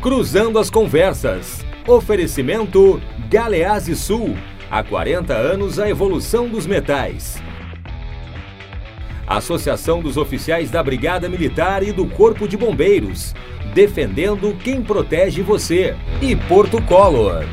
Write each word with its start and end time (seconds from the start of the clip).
Cruzando 0.00 0.58
as 0.58 0.70
Conversas. 0.70 1.58
Oferecimento 1.86 3.02
Galeazzi 3.28 3.94
Sul. 3.94 4.34
Há 4.70 4.82
40 4.82 5.34
anos 5.34 5.78
a 5.78 5.90
evolução 5.90 6.48
dos 6.48 6.66
metais. 6.66 7.36
Associação 9.26 10.00
dos 10.00 10.16
Oficiais 10.16 10.70
da 10.70 10.82
Brigada 10.82 11.28
Militar 11.28 11.82
e 11.82 11.92
do 11.92 12.06
Corpo 12.06 12.48
de 12.48 12.56
Bombeiros. 12.56 13.34
Defendendo 13.74 14.56
quem 14.64 14.82
protege 14.82 15.42
você. 15.42 15.94
E 16.22 16.34
Porto 16.34 16.80
Color. 16.80 17.44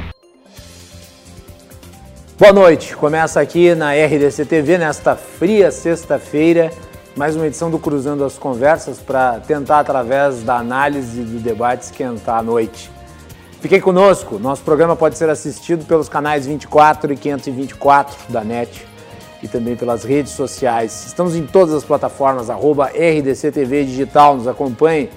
Boa 2.40 2.54
noite. 2.54 2.96
Começa 2.96 3.42
aqui 3.42 3.76
na 3.76 3.92
RDC 3.92 4.46
TV 4.46 4.78
nesta 4.78 5.18
fria 5.18 5.70
sexta-feira 5.70 6.72
mais 7.18 7.36
uma 7.36 7.48
edição 7.48 7.72
do 7.72 7.80
Cruzando 7.80 8.24
as 8.24 8.38
Conversas 8.38 9.00
para 9.00 9.40
tentar, 9.40 9.80
através 9.80 10.44
da 10.44 10.58
análise 10.58 11.20
e 11.20 11.24
do 11.24 11.40
debate, 11.40 11.86
esquentar 11.86 12.38
a 12.38 12.44
noite. 12.44 12.92
Fiquem 13.60 13.82
conosco, 13.82 14.38
nosso 14.38 14.62
programa 14.62 14.96
pode 14.96 15.18
ser 15.18 15.28
assistido 15.28 15.84
pelos 15.86 16.08
canais 16.08 16.46
24 16.46 17.12
e 17.12 17.18
524 17.18 18.32
da 18.32 18.44
NET 18.44 18.86
e 19.42 19.48
também 19.48 19.76
pelas 19.76 20.04
redes 20.04 20.34
sociais. 20.34 21.08
Estamos 21.08 21.36
em 21.36 21.44
todas 21.44 21.74
as 21.74 21.84
plataformas, 21.84 22.52
arroba 22.52 22.86
RDCTV 22.86 23.86
Digital, 23.86 24.38
nos 24.38 24.48
acompanhe 24.48 25.10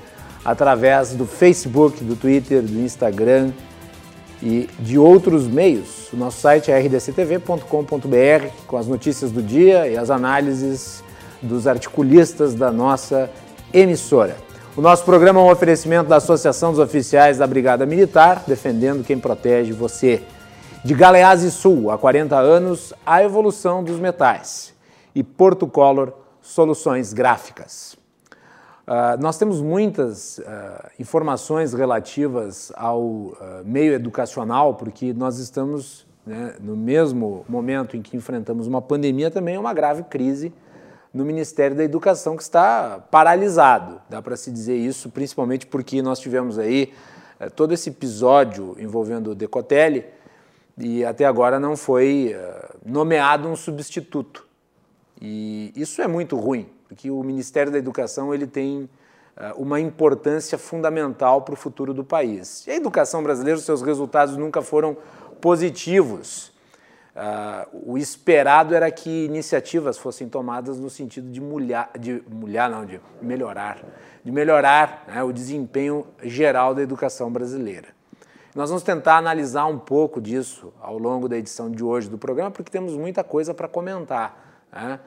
através 0.42 1.12
do 1.12 1.27
Facebook, 1.27 2.02
do 2.02 2.16
Twitter, 2.16 2.62
do 2.62 2.80
Instagram 2.80 3.50
e 4.42 4.70
de 4.78 4.98
outros 4.98 5.46
meios. 5.46 6.10
O 6.14 6.16
nosso 6.16 6.41
site 6.41 6.72
é 6.72 6.80
rdctv.com.br 6.80 8.46
com 8.66 8.78
as 8.78 8.86
notícias 8.86 9.30
do 9.30 9.42
dia 9.42 9.86
e 9.86 9.98
as 9.98 10.08
análises 10.08 11.05
dos 11.42 11.66
articulistas 11.66 12.54
da 12.54 12.70
nossa 12.70 13.30
emissora. 13.72 14.36
O 14.76 14.80
nosso 14.80 15.04
programa 15.04 15.40
é 15.40 15.42
um 15.42 15.50
oferecimento 15.50 16.08
da 16.08 16.16
Associação 16.16 16.70
dos 16.70 16.78
Oficiais 16.78 17.38
da 17.38 17.46
Brigada 17.46 17.84
Militar, 17.84 18.44
defendendo 18.47 19.05
quem 19.05 19.19
protege 19.19 19.72
você. 19.72 20.22
De 20.84 20.94
Galeazzi 20.94 21.50
Sul, 21.50 21.91
há 21.91 21.98
40 21.98 22.38
anos, 22.38 22.94
a 23.05 23.22
evolução 23.22 23.82
dos 23.82 23.98
metais. 23.98 24.72
E 25.14 25.22
Porto 25.22 25.66
Color, 25.66 26.12
soluções 26.41 27.12
gráficas. 27.12 27.98
Uh, 28.86 29.20
nós 29.20 29.36
temos 29.36 29.60
muitas 29.60 30.38
uh, 30.38 30.42
informações 30.98 31.75
relativas 31.75 32.72
ao 32.77 33.02
uh, 33.02 33.34
meio 33.64 33.92
educacional, 33.92 34.75
porque 34.75 35.12
nós 35.12 35.38
estamos 35.38 36.06
né, 36.25 36.54
no 36.60 36.77
mesmo 36.77 37.44
momento 37.48 37.97
em 37.97 38.02
que 38.02 38.16
enfrentamos 38.16 38.66
uma 38.66 38.80
pandemia, 38.80 39.30
também 39.30 39.58
uma 39.58 39.75
grave 39.75 40.04
crise 40.04 40.52
no 41.12 41.25
Ministério 41.25 41.77
da 41.77 41.84
Educação, 41.84 42.36
que 42.36 42.42
está 42.42 42.98
paralisado. 43.11 44.00
Dá 44.08 44.22
para 44.22 44.36
se 44.36 44.50
dizer 44.50 44.77
isso, 44.77 45.11
principalmente 45.11 45.66
porque 45.66 46.00
nós 46.00 46.20
tivemos 46.20 46.58
aí 46.58 46.92
é, 47.39 47.48
todo 47.48 47.75
esse 47.75 47.91
episódio 47.91 48.77
envolvendo 48.78 49.33
o 49.33 49.34
Decotelli 49.34 50.05
e 50.78 51.05
até 51.05 51.25
agora 51.25 51.58
não 51.58 51.77
foi 51.77 52.34
é, 52.34 52.70
nomeado 52.84 53.48
um 53.48 53.56
substituto. 53.56 54.47
E 55.20 55.72
isso 55.77 56.00
é 56.00 56.06
muito 56.06 56.36
ruim, 56.36 56.69
porque 56.88 57.11
o 57.11 57.22
Ministério 57.22 57.70
da 57.70 57.78
Educação 57.78 58.33
ele 58.33 58.47
tem 58.47 58.88
é, 59.36 59.53
uma 59.56 59.81
importância 59.81 60.56
fundamental 60.56 61.42
para 61.42 61.55
o 61.55 61.56
futuro 61.56 61.92
do 61.92 62.05
país. 62.05 62.66
E 62.66 62.70
a 62.70 62.77
educação 62.77 63.22
brasileira, 63.22 63.58
seus 63.58 63.83
resultados 63.83 64.36
nunca 64.36 64.62
foram 64.62 64.97
positivos. 65.41 66.53
Uh, 67.14 67.92
o 67.92 67.98
esperado 67.98 68.72
era 68.75 68.89
que 68.91 69.25
iniciativas 69.25 69.98
fossem 69.98 70.28
tomadas 70.28 70.78
no 70.78 70.89
sentido 70.89 71.28
de 71.28 71.41
mulher, 71.41 71.91
de 71.98 72.22
mulher 72.30 72.70
não, 72.70 72.86
de 72.86 73.00
melhorar, 73.20 73.78
de 74.22 74.30
melhorar 74.30 75.05
né, 75.08 75.22
o 75.22 75.33
desempenho 75.33 76.06
geral 76.22 76.72
da 76.72 76.83
educação 76.83 77.31
brasileira. 77.31 77.88
Nós 78.55 78.69
vamos 78.70 78.84
tentar 78.84 79.16
analisar 79.16 79.66
um 79.66 79.78
pouco 79.78 80.20
disso 80.20 80.72
ao 80.81 80.98
longo 80.98 81.28
da 81.28 81.36
edição 81.36 81.71
de 81.71 81.82
hoje 81.82 82.09
do 82.09 82.19
programa, 82.19 82.50
porque 82.50 82.71
temos 82.71 82.97
muita 82.97 83.25
coisa 83.25 83.53
para 83.53 83.66
comentar. 83.66 84.65
Né? 84.72 85.00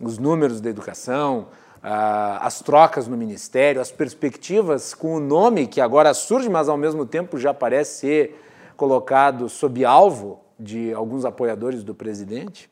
Os 0.00 0.16
números 0.18 0.62
da 0.62 0.70
educação, 0.70 1.48
uh, 1.82 2.40
as 2.40 2.60
trocas 2.60 3.06
no 3.06 3.18
ministério, 3.18 3.82
as 3.82 3.90
perspectivas 3.90 4.94
com 4.94 5.14
o 5.14 5.20
nome 5.20 5.66
que 5.66 5.80
agora 5.80 6.14
surge, 6.14 6.48
mas 6.48 6.70
ao 6.70 6.76
mesmo 6.78 7.04
tempo 7.04 7.38
já 7.38 7.52
parece 7.52 8.00
ser 8.00 8.44
colocado 8.76 9.48
sob 9.48 9.84
alvo 9.84 10.40
de 10.60 10.92
alguns 10.92 11.24
apoiadores 11.24 11.82
do 11.82 11.94
presidente. 11.94 12.70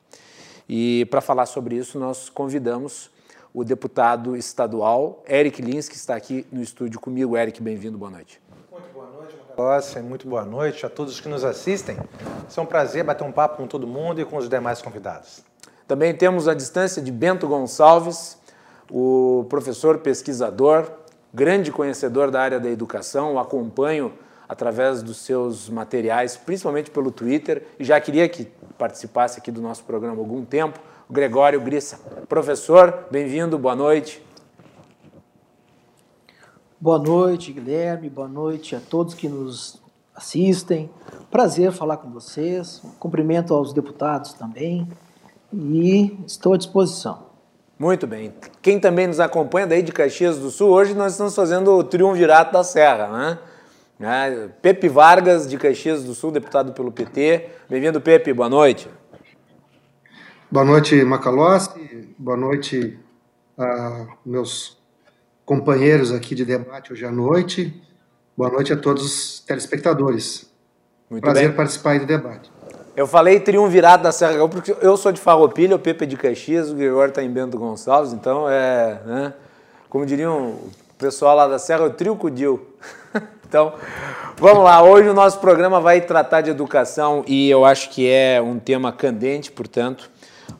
E 0.69 1.07
para 1.07 1.21
falar 1.21 1.47
sobre 1.47 1.77
isso, 1.77 1.99
nós 1.99 2.29
convidamos 2.29 3.11
o 3.55 3.65
deputado 3.65 4.37
estadual 4.37 5.23
Eric 5.27 5.63
Lins, 5.63 5.89
que 5.89 5.97
está 5.97 6.15
aqui 6.15 6.47
no 6.53 6.63
estúdio 6.63 7.01
comigo. 7.01 7.37
Eric, 7.37 7.63
bem-vindo, 7.63 7.97
boa 7.97 8.11
noite. 8.11 8.41
Muito 8.71 8.93
boa 8.93 9.07
noite, 9.11 9.35
Macalossi. 9.49 10.01
Muito 10.01 10.29
boa 10.29 10.45
noite 10.45 10.85
a 10.85 10.91
todos 10.91 11.19
que 11.19 11.29
nos 11.29 11.43
assistem. 11.45 11.97
É 12.55 12.61
um 12.61 12.67
prazer 12.67 13.03
bater 13.03 13.25
um 13.25 13.33
papo 13.33 13.57
com 13.57 13.67
todo 13.67 13.87
mundo 13.87 14.21
e 14.21 14.25
com 14.25 14.37
os 14.37 14.49
demais 14.49 14.83
convidados. 14.83 15.43
Também 15.87 16.15
temos 16.15 16.47
a 16.47 16.55
distância 16.55 17.01
de 17.01 17.11
Bento 17.11 17.49
Gonçalves, 17.49 18.37
o 18.91 19.47
professor 19.49 19.99
pesquisador, 19.99 20.91
grande 21.33 21.73
conhecedor 21.73 22.31
da 22.31 22.41
área 22.41 22.61
da 22.61 22.69
educação, 22.69 23.35
o 23.35 23.39
acompanho 23.39 24.13
através 24.49 25.03
dos 25.03 25.19
seus 25.19 25.69
materiais, 25.69 26.37
principalmente 26.37 26.91
pelo 26.91 27.11
Twitter, 27.11 27.67
e 27.79 27.85
já 27.85 28.01
queria 28.01 28.29
que 28.29 28.47
participasse 28.79 29.39
aqui 29.39 29.51
do 29.51 29.61
nosso 29.61 29.85
programa 29.85 30.17
há 30.17 30.19
algum 30.19 30.45
tempo, 30.45 30.81
o 31.09 31.13
Gregório 31.13 31.61
Grissa. 31.61 31.99
Professor, 32.29 33.07
bem-vindo, 33.11 33.59
boa 33.59 33.77
noite. 33.77 34.23
Boa 36.81 36.99
noite, 36.99 37.53
Guilherme, 37.53 38.09
boa 38.09 38.29
noite 38.29 38.77
a 38.77 38.81
todos 38.81 39.13
que 39.13 39.29
nos 39.29 39.83
assistem. 40.15 40.89
Prazer 41.31 41.73
falar 41.73 41.97
com 41.97 42.09
vocês. 42.11 42.81
Cumprimento 42.99 43.53
aos 43.53 43.73
deputados 43.73 44.33
também 44.33 44.89
e 45.53 46.17
estou 46.27 46.55
à 46.55 46.57
disposição. 46.57 47.27
Muito 47.79 48.07
bem. 48.07 48.33
Quem 48.61 48.81
também 48.81 49.07
nos 49.07 49.21
acompanha 49.21 49.67
daí 49.67 49.83
de 49.83 49.93
Caxias 49.93 50.39
do 50.39 50.51
Sul, 50.51 50.71
hoje 50.71 50.95
nós 50.95 51.13
estamos 51.13 51.35
fazendo 51.35 51.73
o 51.73 51.85
Triunvirato 51.85 52.53
da 52.53 52.65
Serra, 52.65 53.09
né? 53.09 53.39
Né? 53.99 54.49
Pepe 54.63 54.89
Vargas, 54.89 55.49
de 55.49 55.59
Caxias 55.59 56.05
do 56.05 56.15
Sul, 56.15 56.31
deputado 56.31 56.73
pelo 56.73 56.93
PT. 56.93 57.49
Bem-vindo, 57.69 58.01
Pepe, 58.01 58.33
boa 58.33 58.49
noite. 58.49 58.89
Boa 60.51 60.65
noite, 60.65 61.03
Macalossi. 61.05 62.15
Boa 62.17 62.37
noite 62.37 62.99
a 63.59 64.07
meus 64.25 64.79
companheiros 65.45 66.13
aqui 66.13 66.35
de 66.35 66.45
debate 66.45 66.93
hoje 66.93 67.05
à 67.05 67.11
noite. 67.11 67.83
Boa 68.37 68.51
noite 68.51 68.73
a 68.73 68.77
todos 68.77 69.05
os 69.05 69.41
telespectadores. 69.41 70.49
Muito 71.11 71.25
Prazer 71.25 71.49
bem. 71.49 71.57
participar 71.57 71.91
aí 71.93 71.99
do 71.99 72.07
debate. 72.07 72.53
Eu 72.95 73.07
falei 73.07 73.41
triunvirato 73.41 74.05
da 74.05 74.13
Serra 74.13 74.35
Gaúcha 74.35 74.49
porque 74.49 74.77
eu 74.81 74.97
sou 74.97 75.11
de 75.11 75.21
Farroupilha, 75.21 75.75
o 75.75 75.79
Pepe 75.79 76.05
é 76.05 76.07
de 76.07 76.17
Caxias, 76.17 76.71
o 76.71 76.75
Gregório 76.75 77.11
está 77.11 77.23
em 77.23 77.31
Bento 77.31 77.59
Gonçalves, 77.59 78.13
então 78.13 78.49
é, 78.49 79.01
né, 79.05 79.35
como 79.89 80.05
diriam 80.07 80.59
pessoal 80.99 81.37
lá 81.37 81.47
da 81.47 81.61
Serra, 81.61 81.85
o 81.85 81.91
trio 81.91 82.17
cudil. 82.17 82.67
Então, 83.49 83.73
vamos 84.37 84.63
lá. 84.63 84.83
Hoje 84.83 85.09
o 85.09 85.15
nosso 85.15 85.39
programa 85.39 85.81
vai 85.81 86.03
tratar 86.03 86.43
de 86.43 86.51
educação 86.51 87.25
e 87.27 87.49
eu 87.49 87.65
acho 87.65 87.89
que 87.89 88.07
é 88.07 88.43
um 88.43 88.59
tema 88.59 88.93
candente, 88.93 89.51
portanto. 89.51 90.11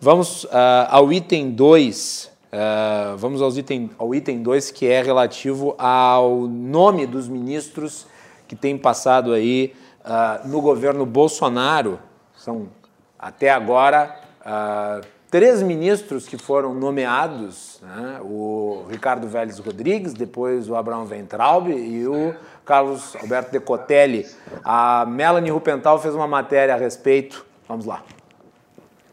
Vamos 0.01 0.45
uh, 0.45 0.49
ao 0.89 1.13
item 1.13 1.51
2. 1.51 2.25
Uh, 2.25 2.49
ah, 2.51 3.15
vamos 3.19 3.43
aos 3.43 3.59
item, 3.59 3.91
ao 3.99 4.15
item 4.15 4.43
2, 4.43 4.71
que 4.71 4.87
é 4.87 5.03
relativo 5.03 5.75
ao 5.77 6.47
nome 6.47 7.07
dos 7.07 7.29
ministros 7.29 8.07
que 8.49 8.57
têm 8.57 8.79
passado 8.79 9.35
aí 9.35 9.75
uh, 10.01 10.49
no 10.49 10.63
governo 10.63 11.05
Bolsonaro. 11.05 11.99
São, 12.35 12.71
até 13.19 13.51
agora, 13.51 14.19
três 15.31 15.63
ministros 15.63 16.27
que 16.27 16.39
foram 16.39 16.75
nomeados, 16.75 17.81
né? 17.83 18.21
o 18.23 18.87
Ricardo 18.89 19.27
Vélez 19.29 19.59
Rodrigues, 19.59 20.15
depois 20.15 20.69
o 20.69 20.77
Abraão 20.77 21.05
Ventraub 21.05 21.69
e 21.69 22.07
o 22.07 22.35
Carlos 22.65 23.15
Alberto 23.17 23.53
Decotelli. 23.53 24.27
A 24.65 25.05
Melanie 25.07 25.51
Rupental 25.51 25.99
fez 25.99 26.15
uma 26.15 26.27
matéria 26.27 26.75
a 26.75 26.79
respeito. 26.79 27.45
Vamos 27.69 27.85
lá. 27.85 28.03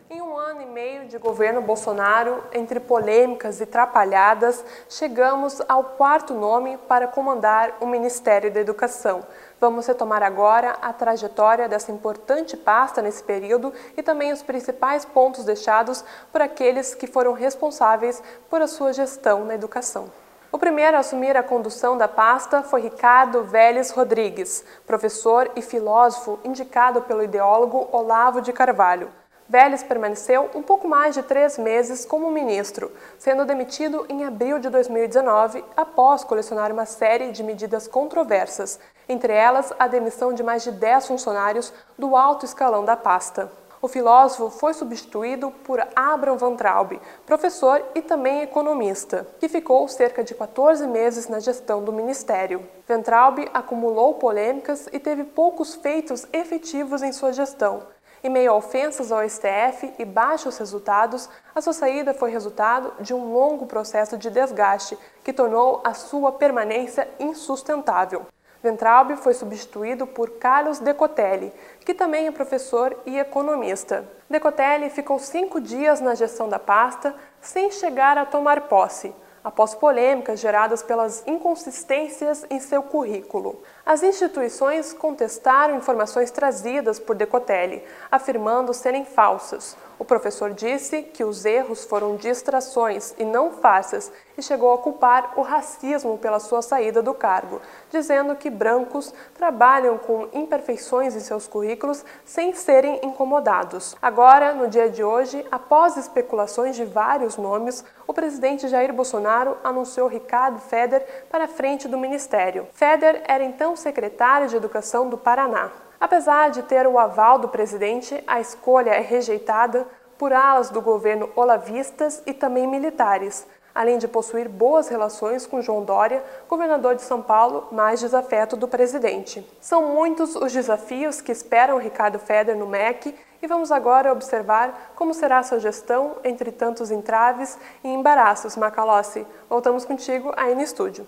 Em 0.10 0.22
um 0.22 0.38
ano 0.38 0.62
e 0.62 0.66
meio 0.66 1.08
de 1.08 1.18
governo 1.18 1.62
Bolsonaro, 1.62 2.42
entre 2.54 2.80
polêmicas 2.80 3.60
e 3.60 3.66
trapalhadas, 3.66 4.64
chegamos 4.88 5.62
ao 5.68 5.84
quarto 5.84 6.34
nome 6.34 6.78
para 6.88 7.08
comandar 7.08 7.76
o 7.82 7.86
Ministério 7.86 8.52
da 8.52 8.62
Educação. 8.62 9.24
Vamos 9.66 9.88
retomar 9.88 10.22
agora 10.22 10.78
a 10.80 10.94
trajetória 10.94 11.68
dessa 11.68 11.92
importante 11.92 12.56
pasta 12.56 13.02
nesse 13.02 13.24
período 13.24 13.74
e 13.98 14.04
também 14.04 14.32
os 14.32 14.44
principais 14.44 15.06
pontos 15.06 15.44
deixados 15.44 16.06
por 16.32 16.40
aqueles 16.40 16.94
que 16.94 17.08
foram 17.08 17.34
responsáveis 17.34 18.22
por 18.48 18.62
a 18.62 18.68
sua 18.68 18.94
gestão 18.94 19.44
na 19.44 19.56
educação. 19.56 20.12
O 20.52 20.60
primeiro 20.60 20.96
a 20.96 21.00
assumir 21.00 21.36
a 21.36 21.42
condução 21.42 21.98
da 21.98 22.08
pasta 22.08 22.62
foi 22.62 22.82
Ricardo 22.82 23.44
Vélez 23.44 23.90
Rodrigues, 23.90 24.64
professor 24.86 25.50
e 25.56 25.64
filósofo 25.64 26.38
indicado 26.44 27.02
pelo 27.02 27.24
ideólogo 27.24 27.90
Olavo 27.92 28.42
de 28.42 28.54
Carvalho. 28.54 29.10
Vélez 29.48 29.84
permaneceu 29.84 30.50
um 30.56 30.64
pouco 30.64 30.88
mais 30.88 31.14
de 31.14 31.22
três 31.22 31.58
meses 31.60 32.04
como 32.04 32.32
ministro, 32.32 32.92
sendo 33.20 33.46
demitido 33.46 34.04
em 34.10 34.26
abril 34.26 34.58
de 34.58 34.70
2019 34.70 35.64
após 35.78 36.24
colecionar 36.24 36.72
uma 36.72 36.88
série 36.88 37.32
de 37.32 37.44
medidas 37.44 37.88
controversas, 37.88 38.80
entre 39.08 39.32
elas 39.32 39.72
a 39.78 39.88
demissão 39.88 40.34
de 40.34 40.42
mais 40.42 40.64
de 40.64 40.72
10 40.72 41.08
funcionários 41.08 41.72
do 41.96 42.16
alto 42.16 42.44
escalão 42.44 42.84
da 42.84 42.98
pasta. 42.98 43.52
O 43.86 43.88
filósofo 43.88 44.50
foi 44.50 44.74
substituído 44.74 45.52
por 45.64 45.80
Abraham 45.96 46.38
Van 46.38 46.56
Traub, 46.56 47.00
professor 47.24 47.86
e 47.94 48.02
também 48.02 48.42
economista, 48.42 49.28
que 49.40 49.48
ficou 49.48 49.88
cerca 49.88 50.24
de 50.24 50.34
14 50.34 50.88
meses 50.88 51.28
na 51.28 51.40
gestão 51.40 51.84
do 51.84 51.94
ministério. 51.94 52.68
Van 52.88 53.04
Traub 53.04 53.48
acumulou 53.54 54.16
polêmicas 54.16 54.90
e 54.92 54.98
teve 54.98 55.24
poucos 55.24 55.76
feitos 55.76 56.26
efetivos 56.34 57.04
em 57.04 57.12
sua 57.12 57.32
gestão, 57.32 57.84
em 58.26 58.30
meio 58.30 58.52
a 58.52 58.56
ofensas 58.56 59.12
ao 59.12 59.22
STF 59.30 59.94
e 60.00 60.04
baixos 60.04 60.58
resultados, 60.58 61.30
a 61.54 61.62
sua 61.62 61.74
saída 61.74 62.12
foi 62.12 62.32
resultado 62.32 62.92
de 63.00 63.14
um 63.14 63.32
longo 63.32 63.68
processo 63.68 64.18
de 64.18 64.32
desgaste 64.32 64.98
que 65.24 65.32
tornou 65.32 65.80
a 65.84 65.94
sua 65.94 66.32
permanência 66.32 67.08
insustentável. 67.20 68.26
Ventralbe 68.64 69.16
foi 69.16 69.36
substituído 69.36 70.08
por 70.08 70.32
Carlos 70.40 70.80
Decotelli, 70.80 71.54
que 71.82 71.94
também 71.94 72.26
é 72.26 72.32
professor 72.32 72.98
e 73.06 73.20
economista. 73.20 74.10
Decotelli 74.28 74.90
ficou 74.90 75.20
cinco 75.20 75.62
dias 75.62 76.02
na 76.02 76.16
gestão 76.16 76.50
da 76.50 76.58
pasta 76.58 77.16
sem 77.40 77.70
chegar 77.70 78.18
a 78.18 78.26
tomar 78.26 78.62
posse, 78.62 79.14
após 79.44 79.76
polêmicas 79.76 80.40
geradas 80.40 80.82
pelas 80.82 81.24
inconsistências 81.28 82.44
em 82.50 82.60
seu 82.60 82.82
currículo. 82.82 83.62
As 83.86 84.02
instituições 84.02 84.94
contestaram 84.94 85.78
informações 85.78 86.32
trazidas 86.32 87.00
por 87.00 87.16
Decotelli, 87.16 87.84
afirmando 88.12 88.74
serem 88.74 89.06
falsas. 89.06 89.78
O 89.98 90.04
professor 90.04 90.54
disse 90.54 91.02
que 91.02 91.24
os 91.24 91.46
erros 91.46 91.86
foram 91.86 92.18
distrações 92.18 93.14
e 93.18 93.24
não 93.24 93.52
farsas 93.52 94.12
e 94.38 94.42
chegou 94.42 94.74
a 94.74 94.78
culpar 94.78 95.34
o 95.38 95.42
racismo 95.42 96.18
pela 96.18 96.40
sua 96.40 96.62
saída 96.62 97.02
do 97.02 97.14
cargo, 97.14 97.62
dizendo 97.90 98.36
que 98.36 98.50
brancos 98.50 99.14
trabalham 99.34 99.98
com 99.98 100.28
imperfeições 100.34 101.16
em 101.16 101.22
seus 101.22 101.48
currículos 101.48 102.04
sem 102.26 102.54
serem 102.54 103.00
incomodados. 103.04 103.96
Agora, 104.02 104.54
no 104.54 104.68
dia 104.68 104.90
de 104.90 105.04
hoje, 105.04 105.46
após 105.50 105.96
especulações 105.96 106.76
de 106.76 106.84
vários 106.84 107.38
nomes, 107.38 107.84
o 108.06 108.14
presidente 108.14 108.68
Jair 108.68 108.94
Bolsonaro 108.94 109.58
anunciou 109.64 110.10
Ricardo 110.10 110.60
Feder 110.60 111.26
para 111.30 111.46
a 111.46 111.48
frente 111.48 111.88
do 111.88 111.98
ministério. 111.98 112.68
Feder 112.74 113.24
era 113.26 113.44
então 113.44 113.76
secretário 113.76 114.50
de 114.50 114.58
Educação 114.58 115.10
do 115.10 115.18
Paraná. 115.18 115.85
Apesar 116.06 116.52
de 116.52 116.62
ter 116.62 116.86
o 116.86 117.00
aval 117.00 117.40
do 117.40 117.48
presidente, 117.48 118.24
a 118.28 118.40
escolha 118.40 118.92
é 118.92 119.00
rejeitada 119.00 119.88
por 120.20 120.32
alas 120.32 120.70
do 120.70 120.80
governo 120.80 121.32
olavistas 121.36 122.22
e 122.28 122.32
também 122.32 122.68
militares, 122.68 123.48
além 123.74 123.98
de 123.98 124.08
possuir 124.08 124.48
boas 124.48 124.88
relações 124.88 125.48
com 125.48 125.64
João 125.64 125.84
Dória, 125.84 126.24
governador 126.48 126.94
de 126.94 127.02
São 127.02 127.24
Paulo, 127.24 127.70
mais 127.72 128.02
desafeto 128.02 128.56
do 128.56 128.68
presidente. 128.68 129.44
São 129.60 129.96
muitos 129.96 130.36
os 130.36 130.54
desafios 130.54 131.22
que 131.22 131.32
esperam 131.32 131.80
Ricardo 131.80 132.20
Feder 132.20 132.56
no 132.56 132.68
MEC 132.68 133.16
e 133.42 133.48
vamos 133.48 133.72
agora 133.72 134.14
observar 134.14 134.92
como 134.96 135.12
será 135.12 135.42
sua 135.42 135.60
gestão 135.60 136.18
entre 136.24 136.52
tantos 136.52 136.92
entraves 136.92 137.58
e 137.84 137.88
embaraços. 137.88 138.56
Macalossi, 138.56 139.26
voltamos 139.50 139.86
contigo 139.86 140.32
aí 140.38 140.54
no 140.54 140.62
estúdio. 140.62 141.08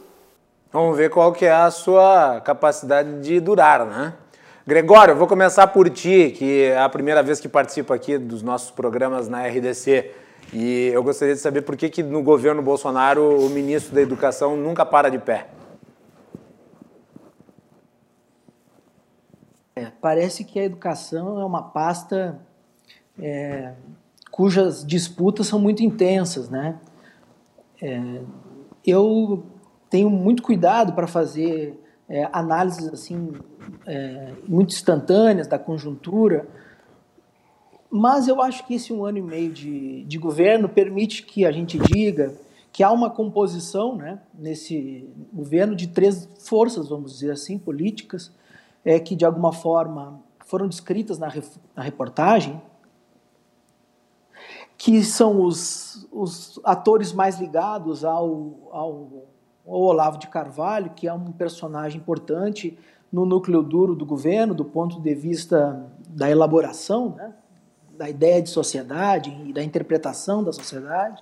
Vamos 0.71 0.97
ver 0.97 1.11
qual 1.11 1.31
que 1.31 1.45
é 1.45 1.53
a 1.53 1.69
sua 1.69 2.41
capacidade 2.41 3.21
de 3.21 3.39
durar, 3.39 3.85
né? 3.85 4.15
Gregório, 4.68 5.16
vou 5.16 5.28
começar 5.28 5.66
por 5.68 5.90
ti, 5.90 6.30
que 6.38 6.64
é 6.64 6.78
a 6.78 6.90
primeira 6.90 7.24
vez 7.24 7.40
que 7.40 7.48
participo 7.48 7.94
aqui 7.94 8.18
dos 8.18 8.44
nossos 8.44 8.69
programas 8.69 9.30
na 9.30 9.48
RDC. 9.48 10.12
E 10.52 10.88
eu 10.88 11.02
gostaria 11.02 11.34
de 11.34 11.40
saber 11.40 11.62
por 11.62 11.78
que, 11.78 11.90
que 11.90 12.04
no 12.04 12.22
governo 12.22 12.62
Bolsonaro 12.62 13.46
o 13.46 13.50
ministro 13.50 13.96
da 13.96 14.02
Educação 14.02 14.58
nunca 14.58 14.86
para 14.86 15.08
de 15.08 15.19
pé. 15.19 15.48
É, 19.74 19.86
parece 20.02 20.44
que 20.44 20.60
a 20.60 20.66
educação 20.66 21.40
é 21.40 21.46
uma 21.46 21.64
pasta 21.64 22.38
é, 23.18 23.72
cujas 24.30 24.86
disputas 24.86 25.48
são 25.48 25.60
muito 25.60 25.81
intensas, 25.81 26.50
né? 26.50 26.78
É, 27.81 28.19
eu 28.86 29.46
tenho 29.90 30.10
muito 30.10 30.44
cuidado 30.44 30.92
para 30.92 31.08
fazer 31.08 31.81
é, 32.09 32.30
análises 32.31 32.88
assim 32.88 33.33
é, 33.86 34.33
muito 34.48 34.74
instantâneas 34.74 35.48
da 35.48 35.59
conjuntura, 35.59 36.48
mas 37.89 38.27
eu 38.27 38.42
acho 38.42 38.65
que 38.65 38.75
esse 38.75 38.92
um 38.92 39.06
ano 39.06 39.18
e 39.18 39.21
meio 39.21 39.51
de, 39.51 40.04
de 40.04 40.18
governo 40.18 40.68
permite 40.68 41.24
que 41.24 41.45
a 41.45 41.51
gente 41.51 41.77
diga 41.80 42.33
que 42.71 42.83
há 42.83 42.92
uma 42.92 43.09
composição 43.09 43.95
né, 43.95 44.19
nesse 44.33 45.09
governo 45.33 45.75
de 45.75 45.88
três 45.88 46.30
forças, 46.39 46.89
vamos 46.89 47.13
dizer 47.13 47.31
assim, 47.31 47.57
políticas, 47.57 48.31
é, 48.86 49.00
que 49.00 49.15
de 49.15 49.25
alguma 49.25 49.51
forma 49.51 50.21
foram 50.45 50.68
descritas 50.68 51.18
na, 51.18 51.31
na 51.75 51.81
reportagem, 51.81 52.62
que 54.77 55.04
são 55.04 55.42
os, 55.42 56.07
os 56.12 56.59
atores 56.63 57.12
mais 57.12 57.39
ligados 57.39 58.06
ao, 58.06 58.69
ao 58.71 59.25
o 59.68 59.80
Olavo 59.86 60.18
de 60.18 60.28
Carvalho, 60.28 60.92
que 60.96 61.08
é 61.08 61.14
um 61.14 61.31
personagem 61.31 62.00
importante 62.00 62.78
no 63.12 63.25
núcleo 63.25 63.62
duro 63.62 63.94
do 63.94 64.06
governo, 64.06 64.54
do 64.54 64.64
ponto 64.64 65.00
de 65.02 65.14
vista 65.14 65.86
da 66.10 66.30
elaboração, 66.30 67.10
né, 67.18 67.34
da 67.98 68.10
ideia 68.10 68.42
de 68.42 68.50
sociedade 68.50 69.36
e 69.46 69.52
da 69.52 69.62
interpretação 69.62 70.44
da 70.44 70.54
sociedade. 70.54 71.22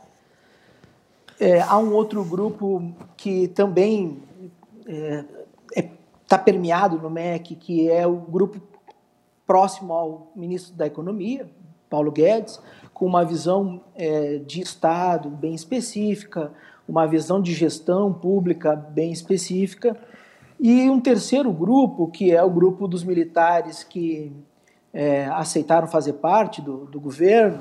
É, 1.39 1.61
há 1.61 1.77
um 1.77 1.93
outro 1.93 2.23
grupo 2.23 2.93
que 3.17 3.47
também 3.49 4.21
está 4.85 4.91
é, 5.75 5.79
é, 5.79 5.89
tá 6.27 6.37
permeado 6.37 6.97
no 6.97 7.09
MEC, 7.09 7.55
que 7.55 7.89
é 7.89 8.05
o 8.05 8.15
grupo 8.15 8.61
próximo 9.45 9.93
ao 9.93 10.31
ministro 10.35 10.75
da 10.75 10.85
Economia, 10.85 11.49
Paulo 11.89 12.11
Guedes, 12.11 12.59
com 12.93 13.05
uma 13.05 13.25
visão 13.25 13.81
é, 13.95 14.37
de 14.37 14.61
Estado 14.61 15.29
bem 15.29 15.53
específica, 15.53 16.51
uma 16.87 17.07
visão 17.07 17.41
de 17.41 17.53
gestão 17.53 18.13
pública 18.13 18.75
bem 18.75 19.11
específica, 19.11 19.97
e 20.59 20.89
um 20.89 20.99
terceiro 20.99 21.51
grupo, 21.51 22.07
que 22.07 22.31
é 22.31 22.41
o 22.41 22.49
grupo 22.49 22.87
dos 22.87 23.03
militares 23.03 23.83
que 23.83 24.31
é, 24.93 25.25
aceitaram 25.25 25.87
fazer 25.87 26.13
parte 26.13 26.61
do, 26.61 26.85
do, 26.85 26.99
governo, 26.99 27.59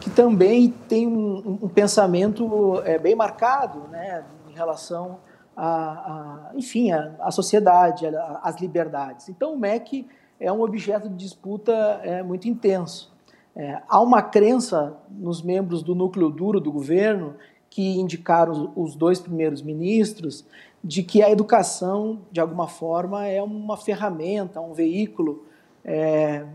que 0.00 0.10
também 0.10 0.68
tem 0.86 1.06
um, 1.06 1.58
um 1.62 1.68
pensamento 1.68 2.82
é, 2.84 2.98
bem 2.98 3.14
marcado 3.14 3.88
né, 3.88 4.22
em 4.50 4.52
relação 4.52 5.18
a, 5.56 6.50
a 6.50 6.50
enfim, 6.54 6.92
a 6.92 7.30
sociedade, 7.30 8.06
às 8.42 8.60
liberdades. 8.60 9.30
Então 9.30 9.54
o 9.54 9.58
MEC 9.58 10.06
é 10.38 10.52
um 10.52 10.60
objeto 10.60 11.08
de 11.08 11.16
disputa 11.16 11.72
é, 12.02 12.22
muito 12.22 12.46
intenso. 12.46 13.16
É, 13.54 13.80
há 13.88 13.98
uma 14.02 14.20
crença 14.20 14.94
nos 15.08 15.42
membros 15.42 15.82
do 15.82 15.94
núcleo 15.94 16.28
duro 16.28 16.60
do 16.60 16.70
governo 16.70 17.36
que 17.76 18.00
indicaram 18.00 18.72
os 18.74 18.96
dois 18.96 19.20
primeiros 19.20 19.60
ministros, 19.60 20.46
de 20.82 21.02
que 21.02 21.22
a 21.22 21.30
educação, 21.30 22.22
de 22.32 22.40
alguma 22.40 22.66
forma, 22.66 23.26
é 23.26 23.42
uma 23.42 23.76
ferramenta, 23.76 24.62
um 24.62 24.72
veículo 24.72 25.44
é, 25.84 26.46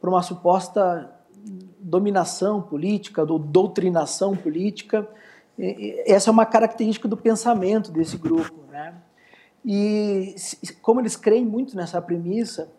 para 0.00 0.08
uma 0.08 0.22
suposta 0.22 1.14
dominação 1.78 2.62
política, 2.62 3.30
ou 3.30 3.38
doutrinação 3.38 4.34
política. 4.34 5.06
Essa 6.06 6.30
é 6.30 6.32
uma 6.32 6.46
característica 6.46 7.06
do 7.06 7.16
pensamento 7.16 7.92
desse 7.92 8.16
grupo. 8.16 8.64
Né? 8.72 8.94
E 9.62 10.34
como 10.80 11.02
eles 11.02 11.14
creem 11.14 11.44
muito 11.44 11.76
nessa 11.76 12.00
premissa, 12.00 12.70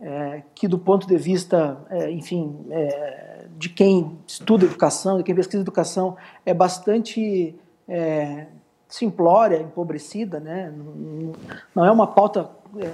é, 0.00 0.42
que 0.54 0.68
do 0.68 0.78
ponto 0.78 1.06
de 1.06 1.16
vista, 1.16 1.76
é, 1.90 2.10
enfim, 2.10 2.56
é, 2.70 3.46
de 3.56 3.68
quem 3.68 4.18
estuda 4.26 4.64
educação, 4.64 5.18
de 5.18 5.24
quem 5.24 5.34
pesquisa 5.34 5.60
educação, 5.60 6.16
é 6.46 6.54
bastante 6.54 7.54
é, 7.88 8.46
simplória, 8.88 9.56
empobrecida, 9.56 10.38
né? 10.38 10.72
não, 11.74 11.84
é 11.84 11.90
uma 11.90 12.06
pauta 12.06 12.48
é, 12.78 12.92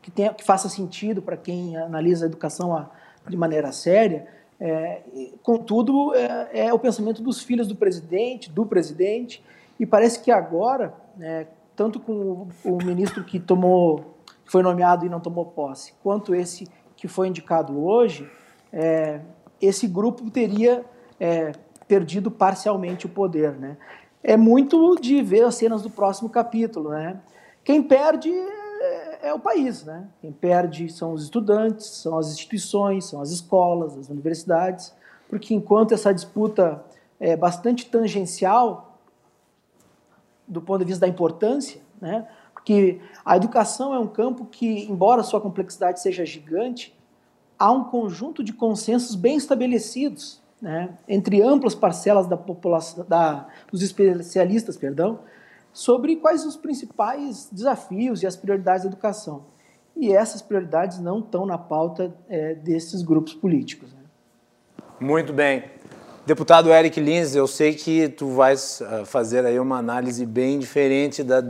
que, 0.00 0.10
tenha, 0.10 0.32
que 0.32 0.42
faça 0.42 0.68
sentido 0.68 1.20
para 1.20 1.36
quem 1.36 1.76
analisa 1.76 2.24
a 2.24 2.28
educação 2.28 2.74
a, 2.74 2.90
de 3.28 3.36
maneira 3.36 3.70
séria. 3.70 4.26
É, 4.60 5.02
contudo, 5.42 6.14
é, 6.14 6.72
o 6.72 6.78
pensamento 6.78 7.22
dos 7.22 7.42
filhos 7.42 7.68
do 7.68 7.76
presidente, 7.76 8.50
do 8.50 8.64
presidente, 8.64 9.44
e 9.78 9.86
parece 9.86 10.20
que 10.20 10.30
agora, 10.30 10.92
né, 11.16 11.46
tanto 11.76 12.00
com 12.00 12.12
o, 12.12 12.48
o 12.64 12.78
ministro 12.78 13.22
que 13.22 13.38
tomou 13.38 14.17
que 14.48 14.52
foi 14.52 14.62
nomeado 14.62 15.04
e 15.04 15.10
não 15.10 15.20
tomou 15.20 15.44
posse, 15.44 15.92
quanto 16.02 16.34
esse 16.34 16.66
que 16.96 17.06
foi 17.06 17.28
indicado 17.28 17.78
hoje, 17.84 18.26
é, 18.72 19.20
esse 19.60 19.86
grupo 19.86 20.30
teria 20.30 20.86
é, 21.20 21.52
perdido 21.86 22.30
parcialmente 22.30 23.04
o 23.04 23.10
poder. 23.10 23.52
Né? 23.52 23.76
É 24.22 24.38
muito 24.38 24.96
de 24.96 25.20
ver 25.20 25.44
as 25.44 25.54
cenas 25.54 25.82
do 25.82 25.90
próximo 25.90 26.30
capítulo. 26.30 26.88
Né? 26.88 27.20
Quem 27.62 27.82
perde 27.82 28.30
é, 28.32 29.28
é 29.28 29.34
o 29.34 29.38
país. 29.38 29.84
Né? 29.84 30.08
Quem 30.22 30.32
perde 30.32 30.90
são 30.90 31.12
os 31.12 31.24
estudantes, 31.24 31.84
são 31.84 32.16
as 32.16 32.28
instituições, 32.28 33.04
são 33.04 33.20
as 33.20 33.30
escolas, 33.30 33.98
as 33.98 34.08
universidades. 34.08 34.94
porque 35.28 35.52
enquanto 35.52 35.92
essa 35.92 36.12
disputa 36.12 36.82
é 37.20 37.36
bastante 37.36 37.84
tangencial 37.84 38.98
do 40.46 40.62
ponto 40.62 40.78
de 40.78 40.86
vista 40.86 41.02
da 41.02 41.08
importância, 41.08 41.82
né? 42.00 42.26
Porque 42.68 42.98
a 43.24 43.34
educação 43.34 43.94
é 43.94 43.98
um 43.98 44.06
campo 44.06 44.44
que, 44.44 44.84
embora 44.90 45.22
sua 45.22 45.40
complexidade 45.40 46.02
seja 46.02 46.26
gigante, 46.26 46.94
há 47.58 47.72
um 47.72 47.84
conjunto 47.84 48.44
de 48.44 48.52
consensos 48.52 49.16
bem 49.16 49.38
estabelecidos 49.38 50.42
né? 50.60 50.90
entre 51.08 51.40
amplas 51.40 51.74
parcelas 51.74 52.26
da 52.26 52.36
população, 52.36 53.06
da, 53.08 53.48
dos 53.72 53.80
especialistas, 53.80 54.76
perdão, 54.76 55.20
sobre 55.72 56.16
quais 56.16 56.44
os 56.44 56.58
principais 56.58 57.48
desafios 57.50 58.22
e 58.22 58.26
as 58.26 58.36
prioridades 58.36 58.82
da 58.82 58.90
educação. 58.90 59.46
E 59.96 60.12
essas 60.12 60.42
prioridades 60.42 60.98
não 60.98 61.20
estão 61.20 61.46
na 61.46 61.56
pauta 61.56 62.14
é, 62.28 62.54
desses 62.54 63.00
grupos 63.00 63.32
políticos. 63.32 63.94
Né? 63.94 64.00
Muito 65.00 65.32
bem. 65.32 65.64
Deputado 66.26 66.70
Eric 66.70 67.00
Lins, 67.00 67.34
eu 67.34 67.46
sei 67.46 67.72
que 67.72 68.10
tu 68.10 68.28
vais 68.28 68.82
uh, 68.82 69.06
fazer 69.06 69.46
aí 69.46 69.58
uma 69.58 69.78
análise 69.78 70.26
bem 70.26 70.58
diferente 70.58 71.22
da 71.22 71.42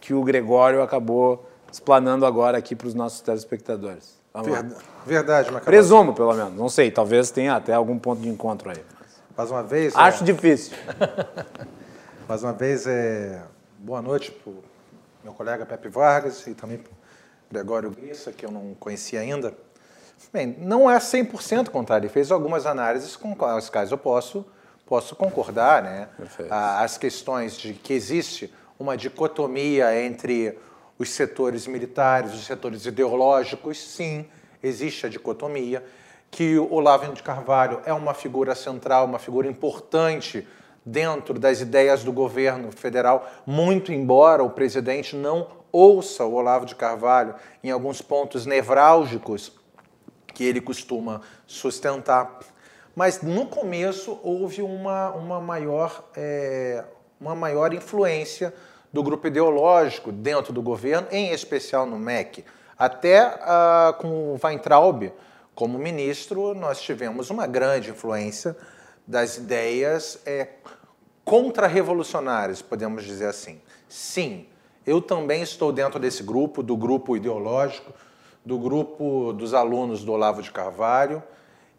que 0.00 0.14
o 0.14 0.22
Gregório 0.22 0.82
acabou 0.82 1.48
explanando 1.70 2.26
agora 2.26 2.58
aqui 2.58 2.74
para 2.74 2.88
os 2.88 2.94
nossos 2.94 3.20
telespectadores. 3.20 4.18
Verdade, 4.34 4.74
verdade 5.04 5.46
Macalossi. 5.46 5.64
Presumo, 5.64 6.14
pelo 6.14 6.32
menos. 6.34 6.54
Não 6.54 6.68
sei, 6.68 6.90
talvez 6.90 7.30
tenha 7.30 7.54
até 7.54 7.74
algum 7.74 7.98
ponto 7.98 8.22
de 8.22 8.28
encontro 8.28 8.70
aí. 8.70 8.82
Mais 9.36 9.50
uma 9.50 9.62
vez... 9.62 9.94
Acho 9.96 10.22
é... 10.22 10.26
difícil. 10.26 10.76
Mais 12.28 12.42
uma 12.42 12.52
vez, 12.52 12.86
é... 12.86 13.42
boa 13.78 14.00
noite 14.00 14.30
para 14.30 14.52
meu 15.22 15.32
colega 15.32 15.66
Pepe 15.66 15.88
Vargas 15.88 16.46
e 16.46 16.54
também 16.54 16.78
para 16.78 16.92
Gregório 17.50 17.90
Grissa, 17.90 18.32
que 18.32 18.46
eu 18.46 18.50
não 18.50 18.74
conhecia 18.78 19.20
ainda. 19.20 19.52
Bem, 20.32 20.56
não 20.60 20.90
é 20.90 20.98
100% 20.98 21.68
contrário. 21.70 22.04
Ele 22.04 22.12
fez 22.12 22.30
algumas 22.30 22.66
análises 22.66 23.16
com 23.16 23.36
as 23.44 23.68
quais 23.68 23.90
eu 23.90 23.98
posso, 23.98 24.46
posso 24.86 25.16
concordar. 25.16 25.82
Né? 25.82 26.08
As 26.48 26.96
questões 26.96 27.56
de 27.56 27.74
que 27.74 27.92
existe 27.92 28.52
uma 28.80 28.96
dicotomia 28.96 29.94
entre 30.02 30.58
os 30.98 31.10
setores 31.10 31.66
militares, 31.66 32.32
os 32.32 32.46
setores 32.46 32.86
ideológicos, 32.86 33.78
sim, 33.78 34.24
existe 34.62 35.04
a 35.04 35.08
dicotomia. 35.08 35.84
Que 36.30 36.58
o 36.58 36.72
Olavo 36.72 37.12
de 37.12 37.22
Carvalho 37.22 37.80
é 37.84 37.92
uma 37.92 38.14
figura 38.14 38.54
central, 38.54 39.04
uma 39.04 39.18
figura 39.18 39.46
importante 39.46 40.48
dentro 40.84 41.38
das 41.38 41.60
ideias 41.60 42.02
do 42.02 42.10
governo 42.10 42.72
federal, 42.72 43.30
muito 43.44 43.92
embora 43.92 44.42
o 44.42 44.48
presidente 44.48 45.14
não 45.14 45.48
ouça 45.70 46.24
o 46.24 46.32
Olavo 46.32 46.64
de 46.64 46.74
Carvalho 46.74 47.34
em 47.62 47.70
alguns 47.70 48.00
pontos 48.00 48.46
nevrálgicos 48.46 49.52
que 50.32 50.42
ele 50.44 50.60
costuma 50.60 51.20
sustentar. 51.46 52.38
Mas 52.96 53.20
no 53.20 53.46
começo 53.46 54.18
houve 54.22 54.62
uma, 54.62 55.10
uma, 55.10 55.40
maior, 55.40 56.02
é, 56.16 56.82
uma 57.20 57.34
maior 57.34 57.74
influência 57.74 58.54
do 58.92 59.02
grupo 59.02 59.26
ideológico 59.26 60.10
dentro 60.10 60.52
do 60.52 60.62
governo, 60.62 61.06
em 61.10 61.32
especial 61.32 61.86
no 61.86 61.98
MEC. 61.98 62.44
Até 62.78 63.18
ah, 63.42 63.94
com 63.98 64.34
o 64.34 64.38
Weintraub 64.42 65.12
como 65.54 65.78
ministro, 65.78 66.54
nós 66.54 66.80
tivemos 66.80 67.28
uma 67.28 67.46
grande 67.46 67.90
influência 67.90 68.56
das 69.06 69.36
ideias 69.36 70.18
é, 70.24 70.48
contra-revolucionárias, 71.24 72.62
podemos 72.62 73.04
dizer 73.04 73.26
assim. 73.26 73.60
Sim, 73.88 74.46
eu 74.86 75.02
também 75.02 75.42
estou 75.42 75.72
dentro 75.72 76.00
desse 76.00 76.22
grupo, 76.22 76.62
do 76.62 76.76
grupo 76.76 77.16
ideológico, 77.16 77.92
do 78.44 78.58
grupo 78.58 79.32
dos 79.32 79.52
alunos 79.52 80.02
do 80.02 80.12
Olavo 80.12 80.42
de 80.42 80.50
Carvalho 80.50 81.22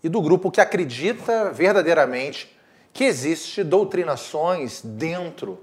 e 0.04 0.10
do 0.10 0.22
grupo 0.22 0.52
que 0.52 0.62
acredita 0.62 1.52
verdadeiramente 1.52 2.56
que 2.94 3.04
existe 3.04 3.64
doutrinações 3.64 4.82
dentro 4.82 5.60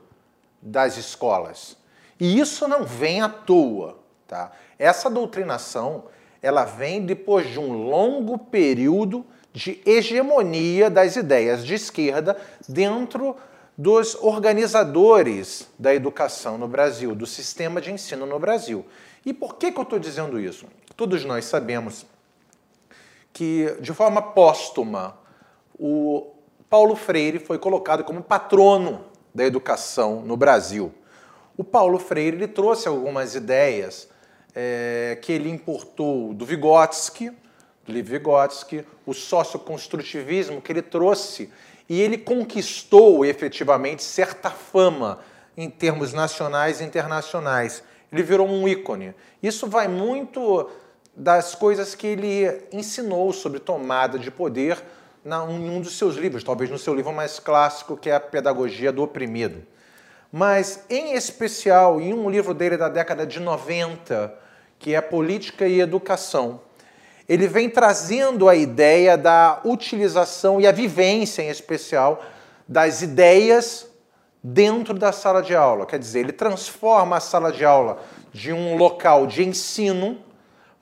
das 0.60 0.96
escolas. 0.96 1.76
E 2.18 2.38
isso 2.38 2.66
não 2.66 2.84
vem 2.84 3.20
à 3.20 3.28
toa, 3.28 3.98
tá? 4.26 4.50
Essa 4.78 5.08
doutrinação, 5.08 6.04
ela 6.42 6.64
vem 6.64 7.04
depois 7.04 7.48
de 7.48 7.58
um 7.58 7.72
longo 7.88 8.38
período 8.38 9.24
de 9.52 9.80
hegemonia 9.84 10.90
das 10.90 11.16
ideias 11.16 11.64
de 11.64 11.74
esquerda 11.74 12.36
dentro 12.68 13.36
dos 13.76 14.16
organizadores 14.16 15.68
da 15.78 15.94
educação 15.94 16.58
no 16.58 16.66
Brasil, 16.66 17.14
do 17.14 17.26
sistema 17.26 17.80
de 17.80 17.92
ensino 17.92 18.26
no 18.26 18.38
Brasil. 18.38 18.84
E 19.24 19.32
por 19.32 19.56
que, 19.56 19.70
que 19.70 19.78
eu 19.78 19.84
estou 19.84 19.98
dizendo 19.98 20.40
isso? 20.40 20.66
Todos 20.96 21.24
nós 21.24 21.44
sabemos 21.44 22.04
que, 23.32 23.76
de 23.80 23.92
forma 23.94 24.20
póstuma, 24.20 25.16
o 25.78 26.32
Paulo 26.68 26.96
Freire 26.96 27.38
foi 27.38 27.58
colocado 27.58 28.02
como 28.02 28.20
patrono 28.20 29.04
da 29.38 29.44
educação 29.44 30.20
no 30.20 30.36
Brasil. 30.36 30.92
O 31.56 31.62
Paulo 31.62 31.98
Freire 31.98 32.36
ele 32.36 32.48
trouxe 32.48 32.88
algumas 32.88 33.36
ideias 33.36 34.08
é, 34.54 35.16
que 35.22 35.30
ele 35.30 35.48
importou 35.48 36.34
do 36.34 36.44
Vygotsky, 36.44 37.30
do 37.86 37.92
livro 37.92 38.10
Vygotsky, 38.10 38.84
o 39.06 39.14
socioconstrutivismo 39.14 40.60
que 40.60 40.72
ele 40.72 40.82
trouxe 40.82 41.50
e 41.88 42.00
ele 42.00 42.18
conquistou 42.18 43.24
efetivamente 43.24 44.02
certa 44.02 44.50
fama 44.50 45.20
em 45.56 45.70
termos 45.70 46.12
nacionais 46.12 46.80
e 46.80 46.84
internacionais. 46.84 47.82
Ele 48.12 48.24
virou 48.24 48.48
um 48.48 48.66
ícone. 48.66 49.14
Isso 49.40 49.68
vai 49.68 49.86
muito 49.86 50.68
das 51.14 51.54
coisas 51.54 51.94
que 51.94 52.08
ele 52.08 52.60
ensinou 52.72 53.32
sobre 53.32 53.60
tomada 53.60 54.18
de 54.18 54.32
poder 54.32 54.82
em 55.50 55.70
um 55.70 55.80
dos 55.80 55.98
seus 55.98 56.16
livros, 56.16 56.42
talvez 56.42 56.70
no 56.70 56.78
seu 56.78 56.94
livro 56.94 57.12
mais 57.12 57.38
clássico, 57.38 57.96
que 57.96 58.08
é 58.08 58.14
A 58.14 58.20
Pedagogia 58.20 58.90
do 58.90 59.02
Oprimido. 59.02 59.62
Mas, 60.32 60.84
em 60.88 61.14
especial, 61.14 62.00
em 62.00 62.12
um 62.12 62.28
livro 62.28 62.54
dele 62.54 62.76
da 62.76 62.88
década 62.88 63.26
de 63.26 63.40
90, 63.40 64.34
que 64.78 64.94
é 64.94 65.00
Política 65.00 65.66
e 65.66 65.80
Educação, 65.80 66.60
ele 67.28 67.46
vem 67.46 67.68
trazendo 67.68 68.48
a 68.48 68.54
ideia 68.54 69.16
da 69.16 69.60
utilização 69.64 70.60
e 70.60 70.66
a 70.66 70.72
vivência, 70.72 71.42
em 71.42 71.48
especial, 71.48 72.22
das 72.66 73.02
ideias 73.02 73.86
dentro 74.42 74.94
da 74.94 75.12
sala 75.12 75.42
de 75.42 75.54
aula. 75.54 75.84
Quer 75.84 75.98
dizer, 75.98 76.20
ele 76.20 76.32
transforma 76.32 77.16
a 77.16 77.20
sala 77.20 77.52
de 77.52 77.64
aula 77.64 77.98
de 78.32 78.52
um 78.52 78.76
local 78.76 79.26
de 79.26 79.46
ensino 79.46 80.18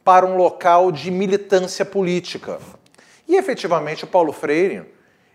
para 0.05 0.25
um 0.25 0.37
local 0.37 0.93
de 0.93 1.11
militância 1.11 1.85
política. 1.85 2.61
E 3.28 3.37
efetivamente 3.37 4.04
o 4.04 4.06
Paulo 4.06 4.33
Freire, 4.33 4.85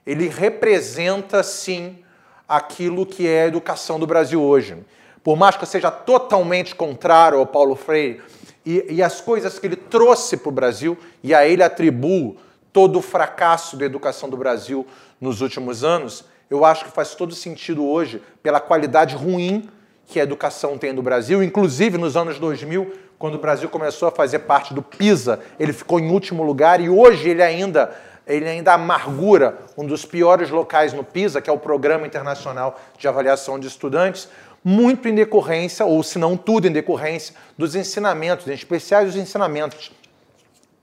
ele 0.05 0.27
representa 0.27 1.43
sim 1.43 2.03
aquilo 2.47 3.05
que 3.05 3.27
é 3.27 3.43
a 3.43 3.47
educação 3.47 3.99
do 3.99 4.07
Brasil 4.07 4.41
hoje. 4.41 4.77
Por 5.23 5.37
mais 5.37 5.55
que 5.55 5.63
eu 5.63 5.67
seja 5.67 5.91
totalmente 5.91 6.75
contrário 6.75 7.37
ao 7.37 7.45
Paulo 7.45 7.75
Freire, 7.75 8.21
e, 8.65 8.85
e 8.89 9.03
as 9.03 9.21
coisas 9.21 9.57
que 9.57 9.67
ele 9.67 9.75
trouxe 9.75 10.37
para 10.37 10.49
o 10.49 10.51
Brasil, 10.51 10.97
e 11.23 11.33
a 11.33 11.45
ele 11.45 11.63
atribuo 11.63 12.37
todo 12.71 12.99
o 12.99 13.01
fracasso 13.01 13.75
da 13.75 13.85
educação 13.85 14.29
do 14.29 14.37
Brasil 14.37 14.85
nos 15.19 15.41
últimos 15.41 15.83
anos, 15.83 16.25
eu 16.49 16.65
acho 16.65 16.85
que 16.85 16.91
faz 16.91 17.15
todo 17.15 17.33
sentido 17.33 17.85
hoje 17.85 18.21
pela 18.43 18.59
qualidade 18.59 19.15
ruim 19.15 19.69
que 20.05 20.19
a 20.19 20.23
educação 20.23 20.77
tem 20.77 20.91
no 20.91 21.01
Brasil, 21.01 21.41
inclusive 21.41 21.97
nos 21.97 22.17
anos 22.17 22.37
2000, 22.37 22.91
quando 23.21 23.35
o 23.35 23.37
Brasil 23.37 23.69
começou 23.69 24.07
a 24.07 24.11
fazer 24.11 24.39
parte 24.39 24.73
do 24.73 24.81
PISA, 24.81 25.39
ele 25.59 25.71
ficou 25.71 25.99
em 25.99 26.09
último 26.09 26.41
lugar 26.41 26.81
e 26.81 26.89
hoje 26.89 27.29
ele 27.29 27.43
ainda 27.43 27.95
ele 28.25 28.47
ainda 28.47 28.73
amargura 28.73 29.57
um 29.77 29.85
dos 29.85 30.05
piores 30.05 30.49
locais 30.49 30.93
no 30.93 31.03
PISA, 31.03 31.41
que 31.41 31.49
é 31.49 31.53
o 31.53 31.57
Programa 31.57 32.07
Internacional 32.07 32.79
de 32.97 33.07
Avaliação 33.07 33.59
de 33.59 33.67
Estudantes, 33.67 34.27
muito 34.63 35.07
em 35.07 35.13
decorrência, 35.13 35.85
ou 35.85 36.01
se 36.01 36.17
não 36.17 36.37
tudo 36.37 36.67
em 36.67 36.71
decorrência, 36.71 37.35
dos 37.57 37.75
ensinamentos, 37.75 38.47
em 38.47 38.53
especial 38.53 39.03
os 39.03 39.15
ensinamentos 39.15 39.91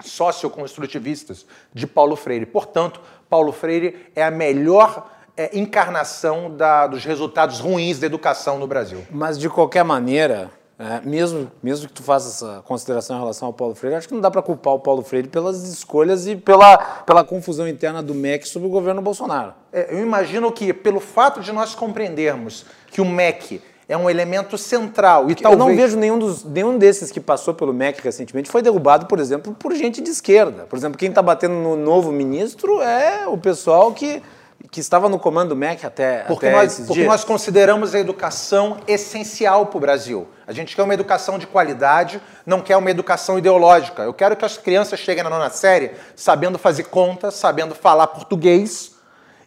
socioconstrutivistas 0.04 1.46
de 1.72 1.86
Paulo 1.86 2.16
Freire. 2.16 2.44
Portanto, 2.46 3.00
Paulo 3.30 3.52
Freire 3.52 4.10
é 4.14 4.22
a 4.22 4.30
melhor 4.30 5.10
é, 5.36 5.56
encarnação 5.56 6.54
da, 6.54 6.86
dos 6.86 7.04
resultados 7.04 7.60
ruins 7.60 7.98
da 7.98 8.06
educação 8.06 8.58
no 8.58 8.66
Brasil. 8.66 9.06
Mas, 9.10 9.38
de 9.38 9.48
qualquer 9.48 9.84
maneira, 9.84 10.50
é, 10.78 11.00
mesmo, 11.04 11.50
mesmo 11.60 11.88
que 11.88 11.92
tu 11.92 12.04
faça 12.04 12.28
essa 12.28 12.62
consideração 12.62 13.16
em 13.16 13.18
relação 13.18 13.46
ao 13.46 13.52
Paulo 13.52 13.74
Freire, 13.74 13.96
acho 13.96 14.06
que 14.06 14.14
não 14.14 14.20
dá 14.20 14.30
para 14.30 14.40
culpar 14.42 14.74
o 14.74 14.78
Paulo 14.78 15.02
Freire 15.02 15.26
pelas 15.26 15.64
escolhas 15.64 16.28
e 16.28 16.36
pela, 16.36 16.78
pela 16.78 17.24
confusão 17.24 17.66
interna 17.66 18.00
do 18.00 18.14
MEC 18.14 18.46
sobre 18.46 18.68
o 18.68 18.70
governo 18.70 19.02
Bolsonaro. 19.02 19.54
É, 19.72 19.92
eu 19.92 20.00
imagino 20.00 20.52
que, 20.52 20.72
pelo 20.72 21.00
fato 21.00 21.40
de 21.40 21.50
nós 21.50 21.74
compreendermos 21.74 22.64
que 22.92 23.00
o 23.00 23.04
MEC 23.04 23.60
é 23.88 23.96
um 23.96 24.08
elemento 24.08 24.56
central. 24.56 25.28
E 25.28 25.34
talvez... 25.34 25.60
Eu 25.60 25.66
não 25.66 25.74
vejo 25.74 25.96
nenhum, 25.96 26.18
dos, 26.18 26.44
nenhum 26.44 26.78
desses 26.78 27.10
que 27.10 27.18
passou 27.18 27.54
pelo 27.54 27.72
MEC 27.72 28.00
recentemente 28.00 28.48
foi 28.48 28.62
derrubado, 28.62 29.06
por 29.06 29.18
exemplo, 29.18 29.56
por 29.58 29.74
gente 29.74 30.00
de 30.00 30.10
esquerda. 30.10 30.64
Por 30.64 30.76
exemplo, 30.76 30.96
quem 30.96 31.08
está 31.08 31.22
batendo 31.22 31.54
no 31.54 31.74
novo 31.74 32.12
ministro 32.12 32.80
é 32.82 33.26
o 33.26 33.36
pessoal 33.36 33.92
que 33.92 34.22
que 34.70 34.80
estava 34.80 35.08
no 35.08 35.18
comando 35.18 35.50
do 35.50 35.56
MEC 35.56 35.86
até, 35.86 36.20
porque 36.24 36.46
até 36.46 36.56
nós, 36.56 36.78
porque 36.80 36.92
dias. 36.94 37.06
nós 37.06 37.24
consideramos 37.24 37.94
a 37.94 37.98
educação 37.98 38.78
essencial 38.86 39.66
para 39.66 39.76
o 39.76 39.80
Brasil. 39.80 40.28
A 40.46 40.52
gente 40.52 40.76
quer 40.76 40.82
uma 40.82 40.94
educação 40.94 41.38
de 41.38 41.46
qualidade, 41.46 42.20
não 42.44 42.60
quer 42.60 42.76
uma 42.76 42.90
educação 42.90 43.38
ideológica. 43.38 44.02
Eu 44.02 44.12
quero 44.12 44.36
que 44.36 44.44
as 44.44 44.58
crianças 44.58 45.00
cheguem 45.00 45.24
na 45.24 45.30
nona 45.30 45.50
série 45.50 45.92
sabendo 46.14 46.58
fazer 46.58 46.84
conta, 46.84 47.30
sabendo 47.30 47.74
falar 47.74 48.08
português 48.08 48.97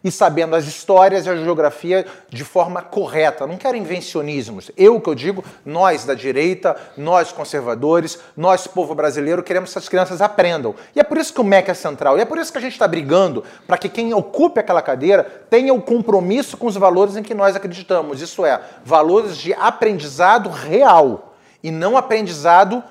e 0.04 0.10
sabendo 0.10 0.56
as 0.56 0.66
histórias 0.66 1.26
e 1.26 1.30
a 1.30 1.36
geografia 1.36 2.04
de 2.28 2.44
forma 2.44 2.82
correta. 2.82 3.46
Não 3.46 3.56
quero 3.56 3.76
invencionismos. 3.76 4.70
Eu 4.76 5.00
que 5.00 5.08
eu 5.08 5.14
digo, 5.14 5.44
nós 5.64 6.04
da 6.04 6.14
direita, 6.14 6.76
nós 6.96 7.32
conservadores, 7.32 8.18
nós 8.36 8.66
povo 8.66 8.94
brasileiro, 8.94 9.42
queremos 9.42 9.70
que 9.70 9.78
essas 9.78 9.88
crianças 9.88 10.20
aprendam. 10.20 10.74
E 10.94 11.00
é 11.00 11.04
por 11.04 11.18
isso 11.18 11.32
que 11.32 11.40
o 11.40 11.44
MEC 11.44 11.70
é 11.70 11.74
central. 11.74 12.18
E 12.18 12.20
é 12.20 12.24
por 12.24 12.38
isso 12.38 12.52
que 12.52 12.58
a 12.58 12.62
gente 12.62 12.72
está 12.72 12.88
brigando 12.88 13.44
para 13.66 13.78
que 13.78 13.88
quem 13.88 14.12
ocupe 14.12 14.60
aquela 14.60 14.82
cadeira 14.82 15.24
tenha 15.48 15.72
o 15.72 15.80
compromisso 15.80 16.56
com 16.56 16.66
os 16.66 16.76
valores 16.76 17.16
em 17.16 17.22
que 17.22 17.34
nós 17.34 17.54
acreditamos. 17.54 18.20
Isso 18.20 18.44
é, 18.44 18.60
valores 18.84 19.36
de 19.36 19.52
aprendizado 19.54 20.48
real 20.48 21.34
e 21.62 21.70
não 21.70 21.96
aprendizado 21.96 22.82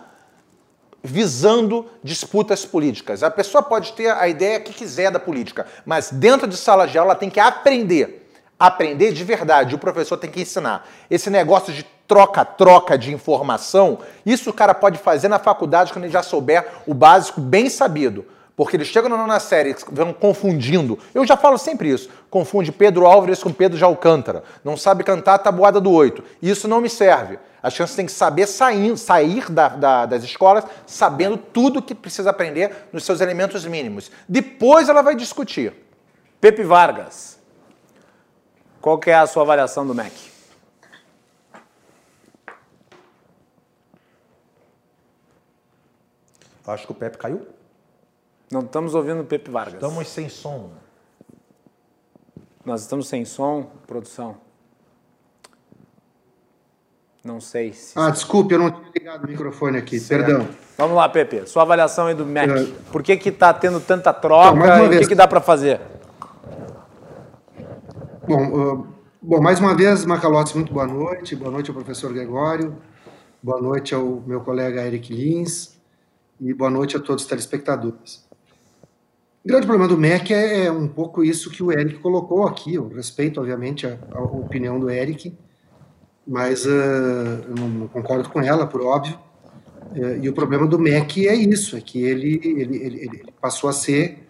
visando 1.03 1.85
disputas 2.03 2.65
políticas. 2.65 3.23
A 3.23 3.31
pessoa 3.31 3.63
pode 3.63 3.93
ter 3.93 4.11
a 4.11 4.27
ideia 4.27 4.59
que 4.59 4.73
quiser 4.73 5.11
da 5.11 5.19
política, 5.19 5.65
mas 5.85 6.11
dentro 6.11 6.47
de 6.47 6.55
sala 6.55 6.87
de 6.87 6.97
aula 6.97 7.11
ela 7.11 7.19
tem 7.19 7.29
que 7.29 7.39
aprender. 7.39 8.29
Aprender 8.59 9.11
de 9.11 9.23
verdade, 9.23 9.73
o 9.73 9.79
professor 9.79 10.17
tem 10.17 10.29
que 10.29 10.41
ensinar. 10.41 10.87
Esse 11.09 11.29
negócio 11.29 11.73
de 11.73 11.83
troca-troca 12.07 12.97
de 12.97 13.13
informação, 13.13 13.99
isso 14.25 14.49
o 14.49 14.53
cara 14.53 14.73
pode 14.73 14.99
fazer 14.99 15.29
na 15.29 15.39
faculdade 15.39 15.93
quando 15.93 16.05
ele 16.05 16.13
já 16.13 16.21
souber 16.21 16.67
o 16.85 16.93
básico 16.93 17.41
bem 17.41 17.69
sabido. 17.69 18.25
Porque 18.55 18.75
eles 18.75 18.87
chegam 18.87 19.09
na 19.09 19.17
nona 19.17 19.39
série, 19.39 19.75
vão 19.91 20.13
confundindo. 20.13 20.99
Eu 21.13 21.25
já 21.25 21.37
falo 21.37 21.57
sempre 21.57 21.89
isso. 21.89 22.09
Confunde 22.29 22.71
Pedro 22.71 23.05
Álvares 23.05 23.41
com 23.41 23.51
Pedro 23.51 23.77
de 23.77 23.83
Alcântara. 23.83 24.43
Não 24.63 24.75
sabe 24.75 25.03
cantar 25.03 25.35
a 25.35 25.39
tabuada 25.39 25.79
do 25.79 25.91
oito. 25.91 26.23
Isso 26.41 26.67
não 26.67 26.81
me 26.81 26.89
serve. 26.89 27.39
As 27.63 27.73
crianças 27.73 27.95
têm 27.95 28.05
que 28.05 28.11
saber 28.11 28.47
sair, 28.47 28.97
sair 28.97 29.49
da, 29.51 29.69
da, 29.69 30.05
das 30.05 30.23
escolas 30.23 30.65
sabendo 30.85 31.37
tudo 31.37 31.81
que 31.81 31.95
precisa 31.95 32.29
aprender 32.29 32.87
nos 32.91 33.03
seus 33.03 33.21
elementos 33.21 33.65
mínimos. 33.65 34.11
Depois 34.27 34.89
ela 34.89 35.01
vai 35.01 35.15
discutir. 35.15 35.73
Pepe 36.39 36.63
Vargas, 36.63 37.39
qual 38.81 38.97
que 38.97 39.11
é 39.11 39.15
a 39.15 39.27
sua 39.27 39.43
avaliação 39.43 39.85
do 39.85 39.93
MEC? 39.93 40.31
Acho 46.65 46.85
que 46.85 46.91
o 46.91 46.95
Pepe 46.95 47.17
caiu. 47.17 47.47
Não 48.51 48.61
estamos 48.61 48.93
ouvindo 48.93 49.21
o 49.21 49.25
Pepe 49.25 49.49
Vargas. 49.49 49.75
Estamos 49.75 50.07
sem 50.09 50.27
som. 50.27 50.71
Nós 52.65 52.81
estamos 52.81 53.07
sem 53.07 53.23
som, 53.25 53.71
produção. 53.87 54.35
Não 57.23 57.39
sei 57.39 57.71
se. 57.71 57.97
Ah, 57.97 58.09
desculpe, 58.09 58.53
eu 58.53 58.59
não 58.59 58.71
tinha 58.71 58.91
ligado 58.93 59.23
o 59.23 59.27
microfone 59.27 59.77
aqui, 59.77 59.99
Certo. 59.99 60.25
perdão. 60.25 60.47
Vamos 60.77 60.95
lá, 60.97 61.07
Pepe. 61.07 61.47
Sua 61.47 61.61
avaliação 61.61 62.07
aí 62.07 62.15
do 62.15 62.25
MEC. 62.25 62.51
É. 62.51 62.91
Por 62.91 63.01
que 63.03 63.15
que 63.15 63.31
tá 63.31 63.53
tendo 63.53 63.79
tanta 63.79 64.11
troca 64.11 64.57
Então, 64.57 64.77
e 64.77 64.79
o 64.79 64.83
que, 64.89 64.95
vez- 64.95 65.07
que 65.07 65.15
dá 65.15 65.27
para 65.27 65.39
fazer? 65.39 65.79
Bom, 68.27 68.47
uh, 68.73 68.87
bom, 69.21 69.39
mais 69.41 69.59
uma 69.59 69.75
vez, 69.75 70.03
Macalotes, 70.05 70.53
muito 70.53 70.73
boa 70.73 70.87
noite. 70.87 71.35
Boa 71.35 71.51
noite 71.51 71.69
ao 71.69 71.75
professor 71.75 72.11
Gregório. 72.11 72.75
Boa 73.41 73.61
noite 73.61 73.93
ao 73.95 74.03
meu 74.25 74.41
colega 74.41 74.85
Eric 74.85 75.13
Lins. 75.13 75.79
E 76.39 76.53
boa 76.53 76.71
noite 76.71 76.97
a 76.97 76.99
todos 76.99 77.23
os 77.23 77.29
telespectadores. 77.29 78.27
O 79.43 79.47
grande 79.47 79.65
problema 79.65 79.87
do 79.87 79.97
MEC 79.97 80.33
é, 80.33 80.65
é 80.65 80.71
um 80.71 80.87
pouco 80.87 81.23
isso 81.23 81.49
que 81.49 81.63
o 81.63 81.71
Eric 81.71 81.99
colocou 81.99 82.45
aqui. 82.45 82.75
Eu 82.75 82.87
respeito, 82.87 83.39
obviamente, 83.39 83.87
a, 83.87 83.97
a 84.11 84.21
opinião 84.21 84.79
do 84.79 84.89
Eric, 84.89 85.35
mas 86.27 86.65
uh, 86.65 86.69
eu 86.69 87.55
não, 87.55 87.87
concordo 87.87 88.29
com 88.29 88.39
ela, 88.39 88.67
por 88.67 88.81
óbvio. 88.81 89.17
Eh, 89.95 90.19
e 90.23 90.29
o 90.29 90.33
problema 90.33 90.65
do 90.67 90.79
MEC 90.79 91.27
é 91.27 91.35
isso, 91.35 91.75
é 91.75 91.81
que 91.81 92.01
ele, 92.03 92.39
ele, 92.43 92.77
ele, 92.77 92.99
ele 93.01 93.23
passou 93.41 93.69
a 93.69 93.73
ser 93.73 94.27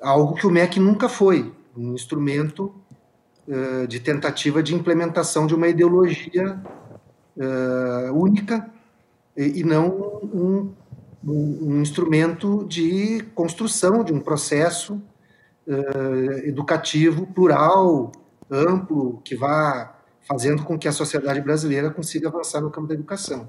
algo 0.00 0.34
que 0.34 0.46
o 0.46 0.50
MEC 0.50 0.80
nunca 0.80 1.08
foi, 1.08 1.52
um 1.76 1.94
instrumento 1.94 2.74
eh, 3.48 3.86
de 3.86 4.00
tentativa 4.00 4.62
de 4.62 4.74
implementação 4.74 5.46
de 5.46 5.54
uma 5.54 5.68
ideologia 5.68 6.60
eh, 7.38 8.10
única 8.12 8.68
e, 9.36 9.60
e 9.60 9.64
não 9.64 9.88
um, 10.24 10.72
um, 11.26 11.74
um 11.76 11.82
instrumento 11.82 12.64
de 12.66 13.22
construção 13.34 14.04
de 14.04 14.12
um 14.12 14.20
processo 14.20 15.02
eh, 15.68 16.48
educativo 16.48 17.26
plural, 17.28 18.12
amplo, 18.50 19.20
que 19.24 19.36
vá 19.36 19.94
fazendo 20.28 20.64
com 20.64 20.78
que 20.78 20.88
a 20.88 20.92
sociedade 20.92 21.40
brasileira 21.40 21.90
consiga 21.90 22.28
avançar 22.28 22.60
no 22.60 22.70
campo 22.70 22.88
da 22.88 22.94
educação. 22.94 23.48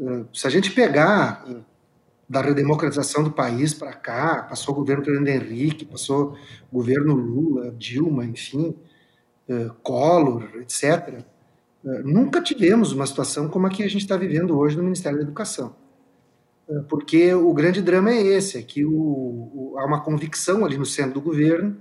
Eh, 0.00 0.24
Se 0.32 0.46
a 0.46 0.50
gente 0.50 0.70
pegar 0.72 1.44
eh, 1.48 1.56
da 2.28 2.40
redemocratização 2.42 3.22
do 3.24 3.32
país 3.32 3.74
para 3.74 3.92
cá, 3.94 4.42
passou 4.44 4.74
o 4.74 4.78
governo 4.78 5.04
Fernando 5.04 5.28
Henrique, 5.28 5.84
passou 5.84 6.36
o 6.70 6.76
governo 6.78 7.14
Lula, 7.14 7.72
Dilma, 7.72 8.24
enfim, 8.26 8.76
eh, 9.48 9.70
Collor, 9.82 10.44
etc. 10.60 11.24
eh, 11.86 12.02
Nunca 12.04 12.42
tivemos 12.42 12.92
uma 12.92 13.06
situação 13.06 13.48
como 13.48 13.66
a 13.66 13.70
que 13.70 13.82
a 13.84 13.88
gente 13.88 14.02
está 14.02 14.16
vivendo 14.16 14.58
hoje 14.58 14.76
no 14.76 14.84
Ministério 14.84 15.18
da 15.18 15.24
Educação. 15.24 15.76
Porque 16.88 17.32
o 17.32 17.52
grande 17.54 17.80
drama 17.80 18.10
é 18.10 18.20
esse, 18.20 18.58
é 18.58 18.62
que 18.62 18.84
o, 18.84 18.90
o- 18.92 19.74
há 19.78 19.84
uma 19.86 20.00
convicção 20.00 20.64
ali 20.64 20.76
no 20.76 20.84
centro 20.86 21.14
do 21.14 21.20
governo 21.20 21.76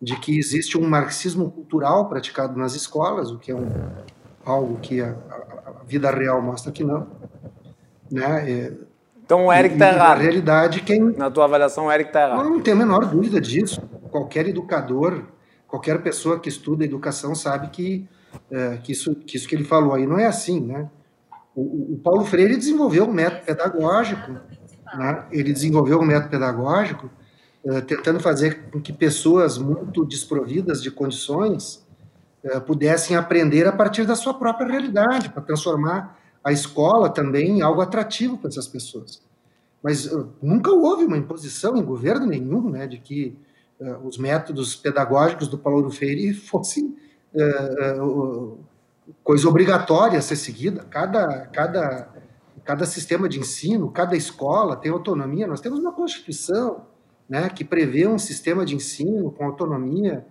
de 0.00 0.16
que 0.16 0.38
existe 0.38 0.78
um 0.78 0.88
marxismo 0.88 1.50
cultural 1.50 2.08
praticado 2.08 2.58
nas 2.58 2.74
escolas, 2.74 3.30
o 3.30 3.38
que 3.38 3.50
é 3.50 3.54
um, 3.54 3.68
algo 4.44 4.78
que 4.80 5.00
a, 5.02 5.10
a- 5.30 5.70
a 5.80 5.84
vida 5.84 6.10
real 6.10 6.40
mostra 6.40 6.72
que 6.72 6.82
não. 6.82 7.06
Né? 8.10 8.50
É, 8.50 8.72
Então 9.24 9.46
o 9.46 9.52
Eric 9.52 9.74
e, 9.74 9.78
tá 9.78 9.86
Na 9.90 9.92
errado. 9.98 10.18
realidade, 10.20 10.80
quem, 10.82 11.00
Na 11.00 11.30
tua 11.30 11.44
avaliação, 11.44 11.86
o 11.86 11.92
Eric 11.92 12.10
tá 12.10 12.22
eu 12.22 12.26
errado. 12.28 12.48
não 12.48 12.60
tenho 12.60 12.76
a 12.76 12.80
menor 12.80 13.04
dúvida 13.04 13.38
disso. 13.40 13.82
Qualquer 14.10 14.48
educador, 14.48 15.22
qualquer 15.66 16.00
pessoa 16.02 16.40
que 16.40 16.48
estuda 16.48 16.82
educação 16.82 17.34
sabe 17.34 17.68
que, 17.68 18.08
eh, 18.50 18.78
que, 18.82 18.92
isso, 18.92 19.14
que 19.16 19.36
isso 19.36 19.46
que 19.46 19.54
ele 19.54 19.64
falou 19.64 19.92
aí 19.92 20.06
não 20.06 20.18
é 20.18 20.24
assim, 20.24 20.60
né? 20.60 20.88
O, 21.60 22.00
Paulo 22.02 22.24
Freire 22.24 22.56
desenvolveu 22.56 23.04
um 23.04 23.12
método 23.12 23.44
pedagógico, 23.44 24.32
né? 24.96 25.26
Ele 25.30 25.52
desenvolveu 25.52 25.98
um 26.00 26.04
método 26.04 26.30
pedagógico 26.30 27.10
eh, 27.64 27.80
tentando 27.80 28.20
fazer 28.20 28.70
com 28.70 28.80
que 28.80 28.92
pessoas 28.92 29.58
muito 29.58 30.04
desprovidas 30.04 30.82
de 30.82 30.90
condições 30.90 31.84
eh, 32.44 32.60
pudessem 32.60 33.16
aprender 33.16 33.66
a 33.66 33.72
partir 33.72 34.06
da 34.06 34.14
sua 34.14 34.34
própria 34.34 34.68
realidade, 34.68 35.30
para 35.30 35.42
transformar 35.42 36.18
a 36.44 36.52
escola 36.52 37.10
também 37.10 37.58
em 37.58 37.62
algo 37.62 37.80
atrativo 37.80 38.38
para 38.38 38.48
essas 38.48 38.68
pessoas 38.68 39.20
mas 39.82 40.06
uh, 40.06 40.28
nunca 40.42 40.70
houve 40.70 41.04
uma 41.04 41.16
imposição 41.16 41.76
em 41.76 41.84
governo 41.84 42.26
nenhum 42.26 42.68
né, 42.68 42.86
de 42.86 42.98
que 42.98 43.36
uh, 43.80 44.06
os 44.06 44.18
métodos 44.18 44.74
pedagógicos 44.74 45.48
do 45.48 45.58
Paulo 45.58 45.90
Freire 45.90 46.34
fossem 46.34 46.96
uh, 47.34 48.04
uh, 48.04 48.58
coisa 49.22 49.48
obrigatória 49.48 50.18
a 50.18 50.22
ser 50.22 50.36
seguida. 50.36 50.84
Cada, 50.90 51.46
cada, 51.46 52.08
cada 52.64 52.86
sistema 52.86 53.28
de 53.28 53.38
ensino, 53.38 53.90
cada 53.90 54.16
escola 54.16 54.76
tem 54.76 54.90
autonomia. 54.90 55.46
Nós 55.46 55.60
temos 55.60 55.78
uma 55.78 55.92
Constituição 55.92 56.86
né, 57.28 57.48
que 57.50 57.64
prevê 57.64 58.06
um 58.06 58.18
sistema 58.18 58.64
de 58.64 58.74
ensino 58.74 59.30
com 59.30 59.44
autonomia 59.44 60.26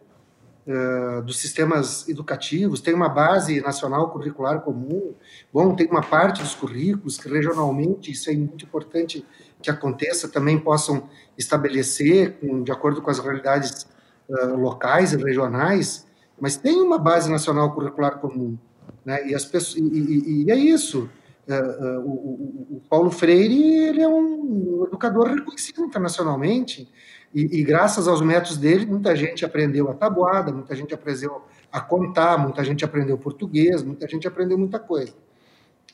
uh, 0.67 1.21
dos 1.21 1.37
sistemas 1.37 2.07
educativos, 2.09 2.81
tem 2.81 2.93
uma 2.93 3.07
base 3.07 3.61
nacional 3.61 4.09
curricular 4.09 4.61
comum, 4.61 5.13
bom, 5.53 5.75
tem 5.75 5.87
uma 5.87 6.01
parte 6.01 6.41
dos 6.41 6.55
currículos 6.55 7.17
que 7.17 7.29
regionalmente, 7.29 8.11
isso 8.11 8.29
é 8.31 8.33
muito 8.33 8.65
importante 8.65 9.23
que 9.61 9.69
aconteça, 9.69 10.27
também 10.27 10.59
possam 10.59 11.07
estabelecer, 11.37 12.39
com, 12.39 12.63
de 12.63 12.71
acordo 12.71 13.01
com 13.01 13.11
as 13.11 13.19
realidades 13.19 13.87
uh, 14.27 14.55
locais 14.55 15.13
e 15.13 15.17
regionais, 15.17 16.07
mas 16.39 16.58
tem 16.58 16.82
uma 16.82 16.97
base 16.97 17.30
nacional 17.30 17.73
curricular 17.73 18.19
comum, 18.19 18.58
né? 19.04 19.28
E, 19.28 19.34
as 19.34 19.45
pessoas, 19.45 19.82
e, 19.82 19.88
e, 19.88 20.43
e 20.43 20.52
é 20.52 20.56
isso. 20.56 21.10
Uh, 21.47 21.54
uh, 21.54 22.00
o, 22.02 22.12
o, 22.12 22.67
o, 22.76 22.82
Paulo 22.89 23.10
Freire 23.10 23.88
ele 23.88 24.02
é 24.02 24.08
um 24.08 24.84
educador 24.86 25.30
reconhecido 25.30 25.86
internacionalmente 25.86 26.89
e, 27.34 27.60
e, 27.60 27.63
graças 27.63 28.06
aos 28.06 28.21
métodos 28.21 28.58
dele 28.58 28.86
muita 28.86 29.15
gente 29.15 29.45
aprendeu 29.45 29.89
a 29.89 29.93
tabuada, 29.93 30.52
muita 30.52 30.76
gente 30.76 30.93
aprendeu 30.93 31.41
a 31.71 31.80
contar, 31.80 32.38
muita 32.38 32.65
gente 32.65 32.84
aprendeu 32.84 33.17
português, 33.17 33.82
muita 33.82 34.06
gente 34.10 34.28
aprendeu 34.28 34.58
muita 34.58 34.78
coisa. 34.78 35.13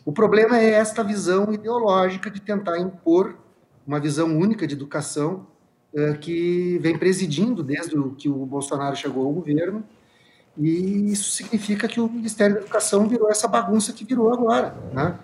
O 0.03 0.11
problema 0.11 0.57
é 0.57 0.71
esta 0.71 1.03
visão 1.03 1.53
ideológica 1.53 2.31
de 2.31 2.41
tentar 2.41 2.79
impor 2.79 3.37
uma 3.85 3.99
visão 3.99 4.35
única 4.35 4.65
de 4.65 4.73
educação 4.73 5.45
uh, 5.93 6.17
que 6.17 6.79
vem 6.79 6.97
presidindo 6.97 7.61
desde 7.61 7.95
que 8.17 8.27
o 8.27 8.45
Bolsonaro 8.45 8.95
chegou 8.95 9.27
ao 9.27 9.33
governo 9.33 9.83
e 10.57 11.11
isso 11.11 11.31
significa 11.31 11.87
que 11.87 11.99
o 11.99 12.07
Ministério 12.07 12.55
da 12.55 12.61
Educação 12.61 13.07
virou 13.07 13.29
essa 13.29 13.47
bagunça 13.47 13.91
que 13.91 14.05
virou 14.05 14.31
agora, 14.31 14.75
né? 14.93 15.17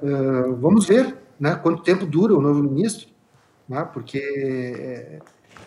Uh, 0.00 0.54
vamos 0.56 0.86
ver 0.86 1.16
né, 1.40 1.56
quanto 1.56 1.82
tempo 1.82 2.06
dura 2.06 2.34
o 2.34 2.40
novo 2.40 2.62
ministro, 2.62 3.08
né, 3.68 3.86
porque 3.92 4.18
é, 4.18 5.18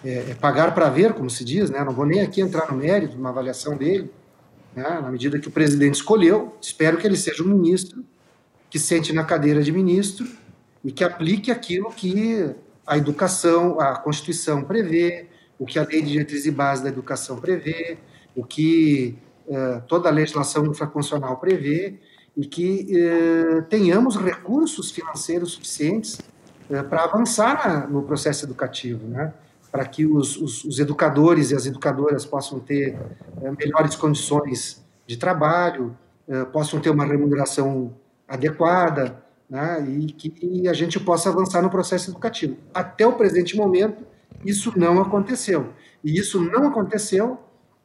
é, 0.04 0.32
é 0.32 0.34
pagar 0.36 0.74
para 0.74 0.90
ver, 0.90 1.14
como 1.14 1.30
se 1.30 1.44
diz, 1.44 1.70
né? 1.70 1.84
Não 1.84 1.92
vou 1.92 2.06
nem 2.06 2.22
aqui 2.22 2.42
entrar 2.42 2.72
no 2.72 2.78
mérito, 2.78 3.16
numa 3.16 3.30
avaliação 3.30 3.76
dele, 3.76 4.10
né? 4.76 5.00
na 5.02 5.12
medida 5.12 5.40
que 5.40 5.48
o 5.48 5.52
presidente 5.52 5.96
escolheu. 5.96 6.56
Espero 6.62 6.98
que 6.98 7.06
ele 7.06 7.18
seja 7.18 7.44
um 7.44 7.48
ministro 7.48 8.04
que 8.70 8.80
sente 8.80 9.12
na 9.14 9.24
cadeira 9.24 9.62
de 9.62 9.72
ministro 9.72 10.28
e 10.84 10.92
que 10.92 11.04
aplique 11.04 11.52
aquilo 11.52 11.92
que 11.92 12.50
a 12.88 12.98
educação, 12.98 13.80
a 13.80 13.98
Constituição 13.98 14.64
prevê, 14.64 15.28
o 15.60 15.66
que 15.66 15.78
a 15.78 15.84
Lei 15.84 16.02
de 16.02 16.12
Diretrizes 16.12 16.46
e 16.46 16.52
Bases 16.52 16.84
da 16.84 16.90
Educação 16.90 17.38
prevê, 17.38 17.98
o 18.36 18.44
que 18.44 19.18
eh, 19.50 19.82
toda 19.88 20.08
a 20.08 20.12
legislação 20.12 20.66
infraconstitucional 20.66 21.38
prevê, 21.38 22.00
e 22.38 22.46
que 22.46 22.88
eh, 22.96 23.62
tenhamos 23.70 24.16
recursos 24.16 24.92
financeiros 24.92 25.52
suficientes 25.54 26.20
eh, 26.70 26.82
para 26.84 27.04
avançar 27.04 27.68
na, 27.68 27.88
no 27.88 28.04
processo 28.04 28.46
educativo, 28.46 29.06
né? 29.08 29.34
para 29.70 29.86
que 29.86 30.06
os, 30.06 30.38
os, 30.38 30.64
os, 30.64 30.80
educadores 30.80 31.52
e 31.52 31.56
as 31.56 31.66
educadoras 31.66 32.26
possam 32.26 32.60
ter 32.60 32.98
melhores 33.58 33.96
condições 33.96 34.84
de 35.08 35.16
trabalho, 35.16 35.98
possam 36.52 36.82
ter 36.82 36.90
uma 36.90 37.06
remuneração 37.06 37.94
adequada, 38.28 39.24
né, 39.50 39.82
e 39.88 40.08
que 40.08 40.68
a 40.68 40.74
gente 40.74 41.00
possa 41.00 41.30
avançar 41.30 41.62
no 41.62 41.70
processo 41.70 42.10
educativo. 42.10 42.58
Até 42.74 43.08
o 43.08 43.14
presente 43.14 43.56
momento, 43.56 44.06
isso 44.46 44.78
não 44.78 45.02
aconteceu. 45.02 45.70
E 46.04 46.18
isso 46.20 46.42
não 46.42 46.68
aconteceu 46.68 47.40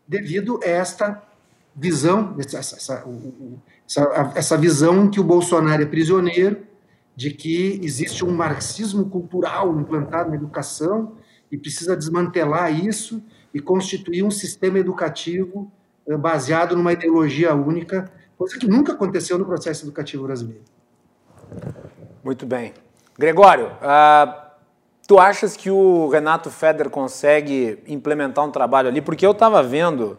devido 0.07 0.61
a 0.63 0.69
esta 0.69 1.23
visão, 1.75 2.35
essa, 2.39 2.59
essa, 2.59 3.05
essa, 3.87 4.33
essa 4.35 4.57
visão 4.57 5.11
que 5.11 5.21
o 5.21 5.25
Bolsonaro 5.25 5.83
é 5.83 5.87
prisioneiro, 5.87 6.65
de 7.15 7.31
que 7.31 7.81
existe 7.83 8.25
um 8.25 8.31
marxismo 8.31 9.09
cultural 9.09 9.79
implantado 9.79 10.31
na 10.31 10.37
educação 10.37 11.17
e 11.51 11.57
precisa 11.57 11.97
desmantelar 11.97 12.73
isso 12.73 13.23
e 13.55 13.61
constituir 13.61 14.23
um 14.23 14.31
sistema 14.31 14.79
educativo 14.79 15.73
eh, 16.07 16.17
baseado 16.17 16.77
numa 16.77 16.93
ideologia 16.93 17.55
única, 17.55 18.11
coisa 18.37 18.59
que 18.59 18.67
nunca 18.67 18.93
aconteceu 18.93 19.39
no 19.39 19.47
processo 19.47 19.87
educativo 19.87 20.25
brasileiro. 20.25 20.63
Muito 22.23 22.45
bem. 22.45 22.75
Gregório, 23.19 23.69
uh, 23.69 24.46
tu 25.07 25.19
achas 25.19 25.57
que 25.57 25.71
o 25.71 26.09
Renato 26.09 26.51
Feder 26.51 26.91
consegue 26.91 27.79
implementar 27.87 28.45
um 28.45 28.51
trabalho 28.51 28.89
ali? 28.89 29.01
Porque 29.01 29.25
eu 29.25 29.31
estava 29.31 29.63
vendo, 29.63 30.19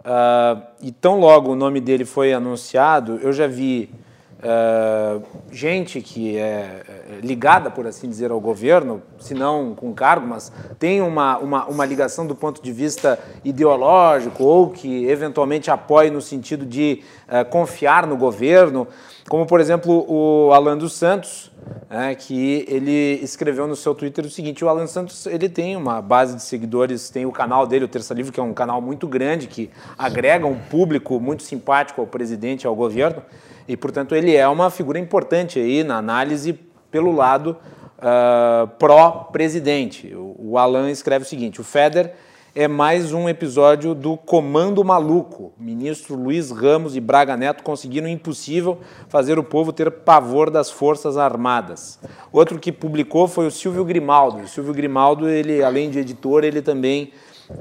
uh, 0.00 0.62
e 0.82 0.92
tão 0.92 1.18
logo 1.18 1.52
o 1.52 1.56
nome 1.56 1.80
dele 1.80 2.04
foi 2.04 2.32
anunciado, 2.32 3.18
eu 3.22 3.32
já 3.32 3.46
vi 3.46 3.90
uh, 4.38 5.22
gente 5.50 6.00
que 6.00 6.36
é, 6.36 6.40
é 6.40 7.20
ligada, 7.20 7.70
por 7.70 7.86
assim 7.86 8.08
dizer, 8.08 8.30
ao 8.30 8.40
governo, 8.40 9.02
se 9.18 9.34
não 9.34 9.74
com 9.74 9.92
cargo, 9.92 10.26
mas 10.26 10.52
tem 10.78 11.00
uma, 11.00 11.38
uma, 11.38 11.66
uma 11.66 11.84
ligação 11.84 12.26
do 12.26 12.34
ponto 12.34 12.62
de 12.62 12.72
vista 12.72 13.18
ideológico 13.44 14.44
ou 14.44 14.70
que 14.70 15.06
eventualmente 15.06 15.70
apoie 15.70 16.10
no 16.10 16.20
sentido 16.20 16.64
de 16.64 17.02
uh, 17.28 17.44
confiar 17.48 18.06
no 18.06 18.16
governo, 18.16 18.86
como 19.28 19.46
por 19.46 19.60
exemplo 19.60 20.04
o 20.08 20.52
Alan 20.52 20.78
dos 20.78 20.94
Santos, 20.94 21.50
né, 21.90 22.14
que 22.14 22.64
ele 22.66 23.20
escreveu 23.22 23.66
no 23.66 23.76
seu 23.76 23.94
Twitter 23.94 24.24
o 24.24 24.30
seguinte: 24.30 24.64
o 24.64 24.68
Alan 24.68 24.86
Santos 24.86 25.26
ele 25.26 25.48
tem 25.48 25.76
uma 25.76 26.00
base 26.00 26.34
de 26.34 26.42
seguidores, 26.42 27.10
tem 27.10 27.26
o 27.26 27.32
canal 27.32 27.66
dele, 27.66 27.84
o 27.84 27.88
Terça 27.88 28.14
Livre, 28.14 28.32
que 28.32 28.40
é 28.40 28.42
um 28.42 28.54
canal 28.54 28.80
muito 28.80 29.06
grande 29.06 29.46
que 29.46 29.70
agrega 29.98 30.46
um 30.46 30.58
público 30.58 31.20
muito 31.20 31.42
simpático 31.42 32.00
ao 32.00 32.06
presidente, 32.06 32.66
ao 32.66 32.74
governo. 32.74 33.22
E, 33.68 33.76
portanto, 33.76 34.14
ele 34.14 34.34
é 34.34 34.48
uma 34.48 34.70
figura 34.70 34.98
importante 34.98 35.58
aí 35.58 35.84
na 35.84 35.98
análise 35.98 36.58
pelo 36.90 37.12
lado 37.12 37.54
uh, 37.98 38.66
pró-presidente. 38.78 40.14
O, 40.14 40.34
o 40.38 40.58
Alan 40.58 40.90
escreve 40.90 41.26
o 41.26 41.28
seguinte: 41.28 41.60
o 41.60 41.64
Feder 41.64 42.14
é 42.54 42.66
mais 42.66 43.12
um 43.12 43.28
episódio 43.28 43.94
do 43.94 44.16
Comando 44.16 44.82
Maluco. 44.82 45.52
Ministro 45.58 46.16
Luiz 46.16 46.50
Ramos 46.50 46.96
e 46.96 47.00
Braga 47.00 47.36
Neto 47.36 47.62
conseguiram 47.62 48.08
impossível 48.08 48.78
fazer 49.10 49.38
o 49.38 49.44
povo 49.44 49.70
ter 49.70 49.90
pavor 49.90 50.48
das 50.48 50.70
Forças 50.70 51.18
Armadas. 51.18 51.98
Outro 52.32 52.58
que 52.58 52.72
publicou 52.72 53.28
foi 53.28 53.46
o 53.46 53.50
Silvio 53.50 53.84
Grimaldo. 53.84 54.44
O 54.44 54.48
Silvio 54.48 54.72
Grimaldo, 54.72 55.28
ele, 55.28 55.62
além 55.62 55.90
de 55.90 55.98
editor, 55.98 56.42
ele 56.42 56.62
também 56.62 57.12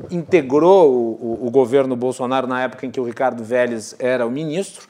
integrou 0.10 0.90
o, 0.90 1.44
o, 1.44 1.48
o 1.48 1.52
governo 1.52 1.96
Bolsonaro 1.96 2.48
na 2.48 2.64
época 2.64 2.86
em 2.86 2.92
que 2.92 3.00
o 3.00 3.04
Ricardo 3.04 3.44
Vélez 3.44 3.94
era 4.00 4.26
o 4.26 4.32
ministro 4.32 4.88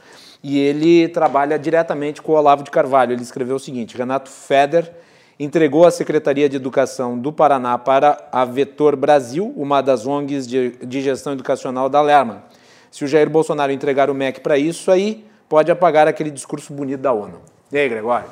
e 0.47 0.57
ele 0.57 1.09
trabalha 1.09 1.59
diretamente 1.59 2.21
com 2.21 2.31
o 2.31 2.35
Olavo 2.35 2.63
de 2.63 2.71
Carvalho. 2.71 3.11
Ele 3.11 3.21
escreveu 3.21 3.57
o 3.57 3.59
seguinte: 3.59 3.97
Renato 3.97 4.29
Feder 4.29 4.93
entregou 5.37 5.85
a 5.85 5.91
Secretaria 5.91 6.47
de 6.47 6.55
Educação 6.55 7.19
do 7.19 7.33
Paraná 7.33 7.77
para 7.77 8.29
a 8.31 8.45
Vetor 8.45 8.95
Brasil, 8.95 9.53
uma 9.57 9.81
das 9.81 10.07
ONGs 10.07 10.47
de, 10.47 10.69
de 10.77 11.01
gestão 11.01 11.33
educacional 11.33 11.89
da 11.89 12.01
Lerma. 12.01 12.45
Se 12.89 13.03
o 13.03 13.07
Jair 13.07 13.29
Bolsonaro 13.29 13.73
entregar 13.73 14.09
o 14.09 14.13
MEC 14.13 14.39
para 14.39 14.57
isso, 14.57 14.89
aí 14.89 15.25
pode 15.49 15.69
apagar 15.69 16.07
aquele 16.07 16.31
discurso 16.31 16.73
bonito 16.73 17.01
da 17.01 17.11
ONU. 17.11 17.41
E 17.69 17.77
aí, 17.77 17.89
Gregório? 17.89 18.29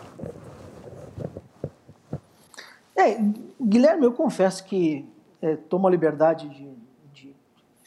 É, 2.95 3.17
Guilherme, 3.61 4.05
eu 4.05 4.13
confesso 4.13 4.63
que 4.63 5.05
é, 5.41 5.57
tomo 5.57 5.85
a 5.85 5.91
liberdade 5.91 6.47
de 6.47 6.74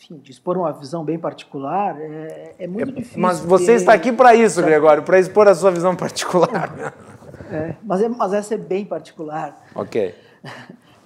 enfim, 0.08 0.18
de 0.18 0.30
expor 0.30 0.56
uma 0.56 0.72
visão 0.72 1.04
bem 1.04 1.18
particular 1.18 2.00
é, 2.00 2.54
é 2.58 2.66
muito 2.66 2.90
é, 2.90 2.94
difícil. 2.94 3.20
Mas 3.20 3.40
você 3.40 3.74
está 3.74 3.92
aqui 3.92 4.12
para 4.12 4.34
isso, 4.34 4.62
Gregório, 4.62 5.02
para 5.02 5.18
expor 5.18 5.46
a 5.48 5.54
sua 5.54 5.70
visão 5.70 5.94
particular. 5.94 6.94
É, 7.50 7.76
mas, 7.82 8.02
é, 8.02 8.08
mas 8.10 8.34
essa 8.34 8.56
é 8.56 8.58
bem 8.58 8.84
particular. 8.84 9.64
Ok. 9.74 10.14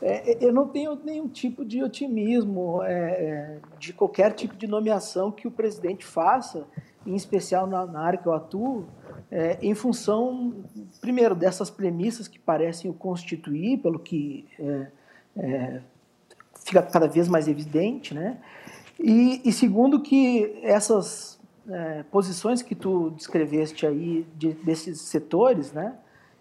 É, 0.05 0.45
eu 0.45 0.53
não 0.53 0.67
tenho 0.67 0.99
nenhum 1.05 1.29
tipo 1.29 1.65
de 1.65 1.81
otimismo 1.81 2.83
é, 2.83 2.91
é, 2.91 3.59
de 3.79 3.93
qualquer 3.93 4.33
tipo 4.33 4.57
de 4.57 4.67
nomeação 4.67 5.31
que 5.31 5.47
o 5.47 5.51
presidente 5.51 6.05
faça, 6.05 6.67
em 7.07 7.15
especial 7.15 7.69
na, 7.69 7.87
na 7.87 8.01
área 8.01 8.19
que 8.19 8.27
eu 8.27 8.33
atuo, 8.33 8.85
é, 9.31 9.59
em 9.63 9.77
função, 9.77 10.53
primeiro, 11.01 11.37
dessas 11.37 11.71
premissas 11.71 12.27
que 12.27 12.37
parecem 12.37 12.91
o 12.91 12.95
constituir, 12.95 13.79
pelo 13.79 14.01
que 14.01 14.45
fica 16.65 16.83
cada 16.83 17.07
vez 17.07 17.29
mais 17.29 17.47
evidente, 17.47 18.13
né? 18.13 18.39
E, 19.03 19.43
e 19.45 19.53
segundo, 19.53 20.01
que 20.01 20.61
essas 20.63 21.41
é, 21.69 22.05
posições 22.05 22.63
que 22.63 22.75
tu 22.75 23.11
descreveste 23.11 23.87
aí 23.87 24.27
de, 24.37 24.53
desses 24.55 25.01
setores, 25.01 25.73
né, 25.73 25.97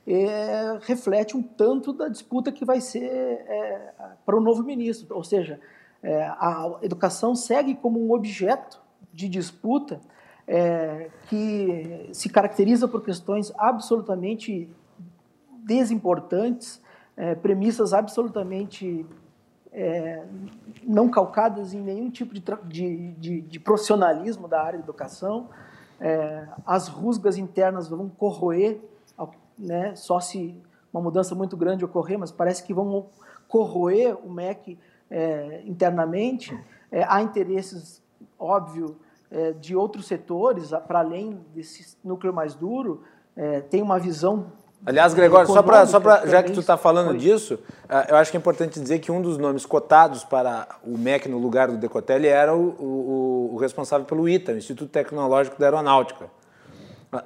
é, 0.06 0.78
reflete 0.82 1.36
um 1.36 1.42
tanto 1.42 1.92
da 1.92 2.08
disputa 2.08 2.52
que 2.52 2.64
vai 2.64 2.80
ser 2.80 3.04
é, 3.04 3.94
para 4.26 4.38
o 4.38 4.40
novo 4.40 4.64
ministro. 4.64 5.16
Ou 5.16 5.24
seja, 5.24 5.60
é, 6.04 6.24
a 6.24 6.78
educação 6.82 7.36
segue 7.36 7.76
como 7.76 8.00
um 8.00 8.14
objeto 8.14 8.82
de 9.14 9.28
disputa 9.28 10.00
é, 10.48 11.10
que 11.28 12.10
se 12.14 12.30
caracteriza 12.30 12.88
por 12.88 13.04
questões 13.04 13.52
absolutamente 13.58 14.70
desimportantes, 15.64 16.82
é, 17.16 17.36
premissas 17.36 17.94
absolutamente 17.94 19.06
é, 19.72 20.24
não 20.84 21.10
calcadas 21.10 21.74
em 21.74 21.82
nenhum 21.82 22.10
tipo 22.10 22.34
de, 22.34 22.44
de, 22.66 23.12
de, 23.14 23.42
de 23.42 23.60
profissionalismo 23.60 24.48
da 24.48 24.62
área 24.62 24.78
de 24.80 24.84
educação. 24.84 25.50
É, 26.00 26.48
as 26.66 26.88
rusgas 26.88 27.38
internas 27.38 27.88
vão 27.88 28.10
corroer, 28.10 28.82
né, 29.58 29.96
só 29.96 30.20
se 30.20 30.60
uma 30.92 31.02
mudança 31.02 31.36
muito 31.36 31.56
grande 31.56 31.86
ocorrer, 31.86 32.18
mas 32.18 32.32
parece 32.32 32.64
que 32.64 32.74
vão 32.74 33.08
corroer 33.48 34.18
o 34.26 34.30
MEC 34.30 34.78
é, 35.10 35.62
internamente. 35.66 36.58
É, 36.92 37.06
há 37.08 37.22
interesses, 37.22 38.02
óbvio, 38.38 38.98
é, 39.30 39.54
de 39.54 39.76
outros 39.76 40.08
setores, 40.08 40.72
para 40.88 41.00
além 41.00 41.40
desse 41.54 41.96
núcleo 42.04 42.34
mais 42.34 42.56
duro, 42.56 43.04
é, 43.36 43.62
tem 43.62 43.82
uma 43.82 43.98
visão 43.98 44.52
Aliás, 44.84 45.14
Gregório, 45.14 45.48
só 45.48 45.62
para, 45.62 45.86
só 45.86 46.00
pra, 46.00 46.26
já 46.26 46.42
que 46.42 46.52
tu 46.52 46.60
está 46.60 46.76
falando 46.76 47.16
disso, 47.16 47.60
ah, 47.88 48.08
eu 48.10 48.16
acho 48.16 48.32
que 48.32 48.38
é 48.38 48.40
importante 48.40 48.80
dizer 48.80 48.98
que 48.98 49.12
um 49.12 49.22
dos 49.22 49.38
nomes 49.38 49.64
cotados 49.64 50.24
para 50.24 50.68
o 50.84 50.98
MEC 50.98 51.30
no 51.30 51.38
lugar 51.38 51.68
do 51.68 51.78
Decotelli 51.78 52.28
era 52.28 52.56
o, 52.56 52.70
o, 52.80 53.50
o 53.54 53.58
responsável 53.58 54.06
pelo 54.08 54.28
ITA, 54.28 54.54
o 54.54 54.58
Instituto 54.58 54.90
Tecnológico 54.90 55.60
da 55.60 55.68
Aeronáutica. 55.68 56.26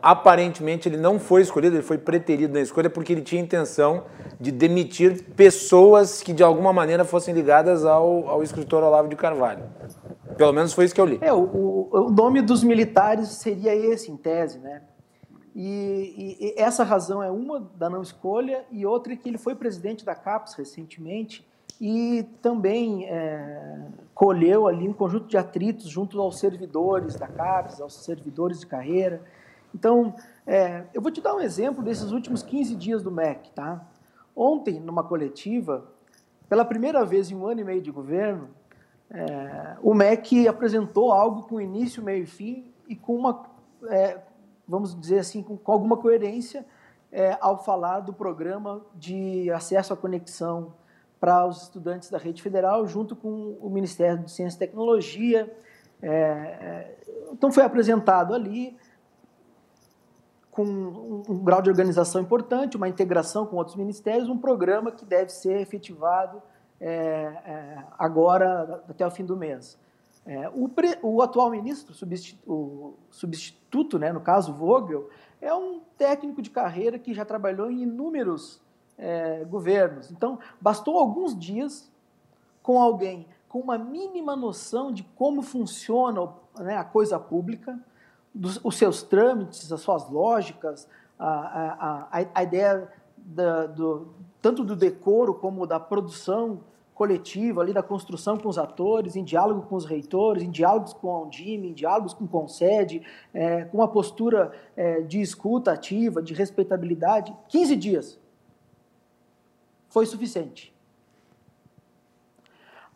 Aparentemente 0.02 0.90
ele 0.90 0.98
não 0.98 1.18
foi 1.18 1.44
escolhido, 1.44 1.76
ele 1.76 1.84
foi 1.84 1.98
preterido 1.98 2.54
na 2.54 2.60
escolha 2.60 2.90
porque 2.90 3.14
ele 3.14 3.22
tinha 3.22 3.42
intenção 3.42 4.04
de 4.40 4.52
demitir 4.52 5.24
pessoas 5.36 6.22
que 6.22 6.34
de 6.34 6.44
alguma 6.44 6.74
maneira 6.74 7.06
fossem 7.06 7.34
ligadas 7.34 7.86
ao, 7.86 8.28
ao 8.28 8.44
escritor 8.44 8.84
Olavo 8.84 9.08
de 9.08 9.16
Carvalho. 9.16 9.64
Pelo 10.36 10.52
menos 10.52 10.74
foi 10.74 10.86
isso 10.86 10.96
que 10.96 11.00
eu 11.00 11.06
li. 11.06 11.20
É, 11.22 11.32
o, 11.32 11.88
o 11.92 12.10
nome 12.10 12.42
dos 12.42 12.64
militares 12.64 13.30
seria 13.30 13.74
esse, 13.74 14.12
em 14.12 14.18
tese, 14.18 14.60
né? 14.60 14.82
E, 15.56 16.36
e, 16.42 16.62
essa 16.62 16.84
razão 16.84 17.24
é 17.24 17.32
uma 17.32 17.62
da 17.76 17.90
não 17.90 18.02
escolha, 18.02 18.66
e 18.70 18.86
outra 18.86 19.14
é 19.14 19.16
que 19.16 19.30
ele 19.30 19.38
foi 19.38 19.56
presidente 19.56 20.04
da 20.04 20.14
CAPES 20.14 20.56
recentemente 20.56 21.48
e 21.80 22.24
também 22.42 23.06
é, 23.06 23.88
colheu 24.14 24.68
ali 24.68 24.88
um 24.88 24.94
conjunto 24.94 25.28
de 25.28 25.38
atritos 25.38 25.88
junto 25.88 26.20
aos 26.22 26.40
servidores 26.40 27.16
da 27.16 27.28
CAPES, 27.28 27.82
aos 27.82 27.96
servidores 28.04 28.60
de 28.60 28.68
carreira. 28.68 29.22
Então, 29.74 30.14
é, 30.46 30.84
eu 30.94 31.02
vou 31.02 31.12
te 31.12 31.22
dar 31.22 31.36
um 31.36 31.42
exemplo 31.42 31.84
desses 31.84 32.12
últimos 32.12 32.42
15 32.44 32.76
dias 32.76 33.04
do 33.04 33.12
MEC. 33.12 33.52
Tá? 33.52 33.86
Ontem, 34.36 34.80
numa 34.80 35.04
coletiva, 35.04 35.86
pela 36.48 36.64
primeira 36.64 37.04
vez 37.04 37.30
em 37.30 37.36
um 37.36 37.46
ano 37.46 37.62
e 37.62 37.64
meio 37.64 37.82
de 37.82 37.92
governo, 37.92 38.50
é, 39.10 39.76
o 39.82 39.94
MEC 39.94 40.48
apresentou 40.48 41.12
algo 41.12 41.44
com 41.44 41.60
início, 41.60 42.04
meio 42.04 42.24
e 42.24 42.28
fim 42.28 42.72
e 42.88 42.96
com 42.96 43.16
uma, 43.16 43.44
é, 43.88 44.20
vamos 44.68 45.00
dizer 45.00 45.20
assim, 45.20 45.42
com, 45.42 45.58
com 45.58 45.72
alguma 45.72 45.98
coerência 45.98 46.66
é, 47.12 47.38
ao 47.40 47.64
falar 47.64 48.02
do 48.02 48.14
programa 48.14 48.82
de 48.94 49.50
acesso 49.52 49.94
à 49.94 49.98
conexão 49.98 50.74
para 51.20 51.46
os 51.46 51.64
estudantes 51.64 52.10
da 52.10 52.18
rede 52.18 52.42
federal, 52.42 52.86
junto 52.88 53.16
com 53.16 53.58
o 53.62 53.70
Ministério 53.70 54.20
de 54.20 54.32
Ciência 54.32 54.58
e 54.58 54.60
Tecnologia. 54.60 55.52
É, 56.02 56.10
é, 56.10 56.98
então, 57.32 57.52
foi 57.52 57.64
apresentado 57.64 58.34
ali 58.34 58.78
com 60.52 60.64
um, 60.64 61.24
um, 61.28 61.44
grau 61.44 61.62
de 61.62 61.70
organização 61.70 62.22
importante, 62.22 62.78
uma 62.78 62.88
integração 62.88 63.46
com 63.46 63.58
outros 63.58 63.76
ministérios, 63.76 64.30
um 64.30 64.38
programa 64.38 64.92
que 64.92 65.04
deve 65.04 65.30
ser 65.30 65.60
efetivado 65.60 66.42
é, 66.80 66.90
é, 66.90 67.84
agora, 67.98 68.84
até 68.88 69.06
o 69.06 69.12
fim 69.12 69.26
do 69.26 69.36
mês. 69.36 69.78
É, 70.26 70.50
o, 70.54 70.68
pre, 70.68 70.98
o, 71.04 71.22
atual 71.22 71.52
ministro, 71.52 71.94
substitu, 71.94 72.52
o 72.52 72.96
substituto, 73.12 74.00
né, 74.00 74.12
no 74.12 74.22
caso 74.22 74.54
Vogel, 74.54 75.10
é 75.40 75.54
um 75.54 75.82
técnico 75.98 76.42
de 76.42 76.50
carreira 76.50 76.98
que 76.98 77.14
já 77.14 77.24
trabalhou 77.24 77.70
em 77.70 77.84
inúmeros 77.84 78.60
é, 78.98 79.44
governos. 79.46 80.10
Então, 80.10 80.40
bastou 80.60 80.98
alguns 80.98 81.38
dias 81.38 81.92
com 82.64 82.82
alguém 82.82 83.28
com 83.56 83.62
uma 83.62 83.78
mínima 83.78 84.36
noção 84.36 84.92
de 84.92 85.02
como 85.16 85.42
funciona 85.42 86.30
né, 86.60 86.76
a 86.76 86.84
coisa 86.84 87.18
pública, 87.18 87.80
dos, 88.34 88.60
os 88.62 88.76
seus 88.76 89.02
trâmites, 89.02 89.72
as 89.72 89.80
suas 89.80 90.10
lógicas, 90.10 90.90
a, 91.18 91.30
a, 91.30 92.20
a, 92.20 92.28
a 92.34 92.44
ideia 92.44 92.92
da, 93.16 93.66
do, 93.66 94.10
tanto 94.42 94.62
do 94.62 94.76
decoro 94.76 95.34
como 95.34 95.66
da 95.66 95.80
produção 95.80 96.60
coletiva, 96.96 97.62
ali 97.62 97.74
da 97.74 97.84
construção 97.84 98.38
com 98.38 98.48
os 98.48 98.58
atores, 98.58 99.18
em 99.18 99.24
diálogo 99.24 99.64
com 99.64 99.76
os 99.76 99.84
reitores, 99.84 100.42
em 100.42 100.50
diálogos 100.50 100.94
com 100.94 101.12
a 101.12 101.24
Undime, 101.24 101.70
em 101.70 101.74
diálogos 101.74 102.14
com 102.14 102.24
o 102.24 102.28
Concede, 102.28 103.04
é, 103.34 103.66
com 103.66 103.78
uma 103.80 103.88
postura 103.90 104.54
é, 104.78 105.02
de 105.02 105.20
escuta 105.20 105.74
ativa, 105.74 106.24
de 106.24 106.34
respeitabilidade. 106.34 107.36
15 107.50 107.76
dias 107.76 108.20
foi 109.90 110.06
suficiente. 110.06 110.74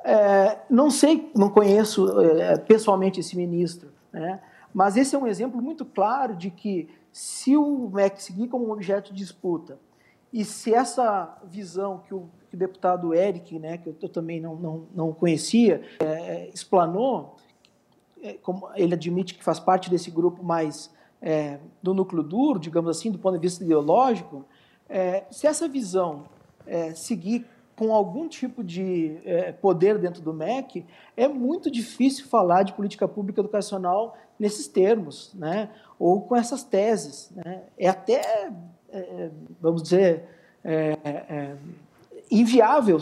É, 0.02 0.60
não 0.70 0.90
sei, 0.90 1.30
não 1.36 1.50
conheço 1.50 2.22
é, 2.22 2.58
pessoalmente 2.58 3.20
esse 3.20 3.36
ministro, 3.36 3.90
né? 4.14 4.40
mas 4.74 4.96
esse 4.96 5.14
é 5.14 5.20
um 5.20 5.28
exemplo 5.28 5.62
muito 5.62 5.84
claro 5.84 6.38
de 6.38 6.50
que 6.50 6.88
se 7.12 7.58
o 7.58 7.90
MEC 7.90 8.24
seguir 8.24 8.48
como 8.48 8.66
um 8.66 8.72
objeto 8.72 9.12
de 9.12 9.18
disputa 9.18 9.78
e 10.32 10.46
se 10.46 10.74
essa 10.74 11.38
visão 11.44 12.00
que 12.00 12.14
o, 12.14 12.30
que 12.50 12.56
o 12.56 12.60
deputado 12.60 13.14
Eric, 13.14 13.58
né, 13.58 13.78
que 13.78 13.88
eu, 13.88 13.96
eu 14.02 14.10
também 14.10 14.40
não, 14.40 14.56
não, 14.56 14.88
não 14.94 15.14
conhecia, 15.14 15.82
é, 16.00 16.50
explanou, 16.54 17.36
é, 18.22 18.34
como 18.34 18.70
ele 18.76 18.94
admite 18.94 19.34
que 19.34 19.44
faz 19.44 19.60
parte 19.60 19.90
desse 19.90 20.12
grupo 20.12 20.44
mais 20.44 20.92
é, 21.22 21.60
do 21.82 21.94
núcleo 21.94 22.24
duro, 22.24 22.60
digamos 22.60 22.90
assim, 22.90 23.12
do 23.12 23.20
ponto 23.20 23.36
de 23.36 23.42
vista 23.42 23.64
ideológico, 23.64 24.46
é, 24.88 25.26
se 25.30 25.48
essa 25.48 25.68
visão 25.68 26.26
é, 26.66 26.94
seguir 26.94 27.46
com 27.76 27.94
algum 27.94 28.28
tipo 28.28 28.62
de 28.62 29.18
é, 29.24 29.54
poder 29.54 29.98
dentro 29.98 30.22
do 30.22 30.34
MEC, 30.34 30.86
é 31.16 31.30
muito 31.30 31.72
difícil 31.72 32.28
falar 32.28 32.64
de 32.64 32.74
política 32.74 33.08
pública 33.08 33.40
educacional 33.40 34.18
nesses 34.38 34.68
termos, 34.68 35.34
né? 35.34 35.70
ou 35.98 36.22
com 36.22 36.36
essas 36.36 36.62
teses. 36.62 37.32
Né? 37.32 37.64
É 37.78 37.88
até, 37.88 38.52
é, 38.92 39.30
vamos 39.62 39.84
dizer, 39.84 40.24
é, 40.64 40.98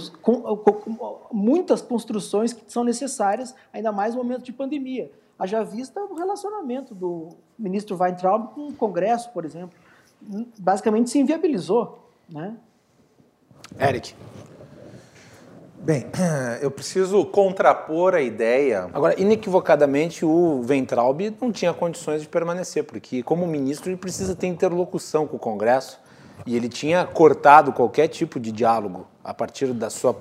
com, 0.10 0.41
com, 0.58 1.19
muitas 1.32 1.82
construções 1.82 2.54
que 2.54 2.71
são 2.71 2.84
necessárias, 2.84 3.54
ainda 3.73 3.91
mais 3.91 4.15
no 4.15 4.23
momento 4.23 4.43
de 4.43 4.54
pandemia. 4.54 5.12
Haja 5.38 5.63
vista 5.63 6.00
o 6.02 6.15
relacionamento 6.15 6.95
do 6.95 7.30
ministro 7.58 7.97
Weintraub 7.97 8.54
com 8.54 8.67
o 8.67 8.73
Congresso, 8.73 9.30
por 9.32 9.45
exemplo. 9.45 9.78
Basicamente 10.58 11.10
se 11.10 11.19
inviabilizou. 11.19 12.00
Né? 12.28 12.56
Eric. 13.80 14.15
Bem, 15.80 16.06
eu 16.62 16.72
preciso 16.72 17.24
contrapor 17.26 18.13
a 18.16 18.22
ideia. 18.22 18.90
Agora, 18.94 19.20
inequivocadamente, 19.20 20.26
o 20.26 20.62
Ventralb 20.62 21.36
não 21.40 21.52
tinha 21.52 21.74
condições 21.74 22.22
de 22.22 22.28
permanecer, 22.28 22.84
porque, 22.84 23.22
como 23.24 23.46
ministro, 23.46 23.90
ele 23.90 23.98
precisa 23.98 24.36
ter 24.36 24.48
interlocução 24.48 25.28
com 25.28 25.38
o 25.38 25.40
Congresso 25.40 26.00
e 26.46 26.56
ele 26.56 26.70
tinha 26.70 27.06
cortado 27.06 27.72
qualquer 27.72 28.08
tipo 28.08 28.40
de 28.40 28.52
diálogo 28.52 29.08
a 29.24 29.34
partir 29.34 29.68
da 29.74 29.90
sua 29.90 30.13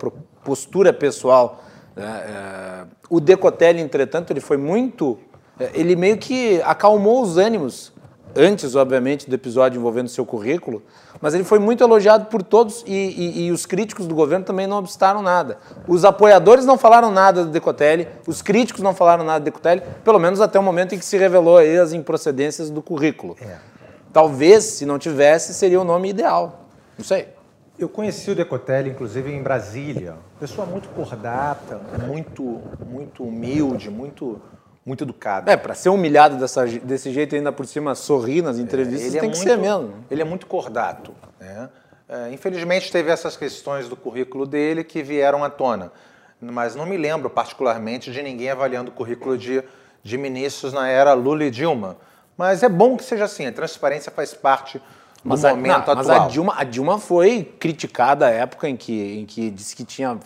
postura 0.45 0.93
pessoal. 0.93 1.63
É, 1.97 2.03
é, 2.03 2.85
o 3.09 3.21
Decotelli, 3.21 3.81
entretanto, 3.81 4.33
ele 4.33 4.41
foi 4.41 4.57
muito. 4.57 5.19
É, 5.59 5.71
ele 5.75 5.97
meio 5.97 6.19
que 6.19 6.61
acalmou 6.63 7.23
os 7.23 7.39
ânimos 7.39 7.93
antes, 8.37 8.75
obviamente, 8.75 9.29
do 9.29 9.35
episódio 9.35 9.79
envolvendo 9.79 10.09
seu 10.09 10.25
currículo, 10.25 10.83
mas 11.21 11.35
ele 11.35 11.45
foi 11.45 11.59
muito 11.59 11.83
elogiado 11.83 12.27
por 12.27 12.43
todos 12.43 12.85
e, 12.87 12.93
e, 12.93 13.47
e, 13.47 13.51
os 13.51 13.67
críticos 13.67 14.07
do 14.07 14.15
governo 14.15 14.45
também 14.45 14.67
não 14.67 14.79
obstaram 14.79 15.23
nada. 15.23 15.59
Os 15.89 16.05
apoiadores 16.05 16.65
não 16.65 16.77
falaram 16.77 17.11
nada 17.11 17.45
do 17.45 17.51
Decotelli, 17.51 18.09
os 18.27 18.43
críticos 18.43 18.83
não 18.83 18.95
falaram 18.95 19.25
nada 19.25 19.41
do 19.41 19.45
Decotelli, 19.45 19.83
pelo 20.05 20.19
menos 20.19 20.41
até 20.41 20.59
o 20.59 20.63
momento 20.63 20.95
em 20.95 20.99
que 20.99 21.05
se 21.05 21.17
revelou 21.17 21.59
as 21.59 21.93
improcedências 21.93 22.71
do 22.71 22.83
currículo. 22.83 23.37
É. 23.41 23.57
Talvez, 24.13 24.65
se 24.65 24.87
não 24.87 24.99
tivesse, 24.99 25.53
seria 25.55 25.81
o 25.81 25.85
nome 25.85 26.11
ideal. 26.11 26.67
Não 26.97 27.05
sei. 27.05 27.29
Eu 27.79 27.91
conheci 27.91 28.31
o 28.31 28.35
Decotelli, 28.35 28.89
inclusive, 28.89 29.31
em 29.31 29.43
Brasília. 29.43 30.15
Pessoa 30.41 30.67
muito 30.67 30.89
cordata, 30.89 31.79
muito, 32.07 32.63
muito 32.87 33.23
humilde, 33.23 33.91
muito 33.91 34.41
muito 34.87 35.03
educado. 35.03 35.51
É, 35.51 35.57
para 35.57 35.75
ser 35.75 35.89
humilhado 35.89 36.37
dessa, 36.37 36.65
desse 36.65 37.13
jeito 37.13 37.35
ainda 37.35 37.51
por 37.51 37.67
cima 37.67 37.97
sorrir 37.97 38.41
nas 38.41 38.57
entrevistas, 38.57 39.17
é, 39.17 39.19
tem 39.19 39.29
é 39.29 39.33
que 39.33 39.37
muito, 39.37 39.51
ser 39.51 39.59
mesmo. 39.59 39.93
Ele 40.09 40.23
é 40.23 40.25
muito 40.25 40.47
cordato. 40.47 41.13
Né? 41.41 41.69
É, 42.09 42.31
infelizmente 42.33 42.93
teve 42.93 43.11
essas 43.11 43.37
questões 43.37 43.89
do 43.89 43.97
currículo 43.97 44.47
dele 44.47 44.85
que 44.85 45.03
vieram 45.03 45.43
à 45.43 45.51
tona, 45.51 45.91
mas 46.41 46.77
não 46.77 46.87
me 46.87 46.97
lembro 46.97 47.29
particularmente 47.29 48.13
de 48.13 48.23
ninguém 48.23 48.49
avaliando 48.49 48.93
o 48.93 48.95
currículo 48.95 49.37
de, 49.37 49.61
de 50.05 50.17
ministros 50.17 50.73
na 50.73 50.89
era 50.89 51.13
Lula 51.15 51.45
e 51.45 51.51
Dilma. 51.51 51.97
Mas 52.37 52.63
é 52.63 52.69
bom 52.69 52.97
que 52.97 53.03
seja 53.03 53.25
assim, 53.25 53.47
a 53.47 53.53
transparência 53.53 54.13
faz 54.13 54.35
parte 54.35 54.81
mas 55.27 55.45
a, 55.45 55.51
momento 55.51 55.73
não, 55.73 55.81
atual. 55.81 55.97
Mas 55.97 56.09
a 56.09 56.29
Dilma, 56.29 56.55
a 56.57 56.65
Dilma 56.65 56.99
foi 56.99 57.43
criticada 57.59 58.27
à 58.27 58.31
época 58.31 58.69
em 58.69 58.77
que, 58.77 59.19
em 59.19 59.27
que 59.27 59.51
disse 59.51 59.75
que 59.75 59.85
tinha 59.85 60.13
uh, 60.15 60.19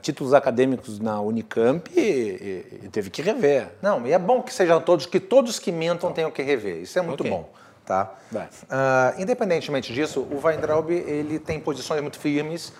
títulos 0.00 0.34
acadêmicos 0.34 0.98
na 0.98 1.20
Unicamp 1.20 1.90
e, 1.96 2.00
e, 2.00 2.80
e, 2.84 2.88
teve 2.88 3.10
que 3.10 3.22
rever. 3.22 3.68
Não, 3.80 4.06
e 4.06 4.12
é 4.12 4.18
bom 4.18 4.42
que 4.42 4.52
sejam 4.52 4.80
todos, 4.80 5.06
que 5.06 5.20
todos 5.20 5.58
que 5.58 5.70
mentam 5.70 6.12
tenham 6.12 6.30
que 6.30 6.42
rever. 6.42 6.82
Isso 6.82 6.98
é 6.98 7.02
muito 7.02 7.20
okay. 7.20 7.30
bom. 7.30 7.48
Tá? 7.84 8.12
Uh, 8.32 9.20
independentemente 9.20 9.92
disso, 9.92 10.20
o 10.30 10.40
Weintraub 10.44 10.90
ele 10.90 11.38
tem 11.38 11.58
posições 11.58 12.00
muito 12.00 12.18
firmes. 12.18 12.72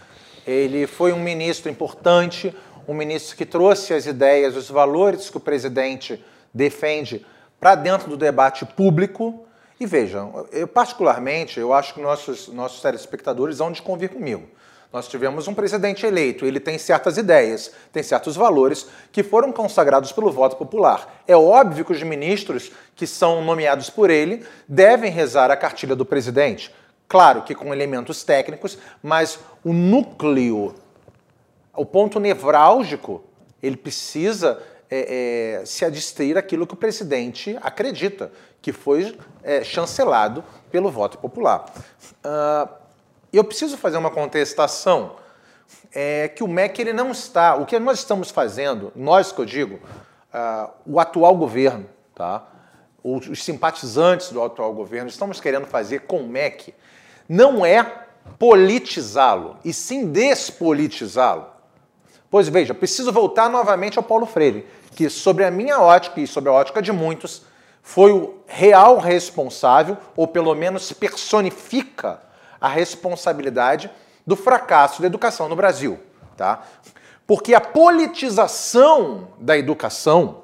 Ele 0.47 0.87
foi 0.87 1.13
um 1.13 1.19
ministro 1.19 1.71
importante, 1.71 2.55
um 2.87 2.95
ministro 2.95 3.37
que 3.37 3.45
trouxe 3.45 3.95
as 3.95 4.07
ideias, 4.07 4.57
os 4.57 4.69
valores 4.69 5.31
que 5.31 5.37
o 5.37 5.41
presidente 5.41 6.25
defende 6.53 7.25
para 7.59 7.75
dentro 7.75 8.09
do 8.09 8.17
debate 8.17 8.65
público. 8.65 9.47
E 9.81 9.87
vejam, 9.87 10.47
eu 10.53 10.69
particularmente, 10.69 11.59
eu 11.59 11.73
acho 11.73 11.95
que 11.95 12.03
nossos, 12.03 12.49
nossos 12.49 12.83
telespectadores 12.83 13.57
vão 13.57 13.73
desconvir 13.73 14.11
comigo. 14.11 14.47
Nós 14.93 15.09
tivemos 15.09 15.49
um 15.49 15.55
presidente 15.55 16.05
eleito, 16.05 16.45
ele 16.45 16.61
tem 16.61 16.77
certas 16.77 17.17
ideias, 17.17 17.73
tem 17.91 18.03
certos 18.03 18.37
valores 18.37 18.89
que 19.11 19.23
foram 19.23 19.51
consagrados 19.51 20.13
pelo 20.13 20.31
voto 20.31 20.57
popular. 20.57 21.23
É 21.27 21.35
óbvio 21.35 21.85
que 21.85 21.93
os 21.93 22.03
ministros 22.03 22.71
que 22.95 23.07
são 23.07 23.43
nomeados 23.43 23.89
por 23.89 24.11
ele 24.11 24.45
devem 24.69 25.11
rezar 25.11 25.51
a 25.51 25.57
cartilha 25.57 25.97
do 25.97 26.05
presidente. 26.05 26.75
Claro 27.09 27.43
que 27.43 27.55
com 27.55 27.73
elementos 27.73 28.23
técnicos, 28.23 28.77
mas 29.03 29.39
o 29.65 29.73
núcleo, 29.73 30.75
o 31.75 31.87
ponto 31.87 32.21
nevrálgico, 32.21 33.25
ele 33.63 33.79
precisa 33.79 34.61
é, 34.91 35.61
é, 35.61 35.65
se 35.65 35.85
adstrir 35.85 36.37
aquilo 36.37 36.67
que 36.67 36.75
o 36.75 36.77
presidente 36.77 37.57
acredita, 37.63 38.33
que 38.63 38.73
foi 38.73 39.19
é, 39.43 39.65
chancelado 39.65 40.45
pelo 40.71 40.91
voto 40.91 41.19
popular. 41.19 41.67
Uh, 42.25 42.69
eu 43.33 43.45
preciso 43.45 43.77
fazer 43.77 43.97
uma 43.97 44.11
contestação 44.11 45.17
é 45.93 46.29
que 46.29 46.43
o 46.43 46.49
MEC 46.49 46.81
ele 46.81 46.93
não 46.93 47.11
está. 47.11 47.55
O 47.57 47.67
que 47.67 47.79
nós 47.79 47.99
estamos 47.99 48.31
fazendo, 48.31 48.93
nós 48.95 49.33
que 49.33 49.41
eu 49.41 49.45
digo, 49.45 49.77
uh, 49.77 50.71
o 50.87 51.01
atual 51.01 51.37
governo, 51.37 51.87
tá? 52.15 52.47
os 53.03 53.43
simpatizantes 53.43 54.31
do 54.31 54.43
atual 54.43 54.75
governo, 54.75 55.09
estamos 55.09 55.41
querendo 55.41 55.67
fazer 55.67 56.01
com 56.01 56.21
o 56.21 56.29
MEC, 56.29 56.75
não 57.27 57.65
é 57.65 58.05
politizá-lo, 58.39 59.57
e 59.65 59.73
sim 59.73 60.13
despolitizá-lo. 60.13 61.47
Pois 62.31 62.49
veja, 62.49 62.75
preciso 62.75 63.11
voltar 63.11 63.49
novamente 63.49 63.99
ao 63.99 64.05
Paulo 64.05 64.27
Freire, 64.27 64.67
que 64.95 65.09
sobre 65.09 65.45
a 65.45 65.51
minha 65.51 65.81
ótica 65.81 66.21
e 66.21 66.27
sobre 66.27 66.51
a 66.51 66.53
ótica 66.53 66.83
de 66.83 66.93
muitos, 66.93 67.43
foi 67.83 68.13
o 68.13 68.35
real 68.47 68.99
responsável, 68.99 69.97
ou 70.17 70.27
pelo 70.27 70.55
menos 70.55 70.93
personifica 70.93 72.21
a 72.61 72.69
responsabilidade 72.69 73.91
do 74.27 74.37
fracasso 74.37 75.01
da 75.01 75.07
educação 75.07 75.49
no 75.49 75.57
Brasil. 75.57 75.99
tá? 76.37 76.63
Porque 77.27 77.55
a 77.55 77.61
politização 77.61 79.29
da 79.39 79.57
educação 79.57 80.43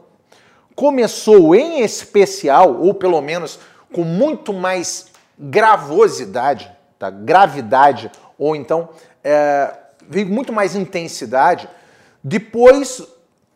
começou 0.75 1.55
em 1.55 1.81
especial, 1.81 2.81
ou 2.81 2.95
pelo 2.95 3.21
menos 3.21 3.59
com 3.93 4.03
muito 4.03 4.53
mais 4.53 5.07
gravosidade, 5.39 6.71
tá? 6.99 7.11
gravidade, 7.11 8.11
ou 8.39 8.55
então 8.55 8.89
é, 9.23 9.75
veio 10.09 10.27
muito 10.27 10.53
mais 10.53 10.75
intensidade 10.75 11.69
depois 12.23 13.03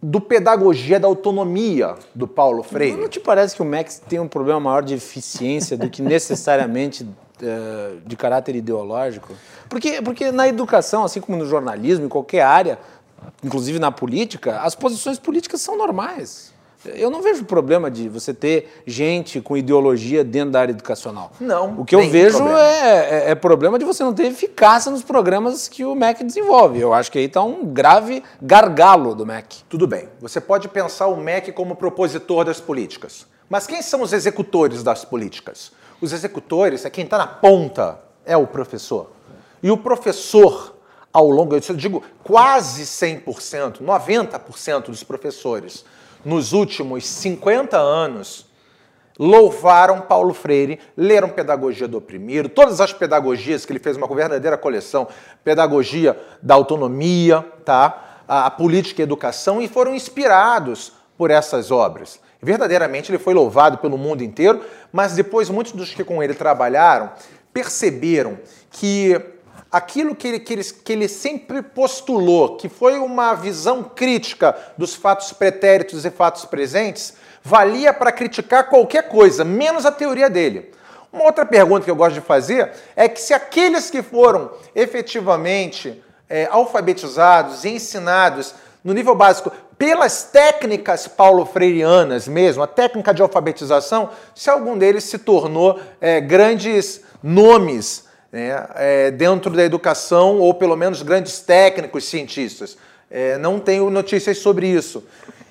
do 0.02 0.20
pedagogia 0.20 0.98
da 0.98 1.06
autonomia 1.06 1.94
do 2.14 2.26
Paulo 2.26 2.62
Freire. 2.62 2.96
Não 2.96 3.08
te 3.08 3.20
parece 3.20 3.54
que 3.54 3.62
o 3.62 3.64
MEC 3.64 4.00
tem 4.08 4.18
um 4.18 4.28
problema 4.28 4.58
maior 4.58 4.82
de 4.82 4.94
eficiência 4.94 5.76
do 5.76 5.90
que 5.90 6.00
necessariamente 6.00 7.04
uh, 7.04 8.00
de 8.06 8.16
caráter 8.16 8.56
ideológico? 8.56 9.34
Porque, 9.68 10.00
porque 10.00 10.32
na 10.32 10.48
educação, 10.48 11.04
assim 11.04 11.20
como 11.20 11.36
no 11.36 11.46
jornalismo, 11.46 12.06
em 12.06 12.08
qualquer 12.08 12.42
área, 12.42 12.78
inclusive 13.44 13.78
na 13.78 13.92
política, 13.92 14.60
as 14.60 14.74
posições 14.74 15.18
políticas 15.18 15.60
são 15.60 15.76
normais. 15.76 16.52
Eu 16.84 17.10
não 17.10 17.20
vejo 17.20 17.44
problema 17.44 17.90
de 17.90 18.08
você 18.08 18.32
ter 18.32 18.82
gente 18.86 19.40
com 19.40 19.54
ideologia 19.54 20.24
dentro 20.24 20.52
da 20.52 20.60
área 20.60 20.72
educacional. 20.72 21.30
Não. 21.38 21.80
O 21.80 21.84
que 21.84 21.94
eu 21.94 22.08
vejo 22.08 22.38
problema. 22.38 22.60
É, 22.60 22.88
é, 22.88 23.30
é, 23.30 23.34
problema 23.34 23.78
de 23.78 23.84
você 23.84 24.02
não 24.02 24.14
ter 24.14 24.24
eficácia 24.24 24.90
nos 24.90 25.02
programas 25.02 25.68
que 25.68 25.84
o 25.84 25.94
MEC 25.94 26.24
desenvolve. 26.24 26.80
Eu 26.80 26.94
acho 26.94 27.12
que 27.12 27.18
aí 27.18 27.26
está 27.26 27.42
um 27.42 27.66
grave 27.66 28.22
gargalo 28.40 29.14
do 29.14 29.26
MEC. 29.26 29.62
Tudo 29.68 29.86
bem. 29.86 30.08
Você 30.20 30.40
pode 30.40 30.68
pensar 30.68 31.08
o 31.08 31.16
MEC 31.16 31.52
como 31.52 31.76
propositor 31.76 32.44
das 32.46 32.60
políticas. 32.60 33.26
Mas 33.48 33.66
quem 33.66 33.82
são 33.82 34.00
os 34.00 34.14
executores 34.14 34.82
das 34.82 35.04
políticas? 35.04 35.72
Os 36.00 36.14
executores 36.14 36.86
é 36.86 36.90
quem 36.90 37.04
está 37.04 37.18
na 37.18 37.26
ponta, 37.26 38.00
é 38.24 38.36
o 38.36 38.46
professor. 38.46 39.10
E 39.62 39.70
o 39.70 39.76
professor, 39.76 40.74
ao 41.12 41.28
longo, 41.28 41.54
eu 41.54 41.76
digo 41.76 42.02
quase 42.24 42.84
100%, 42.84 43.82
90% 43.82 44.86
dos 44.86 45.04
professores 45.04 45.84
nos 46.24 46.52
últimos 46.52 47.06
50 47.06 47.76
anos, 47.76 48.46
louvaram 49.18 50.00
Paulo 50.00 50.32
Freire, 50.32 50.80
leram 50.96 51.28
Pedagogia 51.28 51.86
do 51.86 51.98
Oprimido, 51.98 52.48
todas 52.48 52.80
as 52.80 52.92
pedagogias 52.92 53.66
que 53.66 53.72
ele 53.72 53.78
fez 53.78 53.96
uma 53.96 54.06
verdadeira 54.06 54.56
coleção, 54.56 55.08
Pedagogia 55.44 56.18
da 56.42 56.54
Autonomia, 56.54 57.44
tá? 57.64 58.22
a, 58.26 58.46
a 58.46 58.50
Política 58.50 59.00
e 59.00 59.02
a 59.02 59.04
Educação, 59.04 59.60
e 59.60 59.68
foram 59.68 59.94
inspirados 59.94 60.92
por 61.18 61.30
essas 61.30 61.70
obras. 61.70 62.20
Verdadeiramente 62.40 63.10
ele 63.10 63.18
foi 63.18 63.34
louvado 63.34 63.78
pelo 63.78 63.98
mundo 63.98 64.22
inteiro, 64.22 64.64
mas 64.90 65.14
depois 65.14 65.50
muitos 65.50 65.72
dos 65.72 65.92
que 65.92 66.02
com 66.04 66.22
ele 66.22 66.32
trabalharam 66.32 67.10
perceberam 67.52 68.38
que 68.70 69.20
aquilo 69.70 70.14
que 70.14 70.26
ele, 70.26 70.40
que, 70.40 70.52
ele, 70.52 70.64
que 70.64 70.92
ele 70.92 71.08
sempre 71.08 71.62
postulou, 71.62 72.56
que 72.56 72.68
foi 72.68 72.98
uma 72.98 73.34
visão 73.34 73.82
crítica 73.82 74.56
dos 74.76 74.94
fatos 74.94 75.32
pretéritos 75.32 76.04
e 76.04 76.10
fatos 76.10 76.44
presentes, 76.44 77.14
valia 77.42 77.92
para 77.92 78.12
criticar 78.12 78.68
qualquer 78.68 79.08
coisa, 79.08 79.44
menos 79.44 79.86
a 79.86 79.92
teoria 79.92 80.28
dele. 80.28 80.72
Uma 81.12 81.24
outra 81.24 81.44
pergunta 81.44 81.84
que 81.84 81.90
eu 81.90 81.96
gosto 81.96 82.14
de 82.14 82.20
fazer 82.20 82.70
é 82.94 83.08
que 83.08 83.20
se 83.20 83.34
aqueles 83.34 83.90
que 83.90 84.02
foram 84.02 84.50
efetivamente 84.74 86.02
é, 86.28 86.46
alfabetizados 86.50 87.64
e 87.64 87.70
ensinados 87.70 88.54
no 88.84 88.92
nível 88.92 89.14
básico 89.14 89.50
pelas 89.76 90.24
técnicas 90.24 91.08
paulo 91.08 91.44
freireanas 91.46 92.28
mesmo, 92.28 92.62
a 92.62 92.66
técnica 92.66 93.14
de 93.14 93.22
alfabetização, 93.22 94.10
se 94.34 94.50
algum 94.50 94.76
deles 94.76 95.04
se 95.04 95.18
tornou 95.18 95.80
é, 96.00 96.20
grandes 96.20 97.00
nomes 97.22 98.04
né, 98.32 98.66
é, 98.76 99.10
dentro 99.10 99.50
da 99.50 99.62
educação, 99.64 100.38
ou 100.38 100.54
pelo 100.54 100.76
menos 100.76 101.02
grandes 101.02 101.40
técnicos, 101.40 102.04
cientistas. 102.04 102.76
É, 103.10 103.36
não 103.38 103.58
tenho 103.58 103.90
notícias 103.90 104.38
sobre 104.38 104.68
isso. 104.68 105.04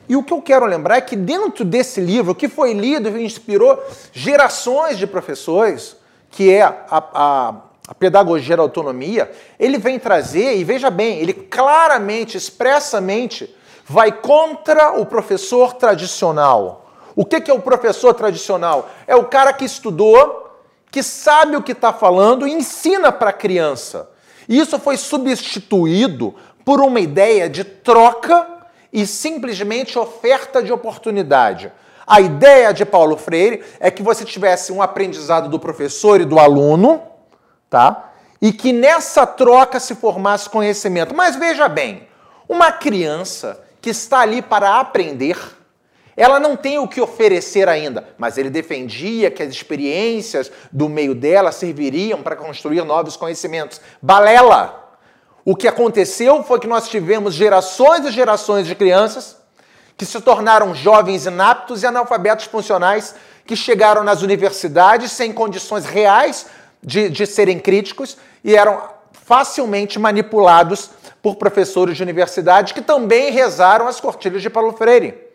E 0.08 0.16
o 0.16 0.24
que 0.24 0.34
eu 0.34 0.42
quero 0.42 0.66
lembrar 0.66 0.98
é 0.98 1.02
que 1.02 1.16
dentro 1.16 1.64
desse 1.64 2.02
livro, 2.02 2.34
que 2.34 2.48
foi 2.48 2.74
lido 2.74 3.16
e 3.16 3.24
inspirou 3.24 3.80
gerações 4.12 4.98
de 4.98 5.06
professores, 5.06 5.96
que 6.32 6.52
é 6.52 6.64
a, 6.64 6.78
a, 6.90 7.56
a 7.88 7.94
pedagogia 7.94 8.58
da 8.58 8.64
autonomia, 8.64 9.32
ele 9.60 9.78
vem 9.78 10.00
trazer, 10.00 10.58
e 10.58 10.64
veja 10.64 10.90
bem, 10.90 11.20
ele 11.20 11.34
claramente, 11.34 12.36
expressamente, 12.38 13.56
vai 13.86 14.12
contra 14.12 15.00
o 15.00 15.06
professor 15.06 15.74
tradicional. 15.74 16.90
O 17.16 17.26
que, 17.26 17.42
que 17.42 17.52
é 17.52 17.54
o 17.54 17.60
professor 17.60 18.14
tradicional? 18.14 18.90
É 19.06 19.16
o 19.16 19.26
cara 19.26 19.54
que 19.54 19.66
estudou, 19.66 20.49
que 20.92 21.04
sabe 21.04 21.56
o 21.56 21.62
que 21.62 21.74
está 21.74 21.94
falando 21.94 22.48
e 22.48 22.54
ensina 22.54 23.12
para 23.12 23.30
a 23.30 23.34
criança. 23.34 24.10
E 24.48 24.60
isso 24.60 24.80
foi 24.80 24.98
substituído 24.98 26.36
por 26.66 26.82
uma 26.82 27.00
ideia 27.00 27.50
de 27.50 27.64
troca 27.64 28.48
e 28.92 29.06
simplesmente 29.06 29.98
oferta 29.98 30.62
de 30.64 30.74
oportunidade. 30.74 31.72
A 32.06 32.20
ideia 32.20 32.74
de 32.74 32.86
Paulo 32.86 33.16
Freire 33.18 33.64
é 33.80 33.92
que 33.92 34.02
você 34.02 34.26
tivesse 34.26 34.72
um 34.72 34.82
aprendizado 34.82 35.48
do 35.48 35.60
professor 35.60 36.20
e 36.20 36.26
do 36.26 36.40
aluno, 36.40 37.04
tá? 37.70 38.12
E 38.42 38.52
que 38.52 38.74
nessa 38.74 39.28
troca 39.28 39.80
se 39.80 39.94
formasse 39.94 40.50
conhecimento. 40.50 41.14
Mas 41.14 41.36
veja 41.36 41.70
bem, 41.70 42.08
uma 42.48 42.72
criança 42.72 43.64
que 43.80 43.92
está 43.92 44.22
ali 44.22 44.42
para 44.42 44.80
aprender, 44.80 45.38
ela 46.20 46.38
não 46.38 46.58
tem 46.58 46.78
o 46.78 46.86
que 46.86 47.00
oferecer 47.00 47.70
ainda, 47.70 48.10
mas 48.18 48.38
ele 48.38 48.50
defendia 48.50 49.32
que 49.32 49.42
as 49.42 49.48
experiências 49.48 50.52
do 50.70 50.90
meio 50.90 51.16
dela 51.16 51.50
serviriam 51.50 52.22
para 52.22 52.36
construir 52.36 52.84
novos 52.84 53.16
conhecimentos. 53.16 53.80
Balela! 54.02 54.98
O 55.46 55.56
que 55.56 55.66
aconteceu 55.66 56.44
foi 56.44 56.60
que 56.60 56.68
nós 56.68 56.90
tivemos 56.90 57.34
gerações 57.34 58.06
e 58.06 58.12
gerações 58.12 58.68
de 58.68 58.76
crianças 58.76 59.38
que 59.96 60.06
se 60.06 60.20
tornaram 60.20 60.76
jovens 60.76 61.26
inaptos 61.26 61.84
e 61.84 61.88
analfabetos 61.88 62.44
funcionais 62.48 63.16
que 63.46 63.56
chegaram 63.56 64.04
nas 64.04 64.22
universidades 64.22 65.14
sem 65.14 65.32
condições 65.32 65.86
reais 65.86 66.48
de, 66.84 67.08
de 67.08 67.26
serem 67.26 67.60
críticos 67.60 68.18
e 68.44 68.58
eram 68.58 68.90
facilmente 69.14 69.98
manipulados 69.98 70.90
por 71.22 71.38
professores 71.38 71.96
de 71.96 72.04
universidade 72.04 72.74
que 72.74 72.82
também 72.82 73.32
rezaram 73.32 73.88
as 73.88 74.02
cortilhas 74.02 74.42
de 74.42 74.50
Paulo 74.50 74.74
Freire. 74.74 75.29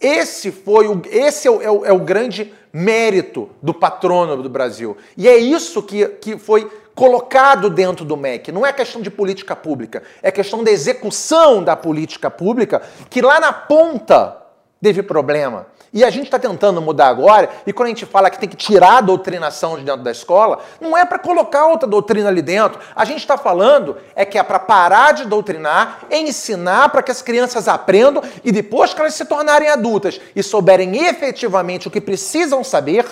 Esse 0.00 0.50
foi 0.50 0.88
o, 0.88 1.00
esse 1.10 1.48
é 1.48 1.50
o, 1.50 1.62
é 1.62 1.70
o, 1.70 1.84
é 1.86 1.92
o 1.92 2.00
grande 2.00 2.52
mérito 2.72 3.48
do 3.62 3.72
patrono 3.72 4.42
do 4.42 4.48
Brasil. 4.48 4.96
E 5.16 5.28
é 5.28 5.36
isso 5.36 5.82
que, 5.82 6.06
que 6.06 6.36
foi 6.36 6.70
colocado 6.94 7.68
dentro 7.70 8.04
do 8.04 8.16
MEC. 8.16 8.52
Não 8.52 8.64
é 8.64 8.72
questão 8.72 9.00
de 9.00 9.10
política 9.10 9.56
pública, 9.56 10.02
é 10.22 10.30
questão 10.30 10.62
da 10.62 10.70
execução 10.70 11.62
da 11.62 11.76
política 11.76 12.30
pública, 12.30 12.82
que 13.10 13.20
lá 13.20 13.40
na 13.40 13.52
ponta 13.52 14.42
teve 14.80 15.02
problema. 15.02 15.66
E 15.94 16.02
a 16.02 16.10
gente 16.10 16.24
está 16.24 16.40
tentando 16.40 16.82
mudar 16.82 17.06
agora, 17.06 17.48
e 17.64 17.72
quando 17.72 17.86
a 17.86 17.90
gente 17.90 18.04
fala 18.04 18.28
que 18.28 18.40
tem 18.40 18.48
que 18.48 18.56
tirar 18.56 18.96
a 18.96 19.00
doutrinação 19.00 19.78
de 19.78 19.84
dentro 19.84 20.02
da 20.02 20.10
escola, 20.10 20.58
não 20.80 20.98
é 20.98 21.04
para 21.04 21.20
colocar 21.20 21.66
outra 21.66 21.88
doutrina 21.88 22.28
ali 22.28 22.42
dentro. 22.42 22.80
A 22.96 23.04
gente 23.04 23.20
está 23.20 23.38
falando 23.38 23.96
é 24.16 24.24
que 24.24 24.36
é 24.36 24.42
para 24.42 24.58
parar 24.58 25.12
de 25.12 25.24
doutrinar, 25.24 26.00
ensinar 26.10 26.88
para 26.88 27.00
que 27.00 27.12
as 27.12 27.22
crianças 27.22 27.68
aprendam 27.68 28.24
e 28.42 28.50
depois 28.50 28.92
que 28.92 29.00
elas 29.00 29.14
se 29.14 29.24
tornarem 29.24 29.68
adultas 29.68 30.20
e 30.34 30.42
souberem 30.42 31.04
efetivamente 31.06 31.86
o 31.86 31.90
que 31.92 32.00
precisam 32.00 32.64
saber, 32.64 33.06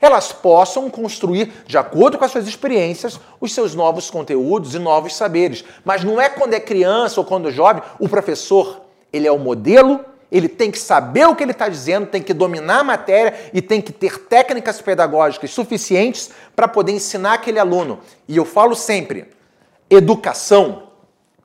elas 0.00 0.32
possam 0.32 0.88
construir, 0.88 1.52
de 1.66 1.76
acordo 1.76 2.16
com 2.16 2.24
as 2.24 2.32
suas 2.32 2.48
experiências, 2.48 3.20
os 3.42 3.52
seus 3.52 3.74
novos 3.74 4.08
conteúdos 4.08 4.74
e 4.74 4.78
novos 4.78 5.14
saberes. 5.14 5.66
Mas 5.84 6.02
não 6.02 6.18
é 6.18 6.30
quando 6.30 6.54
é 6.54 6.60
criança 6.60 7.20
ou 7.20 7.26
quando 7.26 7.50
é 7.50 7.52
jovem, 7.52 7.82
o 7.98 8.08
professor, 8.08 8.80
ele 9.12 9.28
é 9.28 9.32
o 9.32 9.38
modelo 9.38 10.11
ele 10.32 10.48
tem 10.48 10.70
que 10.70 10.78
saber 10.78 11.26
o 11.26 11.36
que 11.36 11.44
ele 11.44 11.52
está 11.52 11.68
dizendo, 11.68 12.06
tem 12.06 12.22
que 12.22 12.32
dominar 12.32 12.78
a 12.78 12.84
matéria 12.84 13.34
e 13.52 13.60
tem 13.60 13.82
que 13.82 13.92
ter 13.92 14.18
técnicas 14.18 14.80
pedagógicas 14.80 15.50
suficientes 15.50 16.30
para 16.56 16.66
poder 16.66 16.92
ensinar 16.92 17.34
aquele 17.34 17.58
aluno. 17.58 18.00
E 18.26 18.38
eu 18.38 18.46
falo 18.46 18.74
sempre: 18.74 19.28
educação, 19.90 20.84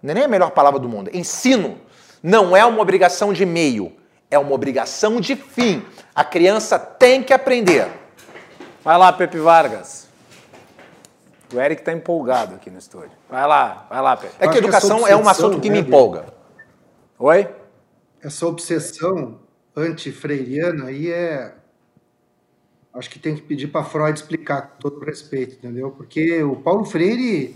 não 0.02 0.12
é 0.12 0.14
nem 0.14 0.24
a 0.24 0.28
melhor 0.30 0.52
palavra 0.52 0.80
do 0.80 0.88
mundo, 0.88 1.12
ensino, 1.14 1.82
não 2.24 2.56
é 2.56 2.66
uma 2.66 2.82
obrigação 2.82 3.34
de 3.34 3.46
meio, 3.46 3.92
é 4.32 4.40
uma 4.40 4.54
obrigação 4.54 5.20
de 5.20 5.36
fim. 5.36 5.84
A 6.16 6.24
criança 6.24 6.80
tem 6.80 7.22
que 7.22 7.34
aprender. 7.34 7.90
Vai 8.86 8.98
lá, 8.98 9.12
Pepe 9.12 9.38
Vargas. 9.38 10.08
O 11.54 11.60
Eric 11.60 11.82
está 11.82 11.92
empolgado 11.92 12.56
aqui 12.56 12.70
no 12.70 12.78
estúdio. 12.78 13.12
Vai 13.30 13.46
lá, 13.46 13.86
vai 13.90 14.02
lá, 14.02 14.16
Pepe. 14.16 14.34
É 14.40 14.48
que 14.48 14.58
educação 14.58 15.04
que 15.04 15.12
é 15.12 15.16
um 15.16 15.28
assunto 15.28 15.60
que 15.60 15.70
me 15.70 15.80
empolga. 15.80 16.26
Oi? 17.20 17.48
Essa 18.22 18.46
obsessão 18.48 19.40
anti-freiriana 19.76 20.86
aí 20.86 21.12
é. 21.12 21.56
Acho 22.94 23.10
que 23.10 23.20
tem 23.20 23.36
que 23.36 23.44
pedir 23.44 23.68
para 23.68 23.84
Freud 23.84 24.18
explicar 24.18 24.62
com 24.62 24.80
todo 24.80 25.06
respeito, 25.06 25.56
entendeu? 25.56 25.92
Porque 25.92 26.42
o 26.42 26.56
Paulo 26.56 26.84
Freire 26.84 27.56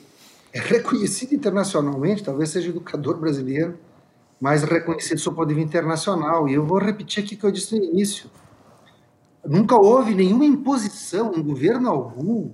é 0.53 0.59
reconhecido 0.59 1.33
internacionalmente, 1.33 2.23
talvez 2.23 2.49
seja 2.49 2.69
educador 2.69 3.17
brasileiro 3.17 3.77
mais 4.41 4.63
reconhecido 4.63 5.17
do 5.17 5.21
seu 5.21 5.31
ponto 5.31 5.47
de 5.47 5.53
vista 5.53 5.69
internacional. 5.69 6.49
E 6.49 6.55
eu 6.55 6.65
vou 6.65 6.79
repetir 6.79 7.23
aqui 7.23 7.35
o 7.35 7.37
que 7.37 7.45
eu 7.45 7.51
disse 7.51 7.77
no 7.77 7.85
início. 7.85 8.27
Nunca 9.45 9.75
houve 9.75 10.15
nenhuma 10.15 10.43
imposição 10.43 11.33
em 11.35 11.43
governo 11.43 11.87
algum 11.87 12.51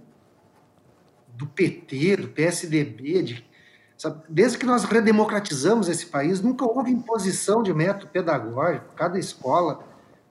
do 1.29 1.47
PT, 1.47 2.17
do 2.17 2.27
PSDB, 2.27 3.23
de 3.23 3.45
Sabe? 3.97 4.21
Desde 4.29 4.57
que 4.57 4.65
nós 4.65 4.83
redemocratizamos 4.83 5.89
esse 5.89 6.05
país, 6.05 6.39
nunca 6.39 6.63
houve 6.63 6.91
imposição 6.91 7.63
de 7.63 7.73
método 7.73 8.07
pedagógico. 8.07 8.85
Cada 8.95 9.17
escola, 9.17 9.79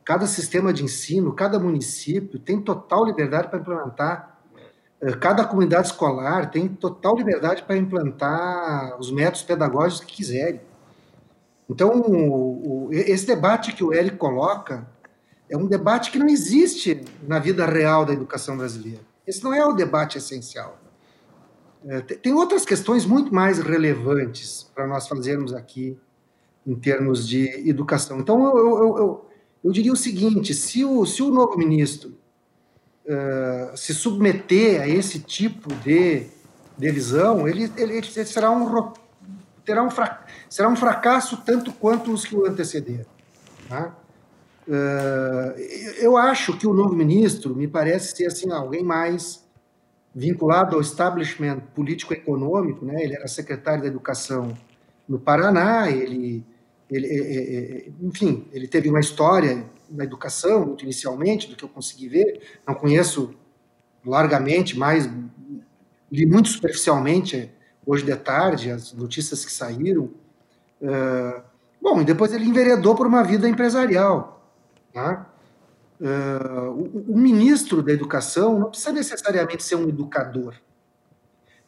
cada 0.04 0.26
sistema 0.26 0.72
de 0.72 0.84
ensino, 0.84 1.32
cada 1.32 1.58
município 1.58 2.38
tem 2.38 2.60
total 2.60 3.04
liberdade 3.04 3.48
para 3.48 3.58
implementar. 3.58 4.38
Eh, 5.00 5.16
cada 5.16 5.44
comunidade 5.44 5.88
escolar 5.88 6.50
tem 6.50 6.68
total 6.68 7.16
liberdade 7.16 7.64
para 7.64 7.76
implantar 7.76 8.96
os 9.00 9.10
métodos 9.10 9.42
pedagógicos 9.42 10.04
que 10.04 10.16
quiserem. 10.16 10.60
Então, 11.68 12.00
o, 12.00 12.86
o, 12.86 12.92
esse 12.92 13.26
debate 13.26 13.72
que 13.72 13.82
o 13.82 13.92
Eric 13.92 14.16
coloca 14.16 14.86
é 15.50 15.56
um 15.56 15.66
debate 15.66 16.12
que 16.12 16.18
não 16.18 16.28
existe 16.28 17.04
na 17.26 17.40
vida 17.40 17.66
real 17.66 18.04
da 18.04 18.12
educação 18.12 18.56
brasileira. 18.56 19.00
Esse 19.26 19.42
não 19.42 19.52
é 19.52 19.66
o 19.66 19.72
debate 19.72 20.18
essencial. 20.18 20.78
É, 21.88 22.00
tem 22.00 22.32
outras 22.32 22.64
questões 22.64 23.06
muito 23.06 23.32
mais 23.32 23.60
relevantes 23.60 24.64
para 24.74 24.88
nós 24.88 25.06
fazermos 25.06 25.54
aqui 25.54 25.96
em 26.66 26.74
termos 26.74 27.26
de 27.28 27.68
educação. 27.68 28.18
Então, 28.18 28.44
eu, 28.44 28.58
eu, 28.58 28.98
eu, 28.98 29.26
eu 29.64 29.72
diria 29.72 29.92
o 29.92 29.96
seguinte: 29.96 30.52
se 30.52 30.84
o, 30.84 31.06
se 31.06 31.22
o 31.22 31.30
novo 31.30 31.56
ministro 31.56 32.18
uh, 33.06 33.76
se 33.76 33.94
submeter 33.94 34.82
a 34.82 34.88
esse 34.88 35.20
tipo 35.20 35.72
de, 35.76 36.26
de 36.76 36.90
visão, 36.90 37.46
ele, 37.46 37.70
ele, 37.76 37.98
ele 37.98 38.06
será, 38.06 38.50
um, 38.50 38.92
terá 39.64 39.84
um, 39.84 39.88
será 40.50 40.68
um 40.68 40.76
fracasso 40.76 41.36
tanto 41.46 41.72
quanto 41.72 42.12
os 42.12 42.24
que 42.24 42.34
o 42.34 42.46
antecederam. 42.46 43.06
Tá? 43.68 43.96
Uh, 44.66 45.56
eu 46.00 46.16
acho 46.16 46.58
que 46.58 46.66
o 46.66 46.74
novo 46.74 46.96
ministro 46.96 47.54
me 47.54 47.68
parece 47.68 48.16
ser 48.16 48.26
assim 48.26 48.50
alguém 48.50 48.82
mais 48.82 49.45
vinculado 50.16 50.76
ao 50.76 50.80
establishment 50.80 51.60
político-econômico, 51.74 52.86
né? 52.86 53.04
Ele 53.04 53.14
era 53.14 53.28
secretário 53.28 53.82
da 53.82 53.88
Educação 53.88 54.56
no 55.06 55.18
Paraná, 55.18 55.90
ele, 55.90 56.42
ele, 56.90 57.06
é, 57.06 57.18
é, 57.18 57.86
é, 57.86 57.88
enfim, 58.00 58.48
ele 58.50 58.66
teve 58.66 58.88
uma 58.88 58.98
história 58.98 59.66
na 59.90 60.04
educação, 60.04 60.68
muito 60.68 60.84
inicialmente, 60.84 61.48
do 61.48 61.54
que 61.54 61.62
eu 61.62 61.68
consegui 61.68 62.08
ver. 62.08 62.40
Não 62.66 62.74
conheço 62.74 63.34
largamente, 64.02 64.76
mas 64.78 65.06
li 66.10 66.24
muito 66.24 66.48
superficialmente 66.48 67.52
hoje 67.84 68.02
de 68.02 68.16
tarde 68.16 68.70
as 68.70 68.94
notícias 68.94 69.44
que 69.44 69.52
saíram. 69.52 70.10
Uh, 70.80 71.42
bom, 71.80 72.00
e 72.00 72.04
depois 72.04 72.32
ele 72.32 72.46
enveredou 72.46 72.94
por 72.94 73.06
uma 73.06 73.22
vida 73.22 73.46
empresarial. 73.46 74.50
Tá? 74.94 75.30
Uh, 75.98 76.70
o, 76.70 77.14
o, 77.14 77.18
ministro 77.18 77.82
da 77.82 77.90
educação 77.90 78.58
não 78.58 78.68
precisa 78.68 78.92
necessariamente 78.92 79.62
ser 79.62 79.76
um 79.76 79.88
educador. 79.88 80.54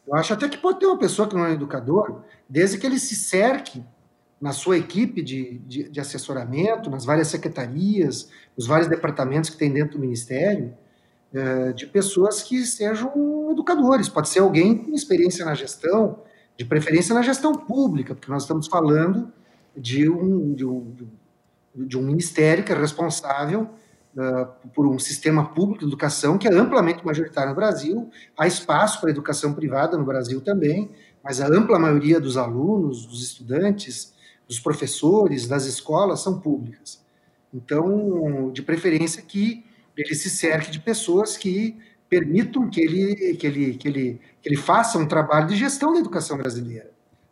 Eu 0.07 0.13
acho 0.15 0.33
até 0.33 0.47
que 0.47 0.57
pode 0.57 0.79
ter 0.79 0.85
uma 0.85 0.99
pessoa 0.99 1.27
que 1.27 1.35
não 1.35 1.45
é 1.45 1.53
educador, 1.53 2.21
desde 2.47 2.77
que 2.77 2.85
ele 2.85 2.99
se 2.99 3.15
cerque 3.15 3.83
na 4.39 4.51
sua 4.51 4.77
equipe 4.77 5.21
de, 5.21 5.57
de, 5.59 5.89
de 5.89 5.99
assessoramento, 5.99 6.89
nas 6.89 7.05
várias 7.05 7.27
secretarias, 7.27 8.29
nos 8.55 8.67
vários 8.67 8.87
departamentos 8.87 9.49
que 9.49 9.57
tem 9.57 9.71
dentro 9.71 9.97
do 9.97 9.99
ministério, 9.99 10.73
uh, 11.33 11.73
de 11.73 11.87
pessoas 11.87 12.43
que 12.43 12.63
sejam 12.65 13.51
educadores. 13.51 14.07
Pode 14.07 14.29
ser 14.29 14.39
alguém 14.39 14.77
com 14.77 14.93
experiência 14.93 15.43
na 15.43 15.55
gestão, 15.55 16.21
de 16.55 16.65
preferência 16.65 17.15
na 17.15 17.23
gestão 17.23 17.53
pública, 17.53 18.13
porque 18.13 18.31
nós 18.31 18.43
estamos 18.43 18.67
falando 18.67 19.31
de 19.75 20.07
um, 20.07 20.53
de 20.53 20.65
um, 20.65 20.95
de 21.75 21.97
um 21.97 22.01
ministério 22.01 22.63
que 22.63 22.71
é 22.71 22.75
responsável 22.75 23.69
por 24.73 24.87
um 24.87 24.97
sistema 24.97 25.49
público 25.53 25.79
de 25.79 25.85
educação 25.85 26.37
que 26.37 26.47
é 26.47 26.53
amplamente 26.53 27.05
majoritário 27.05 27.51
no 27.51 27.55
Brasil. 27.55 28.09
Há 28.37 28.47
espaço 28.47 28.99
para 28.99 29.09
educação 29.09 29.53
privada 29.53 29.97
no 29.97 30.05
Brasil 30.05 30.41
também, 30.41 30.89
mas 31.23 31.39
a 31.39 31.47
ampla 31.47 31.77
maioria 31.77 32.19
dos 32.19 32.35
alunos, 32.35 33.05
dos 33.05 33.23
estudantes, 33.23 34.13
dos 34.47 34.59
professores, 34.59 35.47
das 35.47 35.65
escolas 35.65 36.21
são 36.21 36.39
públicas. 36.39 37.03
Então, 37.53 38.51
de 38.51 38.61
preferência 38.61 39.21
que 39.21 39.63
ele 39.95 40.15
se 40.15 40.29
cerque 40.29 40.71
de 40.71 40.79
pessoas 40.79 41.35
que 41.37 41.77
permitam 42.09 42.69
que 42.69 42.81
ele, 42.81 43.35
que 43.35 43.45
ele, 43.45 43.73
que 43.75 43.87
ele, 43.87 44.21
que 44.41 44.49
ele 44.49 44.57
faça 44.57 44.97
um 44.97 45.05
trabalho 45.05 45.47
de 45.47 45.55
gestão 45.55 45.93
da 45.93 45.99
educação 45.99 46.37
brasileira, 46.37 46.89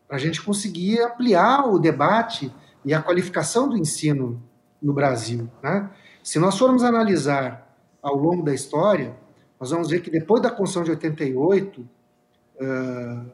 para 0.07 0.17
a 0.17 0.19
gente 0.19 0.41
conseguir 0.41 1.01
ampliar 1.01 1.65
o 1.67 1.79
debate 1.79 2.53
e 2.85 2.93
a 2.93 3.01
qualificação 3.01 3.67
do 3.67 3.77
ensino 3.77 4.41
no 4.81 4.93
Brasil. 4.93 5.49
Né? 5.63 5.89
Se 6.27 6.39
nós 6.39 6.57
formos 6.57 6.83
analisar 6.83 7.73
ao 8.01 8.17
longo 8.17 8.43
da 8.43 8.53
história, 8.53 9.15
nós 9.57 9.71
vamos 9.71 9.89
ver 9.89 10.01
que 10.01 10.11
depois 10.11 10.41
da 10.43 10.51
Constituição 10.51 10.83
de 10.83 10.91
88, 10.91 11.79
uh, 11.79 13.31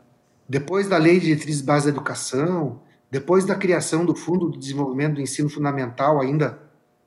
depois 0.48 0.88
da 0.88 1.00
Lei 1.00 1.16
de 1.16 1.26
Diretrizes 1.26 1.64
Base 1.64 1.86
da 1.86 1.90
Educação, 1.90 2.80
depois 3.10 3.46
da 3.46 3.56
criação 3.56 4.06
do 4.06 4.16
Fundo 4.16 4.52
de 4.52 4.60
Desenvolvimento 4.60 5.16
do 5.16 5.22
Ensino 5.22 5.50
Fundamental, 5.50 6.22
ainda 6.22 6.60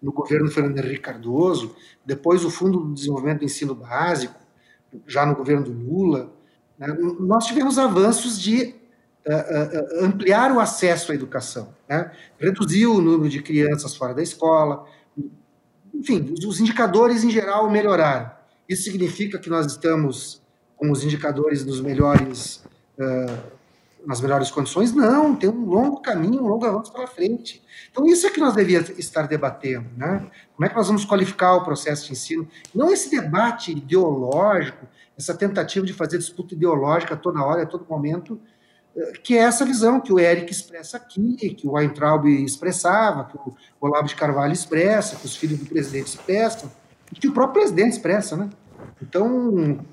no 0.03 0.11
governo 0.11 0.51
Fernando 0.51 0.77
Henrique 0.77 1.03
Cardoso, 1.03 1.77
depois 2.05 2.45
o 2.45 2.51
Fundo 2.51 2.89
de 2.89 2.95
Desenvolvimento 2.95 3.39
do 3.39 3.45
Ensino 3.45 3.73
Básico, 3.73 4.41
já 5.07 5.25
no 5.25 5.37
governo 5.37 5.67
do 5.67 5.73
Lula, 5.73 6.33
né, 6.77 6.89
nós 7.21 7.47
tivemos 7.47 7.79
avanços 7.79 8.41
de 8.41 8.75
ampliar 10.01 10.53
o 10.53 10.61
acesso 10.61 11.11
à 11.11 11.15
educação, 11.15 11.75
né? 11.89 12.13
reduzir 12.39 12.87
o 12.87 13.01
número 13.01 13.29
de 13.29 13.43
crianças 13.43 13.97
fora 13.97 14.15
da 14.15 14.23
escola, 14.23 14.87
enfim, 15.99 16.35
os 16.47 16.61
indicadores 16.61 17.25
em 17.25 17.31
geral 17.31 17.71
melhoraram. 17.71 18.31
Isso 18.69 18.85
significa 18.85 19.39
que 19.39 19.49
nós 19.49 19.67
estamos 19.67 20.43
com 20.77 20.91
os 20.91 21.03
indicadores 21.03 21.65
nos 21.65 21.81
melhores, 21.81 22.63
uh, 22.99 23.39
nas 24.07 24.21
melhores 24.21 24.51
condições? 24.51 24.93
Não, 24.93 25.35
tem 25.35 25.49
um 25.49 25.65
longo 25.65 26.01
caminho, 26.01 26.43
um 26.43 26.49
longo 26.49 26.67
avanço 26.67 26.93
pela 26.93 27.07
frente. 27.07 27.63
Então, 27.91 28.07
isso 28.07 28.27
é 28.27 28.31
que 28.31 28.41
nós 28.41 28.55
devíamos 28.55 28.91
estar 28.99 29.27
debatendo. 29.27 29.89
Né? 29.97 30.31
Como 30.55 30.67
é 30.67 30.69
que 30.69 30.77
nós 30.77 30.87
vamos 30.87 31.05
qualificar 31.05 31.55
o 31.55 31.65
processo 31.65 32.07
de 32.07 32.13
ensino? 32.13 32.49
Não 32.75 32.93
esse 32.93 33.11
debate 33.11 33.73
ideológico, 33.73 34.87
essa 35.17 35.35
tentativa 35.35 35.87
de 35.87 35.95
fazer 35.95 36.19
disputa 36.19 36.55
ideológica 36.55 37.17
toda 37.17 37.43
hora, 37.43 37.63
a 37.63 37.67
todo 37.67 37.87
momento, 37.89 38.39
que 39.23 39.37
é 39.37 39.43
essa 39.43 39.65
visão 39.65 40.01
que 40.01 40.13
o 40.13 40.19
Eric 40.19 40.51
expressa 40.51 40.97
aqui, 40.97 41.55
que 41.55 41.67
o 41.67 41.73
Weintraub 41.73 42.27
expressava, 42.27 43.25
que 43.25 43.37
o 43.37 43.55
Olavo 43.81 44.09
de 44.09 44.15
Carvalho 44.15 44.53
expressa, 44.53 45.17
que 45.17 45.27
os 45.27 45.37
filhos 45.37 45.59
do 45.59 45.67
presidente 45.67 46.07
expressam, 46.07 46.71
e 47.13 47.21
que 47.21 47.29
o 47.29 47.33
próprio 47.33 47.63
presidente 47.63 47.93
expressa, 47.93 48.37
né? 48.37 48.49
Então, 49.03 49.85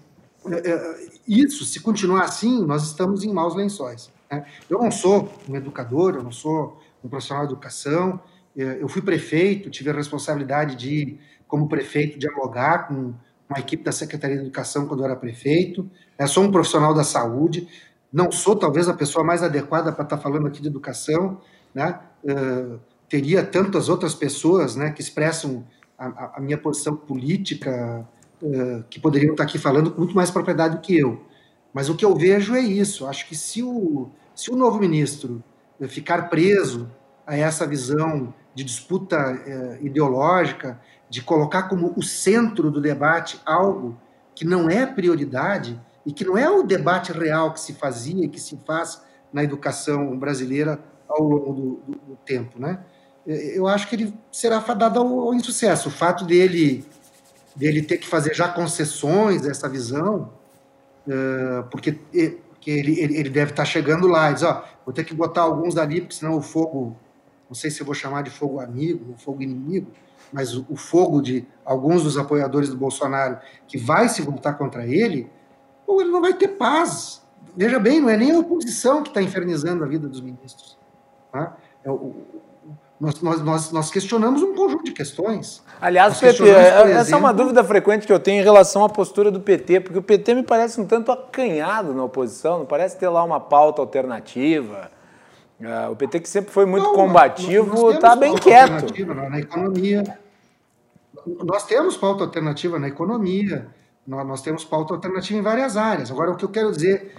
é, 0.48 0.72
é, 0.72 1.08
isso, 1.28 1.66
se 1.66 1.80
continuar 1.80 2.24
assim, 2.24 2.66
nós 2.66 2.84
estamos 2.84 3.24
em 3.24 3.34
maus 3.34 3.56
lençóis. 3.56 4.10
Né? 4.32 4.46
Eu 4.70 4.80
não 4.80 4.92
sou 4.92 5.32
um 5.50 5.56
educador, 5.56 6.16
eu 6.16 6.24
não 6.24 6.32
sou 6.32 6.82
um 7.04 7.10
profissional 7.10 7.46
de 7.46 7.54
educação, 7.54 8.20
é, 8.58 8.82
eu 8.82 8.88
fui 8.88 9.02
prefeito, 9.02 9.70
tive 9.70 9.90
a 9.90 9.94
responsabilidade 9.94 10.76
de, 10.76 11.18
como 11.48 11.68
prefeito, 11.68 12.18
dialogar 12.18 12.88
com 12.88 13.14
uma 13.50 13.60
equipe 13.60 13.84
da 13.84 13.92
Secretaria 13.92 14.38
de 14.38 14.44
Educação 14.44 14.88
quando 14.88 15.02
eu 15.02 15.06
era 15.06 15.16
prefeito, 15.16 15.90
eu 16.18 16.28
sou 16.28 16.44
um 16.44 16.52
profissional 16.52 16.94
da 16.94 17.04
saúde, 17.04 17.68
não 18.14 18.32
sou 18.32 18.56
talvez 18.56 18.88
a 18.88 18.94
pessoa 18.94 19.26
mais 19.26 19.42
adequada 19.42 19.92
para 19.92 20.04
estar 20.04 20.20
falando 20.20 20.46
aqui 20.46 20.62
de 20.62 20.68
educação, 20.68 21.42
né? 21.74 22.00
Uh, 22.24 22.80
teria 23.10 23.44
tantas 23.44 23.90
outras 23.90 24.14
pessoas, 24.14 24.76
né, 24.76 24.92
que 24.92 25.02
expressam 25.02 25.66
a, 25.98 26.38
a 26.38 26.40
minha 26.40 26.58
posição 26.58 26.96
política, 26.96 28.08
uh, 28.42 28.84
que 28.90 29.00
poderiam 29.00 29.32
estar 29.32 29.44
aqui 29.44 29.58
falando 29.58 29.92
com 29.92 30.00
muito 30.00 30.16
mais 30.16 30.30
propriedade 30.30 30.76
do 30.76 30.82
que 30.82 30.98
eu. 30.98 31.26
Mas 31.74 31.90
o 31.90 31.96
que 31.96 32.06
eu 32.06 32.16
vejo 32.16 32.56
é 32.56 32.60
isso. 32.60 33.08
Acho 33.08 33.28
que 33.28 33.36
se 33.36 33.64
o, 33.64 34.12
se 34.36 34.52
o 34.52 34.56
novo 34.56 34.80
ministro 34.80 35.44
ficar 35.88 36.30
preso 36.30 36.90
a 37.26 37.36
essa 37.36 37.66
visão 37.66 38.32
de 38.54 38.64
disputa 38.64 39.42
ideológica, 39.82 40.80
de 41.10 41.24
colocar 41.24 41.64
como 41.64 41.92
o 41.98 42.04
centro 42.04 42.70
do 42.70 42.80
debate 42.80 43.42
algo 43.44 43.98
que 44.36 44.46
não 44.46 44.70
é 44.70 44.86
prioridade, 44.86 45.80
e 46.06 46.12
que 46.12 46.26
não 46.26 46.38
é 46.38 46.50
o 46.50 46.64
debate 46.64 47.12
real 47.12 47.54
que 47.54 47.60
se 47.60 47.74
fazia, 47.74 48.28
que 48.28 48.40
se 48.40 48.58
faz 48.66 49.02
na 49.32 49.44
educação 49.44 50.18
brasileira 50.18 50.80
ao 51.08 51.24
longo 51.24 51.54
do, 51.54 51.76
do, 51.86 52.00
do 52.00 52.16
tempo, 52.26 52.60
né? 52.60 52.80
Eu 53.26 53.68
acho 53.68 53.88
que 53.88 53.96
ele 53.96 54.14
será 54.32 54.60
fadado 54.60 55.00
ao, 55.00 55.20
ao, 55.20 55.34
insucesso. 55.34 55.88
O 55.88 55.92
fato 55.92 56.26
dele, 56.26 56.86
dele 57.56 57.82
ter 57.82 57.98
que 57.98 58.08
fazer 58.08 58.34
já 58.34 58.50
concessões 58.50 59.46
essa 59.46 59.70
visão, 59.70 60.30
uh, 61.08 61.64
porque, 61.72 61.94
porque 62.50 62.70
ele, 62.70 63.00
ele, 63.00 63.18
ele, 63.18 63.30
deve 63.30 63.52
estar 63.52 63.64
chegando 63.64 64.08
lá 64.08 64.30
e 64.30 64.34
diz, 64.34 64.44
ó, 64.44 64.66
vou 64.86 64.94
ter 64.94 65.06
que 65.06 65.14
botar 65.14 65.42
alguns 65.42 65.78
ali, 65.78 66.02
porque 66.02 66.16
senão 66.16 66.36
o 66.36 66.42
fogo, 66.42 66.98
não 67.48 67.56
sei 67.56 67.72
se 67.72 67.82
eu 67.82 67.86
vou 67.86 67.96
chamar 67.96 68.24
de 68.24 68.30
fogo 68.30 68.60
amigo 68.60 69.12
ou 69.12 69.18
fogo 69.18 69.42
inimigo, 69.42 69.90
mas 70.32 70.54
o, 70.54 70.66
o 70.68 70.76
fogo 70.76 71.22
de 71.22 71.46
alguns 71.64 72.04
dos 72.04 72.18
apoiadores 72.18 72.70
do 72.70 72.76
Bolsonaro 72.76 73.38
que 73.68 73.78
vai 73.78 74.10
se 74.10 74.22
voltar 74.22 74.54
contra 74.54 74.86
ele, 74.86 75.30
ou 75.86 76.02
ele 76.02 76.12
não 76.12 76.22
vai 76.22 76.34
ter 76.34 76.50
paz. 76.50 77.22
Veja 77.56 77.80
bem, 77.80 78.00
não 78.00 78.10
é 78.10 78.18
nem 78.18 78.32
a 78.32 78.40
oposição 78.40 79.04
que 79.04 79.10
está 79.10 79.22
infernizando 79.22 79.84
a 79.84 79.88
vida 79.88 80.08
dos 80.08 80.22
ministros. 80.22 80.78
Tá? 81.32 81.56
É 81.84 81.92
o, 81.92 82.14
Nós, 83.00 83.22
nós, 83.22 83.72
nós, 83.72 83.92
questionamos 83.92 84.42
um 84.42 84.56
conjunto 84.56 84.86
de 84.86 84.92
questões. 84.92 85.62
Aliás, 85.82 86.20
PT, 86.20 86.50
essa 86.50 86.88
exemplo, 86.90 87.16
é 87.16 87.18
uma 87.18 87.34
dúvida 87.34 87.64
frequente 87.64 88.08
que 88.08 88.14
eu 88.14 88.20
tenho 88.20 88.40
em 88.40 88.44
relação 88.44 88.84
à 88.86 88.90
postura 88.90 89.30
do 89.30 89.42
PT, 89.42 89.82
porque 89.82 90.00
o 90.00 90.02
PT 90.02 90.36
me 90.36 90.44
parece 90.44 90.80
um 90.80 90.86
tanto 90.86 91.12
acanhado 91.12 91.94
na 91.94 92.04
oposição, 92.04 92.60
não 92.60 92.66
parece 92.66 92.98
ter 92.98 93.10
lá 93.10 93.24
uma 93.24 93.40
pauta 93.40 93.82
alternativa. 93.82 94.90
Uh, 95.60 95.92
o 95.92 95.96
PT 95.96 96.22
que 96.22 96.30
sempre 96.30 96.52
foi 96.52 96.66
muito 96.66 96.88
não, 96.88 96.94
combativo 96.94 97.92
está 97.92 98.16
bem 98.16 98.36
quieto. 98.36 98.94
Na 99.06 99.40
economia, 99.40 100.04
nós 101.44 101.66
temos 101.66 101.96
pauta 101.96 102.24
alternativa 102.24 102.80
na 102.80 102.88
economia, 102.88 103.68
nós, 104.06 104.28
nós 104.28 104.42
temos 104.42 104.64
pauta 104.64 104.94
alternativa 104.94 105.40
em 105.40 105.42
várias 105.42 105.78
áreas. 105.78 106.12
Agora, 106.12 106.32
o 106.32 106.36
que 106.36 106.46
eu 106.46 106.50
quero 106.50 106.72
dizer 106.72 107.14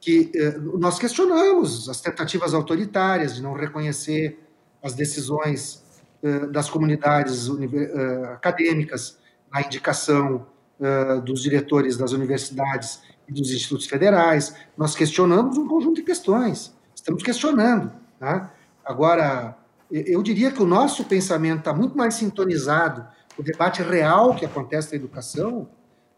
que 0.00 0.30
eh, 0.34 0.56
nós 0.78 0.98
questionamos 0.98 1.88
as 1.88 2.00
tentativas 2.00 2.54
autoritárias 2.54 3.34
de 3.34 3.42
não 3.42 3.52
reconhecer 3.52 4.38
as 4.82 4.94
decisões 4.94 5.82
eh, 6.22 6.46
das 6.46 6.68
comunidades 6.68 7.48
eh, 7.48 8.32
acadêmicas 8.32 9.18
na 9.52 9.62
indicação 9.62 10.46
eh, 10.80 11.20
dos 11.20 11.42
diretores 11.42 11.96
das 11.96 12.12
universidades 12.12 13.00
e 13.28 13.32
dos 13.32 13.52
institutos 13.52 13.86
federais. 13.86 14.54
Nós 14.76 14.96
questionamos 14.96 15.56
um 15.56 15.68
conjunto 15.68 15.96
de 15.96 16.02
questões. 16.02 16.74
Estamos 16.94 17.22
questionando. 17.22 17.92
Tá? 18.18 18.52
Agora, 18.84 19.56
eu 19.90 20.22
diria 20.22 20.50
que 20.50 20.62
o 20.62 20.66
nosso 20.66 21.04
pensamento 21.04 21.60
está 21.60 21.72
muito 21.72 21.96
mais 21.96 22.14
sintonizado 22.14 23.06
com 23.36 23.42
o 23.42 23.44
debate 23.44 23.82
real 23.82 24.34
que 24.34 24.44
acontece 24.44 24.90
na 24.90 24.96
educação 24.96 25.68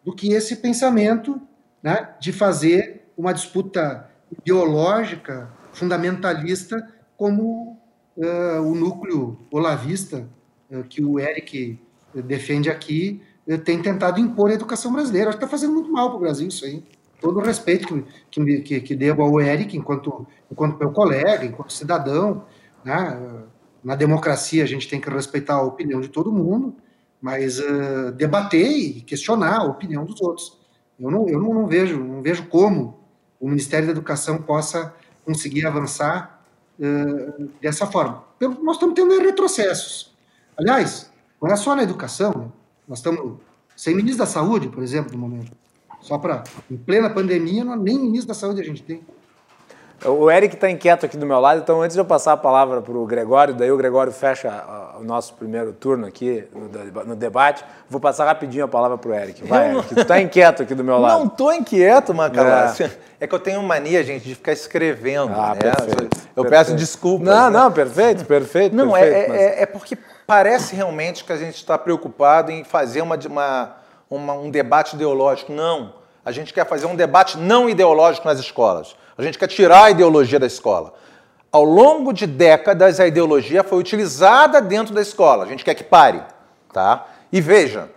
do 0.04 0.14
que 0.14 0.32
esse 0.32 0.56
pensamento 0.56 1.40
né, 1.82 2.14
de 2.20 2.32
fazer 2.32 3.10
uma 3.16 3.32
disputa 3.32 4.08
ideológica, 4.38 5.50
fundamentalista, 5.72 6.86
como 7.16 7.78
uh, 8.16 8.62
o 8.62 8.74
núcleo 8.74 9.38
olavista 9.50 10.28
uh, 10.70 10.82
que 10.84 11.04
o 11.04 11.18
Eric 11.18 11.78
defende 12.14 12.70
aqui 12.70 13.22
uh, 13.46 13.58
tem 13.58 13.80
tentado 13.80 14.18
impor 14.20 14.50
a 14.50 14.54
educação 14.54 14.92
brasileira. 14.92 15.28
Acho 15.28 15.38
que 15.38 15.44
está 15.44 15.50
fazendo 15.50 15.74
muito 15.74 15.92
mal 15.92 16.08
para 16.08 16.16
o 16.16 16.20
Brasil 16.20 16.48
isso 16.48 16.64
aí. 16.64 16.82
Todo 17.20 17.38
o 17.38 17.42
respeito 17.42 18.02
que, 18.30 18.60
que, 18.62 18.80
que 18.80 18.94
devo 18.94 19.22
ao 19.22 19.40
Eric, 19.40 19.76
enquanto, 19.76 20.26
enquanto 20.50 20.78
meu 20.78 20.90
colega, 20.90 21.44
enquanto 21.44 21.72
cidadão. 21.72 22.46
Né? 22.82 23.44
Na 23.84 23.94
democracia, 23.94 24.64
a 24.64 24.66
gente 24.66 24.88
tem 24.88 24.98
que 24.98 25.10
respeitar 25.10 25.56
a 25.56 25.62
opinião 25.62 26.00
de 26.00 26.08
todo 26.08 26.32
mundo, 26.32 26.74
mas 27.20 27.60
debater 28.16 28.66
e 28.66 29.00
questionar 29.02 29.58
a 29.58 29.64
opinião 29.64 30.04
dos 30.04 30.20
outros. 30.20 30.58
Eu 30.98 31.10
não, 31.10 31.28
eu 31.28 31.40
não, 31.40 31.54
não 31.54 31.66
vejo, 31.66 31.98
não 31.98 32.22
vejo 32.22 32.46
como 32.46 33.00
o 33.40 33.48
Ministério 33.48 33.86
da 33.86 33.92
Educação 33.92 34.42
possa 34.42 34.94
conseguir 35.24 35.66
avançar 35.66 36.44
uh, 36.78 37.48
dessa 37.60 37.86
forma. 37.86 38.24
Nós 38.62 38.76
estamos 38.76 38.94
tendo 38.94 39.18
retrocessos. 39.18 40.14
Aliás, 40.56 41.10
não 41.40 41.50
é 41.50 41.56
só 41.56 41.74
na 41.74 41.82
educação, 41.82 42.32
né? 42.32 42.48
nós 42.86 42.98
estamos 42.98 43.38
sem 43.74 43.94
ministro 43.94 44.18
da 44.18 44.26
Saúde, 44.26 44.68
por 44.68 44.82
exemplo, 44.82 45.12
no 45.12 45.18
momento. 45.18 45.52
Só 46.00 46.18
para, 46.18 46.44
em 46.70 46.76
plena 46.76 47.08
pandemia, 47.08 47.64
nem 47.76 47.98
ministro 47.98 48.28
da 48.28 48.34
Saúde 48.34 48.60
a 48.60 48.64
gente 48.64 48.82
tem. 48.82 49.02
O 50.04 50.30
Eric 50.30 50.54
está 50.54 50.70
inquieto 50.70 51.04
aqui 51.04 51.16
do 51.16 51.26
meu 51.26 51.38
lado, 51.40 51.60
então 51.60 51.82
antes 51.82 51.94
de 51.94 52.00
eu 52.00 52.04
passar 52.06 52.32
a 52.32 52.36
palavra 52.36 52.80
para 52.80 52.96
o 52.96 53.06
Gregório, 53.06 53.54
daí 53.54 53.70
o 53.70 53.76
Gregório 53.76 54.12
fecha 54.12 54.48
o 55.00 55.04
nosso 55.04 55.32
primeiro 55.34 55.72
turno 55.72 56.06
aqui 56.06 56.46
no, 57.06 57.16
debate, 57.16 57.64
vou 57.88 57.98
passar 57.98 58.26
rapidinho 58.26 58.64
a 58.64 58.68
palavra 58.68 58.98
para 58.98 59.10
o 59.10 59.14
Eric. 59.14 59.42
Vai, 59.44 59.70
Eric, 59.70 59.94
tu 59.94 60.00
está 60.00 60.20
inquieto 60.20 60.62
aqui 60.62 60.74
do 60.74 60.84
meu 60.84 60.98
lado. 61.00 61.18
Não 61.18 61.26
estou 61.26 61.52
inquieto, 61.52 62.12
Macalá. 62.12 62.74
É. 62.78 62.90
é. 63.20 63.26
que 63.26 63.34
eu 63.34 63.38
tenho 63.38 63.62
mania, 63.62 64.04
gente, 64.04 64.24
de 64.24 64.34
ficar 64.34 64.52
escrevendo. 64.52 65.32
Ah, 65.32 65.54
né? 65.54 65.72
perfeito. 65.72 66.16
Eu 66.36 66.42
perfeito. 66.44 66.50
peço 66.50 66.74
desculpas. 66.76 67.26
Não, 67.26 67.50
né? 67.50 67.58
não, 67.58 67.72
perfeito, 67.72 68.24
perfeito. 68.26 68.76
Não, 68.76 68.92
perfeito, 68.92 69.16
é, 69.16 69.28
mas... 69.28 69.40
é, 69.40 69.62
é, 69.62 69.66
porque 69.66 69.96
parece 70.26 70.76
realmente 70.76 71.24
que 71.24 71.32
a 71.32 71.36
gente 71.36 71.56
está 71.56 71.78
preocupado 71.78 72.52
em 72.52 72.62
fazer 72.62 73.00
uma, 73.00 73.18
uma, 73.26 73.76
uma, 74.10 74.32
um 74.34 74.50
debate 74.50 74.96
ideológico. 74.96 75.52
Não. 75.52 75.94
A 76.22 76.30
gente 76.30 76.52
quer 76.52 76.66
fazer 76.66 76.84
um 76.84 76.94
debate 76.94 77.38
não 77.38 77.70
ideológico 77.70 78.28
nas 78.28 78.38
escolas. 78.38 78.94
A 79.16 79.22
gente 79.22 79.38
quer 79.38 79.48
tirar 79.48 79.84
a 79.84 79.90
ideologia 79.90 80.38
da 80.38 80.46
escola. 80.46 80.92
Ao 81.52 81.64
longo 81.64 82.12
de 82.12 82.28
décadas, 82.28 83.00
a 83.00 83.08
ideologia 83.08 83.64
foi 83.64 83.78
utilizada 83.78 84.60
dentro 84.60 84.94
da 84.94 85.00
escola. 85.00 85.44
A 85.44 85.48
gente 85.48 85.64
quer 85.64 85.74
que 85.74 85.82
pare. 85.82 86.22
Tá? 86.72 87.08
E 87.32 87.40
veja, 87.40 87.90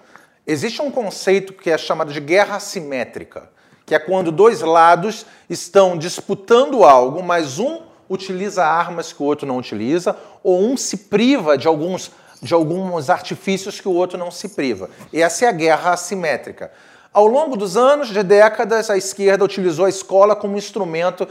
existe 0.48 0.82
um 0.82 0.90
conceito 0.90 1.54
que 1.54 1.70
é 1.70 1.78
chamado 1.78 2.12
de 2.12 2.20
guerra 2.20 2.56
assimétrica, 2.56 3.50
que 3.86 3.94
é 3.94 4.00
quando 4.00 4.32
dois 4.32 4.62
lados 4.62 5.28
estão 5.48 5.96
disputando 5.96 6.84
algo, 6.84 7.22
mas 7.22 7.60
um 7.60 7.82
utiliza 8.10 8.66
armas 8.66 9.14
que 9.14 9.22
o 9.22 9.26
outro 9.26 9.46
não 9.46 9.58
utiliza, 9.58 10.18
ou 10.44 10.60
um 10.60 10.76
se 10.76 10.98
priva 10.98 11.56
de 11.56 11.68
alguns, 11.68 12.12
de 12.42 12.54
alguns 12.56 13.10
artifícios 13.12 13.80
que 13.80 13.88
o 13.88 13.94
outro 13.94 14.18
não 14.18 14.32
se 14.32 14.50
priva. 14.50 14.90
E 15.12 15.22
essa 15.22 15.46
é 15.46 15.48
a 15.48 15.52
guerra 15.52 15.94
assimétrica. 15.94 16.72
Ao 17.14 17.28
longo 17.28 17.56
dos 17.56 17.78
anos, 17.78 18.10
de 18.10 18.24
décadas, 18.24 18.90
a 18.90 18.98
esquerda 18.98 19.46
utilizou 19.46 19.86
a 19.86 19.90
escola 19.90 20.36
como 20.36 20.58
instrumento 20.58 21.28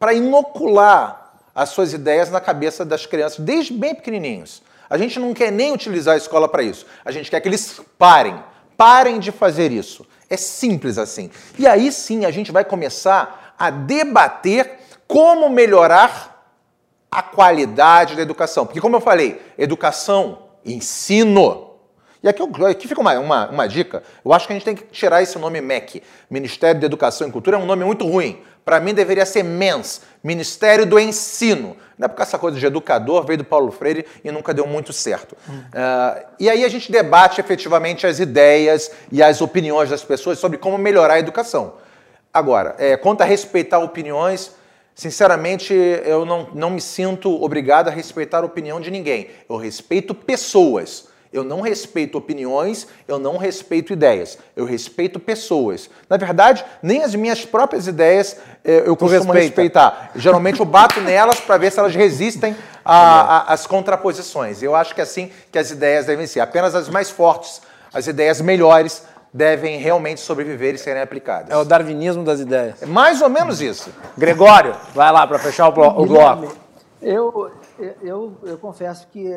para 0.00 0.12
inocular 0.12 1.19
as 1.60 1.68
suas 1.68 1.92
ideias 1.92 2.30
na 2.30 2.40
cabeça 2.40 2.86
das 2.86 3.04
crianças, 3.04 3.38
desde 3.38 3.74
bem 3.74 3.94
pequenininhos. 3.94 4.62
A 4.88 4.96
gente 4.96 5.20
não 5.20 5.34
quer 5.34 5.52
nem 5.52 5.72
utilizar 5.72 6.14
a 6.14 6.16
escola 6.16 6.48
para 6.48 6.62
isso. 6.62 6.86
A 7.04 7.12
gente 7.12 7.30
quer 7.30 7.38
que 7.38 7.46
eles 7.46 7.82
parem. 7.98 8.42
Parem 8.78 9.18
de 9.18 9.30
fazer 9.30 9.70
isso. 9.70 10.06
É 10.30 10.38
simples 10.38 10.96
assim. 10.96 11.30
E 11.58 11.66
aí 11.66 11.92
sim 11.92 12.24
a 12.24 12.30
gente 12.30 12.50
vai 12.50 12.64
começar 12.64 13.54
a 13.58 13.68
debater 13.68 14.78
como 15.06 15.50
melhorar 15.50 16.50
a 17.10 17.22
qualidade 17.22 18.16
da 18.16 18.22
educação. 18.22 18.64
Porque, 18.64 18.80
como 18.80 18.96
eu 18.96 19.00
falei, 19.02 19.38
educação, 19.58 20.38
ensino, 20.64 21.69
e 22.22 22.28
aqui, 22.28 22.42
aqui 22.68 22.86
fica 22.86 23.00
uma, 23.00 23.18
uma, 23.18 23.48
uma, 23.48 23.66
dica. 23.66 24.02
Eu 24.24 24.32
acho 24.32 24.46
que 24.46 24.52
a 24.52 24.56
gente 24.56 24.64
tem 24.64 24.74
que 24.74 24.84
tirar 24.84 25.22
esse 25.22 25.38
nome 25.38 25.60
MEC, 25.60 26.02
Ministério 26.28 26.80
da 26.80 26.86
Educação 26.86 27.28
e 27.28 27.32
Cultura, 27.32 27.56
é 27.56 27.60
um 27.60 27.66
nome 27.66 27.84
muito 27.84 28.06
ruim. 28.06 28.42
Para 28.64 28.78
mim 28.78 28.92
deveria 28.92 29.24
ser 29.24 29.42
MENS, 29.42 30.02
Ministério 30.22 30.84
do 30.84 30.98
Ensino. 30.98 31.76
Não 31.98 32.06
é 32.06 32.08
porque 32.08 32.22
essa 32.22 32.38
coisa 32.38 32.58
de 32.58 32.64
educador 32.64 33.24
veio 33.24 33.38
do 33.38 33.44
Paulo 33.44 33.72
Freire 33.72 34.06
e 34.22 34.30
nunca 34.30 34.54
deu 34.54 34.66
muito 34.66 34.92
certo. 34.92 35.36
Hum. 35.48 35.58
Uh, 35.58 36.26
e 36.38 36.48
aí 36.48 36.64
a 36.64 36.68
gente 36.68 36.92
debate 36.92 37.40
efetivamente 37.40 38.06
as 38.06 38.20
ideias 38.20 38.90
e 39.10 39.22
as 39.22 39.40
opiniões 39.40 39.90
das 39.90 40.04
pessoas 40.04 40.38
sobre 40.38 40.58
como 40.58 40.78
melhorar 40.78 41.14
a 41.14 41.18
educação. 41.18 41.74
Agora, 42.32 42.76
é, 42.78 42.96
quanto 42.96 43.22
a 43.22 43.24
respeitar 43.24 43.80
opiniões, 43.80 44.52
sinceramente, 44.94 45.74
eu 45.74 46.24
não, 46.24 46.48
não 46.54 46.70
me 46.70 46.80
sinto 46.80 47.42
obrigado 47.42 47.88
a 47.88 47.90
respeitar 47.90 48.44
a 48.44 48.46
opinião 48.46 48.80
de 48.80 48.90
ninguém. 48.90 49.30
Eu 49.48 49.56
respeito 49.56 50.14
pessoas. 50.14 51.09
Eu 51.32 51.44
não 51.44 51.60
respeito 51.60 52.18
opiniões, 52.18 52.88
eu 53.06 53.16
não 53.16 53.36
respeito 53.36 53.92
ideias, 53.92 54.36
eu 54.56 54.64
respeito 54.64 55.20
pessoas. 55.20 55.88
Na 56.08 56.16
verdade, 56.16 56.64
nem 56.82 57.04
as 57.04 57.14
minhas 57.14 57.44
próprias 57.44 57.86
ideias 57.86 58.36
eh, 58.64 58.82
eu 58.84 58.96
costumo 58.96 59.32
respeitar. 59.32 60.10
Geralmente 60.16 60.58
eu 60.58 60.66
bato 60.66 60.98
nelas 61.02 61.38
para 61.38 61.56
ver 61.56 61.70
se 61.70 61.78
elas 61.78 61.94
resistem 61.94 62.56
às 62.84 63.64
contraposições. 63.64 64.60
Eu 64.60 64.74
acho 64.74 64.92
que 64.92 65.00
é 65.00 65.04
assim 65.04 65.30
que 65.52 65.58
as 65.58 65.70
ideias 65.70 66.06
devem 66.06 66.26
ser. 66.26 66.40
Apenas 66.40 66.74
as 66.74 66.88
mais 66.88 67.10
fortes, 67.10 67.62
as 67.94 68.08
ideias 68.08 68.40
melhores, 68.40 69.04
devem 69.32 69.78
realmente 69.78 70.20
sobreviver 70.20 70.74
e 70.74 70.78
serem 70.78 71.00
aplicadas. 71.00 71.50
É 71.50 71.56
o 71.56 71.64
darwinismo 71.64 72.24
das 72.24 72.40
ideias. 72.40 72.82
É 72.82 72.86
mais 72.86 73.22
ou 73.22 73.28
menos 73.28 73.62
isso. 73.62 73.90
Gregório, 74.18 74.74
vai 74.92 75.12
lá 75.12 75.24
para 75.26 75.38
fechar 75.38 75.68
o, 75.68 76.02
o 76.02 76.06
bloco. 76.06 76.56
Eu, 77.00 77.52
eu, 78.02 78.36
eu 78.42 78.58
confesso 78.58 79.06
que, 79.08 79.28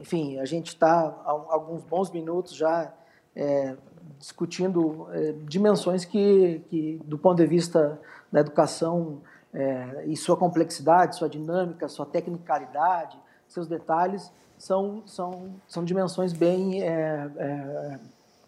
enfim, 0.00 0.38
a 0.38 0.44
gente 0.44 0.68
está 0.68 1.14
há 1.24 1.30
alguns 1.30 1.82
bons 1.84 2.10
minutos 2.10 2.54
já 2.54 2.92
é, 3.34 3.76
discutindo 4.18 5.08
é, 5.12 5.32
dimensões 5.44 6.04
que, 6.04 6.62
que, 6.68 7.00
do 7.04 7.18
ponto 7.18 7.36
de 7.36 7.46
vista 7.46 8.00
da 8.30 8.40
educação 8.40 9.20
é, 9.52 10.04
e 10.06 10.16
sua 10.16 10.36
complexidade, 10.36 11.16
sua 11.16 11.28
dinâmica, 11.28 11.88
sua 11.88 12.06
tecnicalidade, 12.06 13.18
seus 13.46 13.66
detalhes, 13.66 14.32
são, 14.56 15.02
são, 15.06 15.54
são 15.66 15.84
dimensões 15.84 16.32
bem 16.32 16.82
é, 16.82 17.30
é, 17.36 17.98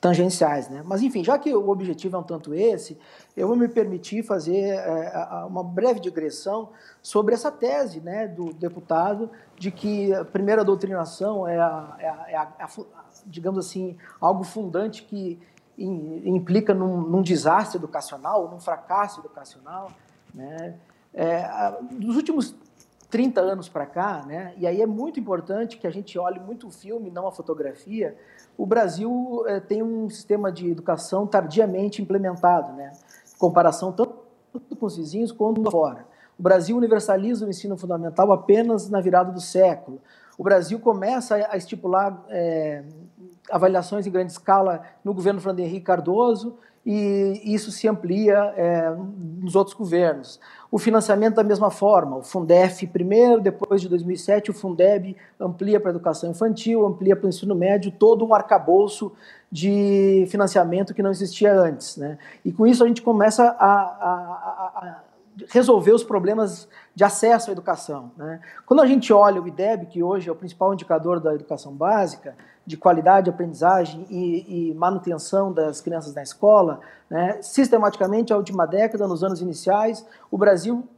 tangenciais. 0.05 0.69
Né? 0.69 0.83
Mas, 0.85 1.01
enfim, 1.01 1.25
já 1.25 1.39
que 1.39 1.55
o 1.55 1.71
objetivo 1.71 2.15
é 2.15 2.19
um 2.19 2.23
tanto 2.23 2.53
esse, 2.53 2.99
eu 3.35 3.49
vou 3.49 3.57
me 3.57 3.67
permitir 3.67 4.23
fazer 4.23 4.75
é, 4.75 5.47
uma 5.49 5.65
breve 5.65 5.99
digressão 5.99 6.69
sobre 7.01 7.33
essa 7.33 7.51
tese 7.51 8.01
né, 8.01 8.29
do 8.29 8.53
deputado 8.53 9.31
de 9.59 9.71
que 9.71 10.13
a 10.13 10.23
primeira 10.23 10.63
doutrinação 10.63 11.49
é, 11.49 11.59
a, 11.59 11.97
é, 11.99 12.07
a, 12.07 12.27
é 12.29 12.37
a, 12.37 12.53
é 12.59 12.67
digamos 13.25 13.67
assim, 13.67 13.97
algo 14.21 14.45
fundante 14.45 15.05
que 15.05 15.41
implica 15.79 16.75
num, 16.75 17.01
num, 17.01 17.23
desastre 17.23 17.79
educacional, 17.79 18.51
num 18.51 18.61
fracasso 18.61 19.21
educacional. 19.21 19.91
Né? 20.35 20.75
É, 21.15 21.49
dos 21.93 22.15
últimos 22.15 22.55
30 23.09 23.41
anos 23.41 23.69
para 23.71 23.87
cá, 23.87 24.23
né, 24.27 24.53
e 24.59 24.67
aí 24.67 24.83
é 24.83 24.87
muito 24.87 25.21
importante 25.21 25.79
que 25.79 25.87
a 25.87 25.91
gente 25.91 26.19
olhe 26.19 26.41
muito 26.41 26.67
o 26.67 26.71
filme, 26.71 27.11
não 27.11 27.29
a 27.29 27.33
fotografia, 27.33 28.19
o 28.57 28.67
Brasil 28.67 29.45
é, 29.47 29.61
tem 29.61 29.83
um 29.83 30.09
sistema 30.09 30.51
de 30.51 30.71
educação 30.71 31.27
tardiamente 31.27 32.01
implementado, 32.01 32.73
né? 32.73 32.93
comparação 33.39 33.93
tanto 33.93 34.15
com 34.79 34.87
os 34.87 34.97
vizinhos 34.97 35.33
quanto 35.33 35.71
fora. 35.71 36.07
O 36.39 36.43
Brasil 36.43 36.77
universaliza 36.77 37.47
o 37.47 37.49
ensino 37.49 37.77
fundamental 37.77 38.33
apenas 38.33 38.89
na 38.89 39.01
virada 39.01 39.33
do 39.33 39.41
século. 39.41 40.01
O 40.37 40.43
Brasil 40.43 40.79
começa 40.81 41.37
a 41.49 41.57
estipular 41.57 42.25
é, 42.29 42.83
avaliações 43.51 44.07
em 44.07 44.11
grande 44.11 44.33
escala 44.33 44.83
no 45.05 45.15
governo 45.15 45.41
Fernando 45.41 45.61
Henrique 45.61 45.87
Cardoso 45.87 46.57
e 46.85 47.41
isso 47.45 47.71
se 47.71 47.89
amplia 47.89 48.53
é, 48.57 48.95
nos 49.41 49.55
outros 49.55 49.77
governos. 49.77 50.41
O 50.75 50.79
financiamento 50.81 51.37
da 51.37 51.45
mesma 51.45 51.71
forma, 51.71 52.17
o 52.17 52.23
Fundef 52.25 52.85
primeiro, 52.89 53.41
depois 53.41 53.81
de 53.81 53.89
2007 53.89 54.51
o 54.51 54.53
Fundeb 54.53 55.17
amplia 55.39 55.79
para 55.79 55.91
a 55.91 55.93
educação 55.93 56.33
infantil, 56.33 56.85
amplia 56.85 57.15
para 57.15 57.27
o 57.27 57.29
ensino 57.29 57.55
médio, 57.55 57.93
todo 57.93 58.27
um 58.27 58.35
arcabouço 58.35 59.13
de 59.53 60.27
financiamento 60.29 60.93
que 60.93 61.01
não 61.01 61.13
existia 61.13 61.55
antes. 61.55 61.97
Né? 61.97 62.19
E 62.45 62.51
com 62.51 62.67
isso 62.67 62.83
a 62.83 62.89
gente 62.89 63.03
começa 63.03 63.45
a, 63.45 63.71
a, 63.71 64.73
a 64.75 65.01
resolver 65.49 65.93
os 65.93 66.05
problemas 66.05 66.69
de 66.95 67.05
acesso 67.05 67.51
à 67.51 67.53
educação. 67.53 68.13
Né? 68.17 68.41
Quando 68.65 68.81
a 68.81 68.87
gente 68.87 69.13
olha 69.13 69.41
o 69.41 69.49
IDEB, 69.49 69.87
que 69.87 70.03
hoje 70.03 70.29
é 70.29 70.33
o 70.33 70.37
principal 70.37 70.73
indicador 70.73 71.21
da 71.21 71.35
educação 71.35 71.73
básica, 71.73 72.37
de 72.67 72.77
qualidade 72.77 73.25
de 73.25 73.31
aprendizagem 73.31 74.07
e, 74.09 74.71
e 74.71 74.75
manutenção 74.75 75.53
das 75.53 75.81
crianças 75.81 76.15
na 76.15 76.23
escola, 76.23 76.81
né, 77.11 77.39
sistematicamente, 77.43 78.33
a 78.33 78.37
última 78.37 78.67
década, 78.67 79.07
nos 79.07 79.23
anos 79.23 79.41
iniciais, 79.41 80.07
o 80.31 80.39
Brasil 80.39 80.89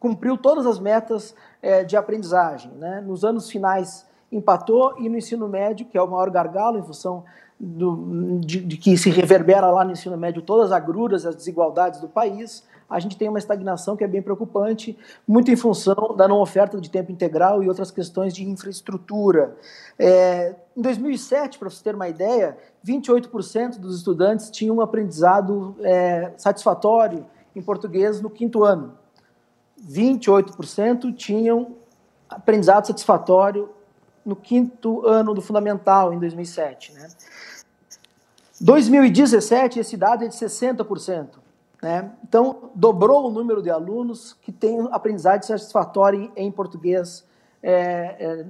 cumpriu 0.00 0.36
todas 0.36 0.66
as 0.66 0.78
metas 0.78 1.34
é, 1.62 1.84
de 1.84 1.96
aprendizagem. 1.96 2.72
Né? 2.72 3.00
Nos 3.00 3.24
anos 3.24 3.48
finais, 3.48 4.06
empatou, 4.30 4.94
e 4.98 5.08
no 5.08 5.16
ensino 5.16 5.48
médio, 5.48 5.86
que 5.86 5.96
é 5.96 6.02
o 6.02 6.08
maior 6.08 6.30
gargalo 6.30 6.78
em 6.78 6.82
função 6.82 7.24
do, 7.58 8.38
de, 8.40 8.60
de 8.60 8.76
que 8.76 8.96
se 8.96 9.10
reverbera 9.10 9.70
lá 9.70 9.84
no 9.84 9.92
ensino 9.92 10.16
médio 10.16 10.42
todas 10.42 10.66
as 10.66 10.72
agruras, 10.72 11.24
as 11.24 11.34
desigualdades 11.34 12.00
do 12.00 12.08
país, 12.08 12.64
a 12.88 13.00
gente 13.00 13.16
tem 13.16 13.28
uma 13.28 13.38
estagnação 13.38 13.96
que 13.96 14.04
é 14.04 14.06
bem 14.06 14.22
preocupante, 14.22 14.96
muito 15.26 15.50
em 15.50 15.56
função 15.56 16.14
da 16.16 16.28
não 16.28 16.40
oferta 16.40 16.80
de 16.80 16.88
tempo 16.88 17.10
integral 17.10 17.62
e 17.62 17.68
outras 17.68 17.90
questões 17.90 18.32
de 18.32 18.48
infraestrutura. 18.48 19.56
É, 19.98 20.54
em 20.76 20.82
2007, 20.82 21.58
para 21.58 21.68
você 21.68 21.82
ter 21.82 21.94
uma 21.94 22.08
ideia, 22.08 22.56
28% 22.86 23.78
dos 23.78 23.96
estudantes 23.96 24.50
tinham 24.50 24.76
um 24.76 24.80
aprendizado 24.80 25.74
é, 25.80 26.32
satisfatório 26.36 27.26
em 27.54 27.62
português 27.62 28.20
no 28.20 28.30
quinto 28.30 28.62
ano. 28.62 28.94
28% 29.88 31.14
tinham 31.14 31.74
aprendizado 32.28 32.86
satisfatório 32.86 33.68
no 34.24 34.36
quinto 34.36 35.06
ano 35.06 35.34
do 35.34 35.40
fundamental, 35.40 36.12
em 36.12 36.18
2007. 36.18 36.92
Né? 36.92 37.08
2017, 38.60 39.80
esse 39.80 39.96
dado 39.96 40.24
é 40.24 40.28
de 40.28 40.34
60%. 40.34 41.45
Né? 41.86 42.10
Então, 42.28 42.72
dobrou 42.74 43.28
o 43.28 43.30
número 43.30 43.62
de 43.62 43.70
alunos 43.70 44.36
que 44.42 44.50
têm 44.50 44.88
aprendizagem 44.90 45.42
satisfatória 45.42 46.28
em 46.34 46.50
português 46.50 47.24
é, 47.62 48.16
é, 48.18 48.44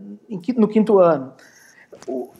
no 0.57 0.67
quinto 0.67 0.99
ano. 0.99 1.35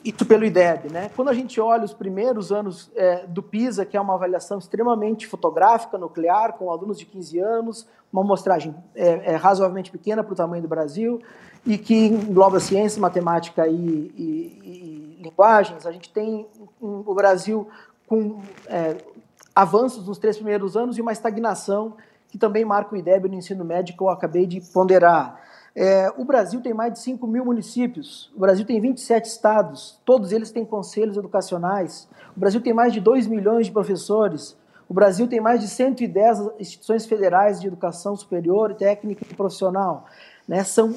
Isso 0.03 0.25
pelo 0.25 0.43
IDEB. 0.43 0.91
Né? 0.91 1.11
Quando 1.15 1.29
a 1.29 1.35
gente 1.35 1.61
olha 1.61 1.83
os 1.83 1.93
primeiros 1.93 2.51
anos 2.51 2.89
é, 2.95 3.27
do 3.27 3.43
PISA, 3.43 3.85
que 3.85 3.95
é 3.95 4.01
uma 4.01 4.15
avaliação 4.15 4.57
extremamente 4.57 5.27
fotográfica, 5.27 5.99
nuclear, 5.99 6.53
com 6.53 6.71
alunos 6.71 6.97
de 6.97 7.05
15 7.05 7.37
anos, 7.37 7.87
uma 8.11 8.23
amostragem 8.23 8.73
é, 8.95 9.33
é, 9.33 9.35
razoavelmente 9.35 9.91
pequena 9.91 10.23
para 10.23 10.33
o 10.33 10.35
tamanho 10.35 10.63
do 10.63 10.67
Brasil, 10.67 11.21
e 11.63 11.77
que 11.77 12.07
engloba 12.07 12.59
ciência, 12.59 12.99
matemática 12.99 13.67
e, 13.67 13.75
e, 14.17 15.17
e 15.19 15.21
linguagens, 15.21 15.85
a 15.85 15.91
gente 15.91 16.11
tem 16.11 16.47
um, 16.81 17.03
o 17.05 17.13
Brasil 17.13 17.67
com 18.07 18.41
é, 18.67 18.95
avanços 19.57 20.07
nos 20.07 20.19
três 20.19 20.35
primeiros 20.35 20.77
anos 20.77 20.99
e 20.99 21.01
uma 21.01 21.11
estagnação 21.11 21.97
que 22.27 22.37
também 22.37 22.63
marca 22.63 22.93
o 22.93 22.97
IDEB 22.97 23.27
no 23.27 23.33
ensino 23.33 23.65
médio 23.65 23.97
que 23.97 24.03
eu 24.03 24.07
acabei 24.07 24.45
de 24.45 24.61
ponderar. 24.61 25.41
É, 25.75 26.13
o 26.15 26.23
Brasil 26.23 26.61
tem 26.61 26.75
mais 26.75 26.93
de 26.93 26.99
5 26.99 27.25
mil 27.25 27.43
municípios, 27.43 28.31
o 28.35 28.39
Brasil 28.39 28.63
tem 28.67 28.79
27 28.79 29.25
estados, 29.25 29.99
todos 30.05 30.31
eles 30.31 30.51
têm 30.51 30.63
conselhos 30.63 31.17
educacionais, 31.17 32.07
o 32.35 32.39
Brasil 32.39 32.61
tem 32.61 32.71
mais 32.71 32.93
de 32.93 32.99
2 32.99 33.25
milhões 33.25 33.65
de 33.65 33.71
professores, 33.71 34.55
o 34.87 34.93
Brasil 34.93 35.27
tem 35.27 35.41
mais 35.41 35.59
de 35.59 35.67
110 35.67 36.51
instituições 36.59 37.07
federais 37.07 37.59
de 37.59 37.65
educação 37.65 38.15
superior, 38.15 38.75
técnica 38.75 39.25
e 39.27 39.33
profissional. 39.33 40.05
Né? 40.47 40.63
São 40.63 40.93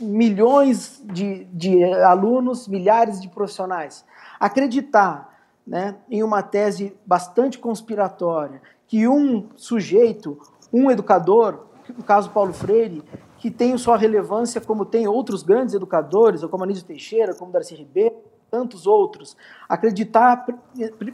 milhões 0.00 1.00
de, 1.04 1.44
de 1.44 1.84
alunos, 1.84 2.66
milhares 2.66 3.20
de 3.20 3.28
profissionais. 3.28 4.04
Acreditar 4.40 5.29
né, 5.70 5.94
em 6.10 6.20
uma 6.24 6.42
tese 6.42 6.92
bastante 7.06 7.56
conspiratória, 7.56 8.60
que 8.88 9.06
um 9.06 9.48
sujeito, 9.54 10.36
um 10.72 10.90
educador, 10.90 11.60
no 11.96 12.02
caso 12.02 12.30
Paulo 12.30 12.52
Freire, 12.52 13.04
que 13.38 13.52
tem 13.52 13.78
sua 13.78 13.96
relevância 13.96 14.60
como 14.60 14.84
tem 14.84 15.06
outros 15.06 15.44
grandes 15.44 15.72
educadores, 15.72 16.44
como 16.44 16.64
Anísio 16.64 16.84
Teixeira, 16.84 17.34
como 17.34 17.52
Darcy 17.52 17.76
Ribeiro, 17.76 18.16
tantos 18.50 18.84
outros. 18.84 19.36
Acreditar, 19.68 20.44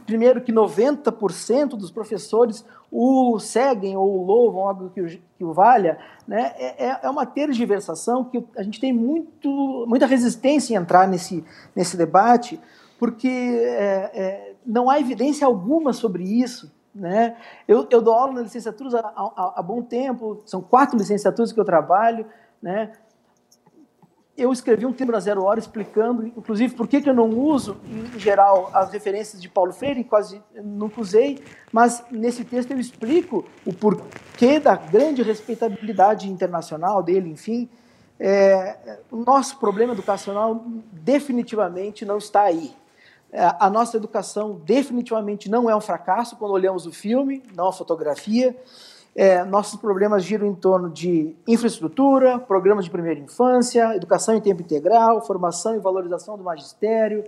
primeiro, 0.07 0.41
que 0.41 0.51
90% 0.51 1.69
dos 1.75 1.91
professores 1.91 2.65
o 2.91 3.37
seguem 3.37 3.95
ou 3.95 4.19
o 4.19 4.25
louvam, 4.25 4.67
algo 4.67 4.89
que 4.89 5.01
o, 5.01 5.07
que 5.07 5.43
o 5.43 5.53
valha, 5.53 5.99
né? 6.27 6.53
é, 6.57 6.87
é, 6.87 6.99
é 7.03 7.09
uma 7.11 7.27
tergiversação 7.27 8.23
que 8.23 8.43
a 8.57 8.63
gente 8.63 8.79
tem 8.79 8.91
muito, 8.91 9.85
muita 9.87 10.07
resistência 10.07 10.73
em 10.73 10.77
entrar 10.77 11.07
nesse, 11.07 11.45
nesse 11.75 11.95
debate, 11.95 12.59
porque 12.97 13.27
é, 13.27 14.11
é, 14.13 14.55
não 14.65 14.89
há 14.89 14.99
evidência 14.99 15.45
alguma 15.45 15.93
sobre 15.93 16.23
isso. 16.23 16.71
Né? 16.93 17.37
Eu, 17.67 17.87
eu 17.91 18.01
dou 18.01 18.13
aula 18.13 18.33
na 18.33 18.41
licenciatura 18.41 18.99
há, 18.99 19.11
há, 19.15 19.53
há, 19.57 19.61
bom 19.61 19.83
tempo, 19.83 20.41
são 20.45 20.61
quatro 20.61 20.97
licenciaturas 20.97 21.53
que 21.53 21.59
eu 21.59 21.65
trabalho. 21.65 22.25
Né? 22.61 22.91
Eu 24.35 24.51
escrevi 24.51 24.85
um 24.85 24.93
texto 24.93 25.11
na 25.11 25.19
Zero 25.19 25.43
Hora 25.43 25.59
explicando, 25.59 26.25
inclusive, 26.25 26.75
por 26.75 26.87
que, 26.87 27.01
que 27.01 27.09
eu 27.09 27.13
não 27.13 27.29
uso, 27.29 27.77
em 27.87 28.19
geral, 28.19 28.69
as 28.73 28.91
referências 28.91 29.41
de 29.41 29.49
Paulo 29.49 29.73
Freire, 29.73 30.03
quase 30.03 30.41
nunca 30.63 31.01
usei, 31.01 31.39
mas 31.71 32.03
nesse 32.11 32.43
texto 32.43 32.71
eu 32.71 32.79
explico 32.79 33.45
o 33.65 33.73
porquê 33.73 34.59
da 34.59 34.75
grande 34.75 35.21
respeitabilidade 35.21 36.29
internacional 36.29 37.01
dele, 37.01 37.29
enfim. 37.29 37.69
É, 38.19 38.99
o 39.11 39.17
nosso 39.17 39.59
problema 39.59 39.93
educacional 39.93 40.63
definitivamente 40.91 42.05
não 42.05 42.17
está 42.17 42.43
aí. 42.43 42.75
É, 43.31 43.55
a 43.59 43.69
nossa 43.69 43.97
educação 43.97 44.61
definitivamente 44.65 45.49
não 45.49 45.69
é 45.69 45.75
um 45.75 45.81
fracasso 45.81 46.37
quando 46.37 46.51
olhamos 46.51 46.85
o 46.85 46.91
filme, 46.91 47.43
não 47.55 47.67
a 47.67 47.73
fotografia. 47.73 48.55
É, 49.15 49.43
nossos 49.43 49.79
problemas 49.79 50.23
giram 50.23 50.45
em 50.45 50.53
torno 50.53 50.89
de 50.89 51.35
infraestrutura, 51.47 52.39
programas 52.39 52.85
de 52.85 52.91
primeira 52.91 53.19
infância, 53.19 53.95
educação 53.95 54.35
em 54.35 54.41
tempo 54.41 54.61
integral, 54.61 55.25
formação 55.25 55.75
e 55.75 55.79
valorização 55.79 56.37
do 56.37 56.43
magistério. 56.43 57.23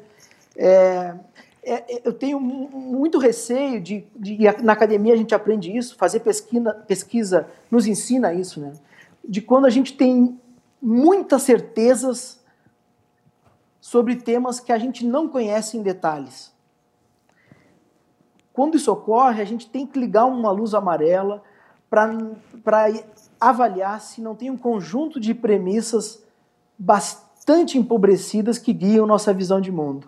É, 0.55 1.15
é, 1.63 1.73
é 1.73 2.01
eu 2.05 2.13
tenho 2.13 2.39
muito 2.39 3.17
receio 3.17 3.81
de, 3.81 4.05
de, 4.15 4.37
na 4.61 4.73
academia 4.73 5.13
a 5.13 5.17
gente 5.17 5.33
aprende 5.33 5.75
isso, 5.75 5.95
fazer 5.97 6.19
pesquisa, 6.19 6.73
pesquisa 6.87 7.47
nos 7.71 7.87
ensina 7.87 8.33
isso, 8.33 8.61
né? 8.61 8.73
De 9.27 9.41
quando 9.41 9.65
a 9.65 9.69
gente 9.69 9.93
tem 9.97 10.39
muitas 10.81 11.41
certezas 11.41 12.38
sobre 13.79 14.15
temas 14.15 14.59
que 14.59 14.71
a 14.71 14.77
gente 14.77 15.05
não 15.05 15.27
conhece 15.27 15.77
em 15.77 15.81
detalhes. 15.81 16.53
Quando 18.53 18.75
isso 18.75 18.91
ocorre, 18.91 19.41
a 19.41 19.45
gente 19.45 19.69
tem 19.69 19.85
que 19.87 19.97
ligar 19.97 20.25
uma 20.25 20.51
luz 20.51 20.73
amarela 20.73 21.41
para 21.89 22.87
avaliar 23.39 24.01
se 24.01 24.21
não 24.21 24.35
tem 24.35 24.51
um 24.51 24.57
conjunto 24.57 25.19
de 25.19 25.33
premissas 25.33 26.23
bastante 26.77 27.77
empobrecidas 27.77 28.57
que 28.57 28.73
guiam 28.73 29.07
nossa 29.07 29.33
visão 29.33 29.61
de 29.61 29.71
mundo. 29.71 30.07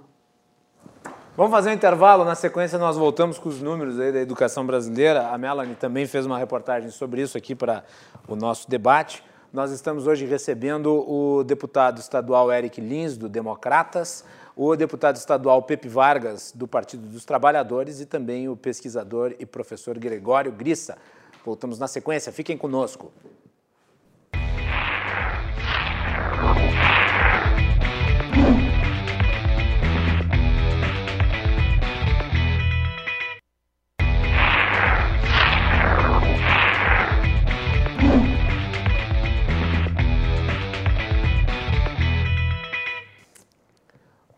Vamos 1.36 1.51
fazer 1.51 1.69
um 1.69 1.74
intervalo, 1.74 2.26
na 2.26 2.36
sequência 2.36 2.78
nós 2.78 2.97
voltamos 2.97 3.39
com 3.39 3.47
os 3.47 3.61
números 3.61 3.95
da 3.95 4.19
educação 4.19 4.65
brasileira. 4.65 5.30
A 5.30 5.38
Melanie 5.38 5.76
também 5.76 6.05
fez 6.05 6.26
uma 6.26 6.38
reportagem 6.38 6.89
sobre 6.91 7.22
isso 7.22 7.38
aqui 7.38 7.55
para 7.55 7.86
o 8.28 8.36
nosso 8.36 8.69
debate. 8.69 9.24
Nós 9.54 9.70
estamos 9.72 10.08
hoje 10.08 10.26
recebendo 10.26 10.93
o 10.93 11.43
deputado 11.43 11.99
estadual 11.99 12.49
Eric 12.49 12.80
Lins, 12.80 13.18
do 13.18 13.28
Democratas, 13.28 14.24
o 14.56 14.78
deputado 14.78 15.18
estadual 15.18 15.62
Pepe 15.64 15.89
Vargas, 15.89 16.54
do 16.56 16.66
Partido 16.66 17.06
dos 17.06 17.26
Trabalhadores, 17.26 17.99
e 17.99 18.06
também 18.06 18.47
o 18.47 18.56
pesquisador 18.56 19.36
e 19.38 19.45
professor 19.45 19.99
Gregório 19.99 20.54
Grissa. 20.54 20.97
Voltamos 21.43 21.78
na 21.78 21.89
sequência, 21.89 22.32
fiquem 22.32 22.58
conosco. 22.58 23.12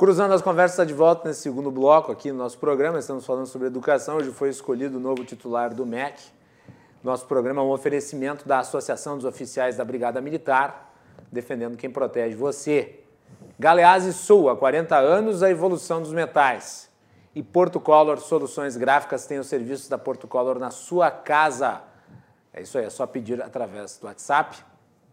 Cruzando 0.04 0.34
as 0.34 0.42
conversas 0.42 0.86
de 0.86 0.94
volta 0.94 1.30
nesse 1.30 1.40
segundo 1.40 1.72
bloco 1.72 2.12
aqui 2.12 2.30
no 2.30 2.38
nosso 2.38 2.58
programa, 2.58 3.00
estamos 3.00 3.26
falando 3.26 3.46
sobre 3.46 3.68
educação. 3.68 4.18
Hoje 4.18 4.32
foi 4.32 4.50
escolhido 4.50 4.98
o 4.98 5.00
novo 5.00 5.24
titular 5.24 5.74
do 5.74 5.86
MEC, 5.86 6.22
Nosso 7.02 7.26
programa 7.26 7.62
é 7.62 7.64
um 7.64 7.72
oferecimento 7.72 8.46
da 8.46 8.60
Associação 8.60 9.16
dos 9.16 9.24
Oficiais 9.24 9.78
da 9.78 9.86
Brigada 9.86 10.20
Militar, 10.20 10.94
defendendo 11.32 11.78
quem 11.78 11.90
protege 11.90 12.36
você. 12.36 13.00
Galeazzi 13.58 14.12
Sul, 14.12 14.50
há 14.50 14.58
40 14.58 14.94
anos, 14.98 15.42
a 15.42 15.50
evolução 15.50 16.02
dos 16.02 16.12
metais. 16.12 16.90
E 17.34 17.42
Porto 17.42 17.80
Color 17.80 18.20
Soluções 18.20 18.76
Gráficas 18.76 19.26
tem 19.26 19.40
os 19.40 19.48
serviços 19.48 19.88
da 19.88 19.98
Porto 19.98 20.28
Color 20.28 20.60
na 20.60 20.70
sua 20.70 21.12
casa. 21.12 21.82
É 22.52 22.62
isso 22.62 22.78
aí, 22.78 22.84
é 22.84 22.90
só 22.90 23.08
pedir 23.08 23.42
através 23.42 23.98
do 24.00 24.08
WhatsApp, 24.08 24.58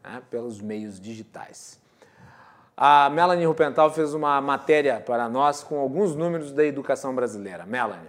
né, 0.03 0.20
pelos 0.28 0.61
meios 0.61 0.99
digitais. 0.99 1.80
A 2.83 3.11
Melanie 3.11 3.45
Rupental 3.45 3.91
fez 3.91 4.14
uma 4.14 4.41
matéria 4.41 5.03
para 5.05 5.28
nós 5.28 5.62
com 5.62 5.78
alguns 5.78 6.16
números 6.16 6.51
da 6.51 6.64
educação 6.64 7.14
brasileira. 7.14 7.66
Melanie. 7.66 8.09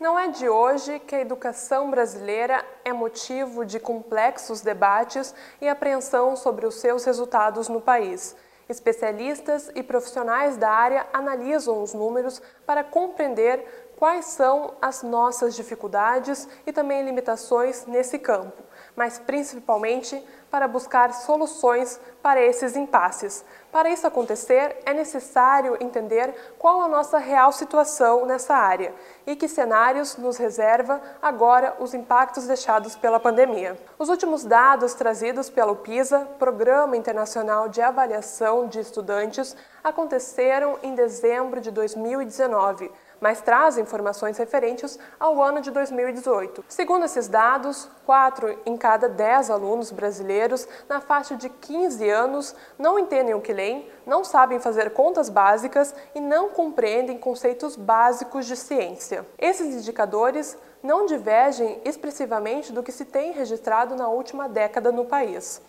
Não 0.00 0.18
é 0.18 0.26
de 0.26 0.48
hoje 0.48 0.98
que 0.98 1.14
a 1.14 1.20
educação 1.20 1.92
brasileira 1.92 2.66
é 2.84 2.92
motivo 2.92 3.64
de 3.64 3.78
complexos 3.78 4.62
debates 4.62 5.32
e 5.60 5.68
apreensão 5.68 6.34
sobre 6.34 6.66
os 6.66 6.74
seus 6.80 7.04
resultados 7.04 7.68
no 7.68 7.80
país. 7.80 8.34
Especialistas 8.68 9.70
e 9.76 9.82
profissionais 9.84 10.56
da 10.56 10.70
área 10.70 11.06
analisam 11.12 11.84
os 11.84 11.94
números 11.94 12.42
para 12.66 12.82
compreender 12.82 13.92
quais 13.96 14.24
são 14.24 14.74
as 14.82 15.04
nossas 15.04 15.54
dificuldades 15.54 16.48
e 16.66 16.72
também 16.72 17.04
limitações 17.04 17.86
nesse 17.86 18.18
campo, 18.18 18.62
mas 18.96 19.20
principalmente 19.20 20.20
para 20.50 20.66
buscar 20.66 21.12
soluções 21.12 22.00
para 22.24 22.40
esses 22.40 22.74
impasses. 22.74 23.44
Para 23.70 23.90
isso 23.90 24.06
acontecer, 24.06 24.78
é 24.86 24.94
necessário 24.94 25.76
entender 25.78 26.34
qual 26.58 26.80
a 26.80 26.88
nossa 26.88 27.18
real 27.18 27.52
situação 27.52 28.24
nessa 28.24 28.54
área 28.54 28.94
e 29.26 29.36
que 29.36 29.46
cenários 29.46 30.16
nos 30.16 30.38
reserva 30.38 31.02
agora 31.20 31.76
os 31.78 31.92
impactos 31.92 32.46
deixados 32.46 32.96
pela 32.96 33.20
pandemia. 33.20 33.78
Os 33.98 34.08
últimos 34.08 34.42
dados 34.42 34.94
trazidos 34.94 35.50
pelo 35.50 35.76
PISA, 35.76 36.20
Programa 36.38 36.96
Internacional 36.96 37.68
de 37.68 37.82
Avaliação 37.82 38.68
de 38.68 38.80
Estudantes, 38.80 39.54
aconteceram 39.82 40.78
em 40.82 40.94
dezembro 40.94 41.60
de 41.60 41.70
2019 41.70 42.90
mas 43.24 43.40
traz 43.40 43.78
informações 43.78 44.36
referentes 44.36 44.98
ao 45.18 45.42
ano 45.42 45.62
de 45.62 45.70
2018. 45.70 46.62
Segundo 46.68 47.06
esses 47.06 47.26
dados, 47.26 47.88
4 48.04 48.58
em 48.66 48.76
cada 48.76 49.08
10 49.08 49.48
alunos 49.48 49.90
brasileiros 49.90 50.68
na 50.86 51.00
faixa 51.00 51.34
de 51.34 51.48
15 51.48 52.06
anos 52.10 52.54
não 52.78 52.98
entendem 52.98 53.32
o 53.32 53.40
que 53.40 53.50
leem, 53.50 53.90
não 54.04 54.24
sabem 54.24 54.60
fazer 54.60 54.90
contas 54.90 55.30
básicas 55.30 55.94
e 56.14 56.20
não 56.20 56.50
compreendem 56.50 57.16
conceitos 57.16 57.76
básicos 57.76 58.44
de 58.44 58.56
ciência. 58.56 59.24
Esses 59.38 59.74
indicadores 59.74 60.54
não 60.82 61.06
divergem 61.06 61.80
expressivamente 61.82 62.74
do 62.74 62.82
que 62.82 62.92
se 62.92 63.06
tem 63.06 63.32
registrado 63.32 63.96
na 63.96 64.06
última 64.06 64.50
década 64.50 64.92
no 64.92 65.06
país. 65.06 65.62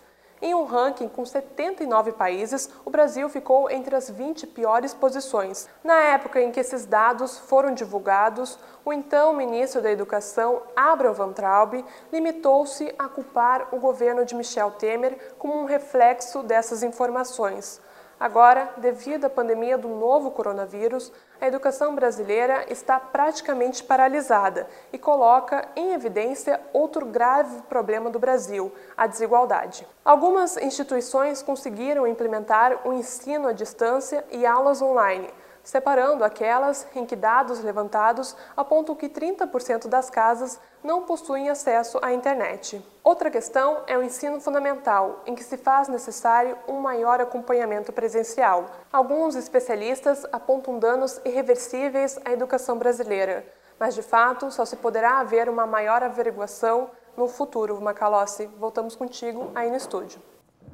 Em 0.46 0.54
um 0.54 0.62
ranking 0.62 1.08
com 1.08 1.26
79 1.26 2.12
países, 2.12 2.70
o 2.84 2.88
Brasil 2.88 3.28
ficou 3.28 3.68
entre 3.68 3.96
as 3.96 4.08
20 4.08 4.46
piores 4.46 4.94
posições. 4.94 5.68
Na 5.82 6.00
época 6.00 6.40
em 6.40 6.52
que 6.52 6.60
esses 6.60 6.86
dados 6.86 7.36
foram 7.36 7.74
divulgados, 7.74 8.56
o 8.84 8.92
então 8.92 9.32
ministro 9.32 9.82
da 9.82 9.90
Educação, 9.90 10.62
Abraham 10.76 11.14
Van 11.14 11.32
Traub, 11.32 11.84
limitou-se 12.12 12.94
a 12.96 13.08
culpar 13.08 13.74
o 13.74 13.80
governo 13.80 14.24
de 14.24 14.36
Michel 14.36 14.70
Temer 14.70 15.34
como 15.36 15.52
um 15.52 15.64
reflexo 15.64 16.44
dessas 16.44 16.84
informações. 16.84 17.80
Agora, 18.18 18.72
devido 18.78 19.26
à 19.26 19.30
pandemia 19.30 19.76
do 19.76 19.88
novo 19.88 20.30
coronavírus, 20.30 21.12
a 21.38 21.46
educação 21.46 21.94
brasileira 21.94 22.64
está 22.72 22.98
praticamente 22.98 23.84
paralisada 23.84 24.66
e 24.90 24.98
coloca 24.98 25.68
em 25.76 25.92
evidência 25.92 26.58
outro 26.72 27.04
grave 27.04 27.60
problema 27.68 28.08
do 28.08 28.18
Brasil, 28.18 28.72
a 28.96 29.06
desigualdade. 29.06 29.86
Algumas 30.02 30.56
instituições 30.56 31.42
conseguiram 31.42 32.06
implementar 32.06 32.88
o 32.88 32.92
ensino 32.94 33.48
à 33.48 33.52
distância 33.52 34.24
e 34.30 34.46
aulas 34.46 34.80
online 34.80 35.28
separando 35.66 36.22
aquelas 36.22 36.86
em 36.94 37.04
que 37.04 37.16
dados 37.16 37.58
levantados 37.60 38.36
apontam 38.56 38.94
que 38.94 39.08
30% 39.08 39.88
das 39.88 40.08
casas 40.08 40.60
não 40.82 41.02
possuem 41.02 41.50
acesso 41.50 41.98
à 42.02 42.12
internet. 42.12 42.80
Outra 43.02 43.32
questão 43.32 43.78
é 43.88 43.98
o 43.98 44.02
ensino 44.02 44.40
fundamental, 44.40 45.22
em 45.26 45.34
que 45.34 45.42
se 45.42 45.56
faz 45.56 45.88
necessário 45.88 46.56
um 46.68 46.78
maior 46.78 47.20
acompanhamento 47.20 47.92
presencial. 47.92 48.66
Alguns 48.92 49.34
especialistas 49.34 50.24
apontam 50.30 50.78
danos 50.78 51.20
irreversíveis 51.24 52.16
à 52.24 52.30
educação 52.30 52.78
brasileira, 52.78 53.44
mas 53.76 53.92
de 53.92 54.02
fato 54.02 54.52
só 54.52 54.64
se 54.64 54.76
poderá 54.76 55.18
haver 55.18 55.48
uma 55.48 55.66
maior 55.66 56.00
averiguação 56.00 56.92
no 57.16 57.26
futuro. 57.26 57.80
Macalossi, 57.80 58.48
voltamos 58.56 58.94
contigo 58.94 59.50
aí 59.52 59.68
no 59.68 59.76
estúdio. 59.76 60.22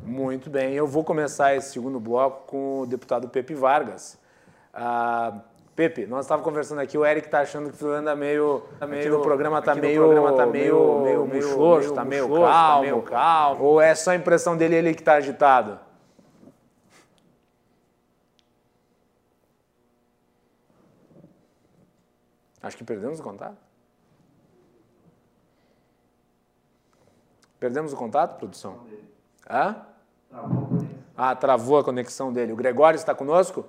Muito 0.02 0.50
bem, 0.50 0.74
eu 0.74 0.86
vou 0.86 1.02
começar 1.02 1.54
esse 1.54 1.72
segundo 1.72 1.98
bloco 1.98 2.46
com 2.46 2.80
o 2.80 2.86
deputado 2.86 3.26
Pepe 3.30 3.54
Vargas 3.54 4.20
ah, 4.72 5.42
Pepe, 5.74 6.06
nós 6.06 6.26
estávamos 6.26 6.44
conversando 6.44 6.80
aqui, 6.80 6.98
o 6.98 7.04
Eric 7.04 7.26
está 7.26 7.40
achando 7.40 7.70
que 7.70 7.78
tu 7.78 7.88
anda 7.88 8.14
meio. 8.14 8.62
Tá 8.78 8.86
meio 8.86 9.18
o 9.18 9.22
programa 9.22 9.58
está 9.58 9.74
meio, 9.74 10.02
programa 10.02 10.32
tá 10.34 10.46
meio, 10.46 11.00
meio, 11.00 11.26
meio 11.26 11.26
murchoso, 11.26 11.88
está 11.88 12.04
meio, 12.04 12.28
meio, 12.28 12.40
calmo, 12.42 12.74
tá 12.74 12.80
meio 12.80 13.02
calmo. 13.02 13.64
Ou 13.64 13.80
é 13.80 13.94
só 13.94 14.10
a 14.10 14.14
impressão 14.14 14.56
dele 14.56 14.76
ele 14.76 14.94
que 14.94 15.00
está 15.00 15.14
agitado? 15.14 15.80
Acho 22.62 22.76
que 22.76 22.84
perdemos 22.84 23.18
o 23.18 23.22
contato. 23.22 23.56
Perdemos 27.58 27.92
o 27.92 27.96
contato, 27.96 28.38
produção? 28.38 28.86
Hã? 29.48 29.86
Ah, 31.16 31.34
travou 31.34 31.78
a 31.78 31.84
conexão 31.84 32.32
dele. 32.32 32.52
O 32.52 32.56
Gregório 32.56 32.96
está 32.96 33.14
conosco? 33.14 33.64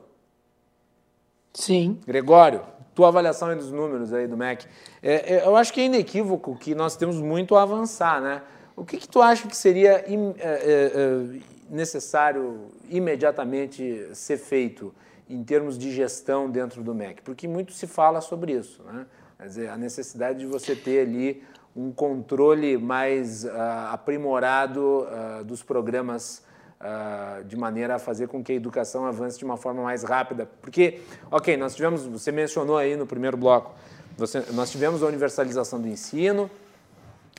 Sim. 1.53 1.99
Gregório, 2.05 2.61
tua 2.95 3.09
avaliação 3.09 3.49
aí 3.49 3.55
dos 3.55 3.71
números 3.71 4.11
aí 4.13 4.27
do 4.27 4.35
MEC. 4.35 4.65
É, 5.01 5.35
é, 5.35 5.45
eu 5.45 5.55
acho 5.55 5.71
que 5.71 5.81
é 5.81 5.85
inequívoco 5.85 6.55
que 6.55 6.73
nós 6.73 6.95
temos 6.95 7.17
muito 7.17 7.55
a 7.55 7.63
avançar, 7.63 8.21
né? 8.21 8.41
O 8.75 8.83
que, 8.83 8.97
que 8.97 9.07
tu 9.07 9.21
acha 9.21 9.47
que 9.47 9.55
seria 9.55 10.11
im, 10.11 10.33
é, 10.39 10.41
é, 10.41 10.91
é, 10.95 11.39
necessário 11.69 12.71
imediatamente 12.89 14.09
ser 14.13 14.37
feito 14.37 14.93
em 15.29 15.43
termos 15.43 15.77
de 15.77 15.91
gestão 15.91 16.49
dentro 16.49 16.83
do 16.83 16.93
MEC? 16.93 17.21
Porque 17.21 17.47
muito 17.47 17.71
se 17.71 17.85
fala 17.85 18.19
sobre 18.19 18.53
isso, 18.53 18.81
né? 18.83 19.05
Quer 19.37 19.47
dizer, 19.47 19.69
a 19.69 19.77
necessidade 19.77 20.39
de 20.39 20.45
você 20.45 20.75
ter 20.75 21.01
ali 21.01 21.43
um 21.75 21.91
controle 21.91 22.77
mais 22.77 23.43
uh, 23.43 23.49
aprimorado 23.91 24.79
uh, 24.79 25.43
dos 25.43 25.63
programas 25.63 26.43
uh, 26.79 27.43
de 27.43 27.55
maneira 27.55 27.95
a 27.95 27.99
fazer 27.99 28.27
com 28.27 28.43
que 28.43 28.51
a 28.51 28.55
educação 28.55 29.05
avance 29.05 29.37
de 29.37 29.45
uma 29.45 29.57
forma 29.57 29.83
mais 29.83 30.03
rápida. 30.03 30.47
Porque, 30.61 31.01
ok, 31.31 31.57
nós 31.57 31.75
tivemos, 31.75 32.05
você 32.05 32.31
mencionou 32.31 32.77
aí 32.77 32.95
no 32.95 33.05
primeiro 33.05 33.37
bloco, 33.37 33.73
você, 34.17 34.43
nós 34.51 34.69
tivemos 34.69 35.01
a 35.01 35.07
universalização 35.07 35.81
do 35.81 35.87
ensino, 35.87 36.49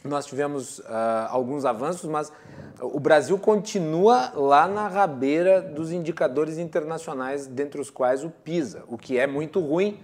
nós 0.02 0.26
tivemos 0.26 0.80
uh, 0.80 0.84
alguns 1.30 1.64
avanços, 1.64 2.08
mas 2.10 2.32
o 2.80 3.00
Brasil 3.00 3.38
continua 3.38 4.32
lá 4.34 4.66
na 4.66 4.88
rabeira 4.88 5.62
dos 5.62 5.92
indicadores 5.92 6.58
internacionais, 6.58 7.46
dentre 7.46 7.80
os 7.80 7.90
quais 7.90 8.24
o 8.24 8.30
PISA, 8.30 8.82
o 8.88 8.98
que 8.98 9.18
é 9.18 9.26
muito 9.26 9.60
ruim, 9.60 9.98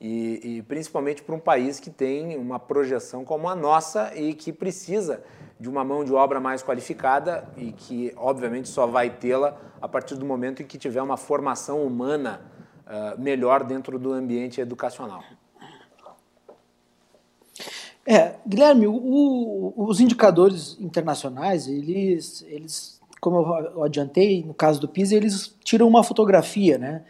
e, 0.00 0.58
e 0.58 0.62
principalmente 0.62 1.22
para 1.22 1.34
um 1.34 1.38
país 1.38 1.80
que 1.80 1.90
tem 1.90 2.36
uma 2.36 2.58
projeção 2.58 3.24
como 3.24 3.48
a 3.48 3.56
nossa 3.56 4.12
e 4.14 4.34
que 4.34 4.52
precisa 4.52 5.22
de 5.58 5.68
uma 5.68 5.82
mão 5.82 6.04
de 6.04 6.12
obra 6.12 6.38
mais 6.38 6.62
qualificada 6.62 7.48
e 7.56 7.72
que, 7.72 8.12
obviamente, 8.16 8.68
só 8.68 8.86
vai 8.86 9.10
tê-la 9.10 9.56
a 9.80 9.88
partir 9.88 10.14
do 10.14 10.24
momento 10.24 10.62
em 10.62 10.66
que 10.66 10.76
tiver 10.76 11.02
uma 11.02 11.16
formação 11.16 11.82
humana 11.82 12.40
uh, 12.86 13.20
melhor 13.20 13.64
dentro 13.64 13.98
do 13.98 14.12
ambiente 14.12 14.60
educacional. 14.60 15.22
É, 18.06 18.36
Guilherme, 18.46 18.86
o, 18.86 19.72
os 19.76 19.98
indicadores 19.98 20.76
internacionais, 20.78 21.66
eles, 21.66 22.44
eles, 22.48 23.00
como 23.20 23.38
eu 23.38 23.82
adiantei, 23.82 24.44
no 24.44 24.54
caso 24.54 24.80
do 24.80 24.86
PISA, 24.86 25.16
eles 25.16 25.56
tiram 25.64 25.88
uma 25.88 26.04
fotografia, 26.04 26.78
né? 26.78 27.02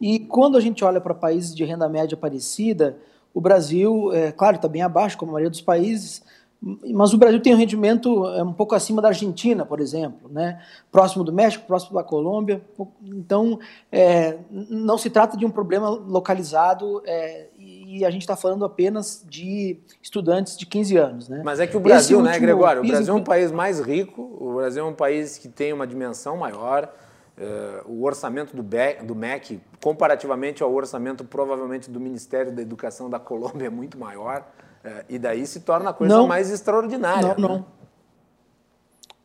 E 0.00 0.18
quando 0.18 0.56
a 0.56 0.60
gente 0.60 0.82
olha 0.82 1.00
para 1.00 1.14
países 1.14 1.54
de 1.54 1.62
renda 1.62 1.88
média 1.88 2.16
parecida, 2.16 2.98
o 3.32 3.40
Brasil, 3.40 4.12
é, 4.12 4.32
claro, 4.32 4.56
está 4.56 4.66
bem 4.66 4.82
abaixo, 4.82 5.16
como 5.16 5.30
a 5.30 5.34
maioria 5.34 5.50
dos 5.50 5.60
países, 5.60 6.22
mas 6.62 7.14
o 7.14 7.18
Brasil 7.18 7.40
tem 7.40 7.54
um 7.54 7.56
rendimento 7.56 8.26
é, 8.28 8.42
um 8.42 8.52
pouco 8.52 8.74
acima 8.74 9.00
da 9.00 9.08
Argentina, 9.08 9.64
por 9.64 9.80
exemplo, 9.80 10.30
né? 10.30 10.60
próximo 10.92 11.24
do 11.24 11.32
México, 11.32 11.66
próximo 11.66 11.94
da 11.94 12.04
Colômbia. 12.04 12.60
Então, 13.02 13.58
é, 13.90 14.36
não 14.50 14.98
se 14.98 15.08
trata 15.08 15.38
de 15.38 15.46
um 15.46 15.50
problema 15.50 15.88
localizado 15.88 17.02
é, 17.06 17.46
e 17.58 18.04
a 18.04 18.10
gente 18.10 18.22
está 18.22 18.36
falando 18.36 18.64
apenas 18.64 19.24
de 19.26 19.78
estudantes 20.02 20.56
de 20.56 20.66
15 20.66 20.96
anos. 20.98 21.28
Né? 21.30 21.40
Mas 21.42 21.60
é 21.60 21.66
que 21.66 21.76
o 21.76 21.80
Brasil, 21.80 22.20
né, 22.20 22.38
Gregório? 22.38 22.82
O 22.82 22.86
Brasil 22.86 23.14
é 23.14 23.16
um 23.16 23.24
país 23.24 23.50
mais 23.50 23.80
rico, 23.80 24.36
o 24.38 24.54
Brasil 24.56 24.84
é 24.84 24.86
um 24.86 24.94
país 24.94 25.38
que 25.38 25.48
tem 25.48 25.72
uma 25.72 25.86
dimensão 25.86 26.36
maior. 26.36 26.92
É, 27.38 27.82
o 27.86 28.04
orçamento 28.04 28.54
do, 28.54 28.62
do 28.62 29.14
MEC, 29.14 29.60
comparativamente 29.82 30.62
ao 30.62 30.70
orçamento 30.74 31.24
provavelmente 31.24 31.90
do 31.90 31.98
Ministério 31.98 32.52
da 32.52 32.60
Educação 32.60 33.08
da 33.08 33.18
Colômbia, 33.18 33.68
é 33.68 33.70
muito 33.70 33.98
maior. 33.98 34.44
É, 34.82 35.04
e 35.08 35.18
daí 35.18 35.46
se 35.46 35.60
torna 35.60 35.90
a 35.90 35.92
coisa 35.92 36.16
não, 36.16 36.26
mais 36.26 36.50
extraordinária. 36.50 37.34
Não, 37.38 37.48
né? 37.48 37.48
não. 37.48 37.66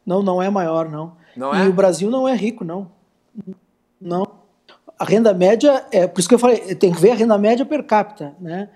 Não, 0.06 0.22
não 0.22 0.41
é 0.41 0.49
maior, 0.49 0.89
não. 0.89 1.14
não 1.36 1.56
e 1.56 1.66
é? 1.66 1.68
o 1.68 1.74
Brasil 1.74 2.10
não 2.12 2.28
é 2.28 2.36
rico, 2.36 2.64
não. 2.64 2.91
Não. 3.99 4.26
A 4.99 5.03
renda 5.03 5.34
média, 5.34 5.86
é 5.91 6.08
por 6.08 6.20
isso 6.20 6.30
que 6.30 6.36
eu 6.36 6.39
falei, 6.39 6.76
tem 6.76 6.91
que 6.91 7.01
ver 7.01 7.12
a 7.12 7.16
renda 7.16 7.38
média 7.38 7.66
per 7.66 7.84
capita, 7.84 8.36
né? 8.39 8.70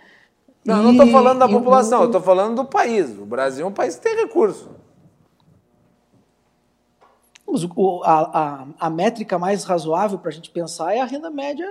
Não, 0.66 0.80
e, 0.80 0.84
não 0.84 0.92
estou 0.92 1.08
falando 1.08 1.40
da 1.40 1.48
população, 1.48 2.02
eu 2.02 2.06
estou 2.08 2.22
falando 2.22 2.56
do 2.56 2.66
país. 2.66 3.18
O 3.18 3.26
Brasil 3.26 3.66
é 3.66 3.70
um 3.70 3.74
país 3.74 3.96
que 3.96 4.02
tem 4.02 4.16
recurso. 4.16 4.70
O, 7.46 8.04
a, 8.04 8.40
a, 8.40 8.68
a 8.80 8.90
métrica 8.90 9.40
mais 9.40 9.64
razoável 9.64 10.20
para 10.20 10.30
a 10.30 10.34
gente 10.34 10.52
pensar 10.52 10.94
é 10.94 11.02
a 11.02 11.06
renda 11.06 11.30
média 11.32 11.68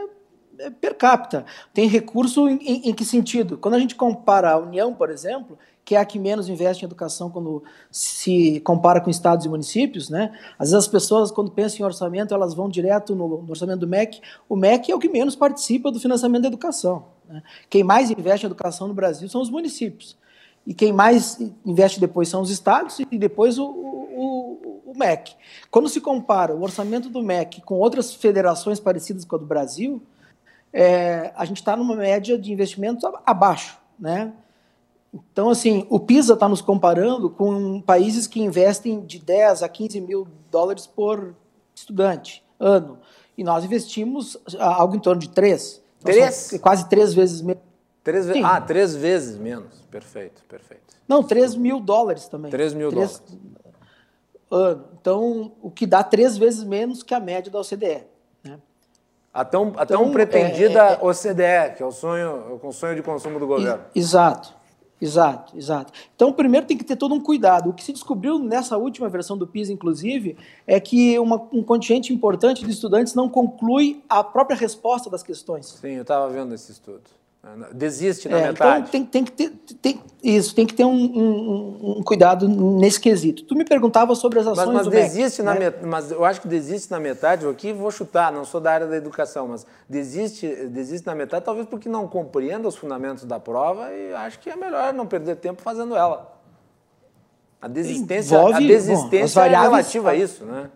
per 0.80 0.94
capita. 0.94 1.44
Tem 1.72 1.88
recurso 1.88 2.48
em, 2.48 2.56
em, 2.56 2.88
em, 2.90 2.94
que 2.94 3.04
sentido? 3.04 3.56
Quando 3.56 3.74
a 3.74 3.78
gente 3.78 3.94
compara 3.94 4.52
a 4.52 4.58
União, 4.58 4.92
por 4.92 5.10
exemplo, 5.10 5.58
que 5.84 5.94
é 5.94 5.98
a 5.98 6.04
que 6.04 6.18
menos 6.18 6.48
investe 6.48 6.84
em 6.84 6.86
educação 6.86 7.30
quando 7.30 7.62
se 7.90 8.60
compara 8.60 9.00
com 9.00 9.08
estados 9.08 9.46
e 9.46 9.48
municípios, 9.48 10.10
né? 10.10 10.32
Às 10.58 10.70
vezes 10.70 10.84
as 10.84 10.88
pessoas, 10.88 11.30
quando 11.30 11.50
pensam 11.50 11.80
em 11.80 11.84
orçamento, 11.84 12.34
elas 12.34 12.52
vão 12.52 12.68
direto 12.68 13.14
no, 13.14 13.42
no 13.42 13.50
orçamento 13.50 13.80
do 13.80 13.88
MEC. 13.88 14.20
O 14.48 14.56
MEC 14.56 14.92
é 14.92 14.94
o 14.94 14.98
que 14.98 15.08
menos 15.08 15.34
participa 15.34 15.90
do 15.90 15.98
financiamento 15.98 16.42
da 16.42 16.48
educação. 16.48 17.06
Né? 17.28 17.42
Quem 17.70 17.82
mais 17.82 18.10
investe 18.10 18.44
em 18.44 18.48
educação 18.48 18.88
no 18.88 18.94
Brasil 18.94 19.28
são 19.28 19.40
os 19.40 19.50
municípios. 19.50 20.16
E 20.66 20.74
quem 20.74 20.92
mais 20.92 21.40
investe 21.64 21.98
depois 21.98 22.28
são 22.28 22.42
os 22.42 22.50
estados 22.50 22.98
e 22.98 23.18
depois 23.18 23.58
o, 23.58 23.64
o, 23.64 24.82
o, 24.84 24.92
MEC. 24.94 25.34
Quando 25.70 25.88
se 25.88 25.98
compara 25.98 26.54
o 26.54 26.62
orçamento 26.62 27.08
do 27.08 27.22
MEC 27.22 27.62
com 27.62 27.76
outras 27.76 28.12
federações 28.12 28.78
parecidas 28.78 29.24
com 29.24 29.36
a 29.36 29.38
do 29.38 29.46
Brasil, 29.46 30.02
é, 30.72 31.32
a 31.36 31.44
gente 31.44 31.58
está 31.58 31.76
numa 31.76 31.96
média 31.96 32.38
de 32.38 32.52
investimentos 32.52 33.04
abaixo. 33.24 33.78
Né? 33.98 34.32
Então, 35.12 35.50
assim, 35.50 35.86
o 35.88 35.98
PISA 35.98 36.34
está 36.34 36.48
nos 36.48 36.60
comparando 36.60 37.30
com 37.30 37.80
países 37.80 38.26
que 38.26 38.40
investem 38.40 39.00
de 39.00 39.18
10 39.18 39.62
a 39.62 39.68
15 39.68 40.00
mil 40.00 40.28
dólares 40.50 40.86
por 40.86 41.34
estudante, 41.74 42.44
ano. 42.58 42.98
E 43.36 43.44
nós 43.44 43.64
investimos 43.64 44.36
algo 44.58 44.96
em 44.96 44.98
torno 44.98 45.20
de 45.20 45.28
3. 45.30 45.82
Então, 46.00 46.12
três? 46.12 46.58
Quase 46.60 46.88
três 46.88 47.14
vezes 47.14 47.40
menos. 47.40 47.62
Três 48.02 48.26
ve 48.26 48.42
ah, 48.42 48.60
três 48.60 48.94
vezes 48.94 49.36
menos. 49.36 49.82
Perfeito, 49.90 50.42
perfeito. 50.48 50.96
Não, 51.06 51.22
3 51.22 51.54
mil 51.56 51.80
dólares 51.80 52.26
também. 52.26 52.50
3 52.50 52.74
mil 52.74 52.90
3... 52.90 53.18
dólares. 53.18 53.38
Ano. 54.50 54.84
Então, 55.00 55.52
o 55.62 55.70
que 55.70 55.86
dá 55.86 56.02
três 56.02 56.36
vezes 56.36 56.64
menos 56.64 57.02
que 57.02 57.14
a 57.14 57.20
média 57.20 57.50
da 57.50 57.60
OCDE. 57.60 58.04
A 59.38 59.44
tão, 59.44 59.72
a 59.76 59.86
tão 59.86 60.00
então, 60.00 60.12
pretendida 60.12 60.80
é, 60.80 60.92
é, 60.94 60.98
OCDE, 61.00 61.76
que 61.76 61.82
é 61.82 61.86
o 61.86 61.92
sonho, 61.92 62.58
o 62.60 62.72
sonho 62.72 62.96
de 62.96 63.02
consumo 63.02 63.38
do 63.38 63.46
governo. 63.46 63.84
Exato. 63.94 64.58
Exato, 65.00 65.56
exato. 65.56 65.92
Então, 66.16 66.32
primeiro 66.32 66.66
tem 66.66 66.76
que 66.76 66.82
ter 66.82 66.96
todo 66.96 67.14
um 67.14 67.20
cuidado. 67.20 67.70
O 67.70 67.72
que 67.72 67.84
se 67.84 67.92
descobriu 67.92 68.36
nessa 68.36 68.76
última 68.76 69.08
versão 69.08 69.38
do 69.38 69.46
PISA, 69.46 69.72
inclusive, 69.72 70.36
é 70.66 70.80
que 70.80 71.16
uma, 71.20 71.36
um 71.52 71.62
contingente 71.62 72.12
importante 72.12 72.64
de 72.64 72.70
estudantes 72.72 73.14
não 73.14 73.28
conclui 73.28 74.02
a 74.08 74.24
própria 74.24 74.56
resposta 74.56 75.08
das 75.08 75.22
questões. 75.22 75.66
Sim, 75.80 75.92
eu 75.92 76.02
estava 76.02 76.28
vendo 76.28 76.52
esse 76.52 76.72
estudo. 76.72 77.02
Desiste 77.72 78.28
na 78.28 78.36
é, 78.36 78.40
então 78.40 78.52
metade. 78.52 78.88
Então 78.88 78.90
tem, 78.90 79.04
tem 79.04 79.24
que 79.24 79.32
ter 79.32 79.50
tem, 79.80 80.02
isso, 80.22 80.54
tem 80.54 80.66
que 80.66 80.74
ter 80.74 80.84
um, 80.84 80.92
um, 80.92 81.98
um, 81.98 82.02
cuidado 82.02 82.48
nesse 82.48 83.00
quesito. 83.00 83.44
Tu 83.44 83.54
me 83.54 83.64
perguntava 83.64 84.14
sobre 84.16 84.40
as 84.40 84.46
ações 84.46 84.66
mas, 84.66 84.74
mas 84.74 84.84
do 84.86 84.90
desiste 84.90 85.40
MEC, 85.40 85.42
na 85.42 85.54
né? 85.54 85.70
met, 85.70 85.86
Mas 85.86 86.10
eu 86.10 86.24
acho 86.24 86.40
que 86.40 86.48
desiste 86.48 86.90
na 86.90 86.98
metade, 86.98 87.44
eu 87.44 87.50
aqui 87.50 87.72
vou 87.72 87.90
chutar, 87.92 88.32
não 88.32 88.44
sou 88.44 88.60
da 88.60 88.72
área 88.72 88.86
da 88.88 88.96
educação, 88.96 89.46
mas 89.48 89.64
desiste, 89.88 90.46
desiste 90.66 91.06
na 91.06 91.14
metade, 91.14 91.44
talvez 91.44 91.66
porque 91.66 91.88
não 91.88 92.08
compreenda 92.08 92.66
os 92.66 92.76
fundamentos 92.76 93.24
da 93.24 93.38
prova 93.38 93.92
e 93.92 94.12
acho 94.14 94.40
que 94.40 94.50
é 94.50 94.56
melhor 94.56 94.92
não 94.92 95.06
perder 95.06 95.36
tempo 95.36 95.62
fazendo 95.62 95.96
ela. 95.96 96.36
A 97.62 97.68
desistência, 97.68 98.36
Envolve, 98.36 98.54
a 98.64 98.66
desistência 98.66 99.42
bom, 99.42 99.48
é 99.48 99.60
relativa 99.60 100.10
a 100.10 100.14
isso, 100.14 100.44
né? 100.44 100.70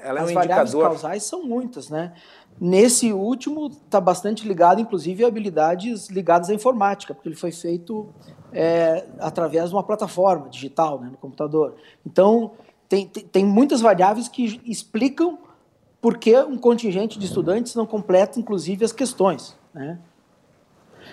Ela 0.00 0.20
é 0.20 0.22
as 0.22 0.30
um 0.30 0.34
variáveis 0.34 0.70
indicador. 0.70 0.90
causais 0.90 1.22
são 1.24 1.44
muitas, 1.44 1.90
né? 1.90 2.14
Nesse 2.60 3.12
último, 3.12 3.66
está 3.66 4.00
bastante 4.00 4.46
ligado, 4.46 4.80
inclusive, 4.80 5.24
a 5.24 5.28
habilidades 5.28 6.08
ligadas 6.08 6.48
à 6.48 6.54
informática, 6.54 7.12
porque 7.12 7.28
ele 7.28 7.36
foi 7.36 7.50
feito 7.50 8.08
é, 8.52 9.06
através 9.18 9.70
de 9.70 9.74
uma 9.74 9.82
plataforma 9.82 10.48
digital, 10.48 11.00
né, 11.00 11.08
no 11.10 11.16
computador. 11.16 11.74
Então, 12.06 12.52
tem, 12.88 13.06
tem, 13.06 13.24
tem 13.24 13.44
muitas 13.44 13.80
variáveis 13.80 14.28
que 14.28 14.60
explicam 14.64 15.38
por 16.00 16.18
que 16.18 16.36
um 16.36 16.58
contingente 16.58 17.18
de 17.18 17.24
estudantes 17.24 17.74
não 17.74 17.86
completa, 17.86 18.38
inclusive, 18.38 18.84
as 18.84 18.92
questões. 18.92 19.56
Né? 19.72 19.98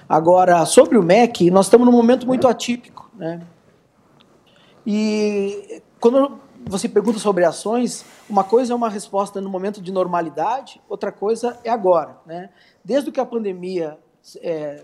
Agora, 0.07 0.65
sobre 0.65 0.97
o 0.97 1.03
MEC, 1.03 1.49
nós 1.51 1.67
estamos 1.67 1.85
num 1.85 1.93
momento 1.93 2.27
muito 2.27 2.47
atípico. 2.47 3.09
Né? 3.15 3.41
E 4.85 5.81
quando 5.99 6.39
você 6.65 6.89
pergunta 6.89 7.19
sobre 7.19 7.45
ações, 7.45 8.05
uma 8.29 8.43
coisa 8.43 8.73
é 8.73 8.75
uma 8.75 8.89
resposta 8.89 9.39
no 9.41 9.49
momento 9.49 9.81
de 9.81 9.91
normalidade, 9.91 10.81
outra 10.87 11.11
coisa 11.11 11.59
é 11.63 11.69
agora. 11.69 12.17
Né? 12.25 12.49
Desde 12.83 13.11
que 13.11 13.19
a 13.19 13.25
pandemia 13.25 13.97
é, 14.41 14.83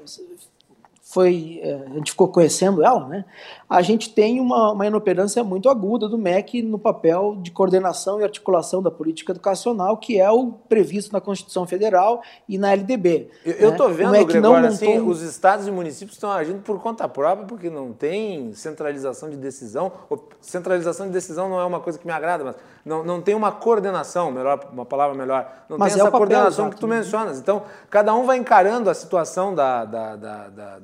foi, 1.15 1.61
é, 1.63 1.73
a 1.73 1.93
gente 1.93 2.11
ficou 2.11 2.27
conhecendo 2.27 2.83
ela, 2.83 3.07
né? 3.07 3.23
a 3.69 3.81
gente 3.81 4.09
tem 4.09 4.39
uma, 4.39 4.73
uma 4.73 4.85
inoperância 4.85 5.43
muito 5.43 5.69
aguda 5.69 6.07
do 6.07 6.17
MEC 6.17 6.61
no 6.61 6.77
papel 6.77 7.37
de 7.41 7.51
coordenação 7.51 8.19
e 8.19 8.23
articulação 8.23 8.81
da 8.81 8.91
política 8.91 9.31
educacional, 9.31 9.97
que 9.97 10.19
é 10.19 10.29
o 10.29 10.51
previsto 10.51 11.13
na 11.13 11.19
Constituição 11.19 11.65
Federal 11.65 12.21
e 12.47 12.57
na 12.57 12.73
LDB. 12.73 13.29
Eu 13.43 13.71
estou 13.71 13.89
né? 13.89 13.95
vendo, 13.95 14.11
Gregório, 14.25 14.41
não 14.41 14.55
assim, 14.55 14.99
os 14.99 15.21
estados 15.21 15.67
e 15.67 15.71
municípios 15.71 16.15
estão 16.15 16.31
agindo 16.31 16.61
por 16.61 16.79
conta 16.79 17.07
própria, 17.07 17.47
porque 17.47 17.69
não 17.69 17.91
tem 17.91 18.53
centralização 18.53 19.29
de 19.29 19.37
decisão. 19.37 19.91
Centralização 20.39 21.07
de 21.07 21.13
decisão 21.13 21.49
não 21.49 21.59
é 21.59 21.65
uma 21.65 21.79
coisa 21.79 21.97
que 21.97 22.05
me 22.05 22.13
agrada, 22.13 22.43
mas 22.43 22.55
não, 22.85 23.03
não 23.03 23.19
tem 23.19 23.33
uma 23.33 23.51
coordenação, 23.51 24.31
melhor, 24.31 24.67
uma 24.71 24.85
palavra 24.85 25.17
melhor. 25.17 25.51
Não 25.67 25.77
mas 25.77 25.93
tem 25.93 26.01
é 26.01 26.05
essa 26.05 26.11
coordenação 26.11 26.69
que 26.69 26.77
tu 26.77 26.87
mencionas. 26.87 27.39
Então, 27.39 27.63
cada 27.89 28.13
um 28.13 28.25
vai 28.25 28.37
encarando 28.37 28.91
a 28.91 28.93
situação 28.93 29.55
da, 29.55 29.83
da, 29.85 30.15
da, 30.15 30.47
da, 30.49 30.79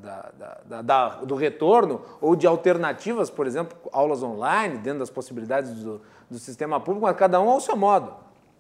da 0.82 1.10
do 1.10 1.36
retorno 1.36 2.02
ou 2.20 2.36
de 2.36 2.48
alternativas, 2.48 3.30
por 3.30 3.48
exemplo, 3.48 3.78
aulas 3.92 4.24
online, 4.24 4.78
dentro 4.78 5.00
das 5.00 5.10
possibilidades 5.10 5.72
do, 5.84 6.02
do 6.30 6.40
sistema 6.40 6.80
público, 6.80 7.06
mas 7.06 7.16
cada 7.16 7.40
um 7.42 7.50
ao 7.50 7.60
seu 7.60 7.76
modo. 7.76 8.14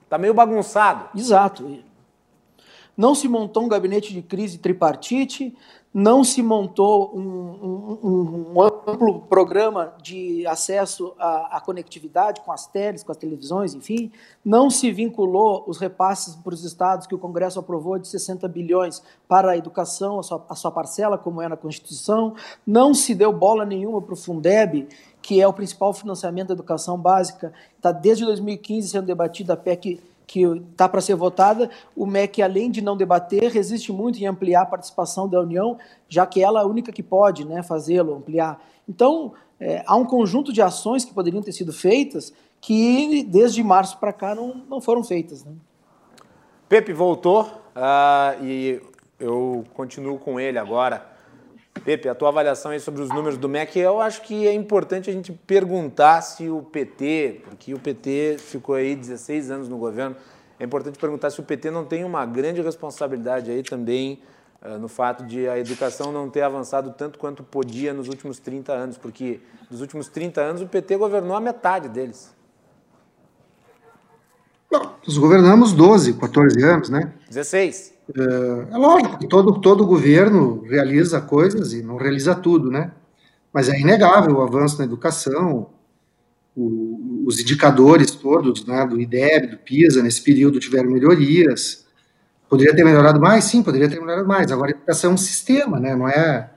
Está 0.03 0.17
meio 0.17 0.33
bagunçado. 0.33 1.09
Exato. 1.17 1.79
Não 2.97 3.15
se 3.15 3.27
montou 3.27 3.63
um 3.63 3.69
gabinete 3.69 4.13
de 4.13 4.21
crise 4.21 4.57
tripartite, 4.57 5.57
não 5.93 6.23
se 6.23 6.41
montou 6.43 7.15
um, 7.15 7.99
um, 8.03 8.51
um 8.53 8.59
amplo 8.87 9.21
programa 9.21 9.93
de 10.01 10.45
acesso 10.47 11.13
à, 11.17 11.57
à, 11.57 11.61
conectividade 11.61 12.41
com 12.41 12.51
as 12.51 12.65
teles, 12.67 13.03
com 13.03 13.11
as 13.11 13.17
televisões, 13.17 13.73
enfim, 13.73 14.11
não 14.43 14.69
se 14.69 14.91
vinculou 14.91 15.63
os 15.67 15.77
repasses 15.77 16.35
para 16.35 16.53
os 16.53 16.63
estados 16.63 17.07
que 17.07 17.15
o 17.15 17.19
Congresso 17.19 17.59
aprovou 17.59 17.97
de 17.97 18.07
60 18.07 18.47
bilhões 18.47 19.01
para 19.27 19.51
a 19.51 19.57
educação, 19.57 20.19
a 20.19 20.23
sua, 20.23 20.45
a 20.49 20.55
sua 20.55 20.71
parcela, 20.71 21.17
como 21.17 21.41
é 21.41 21.47
na 21.47 21.57
Constituição, 21.57 22.35
não 22.65 22.93
se 22.93 23.13
deu 23.15 23.31
bola 23.31 23.65
nenhuma 23.65 24.01
para 24.01 24.13
o 24.13 24.17
Fundeb, 24.17 24.87
que 25.21 25.41
é 25.41 25.47
o 25.47 25.53
principal 25.53 25.93
financiamento 25.93 26.49
da 26.49 26.53
educação 26.53 26.97
básica, 26.97 27.53
está 27.77 27.91
desde 27.91 28.25
2015 28.25 28.87
sendo 28.89 29.05
debatida 29.05 29.53
a 29.53 29.57
PEC 29.57 30.01
que 30.31 30.43
está 30.71 30.87
para 30.87 31.01
ser 31.01 31.15
votada, 31.15 31.69
o 31.93 32.05
MEC, 32.05 32.41
além 32.41 32.71
de 32.71 32.81
não 32.81 32.95
debater, 32.95 33.51
resiste 33.51 33.91
muito 33.91 34.17
em 34.17 34.25
ampliar 34.25 34.61
a 34.61 34.65
participação 34.65 35.27
da 35.27 35.41
União, 35.41 35.77
já 36.07 36.25
que 36.25 36.41
ela 36.41 36.61
é 36.61 36.63
a 36.63 36.65
única 36.65 36.89
que 36.89 37.03
pode 37.03 37.43
né, 37.43 37.61
fazê-lo, 37.61 38.15
ampliar. 38.15 38.63
Então, 38.87 39.33
é, 39.59 39.83
há 39.85 39.93
um 39.97 40.05
conjunto 40.05 40.53
de 40.53 40.61
ações 40.61 41.03
que 41.03 41.13
poderiam 41.13 41.43
ter 41.43 41.51
sido 41.51 41.73
feitas 41.73 42.33
que, 42.61 43.23
desde 43.23 43.61
março 43.61 43.97
para 43.97 44.13
cá, 44.13 44.33
não, 44.33 44.63
não 44.69 44.79
foram 44.79 45.03
feitas. 45.03 45.43
Né? 45.43 45.51
Pepe 46.69 46.93
voltou 46.93 47.41
uh, 47.75 48.41
e 48.41 48.81
eu 49.19 49.65
continuo 49.73 50.17
com 50.17 50.39
ele 50.39 50.57
agora. 50.57 51.10
Pepe, 51.83 52.07
a 52.07 52.13
tua 52.13 52.29
avaliação 52.29 52.71
aí 52.71 52.79
sobre 52.79 53.01
os 53.01 53.09
números 53.09 53.37
do 53.37 53.49
MEC, 53.49 53.79
eu 53.79 53.99
acho 53.99 54.21
que 54.21 54.47
é 54.47 54.53
importante 54.53 55.09
a 55.09 55.13
gente 55.13 55.31
perguntar 55.31 56.21
se 56.21 56.47
o 56.49 56.61
PT, 56.61 57.41
porque 57.45 57.73
o 57.73 57.79
PT 57.79 58.37
ficou 58.37 58.75
aí 58.75 58.95
16 58.95 59.49
anos 59.49 59.67
no 59.67 59.77
governo, 59.77 60.15
é 60.59 60.63
importante 60.63 60.99
perguntar 60.99 61.31
se 61.31 61.39
o 61.39 61.43
PT 61.43 61.71
não 61.71 61.83
tem 61.83 62.03
uma 62.03 62.23
grande 62.23 62.61
responsabilidade 62.61 63.49
aí 63.49 63.63
também 63.63 64.21
uh, 64.61 64.77
no 64.77 64.87
fato 64.87 65.25
de 65.25 65.47
a 65.47 65.57
educação 65.57 66.11
não 66.11 66.29
ter 66.29 66.43
avançado 66.43 66.93
tanto 66.95 67.17
quanto 67.17 67.43
podia 67.43 67.93
nos 67.93 68.07
últimos 68.07 68.37
30 68.37 68.71
anos, 68.71 68.97
porque 68.97 69.39
nos 69.71 69.81
últimos 69.81 70.07
30 70.07 70.39
anos 70.39 70.61
o 70.61 70.67
PT 70.67 70.97
governou 70.97 71.35
a 71.35 71.41
metade 71.41 71.89
deles. 71.89 72.31
Não, 74.71 74.95
nós 75.05 75.17
governamos 75.17 75.73
12, 75.73 76.13
14 76.13 76.63
anos, 76.63 76.89
né? 76.89 77.11
16. 77.27 77.93
É, 78.15 78.73
é 78.73 78.77
lógico 78.77 79.17
que 79.19 79.27
todo, 79.27 79.59
todo 79.59 79.85
governo 79.85 80.63
realiza 80.63 81.21
coisas 81.21 81.73
e 81.73 81.81
não 81.81 81.97
realiza 81.97 82.35
tudo, 82.35 82.69
né? 82.69 82.91
Mas 83.53 83.69
é 83.69 83.79
inegável 83.79 84.37
o 84.37 84.41
avanço 84.41 84.77
na 84.77 84.85
educação, 84.85 85.69
o, 86.55 87.23
os 87.25 87.39
indicadores 87.39 88.11
todos 88.11 88.65
né, 88.65 88.85
do 88.85 88.99
IDEB, 88.99 89.47
do 89.47 89.57
PISA, 89.57 90.01
nesse 90.01 90.21
período 90.21 90.59
tiveram 90.59 90.89
melhorias. 90.89 91.85
Poderia 92.49 92.75
ter 92.75 92.83
melhorado 92.83 93.19
mais? 93.19 93.45
Sim, 93.45 93.63
poderia 93.63 93.89
ter 93.89 93.99
melhorado 93.99 94.27
mais. 94.27 94.51
Agora, 94.51 94.71
a 94.71 94.75
educação 94.75 95.11
é 95.11 95.13
um 95.13 95.17
sistema, 95.17 95.79
né? 95.79 95.95
Não 95.95 96.07
é, 96.07 96.51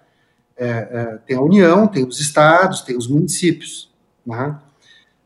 é, 0.57 0.67
é, 0.67 1.19
tem 1.27 1.37
a 1.37 1.41
União, 1.41 1.87
tem 1.87 2.05
os 2.05 2.21
estados, 2.21 2.83
tem 2.83 2.97
os 2.97 3.07
municípios. 3.07 3.93
Né? 4.27 4.59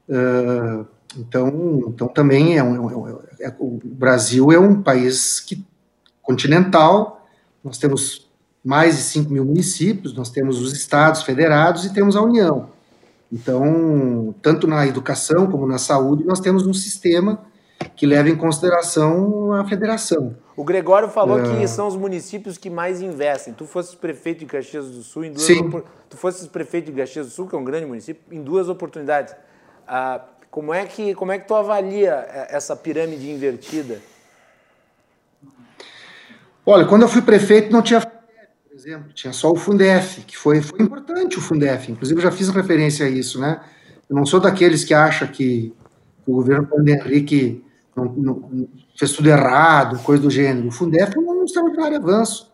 Uh, 0.08 0.86
então, 1.16 1.84
então 1.88 2.08
também 2.08 2.58
é, 2.58 2.62
um, 2.62 3.10
é, 3.10 3.46
é, 3.46 3.54
o 3.58 3.80
Brasil 3.82 4.52
é 4.52 4.58
um 4.58 4.82
país 4.82 5.40
que, 5.40 5.64
continental, 6.28 7.26
nós 7.64 7.78
temos 7.78 8.28
mais 8.62 8.96
de 8.96 9.02
5 9.02 9.32
mil 9.32 9.46
municípios, 9.46 10.12
nós 10.14 10.28
temos 10.28 10.60
os 10.60 10.74
estados 10.74 11.22
federados 11.22 11.86
e 11.86 11.94
temos 11.94 12.16
a 12.16 12.20
União. 12.20 12.68
Então, 13.32 14.34
tanto 14.42 14.66
na 14.66 14.86
educação 14.86 15.50
como 15.50 15.66
na 15.66 15.78
saúde, 15.78 16.24
nós 16.24 16.38
temos 16.38 16.66
um 16.66 16.74
sistema 16.74 17.40
que 17.96 18.04
leva 18.04 18.28
em 18.28 18.36
consideração 18.36 19.52
a 19.54 19.64
federação. 19.66 20.36
O 20.54 20.64
Gregório 20.64 21.08
falou 21.08 21.38
é... 21.38 21.60
que 21.60 21.66
são 21.66 21.86
os 21.86 21.96
municípios 21.96 22.58
que 22.58 22.68
mais 22.68 23.00
investem. 23.00 23.54
Tu 23.54 23.64
fosses 23.64 23.94
prefeito 23.94 24.40
de 24.40 24.46
Caxias 24.46 24.90
do 24.90 25.02
Sul 25.02 25.24
em 25.24 25.32
duas 25.32 25.44
Sim. 25.44 25.82
Tu 26.10 26.16
fosses 26.16 26.46
prefeito 26.46 26.90
de 26.90 26.98
Caxias 26.98 27.26
do 27.26 27.32
Sul, 27.32 27.46
que 27.46 27.54
é 27.54 27.58
um 27.58 27.64
grande 27.64 27.86
município, 27.86 28.22
em 28.30 28.42
duas 28.42 28.68
oportunidades. 28.68 29.34
Ah, 29.86 30.20
como 30.50 30.74
é 30.74 30.84
que 30.84 31.14
como 31.14 31.32
é 31.32 31.38
que 31.38 31.48
tu 31.48 31.54
avalia 31.54 32.26
essa 32.50 32.76
pirâmide 32.76 33.30
invertida? 33.30 34.00
Olha, 36.70 36.84
quando 36.84 37.00
eu 37.00 37.08
fui 37.08 37.22
prefeito 37.22 37.72
não 37.72 37.80
tinha 37.80 37.98
por 37.98 38.74
exemplo, 38.74 39.10
tinha 39.14 39.32
só 39.32 39.50
o 39.50 39.56
Fundef, 39.56 40.20
que 40.20 40.36
foi, 40.36 40.60
foi 40.60 40.82
importante 40.82 41.38
o 41.38 41.40
Fundef. 41.40 41.90
Inclusive 41.90 42.20
eu 42.20 42.22
já 42.22 42.30
fiz 42.30 42.50
referência 42.50 43.06
a 43.06 43.08
isso, 43.08 43.40
né? 43.40 43.58
Eu 44.08 44.14
não 44.14 44.26
sou 44.26 44.38
daqueles 44.38 44.84
que 44.84 44.92
acham 44.92 45.26
que 45.28 45.74
o 46.26 46.34
governo 46.34 46.66
Paulo 46.66 46.86
Henrique 46.86 47.64
não, 47.96 48.04
não, 48.04 48.68
fez 48.98 49.12
tudo 49.12 49.30
errado, 49.30 49.98
coisa 50.00 50.22
do 50.22 50.30
gênero. 50.30 50.68
O 50.68 50.70
Fundef 50.70 51.16
é 51.16 51.18
um 51.18 51.42
extraordinário 51.42 51.96
avanço. 51.96 52.52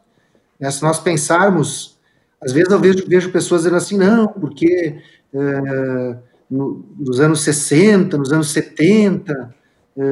Né? 0.60 0.70
Se 0.70 0.80
nós 0.80 1.00
pensarmos, 1.00 1.98
às 2.40 2.52
vezes 2.52 2.70
eu 2.70 2.78
vejo, 2.78 3.04
vejo 3.08 3.32
pessoas 3.32 3.62
dizendo 3.62 3.76
assim, 3.76 3.98
não, 3.98 4.28
porque 4.28 4.96
é, 5.34 6.16
no, 6.48 6.86
nos 6.96 7.18
anos 7.18 7.40
60, 7.42 8.16
nos 8.16 8.32
anos 8.32 8.52
70, 8.52 9.54
é, 9.96 10.04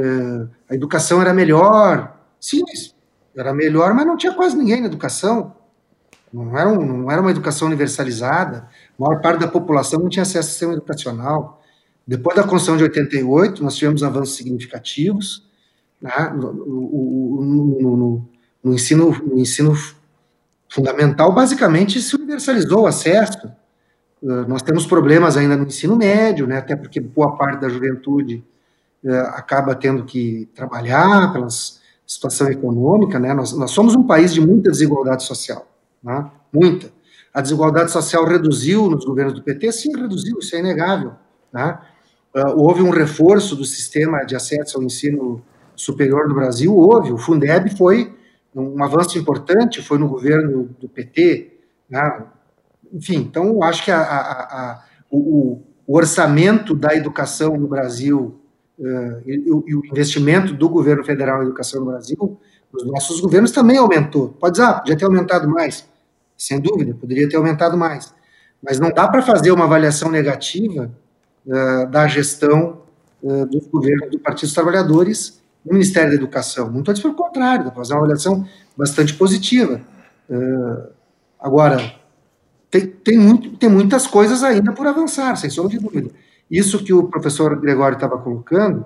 a 0.71 0.75
educação 0.75 1.21
era 1.21 1.33
melhor. 1.33 2.21
Sim, 2.41 2.65
era 3.37 3.53
melhor, 3.53 3.95
mas 3.95 4.07
não 4.07 4.17
tinha 4.17 4.35
quase 4.35 4.57
ninguém 4.57 4.81
na 4.81 4.87
educação. 4.87 5.55
Não 6.33 6.57
era, 6.57 6.69
um, 6.69 6.85
não 6.85 7.11
era 7.11 7.21
uma 7.21 7.31
educação 7.31 7.69
universalizada. 7.69 8.69
A 8.99 9.03
maior 9.03 9.21
parte 9.21 9.41
da 9.41 9.49
população 9.49 10.01
não 10.01 10.09
tinha 10.09 10.23
acesso 10.23 10.49
ao 10.49 10.51
sistema 10.51 10.73
educacional. 10.73 11.63
Depois 12.07 12.37
da 12.37 12.43
Constituição 12.43 12.77
de 12.77 12.85
88, 12.85 13.63
nós 13.63 13.77
tivemos 13.77 14.03
avanços 14.03 14.37
significativos 14.37 15.47
né, 16.01 16.11
no, 16.35 16.53
no, 16.53 17.81
no, 17.81 18.29
no, 18.65 18.75
ensino, 18.75 19.13
no 19.25 19.39
ensino 19.39 19.75
fundamental, 20.69 21.33
basicamente 21.33 22.01
se 22.01 22.17
universalizou 22.17 22.83
o 22.83 22.87
acesso. 22.87 23.53
Uh, 24.21 24.49
nós 24.49 24.63
temos 24.63 24.87
problemas 24.87 25.37
ainda 25.37 25.57
no 25.57 25.67
ensino 25.67 25.97
médio, 25.97 26.47
né, 26.47 26.59
até 26.59 26.75
porque 26.75 26.99
boa 26.99 27.37
parte 27.37 27.61
da 27.61 27.69
juventude 27.69 28.45
uh, 29.05 29.15
acaba 29.35 29.75
tendo 29.75 30.05
que 30.05 30.49
trabalhar 30.55 31.33
pela 31.33 31.49
situação 32.13 32.49
econômica. 32.49 33.19
Né, 33.19 33.33
nós, 33.35 33.53
nós 33.53 33.71
somos 33.71 33.95
um 33.95 34.03
país 34.03 34.33
de 34.33 34.41
muita 34.41 34.71
desigualdade 34.71 35.25
social, 35.25 35.67
né, 36.03 36.31
muita. 36.53 36.91
A 37.33 37.41
desigualdade 37.41 37.91
social 37.91 38.27
reduziu 38.27 38.91
nos 38.91 39.05
governos 39.05 39.35
do 39.35 39.43
PT? 39.43 39.73
Sim, 39.73 39.97
reduziu, 39.97 40.39
isso 40.39 40.55
é 40.55 40.59
inegável. 40.59 41.13
Né? 41.51 41.79
Uh, 42.37 42.61
houve 42.61 42.83
um 42.83 42.91
reforço 42.91 43.57
do 43.57 43.65
sistema 43.65 44.25
de 44.25 44.37
acesso 44.37 44.77
ao 44.77 44.83
ensino 44.83 45.43
superior 45.75 46.29
do 46.29 46.35
Brasil, 46.35 46.77
houve. 46.77 47.11
O 47.11 47.17
Fundeb 47.17 47.75
foi 47.77 48.15
um 48.55 48.85
avanço 48.85 49.19
importante, 49.19 49.81
foi 49.81 49.99
no 49.99 50.09
governo 50.09 50.69
do 50.79 50.89
PT. 50.89 51.59
Né? 51.89 52.23
Enfim, 52.93 53.17
então 53.17 53.63
acho 53.63 53.85
que 53.85 53.91
a, 53.91 54.03
a, 54.03 54.43
a, 54.43 54.85
o, 55.11 55.63
o, 55.87 55.97
orçamento 55.97 56.75
da 56.75 56.95
educação 56.95 57.57
no 57.57 57.67
Brasil 57.67 58.42
uh, 58.79 59.23
e, 59.27 59.35
e, 59.47 59.75
o 59.75 59.83
investimento 59.87 60.55
do 60.55 60.69
governo 60.69 61.05
federal 61.05 61.39
na 61.39 61.45
educação 61.45 61.81
no 61.81 61.87
Brasil, 61.87 62.39
os 62.73 62.85
nossos 62.85 63.21
governos 63.21 63.51
também 63.51 63.77
aumentou. 63.77 64.31
Pode 64.41 64.55
dizer, 64.55 64.67
ah, 64.67 64.75
podia 64.75 64.97
ter 64.97 65.05
aumentado 65.05 65.49
mais. 65.49 65.87
Sem 66.37 66.59
dúvida, 66.59 66.95
poderia 66.95 67.29
ter 67.29 67.37
aumentado 67.37 67.77
mais. 67.77 68.15
Mas 68.63 68.79
não 68.79 68.91
dá 68.91 69.07
para 69.09 69.23
fazer 69.23 69.53
uma 69.53 69.65
avaliação 69.65 70.11
negativa 70.11 70.91
uh, 71.47 71.91
da 71.91 72.07
gestão 72.09 72.83
uh, 73.23 73.47
dos 73.47 73.67
governos 73.67 74.11
do 74.11 74.19
Partido 74.19 74.47
dos 74.47 74.55
Trabalhadores 74.55 75.43
no 75.65 75.75
Ministério 75.75 76.11
da 76.11 76.17
Educação. 76.17 76.71
Muito 76.71 76.91
antes, 76.91 77.03
pelo 77.03 77.15
contrário, 77.15 77.65
dá 77.65 77.71
para 77.71 77.83
fazer 77.83 77.93
uma 77.95 78.01
avaliação 78.01 78.47
bastante 78.77 79.15
positiva. 79.15 79.81
Agora, 81.39 81.95
tem, 82.73 82.87
tem, 82.87 83.19
muito, 83.19 83.55
tem 83.59 83.69
muitas 83.69 84.07
coisas 84.07 84.43
ainda 84.43 84.73
por 84.73 84.87
avançar, 84.87 85.37
sem 85.37 85.51
sombra 85.51 85.73
de 85.73 85.79
dúvida. 85.79 86.11
Isso 86.53 86.85
que 86.85 86.93
o 86.93 87.05
professor 87.05 87.59
Gregório 87.59 87.97
estava 87.97 88.19
colocando, 88.19 88.85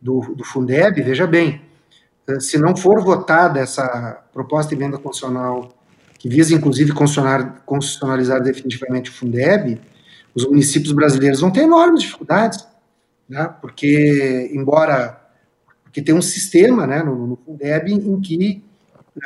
do, 0.00 0.20
do 0.34 0.44
Fundeb, 0.44 1.02
veja 1.02 1.26
bem, 1.26 1.62
uh, 2.28 2.38
se 2.38 2.58
não 2.58 2.76
for 2.76 3.02
votada 3.02 3.58
essa 3.58 4.22
proposta 4.32 4.76
de 4.76 4.80
emenda 4.80 4.98
constitucional, 4.98 5.74
que 6.18 6.28
visa 6.28 6.54
inclusive 6.54 6.92
constitucionalizar 7.64 8.42
definitivamente 8.42 9.10
o 9.10 9.14
Fundeb, 9.14 9.80
os 10.34 10.44
municípios 10.44 10.92
brasileiros 10.92 11.40
vão 11.40 11.50
ter 11.50 11.62
enormes 11.62 12.02
dificuldades, 12.02 12.66
né? 13.26 13.52
porque, 13.60 14.50
embora 14.52 15.18
porque 15.82 16.02
tem 16.02 16.14
um 16.14 16.22
sistema 16.22 16.86
né, 16.86 17.02
no, 17.02 17.26
no 17.26 17.36
Fundeb 17.36 17.90
em 17.90 18.20
que 18.20 18.62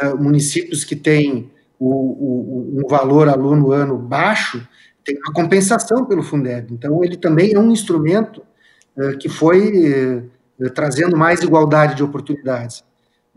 uh, 0.03 0.17
municípios 0.17 0.85
que 0.85 0.95
têm 0.95 1.51
o, 1.79 1.89
o, 1.89 2.79
um 2.79 2.89
valor 2.89 3.29
aluno 3.29 3.73
ano 3.73 3.99
baixo 3.99 4.67
tem 5.05 5.17
uma 5.19 5.33
compensação 5.33 6.05
pelo 6.05 6.23
Fundeb. 6.23 6.73
Então, 6.73 7.03
ele 7.05 7.17
também 7.17 7.55
é 7.55 7.59
um 7.59 7.71
instrumento 7.71 8.43
uh, 8.97 9.17
que 9.19 9.29
foi 9.29 10.23
uh, 10.59 10.71
trazendo 10.71 11.17
mais 11.17 11.41
igualdade 11.43 11.95
de 11.95 12.03
oportunidades. 12.03 12.85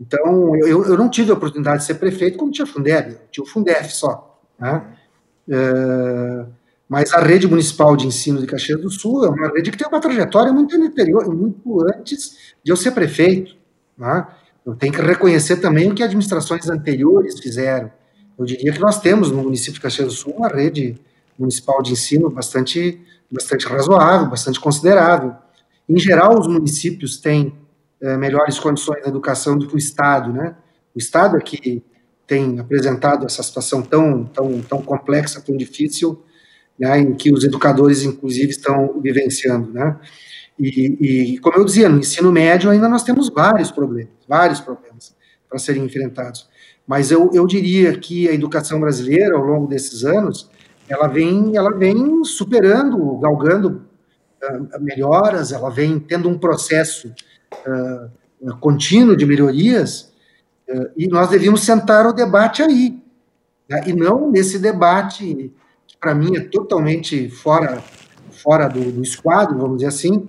Então, 0.00 0.54
eu, 0.56 0.84
eu 0.84 0.96
não 0.96 1.08
tive 1.08 1.30
a 1.30 1.34
oportunidade 1.34 1.78
de 1.78 1.84
ser 1.84 1.94
prefeito 1.94 2.36
como 2.36 2.52
tinha 2.52 2.66
Fundeb, 2.66 3.12
eu 3.12 3.20
tinha 3.30 3.44
o 3.44 3.46
Fundef 3.46 3.92
só. 3.92 4.38
Né? 4.58 4.82
Uh, 5.48 6.46
mas 6.88 7.12
a 7.12 7.20
rede 7.20 7.48
municipal 7.48 7.96
de 7.96 8.06
ensino 8.06 8.40
de 8.40 8.46
Caxias 8.46 8.80
do 8.80 8.90
Sul 8.90 9.24
é 9.24 9.28
uma 9.28 9.48
rede 9.48 9.70
que 9.70 9.76
tem 9.76 9.88
uma 9.88 10.00
trajetória 10.00 10.52
muito 10.52 10.76
anterior, 10.76 11.26
muito 11.34 11.84
antes 11.84 12.54
de 12.62 12.70
eu 12.70 12.76
ser 12.76 12.92
prefeito. 12.92 13.56
Né? 13.98 14.26
Eu 14.64 14.74
tenho 14.76 14.92
que 14.92 15.00
reconhecer 15.00 15.56
também 15.56 15.90
o 15.90 15.94
que 15.94 16.02
administrações 16.02 16.68
anteriores 16.68 17.40
fizeram. 17.40 17.90
Eu 18.38 18.44
diria 18.44 18.72
que 18.72 18.80
nós 18.80 19.00
temos 19.00 19.30
no 19.30 19.42
município 19.42 19.74
de 19.74 19.80
Caxias 19.80 20.08
do 20.08 20.12
Sul 20.12 20.34
uma 20.36 20.48
rede 20.48 21.00
municipal 21.38 21.82
de 21.82 21.92
ensino 21.92 22.30
bastante, 22.30 23.00
bastante 23.30 23.66
razoável, 23.66 24.28
bastante 24.28 24.60
considerável. 24.60 25.34
Em 25.88 25.98
geral, 25.98 26.38
os 26.38 26.46
municípios 26.46 27.18
têm 27.18 27.54
é, 28.00 28.16
melhores 28.16 28.58
condições 28.58 29.02
de 29.02 29.08
educação 29.08 29.58
do 29.58 29.66
que 29.66 29.74
o 29.74 29.78
Estado, 29.78 30.32
né? 30.32 30.56
O 30.94 30.98
Estado 30.98 31.36
é 31.36 31.40
que 31.40 31.84
tem 32.26 32.58
apresentado 32.58 33.24
essa 33.24 33.42
situação 33.42 33.82
tão, 33.82 34.24
tão, 34.24 34.60
tão 34.62 34.82
complexa, 34.82 35.40
tão 35.40 35.56
difícil, 35.56 36.22
né, 36.78 36.98
em 36.98 37.14
que 37.14 37.32
os 37.32 37.44
educadores, 37.44 38.02
inclusive, 38.02 38.50
estão 38.50 39.00
vivenciando, 39.00 39.72
né? 39.72 39.96
E, 40.58 41.34
e, 41.34 41.38
como 41.38 41.58
eu 41.58 41.64
dizia, 41.64 41.88
no 41.88 41.98
ensino 41.98 42.32
médio 42.32 42.70
ainda 42.70 42.88
nós 42.88 43.04
temos 43.04 43.28
vários 43.28 43.70
problemas, 43.70 44.12
vários 44.26 44.58
problemas 44.58 45.14
para 45.48 45.58
serem 45.58 45.84
enfrentados. 45.84 46.48
Mas 46.86 47.10
eu, 47.10 47.30
eu 47.34 47.46
diria 47.46 47.96
que 47.98 48.28
a 48.28 48.32
educação 48.32 48.80
brasileira, 48.80 49.36
ao 49.36 49.44
longo 49.44 49.66
desses 49.66 50.04
anos, 50.04 50.50
ela 50.88 51.08
vem, 51.08 51.56
ela 51.56 51.70
vem 51.70 52.24
superando, 52.24 53.18
galgando 53.18 53.82
uh, 54.42 54.80
melhoras, 54.80 55.52
ela 55.52 55.70
vem 55.70 55.98
tendo 55.98 56.28
um 56.28 56.38
processo 56.38 57.12
uh, 57.66 58.56
contínuo 58.58 59.16
de 59.16 59.26
melhorias, 59.26 60.12
uh, 60.68 60.90
e 60.96 61.08
nós 61.08 61.28
devíamos 61.28 61.62
sentar 61.62 62.06
o 62.06 62.12
debate 62.12 62.62
aí, 62.62 63.02
né, 63.68 63.82
e 63.86 63.92
não 63.92 64.30
nesse 64.30 64.58
debate 64.58 65.52
para 66.00 66.14
mim 66.14 66.36
é 66.36 66.40
totalmente 66.40 67.28
fora, 67.30 67.82
fora 68.30 68.68
do, 68.68 68.92
do 68.92 69.02
esquadro, 69.02 69.58
vamos 69.58 69.78
dizer 69.78 69.88
assim, 69.88 70.28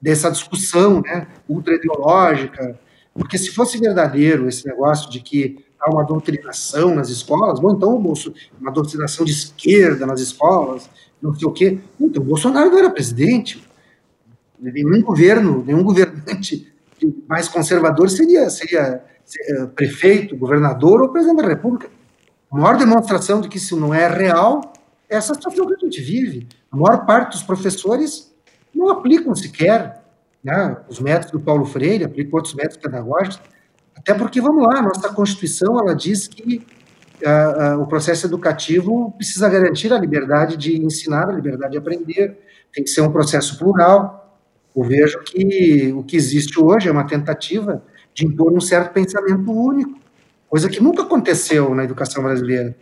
dessa 0.00 0.30
discussão 0.30 1.02
né, 1.02 1.26
ultra-ideológica, 1.48 2.78
porque 3.12 3.36
se 3.36 3.50
fosse 3.50 3.78
verdadeiro 3.78 4.48
esse 4.48 4.66
negócio 4.66 5.10
de 5.10 5.20
que 5.20 5.64
há 5.80 5.90
uma 5.90 6.04
doutrinação 6.04 6.94
nas 6.94 7.08
escolas, 7.08 7.60
bom, 7.60 7.72
então 7.72 7.94
o 7.94 8.14
uma 8.60 8.70
doutrinação 8.70 9.24
de 9.24 9.32
esquerda 9.32 10.06
nas 10.06 10.20
escolas, 10.20 10.88
não 11.20 11.34
sei 11.34 11.48
o 11.48 11.52
quê, 11.52 11.78
então 12.00 12.22
o 12.22 12.26
Bolsonaro 12.26 12.70
não 12.70 12.78
era 12.78 12.90
presidente, 12.90 13.62
nenhum 14.60 15.02
governo, 15.02 15.64
nenhum 15.64 15.82
governante 15.82 16.72
mais 17.28 17.48
conservador 17.48 18.10
seria, 18.10 18.50
seria, 18.50 19.04
seria 19.24 19.66
prefeito, 19.68 20.36
governador 20.36 21.00
ou 21.02 21.08
presidente 21.10 21.42
da 21.42 21.48
república. 21.48 21.88
A 22.50 22.56
maior 22.56 22.76
demonstração 22.76 23.40
de 23.40 23.48
que 23.48 23.58
isso 23.58 23.76
não 23.76 23.94
é 23.94 24.08
real 24.08 24.72
é 25.08 25.16
essa 25.16 25.34
situação 25.34 25.66
que 25.66 25.74
a 25.74 25.78
gente 25.78 26.00
vive. 26.00 26.48
A 26.72 26.76
maior 26.76 27.06
parte 27.06 27.32
dos 27.32 27.42
professores 27.42 28.34
não 28.74 28.88
aplicam 28.88 29.34
sequer 29.34 30.02
né, 30.42 30.76
os 30.88 30.98
métodos 31.00 31.32
do 31.32 31.40
Paulo 31.40 31.64
Freire, 31.64 32.04
aplicam 32.04 32.36
outros 32.36 32.54
métodos 32.54 32.78
pedagógicos, 32.78 33.40
até 33.98 34.14
porque, 34.14 34.40
vamos 34.40 34.62
lá, 34.66 34.80
nossa 34.80 35.08
Constituição 35.12 35.78
ela 35.78 35.94
diz 35.94 36.26
que 36.28 36.64
uh, 37.24 37.78
uh, 37.78 37.82
o 37.82 37.86
processo 37.86 38.26
educativo 38.26 39.12
precisa 39.12 39.48
garantir 39.48 39.92
a 39.92 39.98
liberdade 39.98 40.56
de 40.56 40.80
ensinar, 40.80 41.28
a 41.28 41.32
liberdade 41.32 41.72
de 41.72 41.78
aprender, 41.78 42.38
tem 42.72 42.84
que 42.84 42.90
ser 42.90 43.00
um 43.00 43.10
processo 43.10 43.58
plural. 43.58 44.40
Eu 44.74 44.84
vejo 44.84 45.18
que 45.24 45.92
o 45.92 46.02
que 46.02 46.16
existe 46.16 46.60
hoje 46.60 46.88
é 46.88 46.92
uma 46.92 47.06
tentativa 47.06 47.82
de 48.14 48.26
impor 48.26 48.52
um 48.52 48.60
certo 48.60 48.92
pensamento 48.92 49.50
único, 49.50 49.98
coisa 50.48 50.68
que 50.68 50.82
nunca 50.82 51.02
aconteceu 51.02 51.74
na 51.74 51.84
educação 51.84 52.22
brasileira. 52.22 52.76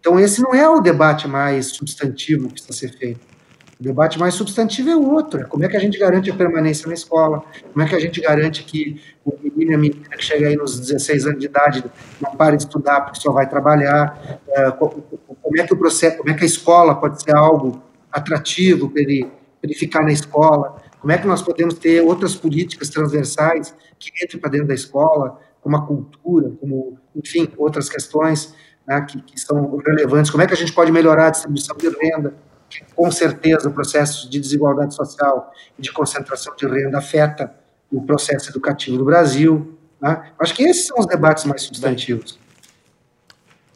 Então, 0.00 0.18
esse 0.20 0.40
não 0.40 0.54
é 0.54 0.68
o 0.68 0.80
debate 0.80 1.26
mais 1.26 1.66
substantivo 1.66 2.48
que 2.48 2.54
precisa 2.54 2.72
ser 2.72 2.96
feito. 2.96 3.35
O 3.78 3.82
debate 3.82 4.18
mais 4.18 4.32
substantivo 4.34 4.88
é 4.88 4.96
outro. 4.96 5.40
É 5.40 5.44
como 5.44 5.62
é 5.64 5.68
que 5.68 5.76
a 5.76 5.80
gente 5.80 5.98
garante 5.98 6.30
a 6.30 6.34
permanência 6.34 6.88
na 6.88 6.94
escola? 6.94 7.44
Como 7.72 7.84
é 7.84 7.88
que 7.88 7.94
a 7.94 8.00
gente 8.00 8.20
garante 8.22 8.64
que 8.64 9.02
o 9.22 9.34
menino 9.42 9.72
e 9.72 9.74
a 9.74 9.78
menina 9.78 10.08
que 10.08 10.24
chega 10.24 10.48
aí 10.48 10.56
nos 10.56 10.80
16 10.80 11.26
anos 11.26 11.40
de 11.40 11.46
idade 11.46 11.84
não 12.18 12.34
pare 12.34 12.56
de 12.56 12.62
estudar 12.62 13.02
porque 13.02 13.20
só 13.20 13.30
vai 13.30 13.46
trabalhar? 13.46 14.40
É, 14.48 14.70
como 14.70 15.58
é 15.58 15.66
que 15.66 15.74
o 15.74 15.76
processo, 15.76 16.16
como 16.16 16.30
é 16.30 16.34
que 16.34 16.42
a 16.42 16.46
escola 16.46 16.94
pode 16.94 17.22
ser 17.22 17.36
algo 17.36 17.82
atrativo 18.10 18.88
para 18.88 19.02
ele, 19.02 19.30
ele 19.62 19.74
ficar 19.74 20.02
na 20.02 20.12
escola? 20.12 20.82
Como 20.98 21.12
é 21.12 21.18
que 21.18 21.26
nós 21.26 21.42
podemos 21.42 21.74
ter 21.74 22.00
outras 22.00 22.34
políticas 22.34 22.88
transversais 22.88 23.74
que 23.98 24.10
entrem 24.24 24.40
para 24.40 24.50
dentro 24.50 24.68
da 24.68 24.74
escola, 24.74 25.38
como 25.60 25.76
a 25.76 25.86
cultura, 25.86 26.50
como, 26.58 26.98
enfim, 27.14 27.46
outras 27.58 27.90
questões 27.90 28.54
né, 28.86 29.02
que, 29.02 29.20
que 29.20 29.38
são 29.38 29.76
relevantes? 29.76 30.30
Como 30.30 30.42
é 30.42 30.46
que 30.46 30.54
a 30.54 30.56
gente 30.56 30.72
pode 30.72 30.90
melhorar 30.90 31.26
a 31.26 31.30
distribuição 31.30 31.76
de 31.76 31.90
renda? 31.90 32.45
Com 32.94 33.10
certeza 33.10 33.68
o 33.68 33.72
processo 33.72 34.28
de 34.28 34.40
desigualdade 34.40 34.94
social 34.94 35.52
e 35.78 35.82
de 35.82 35.92
concentração 35.92 36.54
de 36.56 36.66
renda 36.66 36.98
afeta 36.98 37.54
o 37.90 38.02
processo 38.02 38.50
educativo 38.50 38.98
do 38.98 39.04
Brasil. 39.04 39.78
Né? 40.00 40.32
Acho 40.38 40.54
que 40.54 40.62
esses 40.64 40.86
são 40.86 40.98
os 40.98 41.06
debates 41.06 41.44
mais 41.44 41.62
substantivos. 41.62 42.38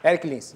Eric 0.03 0.27
Lins. 0.27 0.55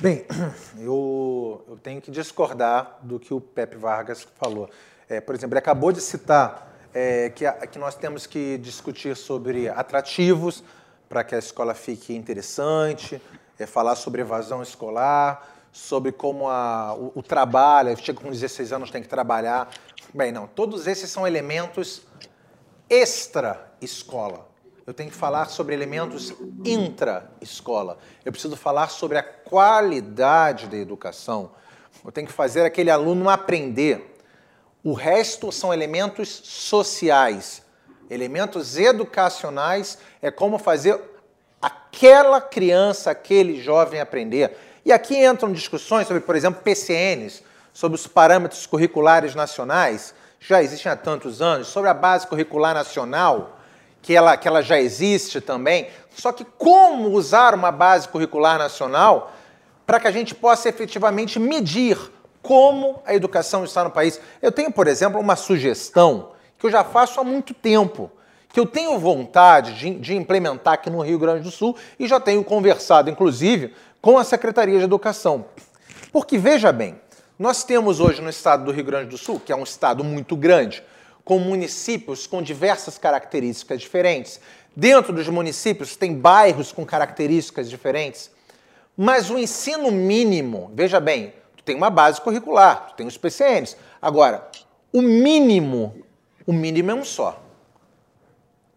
Bem, 0.00 0.24
eu, 0.78 1.64
eu 1.68 1.76
tenho 1.76 2.00
que 2.00 2.10
discordar 2.10 2.98
do 3.02 3.18
que 3.18 3.34
o 3.34 3.40
Pepe 3.40 3.76
Vargas 3.76 4.26
falou. 4.36 4.70
É, 5.08 5.20
por 5.20 5.34
exemplo, 5.34 5.54
ele 5.54 5.58
acabou 5.58 5.90
de 5.90 6.00
citar 6.00 6.68
é, 6.94 7.30
que, 7.30 7.44
a, 7.44 7.52
que 7.66 7.78
nós 7.78 7.94
temos 7.94 8.26
que 8.26 8.58
discutir 8.58 9.16
sobre 9.16 9.68
atrativos 9.68 10.62
para 11.08 11.24
que 11.24 11.34
a 11.34 11.38
escola 11.38 11.74
fique 11.74 12.14
interessante, 12.14 13.20
é, 13.58 13.66
falar 13.66 13.96
sobre 13.96 14.20
evasão 14.20 14.62
escolar, 14.62 15.57
sobre 15.72 16.12
como 16.12 16.48
a, 16.48 16.94
o, 16.94 17.12
o 17.16 17.22
trabalho, 17.22 17.96
chega 17.96 18.20
com 18.20 18.30
16 18.30 18.72
anos, 18.72 18.90
tem 18.90 19.02
que 19.02 19.08
trabalhar. 19.08 19.70
Bem, 20.12 20.32
não, 20.32 20.46
todos 20.46 20.86
esses 20.86 21.10
são 21.10 21.26
elementos 21.26 22.02
extra-escola. 22.88 24.48
Eu 24.86 24.94
tenho 24.94 25.10
que 25.10 25.16
falar 25.16 25.50
sobre 25.50 25.74
elementos 25.74 26.32
intra-escola. 26.64 27.98
Eu 28.24 28.32
preciso 28.32 28.56
falar 28.56 28.88
sobre 28.88 29.18
a 29.18 29.22
qualidade 29.22 30.66
da 30.66 30.78
educação. 30.78 31.50
Eu 32.02 32.10
tenho 32.10 32.26
que 32.26 32.32
fazer 32.32 32.62
aquele 32.62 32.90
aluno 32.90 33.28
aprender. 33.28 34.16
O 34.82 34.94
resto 34.94 35.52
são 35.52 35.74
elementos 35.74 36.28
sociais. 36.28 37.62
Elementos 38.08 38.78
educacionais 38.78 39.98
é 40.22 40.30
como 40.30 40.56
fazer 40.58 40.98
aquela 41.60 42.40
criança, 42.40 43.10
aquele 43.10 43.60
jovem 43.60 44.00
aprender. 44.00 44.56
E 44.88 44.92
aqui 44.92 45.22
entram 45.22 45.52
discussões 45.52 46.06
sobre, 46.06 46.22
por 46.22 46.34
exemplo, 46.34 46.62
PCNs, 46.62 47.42
sobre 47.74 47.94
os 47.96 48.06
parâmetros 48.06 48.64
curriculares 48.64 49.34
nacionais, 49.34 50.14
já 50.40 50.62
existem 50.62 50.90
há 50.90 50.96
tantos 50.96 51.42
anos, 51.42 51.68
sobre 51.68 51.90
a 51.90 51.92
base 51.92 52.26
curricular 52.26 52.72
nacional, 52.72 53.58
que 54.00 54.16
ela, 54.16 54.34
que 54.34 54.48
ela 54.48 54.62
já 54.62 54.80
existe 54.80 55.42
também. 55.42 55.88
Só 56.16 56.32
que 56.32 56.42
como 56.42 57.10
usar 57.10 57.52
uma 57.52 57.70
base 57.70 58.08
curricular 58.08 58.58
nacional 58.58 59.30
para 59.84 60.00
que 60.00 60.08
a 60.08 60.10
gente 60.10 60.34
possa 60.34 60.70
efetivamente 60.70 61.38
medir 61.38 61.98
como 62.40 63.02
a 63.04 63.14
educação 63.14 63.64
está 63.64 63.84
no 63.84 63.90
país? 63.90 64.18
Eu 64.40 64.50
tenho, 64.50 64.72
por 64.72 64.86
exemplo, 64.86 65.20
uma 65.20 65.36
sugestão 65.36 66.30
que 66.58 66.64
eu 66.64 66.70
já 66.70 66.82
faço 66.82 67.20
há 67.20 67.24
muito 67.24 67.52
tempo, 67.52 68.10
que 68.50 68.58
eu 68.58 68.64
tenho 68.64 68.98
vontade 68.98 69.74
de, 69.74 69.90
de 69.96 70.16
implementar 70.16 70.74
aqui 70.74 70.88
no 70.88 71.02
Rio 71.02 71.18
Grande 71.18 71.42
do 71.42 71.50
Sul 71.50 71.76
e 71.98 72.08
já 72.08 72.18
tenho 72.18 72.42
conversado, 72.42 73.10
inclusive, 73.10 73.74
com 74.00 74.18
a 74.18 74.24
Secretaria 74.24 74.78
de 74.78 74.84
Educação. 74.84 75.46
Porque, 76.12 76.38
veja 76.38 76.72
bem, 76.72 77.00
nós 77.38 77.64
temos 77.64 78.00
hoje 78.00 78.20
no 78.20 78.30
estado 78.30 78.64
do 78.64 78.72
Rio 78.72 78.84
Grande 78.84 79.10
do 79.10 79.18
Sul, 79.18 79.40
que 79.40 79.52
é 79.52 79.56
um 79.56 79.62
estado 79.62 80.02
muito 80.02 80.36
grande, 80.36 80.82
com 81.24 81.38
municípios 81.38 82.26
com 82.26 82.42
diversas 82.42 82.96
características 82.96 83.80
diferentes. 83.80 84.40
Dentro 84.74 85.12
dos 85.12 85.28
municípios 85.28 85.96
tem 85.96 86.14
bairros 86.14 86.72
com 86.72 86.86
características 86.86 87.68
diferentes. 87.68 88.30
Mas 88.96 89.30
o 89.30 89.38
ensino 89.38 89.90
mínimo, 89.90 90.72
veja 90.74 90.98
bem, 90.98 91.32
tu 91.56 91.62
tem 91.62 91.76
uma 91.76 91.90
base 91.90 92.20
curricular, 92.20 92.88
tu 92.88 92.94
tem 92.94 93.06
os 93.06 93.16
PCNs. 93.16 93.76
Agora, 94.00 94.48
o 94.92 95.02
mínimo, 95.02 96.02
o 96.46 96.52
mínimo 96.52 96.90
é 96.90 96.94
um 96.94 97.04
só. 97.04 97.42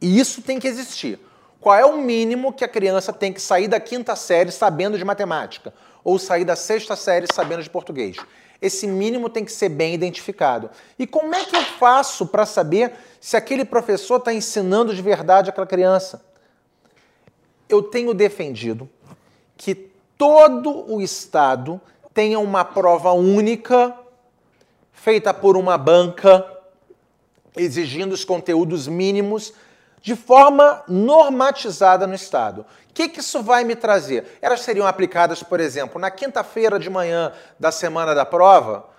E 0.02 0.20
isso 0.20 0.42
tem 0.42 0.60
que 0.60 0.68
existir. 0.68 1.20
Qual 1.62 1.76
é 1.76 1.86
o 1.86 1.96
mínimo 1.96 2.52
que 2.52 2.66
a 2.66 2.68
criança 2.68 3.14
tem 3.14 3.32
que 3.32 3.40
sair 3.40 3.68
da 3.68 3.80
quinta 3.80 4.16
série 4.16 4.52
sabendo 4.52 4.98
de 4.98 5.06
matemática? 5.06 5.72
Ou 6.04 6.18
sair 6.18 6.44
da 6.44 6.56
sexta 6.56 6.96
série 6.96 7.28
sabendo 7.32 7.62
de 7.62 7.70
português? 7.70 8.18
Esse 8.60 8.88
mínimo 8.88 9.30
tem 9.30 9.46
que 9.46 9.52
ser 9.52 9.70
bem 9.70 9.94
identificado. 9.94 10.72
E 10.98 11.06
como 11.06 11.36
é 11.36 11.46
que 11.46 11.56
eu 11.56 11.62
faço 11.62 12.26
para 12.26 12.48
saber 12.48 12.94
se 13.20 13.38
aquele 13.38 13.64
professor 13.64 14.18
está 14.18 14.34
ensinando 14.34 14.96
de 14.96 15.04
verdade 15.04 15.52
aquela 15.52 15.68
criança? 15.68 16.26
Eu 17.70 17.84
tenho 17.84 18.12
defendido 18.16 18.90
que 19.56 19.76
todo 20.18 20.92
o 20.92 21.00
Estado 21.00 21.80
tenha 22.12 22.40
uma 22.40 22.66
prova 22.66 23.12
única, 23.12 23.96
feita 24.92 25.32
por 25.32 25.56
uma 25.56 25.78
banca, 25.78 26.44
exigindo 27.56 28.14
os 28.14 28.26
conteúdos 28.26 28.88
mínimos 28.88 29.54
de 30.02 30.16
forma 30.16 30.84
normatizada 30.88 32.08
no 32.08 32.16
Estado. 32.16 32.66
O 32.90 32.94
que, 32.94 33.08
que 33.08 33.20
isso 33.20 33.42
vai 33.42 33.64
me 33.64 33.76
trazer? 33.76 34.38
Elas 34.42 34.62
seriam 34.62 34.86
aplicadas, 34.86 35.42
por 35.44 35.60
exemplo, 35.60 36.00
na 36.00 36.12
quinta-feira 36.12 36.78
de 36.78 36.90
manhã 36.90 37.32
da 37.60 37.72
semana 37.72 38.14
da 38.14 38.26
prova, 38.26 38.92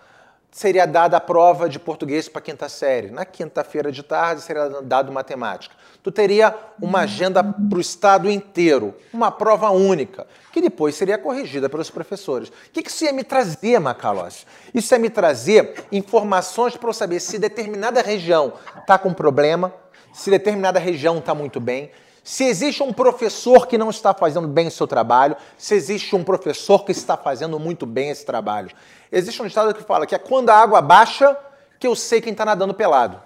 seria 0.52 0.86
dada 0.86 1.16
a 1.16 1.20
prova 1.20 1.66
de 1.66 1.78
português 1.78 2.28
para 2.28 2.42
quinta 2.42 2.68
série. 2.68 3.10
Na 3.10 3.24
quinta-feira 3.24 3.90
de 3.90 4.02
tarde 4.02 4.42
seria 4.42 4.68
dado 4.82 5.10
matemática. 5.10 5.74
Tu 6.02 6.12
teria 6.12 6.54
uma 6.80 7.00
agenda 7.00 7.42
para 7.42 7.78
o 7.78 7.80
estado 7.80 8.30
inteiro, 8.30 8.94
uma 9.12 9.30
prova 9.30 9.70
única, 9.70 10.26
que 10.52 10.60
depois 10.60 10.94
seria 10.94 11.16
corrigida 11.16 11.68
pelos 11.68 11.90
professores. 11.90 12.48
O 12.48 12.52
que 12.70 12.86
isso 12.86 13.04
ia 13.04 13.12
me 13.12 13.24
trazer, 13.24 13.78
Macalós? 13.78 14.46
Isso 14.74 14.94
ia 14.94 14.98
me 14.98 15.08
trazer 15.08 15.86
informações 15.90 16.76
para 16.76 16.88
eu 16.88 16.94
saber 16.94 17.20
se 17.20 17.38
determinada 17.38 18.02
região 18.02 18.52
está 18.78 18.98
com 18.98 19.14
problema, 19.14 19.72
se 20.12 20.30
determinada 20.30 20.78
região 20.78 21.18
está 21.18 21.34
muito 21.34 21.58
bem, 21.58 21.90
se 22.24 22.44
existe 22.44 22.82
um 22.82 22.92
professor 22.92 23.66
que 23.66 23.76
não 23.76 23.90
está 23.90 24.14
fazendo 24.14 24.46
bem 24.46 24.68
o 24.68 24.70
seu 24.70 24.86
trabalho, 24.86 25.36
se 25.58 25.74
existe 25.74 26.14
um 26.14 26.22
professor 26.22 26.84
que 26.84 26.92
está 26.92 27.16
fazendo 27.16 27.58
muito 27.58 27.84
bem 27.84 28.10
esse 28.10 28.24
trabalho. 28.24 28.70
Existe 29.10 29.42
um 29.42 29.46
estado 29.46 29.74
que 29.74 29.82
fala 29.82 30.06
que 30.06 30.14
é 30.14 30.18
quando 30.18 30.50
a 30.50 30.56
água 30.56 30.80
baixa 30.80 31.36
que 31.80 31.86
eu 31.86 31.96
sei 31.96 32.20
quem 32.20 32.30
está 32.30 32.44
nadando 32.44 32.72
pelado. 32.72 33.20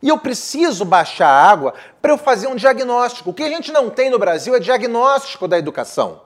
E 0.00 0.08
eu 0.08 0.18
preciso 0.18 0.84
baixar 0.84 1.26
a 1.26 1.50
água 1.50 1.74
para 2.00 2.12
eu 2.12 2.18
fazer 2.18 2.46
um 2.46 2.54
diagnóstico. 2.54 3.30
O 3.30 3.34
que 3.34 3.42
a 3.42 3.48
gente 3.48 3.72
não 3.72 3.90
tem 3.90 4.08
no 4.08 4.18
Brasil 4.18 4.54
é 4.54 4.60
diagnóstico 4.60 5.48
da 5.48 5.58
educação. 5.58 6.20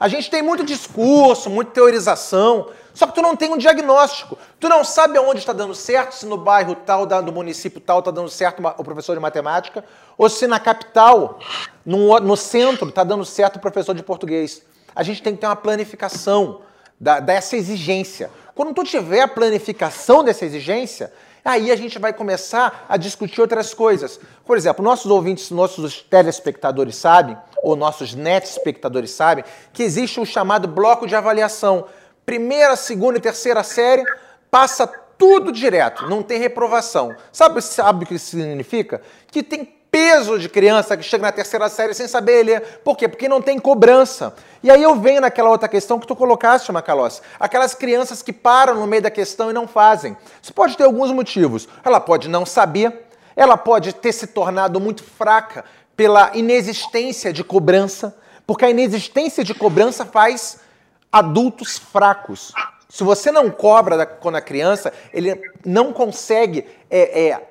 A 0.00 0.08
gente 0.08 0.28
tem 0.28 0.42
muito 0.42 0.64
discurso, 0.64 1.48
muita 1.48 1.70
teorização, 1.70 2.70
só 2.98 3.06
que 3.06 3.14
tu 3.14 3.22
não 3.22 3.36
tem 3.36 3.48
um 3.48 3.56
diagnóstico. 3.56 4.36
Tu 4.58 4.68
não 4.68 4.82
sabe 4.82 5.16
aonde 5.16 5.38
está 5.38 5.52
dando 5.52 5.72
certo, 5.72 6.16
se 6.16 6.26
no 6.26 6.36
bairro 6.36 6.74
tal, 6.74 7.06
do 7.06 7.32
município 7.32 7.80
tal 7.80 8.00
está 8.00 8.10
dando 8.10 8.28
certo 8.28 8.60
o 8.76 8.82
professor 8.82 9.14
de 9.14 9.20
matemática, 9.20 9.84
ou 10.16 10.28
se 10.28 10.48
na 10.48 10.58
capital, 10.58 11.38
no, 11.86 12.18
no 12.18 12.36
centro, 12.36 12.88
está 12.88 13.04
dando 13.04 13.24
certo 13.24 13.54
o 13.54 13.60
professor 13.60 13.94
de 13.94 14.02
português. 14.02 14.64
A 14.96 15.04
gente 15.04 15.22
tem 15.22 15.32
que 15.32 15.40
ter 15.40 15.46
uma 15.46 15.54
planificação 15.54 16.62
da, 16.98 17.20
dessa 17.20 17.56
exigência. 17.56 18.32
Quando 18.52 18.74
tu 18.74 18.82
tiver 18.82 19.20
a 19.20 19.28
planificação 19.28 20.24
dessa 20.24 20.44
exigência, 20.44 21.12
aí 21.44 21.70
a 21.70 21.76
gente 21.76 22.00
vai 22.00 22.12
começar 22.12 22.84
a 22.88 22.96
discutir 22.96 23.40
outras 23.40 23.72
coisas. 23.72 24.18
Por 24.44 24.56
exemplo, 24.56 24.84
nossos 24.84 25.08
ouvintes, 25.08 25.52
nossos 25.52 26.02
telespectadores 26.02 26.96
sabem, 26.96 27.38
ou 27.62 27.76
nossos 27.76 28.12
net 28.12 28.44
espectadores 28.44 29.12
sabem, 29.12 29.44
que 29.72 29.84
existe 29.84 30.18
o 30.18 30.26
chamado 30.26 30.66
bloco 30.66 31.06
de 31.06 31.14
avaliação 31.14 31.86
primeira, 32.28 32.76
segunda 32.76 33.16
e 33.16 33.22
terceira 33.22 33.62
série, 33.62 34.04
passa 34.50 34.86
tudo 35.16 35.50
direto, 35.50 36.06
não 36.06 36.22
tem 36.22 36.38
reprovação. 36.38 37.16
Sabe, 37.32 37.62
sabe 37.62 38.04
o 38.04 38.06
que 38.06 38.16
isso 38.16 38.36
significa? 38.36 39.00
Que 39.32 39.42
tem 39.42 39.64
peso 39.90 40.38
de 40.38 40.46
criança 40.46 40.94
que 40.94 41.02
chega 41.02 41.22
na 41.22 41.32
terceira 41.32 41.70
série 41.70 41.94
sem 41.94 42.06
saber 42.06 42.44
ler. 42.44 42.80
Por 42.84 42.98
quê? 42.98 43.08
Porque 43.08 43.30
não 43.30 43.40
tem 43.40 43.58
cobrança. 43.58 44.34
E 44.62 44.70
aí 44.70 44.82
eu 44.82 44.94
venho 44.96 45.22
naquela 45.22 45.48
outra 45.48 45.70
questão 45.70 45.98
que 45.98 46.06
tu 46.06 46.14
colocaste, 46.14 46.70
Macalossi. 46.70 47.22
Aquelas 47.40 47.74
crianças 47.74 48.22
que 48.22 48.30
param 48.30 48.74
no 48.74 48.86
meio 48.86 49.00
da 49.00 49.10
questão 49.10 49.48
e 49.48 49.54
não 49.54 49.66
fazem. 49.66 50.14
Isso 50.42 50.52
pode 50.52 50.76
ter 50.76 50.84
alguns 50.84 51.10
motivos. 51.10 51.66
Ela 51.82 51.98
pode 51.98 52.28
não 52.28 52.44
saber, 52.44 53.06
ela 53.34 53.56
pode 53.56 53.94
ter 53.94 54.12
se 54.12 54.26
tornado 54.26 54.78
muito 54.78 55.02
fraca 55.02 55.64
pela 55.96 56.32
inexistência 56.34 57.32
de 57.32 57.42
cobrança, 57.42 58.14
Porque 58.46 58.66
a 58.66 58.70
inexistência 58.70 59.42
de 59.42 59.54
cobrança 59.54 60.04
faz 60.04 60.67
adultos 61.12 61.78
fracos. 61.78 62.52
Se 62.88 63.04
você 63.04 63.30
não 63.30 63.50
cobra 63.50 64.06
quando 64.06 64.38
é 64.38 64.40
criança, 64.40 64.92
ele 65.12 65.40
não 65.64 65.92
consegue 65.92 66.66
é, 66.90 67.28
é, 67.28 67.48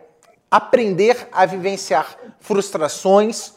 aprender 0.50 1.28
a 1.32 1.46
vivenciar 1.46 2.18
frustrações, 2.40 3.54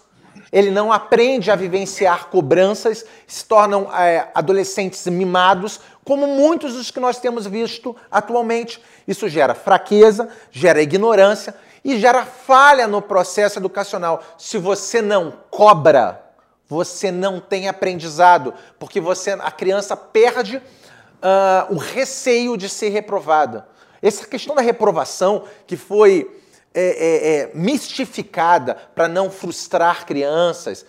ele 0.52 0.70
não 0.70 0.92
aprende 0.92 1.50
a 1.50 1.56
vivenciar 1.56 2.28
cobranças, 2.28 3.04
se 3.26 3.44
tornam 3.44 3.88
é, 3.96 4.28
adolescentes 4.34 5.06
mimados, 5.06 5.80
como 6.04 6.26
muitos 6.26 6.74
dos 6.74 6.90
que 6.90 6.98
nós 7.00 7.18
temos 7.18 7.46
visto 7.46 7.96
atualmente. 8.10 8.82
Isso 9.06 9.28
gera 9.28 9.54
fraqueza, 9.54 10.28
gera 10.50 10.82
ignorância 10.82 11.54
e 11.84 11.98
gera 11.98 12.24
falha 12.24 12.86
no 12.86 13.00
processo 13.00 13.58
educacional. 13.58 14.22
Se 14.36 14.58
você 14.58 15.00
não 15.00 15.32
cobra, 15.50 16.29
você 16.70 17.10
não 17.10 17.40
tem 17.40 17.66
aprendizado, 17.66 18.54
porque 18.78 19.00
você 19.00 19.32
a 19.32 19.50
criança 19.50 19.96
perde 19.96 20.58
uh, 20.58 21.74
o 21.74 21.76
receio 21.76 22.56
de 22.56 22.68
ser 22.68 22.90
reprovada. 22.90 23.66
Essa 24.00 24.24
questão 24.24 24.54
da 24.54 24.62
reprovação 24.62 25.44
que 25.66 25.76
foi 25.76 26.30
é, 26.72 26.80
é, 26.82 27.32
é, 27.32 27.50
mistificada 27.54 28.76
para 28.94 29.08
não 29.08 29.32
frustrar 29.32 30.06
crianças, 30.06 30.86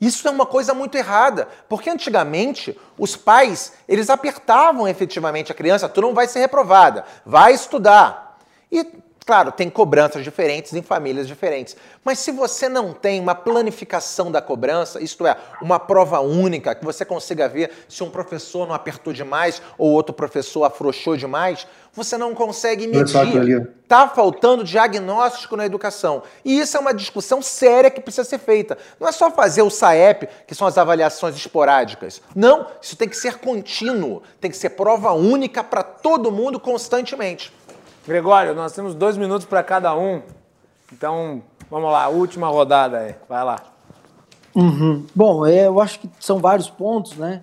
isso 0.00 0.26
é 0.26 0.30
uma 0.32 0.46
coisa 0.46 0.74
muito 0.74 0.98
errada, 0.98 1.46
porque 1.68 1.88
antigamente 1.88 2.76
os 2.98 3.14
pais 3.14 3.74
eles 3.86 4.10
apertavam 4.10 4.88
efetivamente 4.88 5.52
a 5.52 5.54
criança, 5.54 5.88
tu 5.88 6.00
não 6.00 6.12
vai 6.12 6.26
ser 6.26 6.40
reprovada, 6.40 7.04
vai 7.24 7.52
estudar. 7.52 8.36
E 8.72 8.84
Claro, 9.30 9.52
tem 9.52 9.70
cobranças 9.70 10.24
diferentes 10.24 10.72
em 10.72 10.82
famílias 10.82 11.28
diferentes. 11.28 11.76
Mas 12.04 12.18
se 12.18 12.32
você 12.32 12.68
não 12.68 12.92
tem 12.92 13.20
uma 13.20 13.32
planificação 13.32 14.28
da 14.28 14.42
cobrança, 14.42 15.00
isto 15.00 15.24
é, 15.24 15.36
uma 15.62 15.78
prova 15.78 16.18
única, 16.18 16.74
que 16.74 16.84
você 16.84 17.04
consiga 17.04 17.48
ver 17.48 17.70
se 17.88 18.02
um 18.02 18.10
professor 18.10 18.66
não 18.66 18.74
apertou 18.74 19.12
demais 19.12 19.62
ou 19.78 19.92
outro 19.92 20.12
professor 20.12 20.64
afrouxou 20.64 21.16
demais, 21.16 21.64
você 21.92 22.16
não 22.16 22.34
consegue 22.34 22.88
medir. 22.88 23.04
Está 23.82 24.08
faltando 24.08 24.62
diagnóstico 24.62 25.56
na 25.56 25.66
educação. 25.66 26.22
E 26.44 26.58
isso 26.58 26.76
é 26.76 26.80
uma 26.80 26.94
discussão 26.94 27.42
séria 27.42 27.90
que 27.90 28.00
precisa 28.00 28.24
ser 28.24 28.38
feita. 28.38 28.78
Não 28.98 29.08
é 29.08 29.12
só 29.12 29.30
fazer 29.30 29.62
o 29.62 29.70
SAEP, 29.70 30.28
que 30.46 30.54
são 30.54 30.66
as 30.66 30.78
avaliações 30.78 31.34
esporádicas. 31.34 32.22
Não, 32.34 32.66
isso 32.80 32.96
tem 32.96 33.08
que 33.08 33.16
ser 33.16 33.38
contínuo, 33.38 34.22
tem 34.40 34.50
que 34.50 34.56
ser 34.56 34.70
prova 34.70 35.12
única 35.12 35.64
para 35.64 35.82
todo 35.82 36.30
mundo 36.30 36.60
constantemente. 36.60 37.52
Gregório, 38.06 38.54
nós 38.54 38.72
temos 38.72 38.94
dois 38.94 39.16
minutos 39.16 39.46
para 39.46 39.62
cada 39.62 39.94
um. 39.96 40.22
Então, 40.92 41.42
vamos 41.70 41.90
lá, 41.92 42.08
última 42.08 42.48
rodada 42.48 42.98
aí. 42.98 43.14
Vai 43.28 43.44
lá. 43.44 43.62
Uhum. 44.54 45.06
Bom, 45.14 45.46
é, 45.46 45.66
eu 45.66 45.80
acho 45.80 46.00
que 46.00 46.10
são 46.18 46.38
vários 46.38 46.68
pontos, 46.68 47.16
né? 47.16 47.42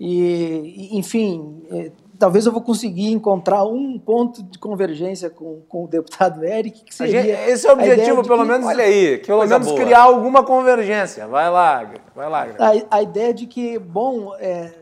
E, 0.00 0.90
enfim, 0.92 1.62
é, 1.70 1.90
talvez 2.18 2.46
eu 2.46 2.52
vou 2.52 2.62
conseguir 2.62 3.12
encontrar 3.12 3.64
um 3.64 3.98
ponto 3.98 4.42
de 4.42 4.58
convergência 4.58 5.30
com, 5.30 5.62
com 5.68 5.84
o 5.84 5.88
deputado 5.88 6.44
Eric, 6.44 6.84
que 6.84 6.94
seria... 6.94 7.22
Gente, 7.22 7.50
esse 7.50 7.66
é 7.66 7.70
o 7.70 7.74
objetivo, 7.74 8.22
pelo 8.22 8.42
que, 8.42 8.48
menos, 8.48 8.66
olha 8.66 8.84
aí, 8.84 9.18
que 9.18 9.26
pelo 9.26 9.46
menos 9.46 9.68
boa. 9.68 9.80
criar 9.80 10.02
alguma 10.02 10.42
convergência. 10.42 11.26
Vai 11.26 11.50
lá, 11.50 11.90
vai 12.14 12.28
lá. 12.28 12.46
A, 12.58 12.96
a, 12.96 13.02
ideia 13.02 13.32
de 13.32 13.46
que, 13.46 13.78
bom, 13.78 14.34
é, 14.38 14.72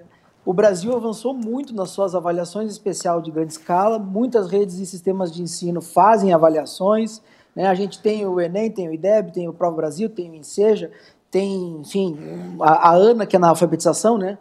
o 0.46 0.52
Brasil 0.54 0.94
avançou 0.94 1.34
muito 1.34 1.74
nas 1.74 1.90
suas 1.90 2.14
avaliações 2.14 2.70
especial 2.70 3.20
de 3.20 3.32
grande 3.32 3.54
escala, 3.54 3.98
muitas 3.98 4.48
redes 4.48 4.78
e 4.78 4.86
sistemas 4.86 5.32
de 5.32 5.42
ensino 5.42 5.82
fazem 5.82 6.32
avaliações, 6.32 7.20
né? 7.54 7.66
a 7.66 7.74
gente 7.74 8.00
tem 8.00 8.24
o 8.24 8.40
Enem, 8.40 8.70
tem 8.70 8.88
o 8.88 8.92
IDEB, 8.92 9.32
tem 9.32 9.48
o 9.48 9.52
Prova 9.52 9.74
Brasil, 9.74 10.08
tem 10.08 10.30
o 10.30 10.34
INSEJA, 10.36 10.92
tem, 11.32 11.80
enfim, 11.80 12.16
a, 12.60 12.90
a 12.90 12.94
ANA, 12.94 13.26
que 13.26 13.34
é 13.34 13.38
na 13.40 13.48
alfabetização, 13.48 14.16
né? 14.16 14.38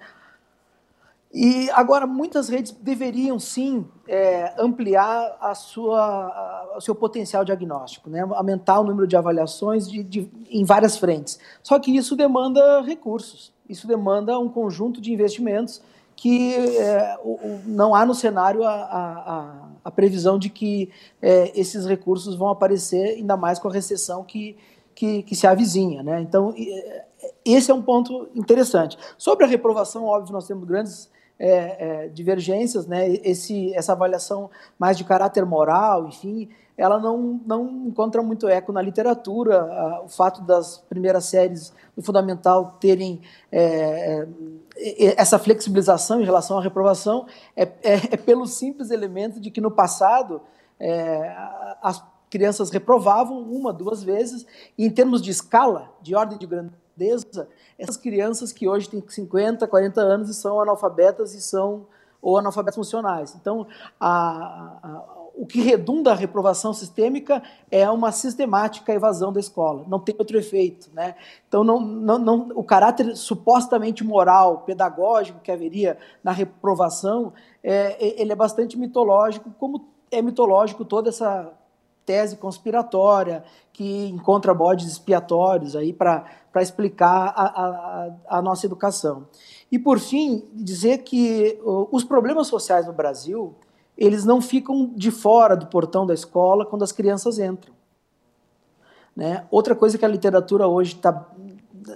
E 1.34 1.70
agora 1.72 2.06
muitas 2.08 2.48
redes 2.48 2.72
deveriam 2.72 3.38
sim 3.40 3.86
é, 4.08 4.54
ampliar 4.58 5.36
a 5.42 5.54
sua, 5.54 6.76
o 6.78 6.80
seu 6.80 6.96
potencial 6.96 7.44
diagnóstico, 7.44 8.10
né? 8.10 8.22
aumentar 8.22 8.80
o 8.80 8.86
número 8.86 9.06
de 9.06 9.18
avaliações 9.18 9.90
de, 9.90 10.02
de, 10.02 10.32
em 10.50 10.64
várias 10.64 10.98
frentes. 10.98 11.38
Só 11.62 11.78
que 11.78 11.94
isso 11.94 12.16
demanda 12.16 12.80
recursos, 12.84 13.52
isso 13.68 13.86
demanda 13.86 14.40
um 14.40 14.48
conjunto 14.48 15.02
de 15.02 15.12
investimentos 15.12 15.82
que 16.16 16.56
é, 16.78 17.18
não 17.66 17.94
há 17.94 18.06
no 18.06 18.16
cenário 18.16 18.64
a, 18.64 18.74
a, 18.74 19.70
a 19.84 19.92
previsão 19.92 20.40
de 20.40 20.50
que 20.50 20.90
é, 21.22 21.52
esses 21.60 21.86
recursos 21.86 22.36
vão 22.36 22.48
aparecer, 22.50 23.18
ainda 23.18 23.36
mais 23.36 23.60
com 23.60 23.68
a 23.68 23.74
recessão 23.74 24.24
que, 24.24 24.58
que, 24.94 25.24
que 25.24 25.36
se 25.36 25.46
avizinha. 25.46 26.02
Né? 26.02 26.22
Então, 26.22 26.54
é, 26.58 27.06
esse 27.44 27.70
é 27.70 27.74
um 27.74 27.82
ponto 27.82 28.30
interessante. 28.34 28.98
Sobre 29.18 29.46
a 29.46 29.48
reprovação, 29.48 30.06
óbvio, 30.06 30.34
nós 30.34 30.48
temos 30.48 30.66
grandes 30.66 31.10
é, 31.38 32.06
é, 32.06 32.08
divergências, 32.08 32.88
né? 32.88 33.10
Esse, 33.24 33.74
essa 33.76 33.92
avaliação 33.92 34.50
mais 34.80 34.98
de 34.98 35.04
caráter 35.04 35.46
moral, 35.46 36.08
enfim, 36.08 36.50
ela 36.78 37.00
não, 37.00 37.40
não 37.46 37.88
encontra 37.88 38.22
muito 38.22 38.48
eco 38.48 38.72
na 38.72 38.82
literatura. 38.82 40.02
o 40.04 40.10
fato 40.10 40.42
das 40.42 40.78
primeiras 40.90 41.26
séries 41.26 41.74
do 41.96 42.04
fundamental 42.04 42.78
terem 42.80 43.22
é, 43.52 44.28
é, 44.78 45.20
essa 45.20 45.40
flexibilização 45.40 46.22
em 46.22 46.26
relação 46.26 46.58
à 46.58 46.62
reprovação 46.62 47.26
é, 47.56 47.64
é, 47.64 47.94
é 48.12 48.18
pelo 48.18 48.46
simples 48.46 48.92
elemento 48.92 49.40
de 49.40 49.50
que 49.50 49.62
no 49.62 49.72
passado 49.72 50.42
é, 50.80 51.34
as 51.82 52.04
crianças 52.30 52.70
reprovavam 52.70 53.42
uma, 53.42 53.72
duas 53.72 54.04
vezes, 54.04 54.46
e 54.78 54.86
em 54.86 54.90
termos 54.90 55.22
de 55.22 55.32
escala, 55.32 55.94
de 56.02 56.14
ordem 56.14 56.38
de 56.38 56.46
grandeza, 56.46 57.48
essas 57.80 57.96
crianças 57.96 58.52
que 58.52 58.68
hoje 58.68 58.90
têm 58.90 59.02
50, 59.08 59.66
40 59.66 60.02
anos 60.02 60.30
e 60.30 60.34
são 60.34 60.60
analfabetas 60.60 61.34
e 61.34 61.42
são 61.42 61.88
ou 62.22 62.38
analfabetos 62.38 62.76
funcionais. 62.76 63.36
Então, 63.40 63.68
a, 64.00 64.80
a 64.82 65.15
o 65.38 65.46
que 65.46 65.62
redunda 65.62 66.12
a 66.12 66.16
reprovação 66.16 66.74
sistêmica 66.74 67.44
é 67.70 67.90
uma 67.90 68.12
sistemática 68.12 68.94
evasão 68.94 69.34
da 69.34 69.40
escola, 69.40 69.86
não 69.88 70.00
tem 70.00 70.16
outro 70.18 70.38
efeito. 70.38 70.90
Né? 70.94 71.16
Então, 71.48 71.64
não, 71.64 71.80
não, 71.80 72.18
não, 72.18 72.50
o 72.56 72.64
caráter 72.64 73.16
supostamente 73.16 74.04
moral, 74.04 74.60
pedagógico 74.60 75.40
que 75.40 75.52
haveria 75.52 75.98
na 76.24 76.32
reprovação, 76.32 77.34
é, 77.64 78.22
ele 78.22 78.32
é 78.32 78.36
bastante 78.36 78.78
mitológico, 78.78 79.52
como 79.60 79.86
é 80.12 80.22
mitológico 80.22 80.86
toda 80.86 81.10
essa 81.10 81.52
tese 82.06 82.38
conspiratória 82.38 83.44
que 83.74 84.08
encontra 84.08 84.54
bodes 84.54 84.88
expiatórios 84.88 85.76
aí 85.76 85.92
para 85.92 86.24
explicar 86.58 87.34
a, 87.36 87.46
a, 87.46 88.38
a 88.38 88.42
nossa 88.42 88.66
educação. 88.66 89.28
E, 89.72 89.80
por 89.80 90.00
fim, 90.00 90.46
dizer 90.54 91.00
que 91.00 91.60
os 91.92 92.04
problemas 92.04 92.48
sociais 92.48 92.86
no 92.86 92.94
Brasil 92.94 93.56
eles 93.98 94.26
não 94.26 94.42
ficam 94.42 94.92
de 94.96 95.12
fora 95.12 95.56
do 95.56 95.68
portão 95.68 96.06
da 96.06 96.14
escola 96.14 96.66
quando 96.66 96.84
as 96.84 96.92
crianças 96.92 97.40
entram. 97.40 97.74
Né? 99.16 99.46
Outra 99.50 99.76
coisa 99.76 99.98
que 99.98 100.04
a 100.04 100.10
literatura 100.10 100.68
hoje 100.68 100.96
está 100.96 101.26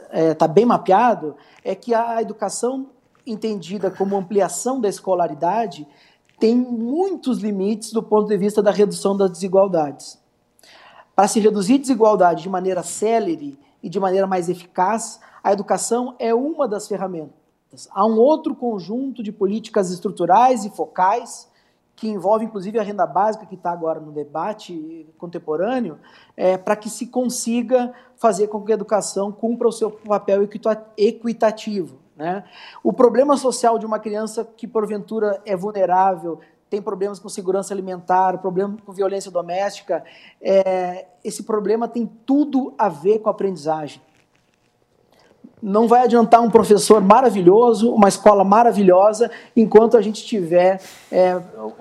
é, 0.09 0.33
tá 0.33 0.47
bem 0.47 0.65
mapeado 0.65 1.35
é 1.63 1.75
que 1.75 1.93
a 1.93 2.21
educação 2.21 2.89
entendida 3.25 3.91
como 3.91 4.15
ampliação 4.15 4.79
da 4.79 4.87
escolaridade 4.87 5.85
tem 6.39 6.55
muitos 6.55 7.39
limites 7.39 7.91
do 7.91 8.01
ponto 8.01 8.27
de 8.27 8.37
vista 8.37 8.63
da 8.63 8.71
redução 8.71 9.15
das 9.15 9.29
desigualdades. 9.29 10.17
Para 11.13 11.27
se 11.27 11.39
reduzir 11.41 11.79
desigualdade 11.79 12.43
de 12.43 12.49
maneira 12.49 12.81
célere 12.81 13.59
e 13.83 13.89
de 13.89 13.99
maneira 13.99 14.25
mais 14.25 14.47
eficaz, 14.47 15.19
a 15.43 15.51
educação 15.51 16.15
é 16.17 16.33
uma 16.33 16.65
das 16.65 16.87
ferramentas. 16.87 17.89
Há 17.91 18.05
um 18.05 18.17
outro 18.17 18.55
conjunto 18.55 19.21
de 19.21 19.31
políticas 19.31 19.91
estruturais 19.91 20.63
e 20.63 20.69
focais 20.69 21.48
que 21.99 22.07
envolve 22.07 22.45
inclusive 22.45 22.79
a 22.79 22.81
renda 22.81 23.05
básica 23.05 23.45
que 23.45 23.55
está 23.55 23.71
agora 23.71 23.99
no 23.99 24.13
debate 24.13 25.05
contemporâneo, 25.17 25.99
é, 26.35 26.57
para 26.57 26.73
que 26.77 26.89
se 26.89 27.07
consiga 27.07 27.93
fazer 28.15 28.47
com 28.47 28.61
que 28.61 28.71
a 28.71 28.75
educação 28.75 29.33
cumpra 29.33 29.67
o 29.67 29.71
seu 29.71 29.91
papel 29.91 30.47
equitativo. 30.97 31.99
Né? 32.15 32.45
O 32.81 32.93
problema 32.93 33.35
social 33.35 33.77
de 33.77 33.85
uma 33.85 33.99
criança 33.99 34.47
que 34.55 34.65
porventura 34.65 35.41
é 35.45 35.57
vulnerável, 35.57 36.39
tem 36.69 36.81
problemas 36.81 37.19
com 37.19 37.27
segurança 37.27 37.73
alimentar, 37.73 38.37
problema 38.37 38.77
com 38.85 38.93
violência 38.93 39.29
doméstica, 39.29 40.01
é, 40.41 41.05
esse 41.21 41.43
problema 41.43 41.85
tem 41.85 42.05
tudo 42.25 42.73
a 42.77 42.87
ver 42.87 43.19
com 43.19 43.27
a 43.27 43.31
aprendizagem. 43.31 44.01
Não 45.61 45.87
vai 45.87 46.03
adiantar 46.03 46.41
um 46.41 46.49
professor 46.49 47.01
maravilhoso, 47.01 47.91
uma 47.93 48.07
escola 48.07 48.43
maravilhosa, 48.43 49.29
enquanto 49.55 49.97
a 49.97 50.01
gente 50.01 50.25
tiver 50.25 50.81
é, 51.11 51.31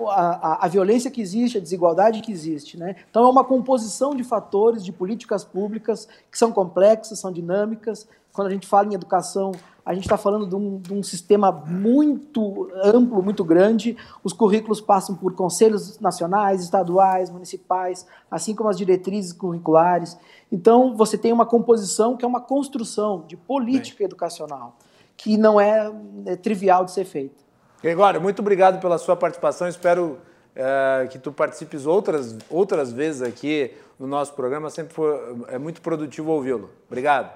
a, 0.07 0.65
a, 0.65 0.67
violência 0.67 1.09
que 1.09 1.21
existe, 1.21 1.57
a 1.57 1.61
desigualdade 1.61 2.21
que 2.21 2.31
existe. 2.31 2.77
Né? 2.77 2.95
Então, 3.09 3.25
é 3.25 3.29
uma 3.29 3.43
composição 3.43 4.13
de 4.15 4.23
fatores, 4.23 4.83
de 4.83 4.91
políticas 4.91 5.43
públicas 5.43 6.07
que 6.29 6.37
são 6.37 6.51
complexas, 6.51 7.19
são 7.19 7.31
dinâmicas. 7.31 8.07
Quando 8.33 8.47
a 8.47 8.51
gente 8.51 8.67
fala 8.67 8.87
em 8.87 8.93
educação, 8.93 9.51
a 9.89 9.93
gente 9.95 10.03
está 10.03 10.17
falando 10.17 10.45
de 10.45 10.55
um, 10.55 10.77
de 10.77 10.93
um, 10.93 11.01
sistema 11.01 11.51
muito 11.51 12.69
amplo, 12.83 13.23
muito 13.23 13.43
grande. 13.43 13.97
Os 14.23 14.33
currículos 14.33 14.79
passam 14.79 15.15
por 15.15 15.33
conselhos 15.33 15.99
nacionais, 15.99 16.61
estaduais, 16.61 17.31
municipais, 17.31 18.05
assim 18.29 18.53
como 18.53 18.69
as 18.69 18.77
diretrizes 18.77 19.33
curriculares. 19.33 20.15
Então, 20.51 20.95
você 20.95 21.17
tem 21.17 21.33
uma 21.33 21.43
composição 21.43 22.15
que 22.15 22.23
é 22.23 22.27
uma 22.27 22.39
construção 22.39 23.25
de 23.27 23.35
política 23.35 23.97
Bem. 23.97 24.05
educacional. 24.05 24.77
que 25.17 25.37
não 25.37 25.59
é, 25.59 25.91
é 26.27 26.35
trivial 26.35 26.85
de 26.85 26.91
ser 26.91 27.05
feito. 27.05 27.43
Gregório, 27.81 28.21
muito 28.21 28.43
obrigado 28.43 28.79
pela 28.79 28.99
sua 28.99 29.15
participação. 29.15 29.67
Espero 29.67 30.19
uh, 30.55 31.09
que 31.09 31.17
tu 31.17 31.31
participes 31.31 31.87
outras, 31.87 32.37
outras 32.47 32.93
vezes 32.93 33.23
aqui 33.23 33.73
no 33.97 34.05
nosso 34.05 34.35
programa. 34.35 34.69
Sempre 34.69 34.93
foi, 34.93 35.19
é 35.47 35.57
muito 35.57 35.81
produtivo 35.81 36.29
ouvi-lo. 36.29 36.69
Obrigado. 36.87 37.33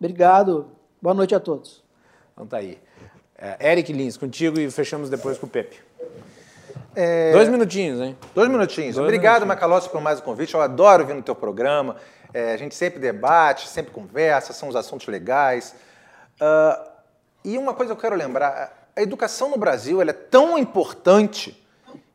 Obrigado. 0.00 0.77
Boa 1.00 1.14
noite 1.14 1.32
a 1.32 1.38
todos. 1.38 1.82
Então 2.32 2.44
tá 2.44 2.56
aí. 2.56 2.76
É, 3.36 3.70
Eric 3.70 3.92
Lins, 3.92 4.16
contigo 4.16 4.58
e 4.58 4.68
fechamos 4.68 5.08
depois 5.08 5.38
com 5.38 5.46
o 5.46 5.48
Pepe. 5.48 5.76
É... 6.96 7.30
Dois 7.30 7.48
minutinhos, 7.48 8.00
hein? 8.00 8.16
Dois 8.34 8.48
minutinhos. 8.48 8.96
Dois 8.96 9.04
Obrigado, 9.04 9.42
minutinhos. 9.42 9.48
Macalossi, 9.48 9.88
por 9.88 10.00
mais 10.00 10.18
um 10.18 10.22
convite. 10.22 10.54
Eu 10.54 10.60
adoro 10.60 11.06
vir 11.06 11.14
no 11.14 11.22
teu 11.22 11.36
programa. 11.36 11.94
É, 12.34 12.52
a 12.52 12.56
gente 12.56 12.74
sempre 12.74 12.98
debate, 12.98 13.68
sempre 13.68 13.92
conversa, 13.92 14.52
são 14.52 14.68
os 14.68 14.74
assuntos 14.74 15.06
legais. 15.06 15.72
Uh, 16.40 16.88
e 17.44 17.56
uma 17.56 17.74
coisa 17.74 17.94
que 17.94 17.98
eu 17.98 18.02
quero 18.02 18.16
lembrar: 18.16 18.90
a 18.96 19.00
educação 19.00 19.48
no 19.50 19.56
Brasil 19.56 20.02
é 20.02 20.12
tão 20.12 20.58
importante 20.58 21.64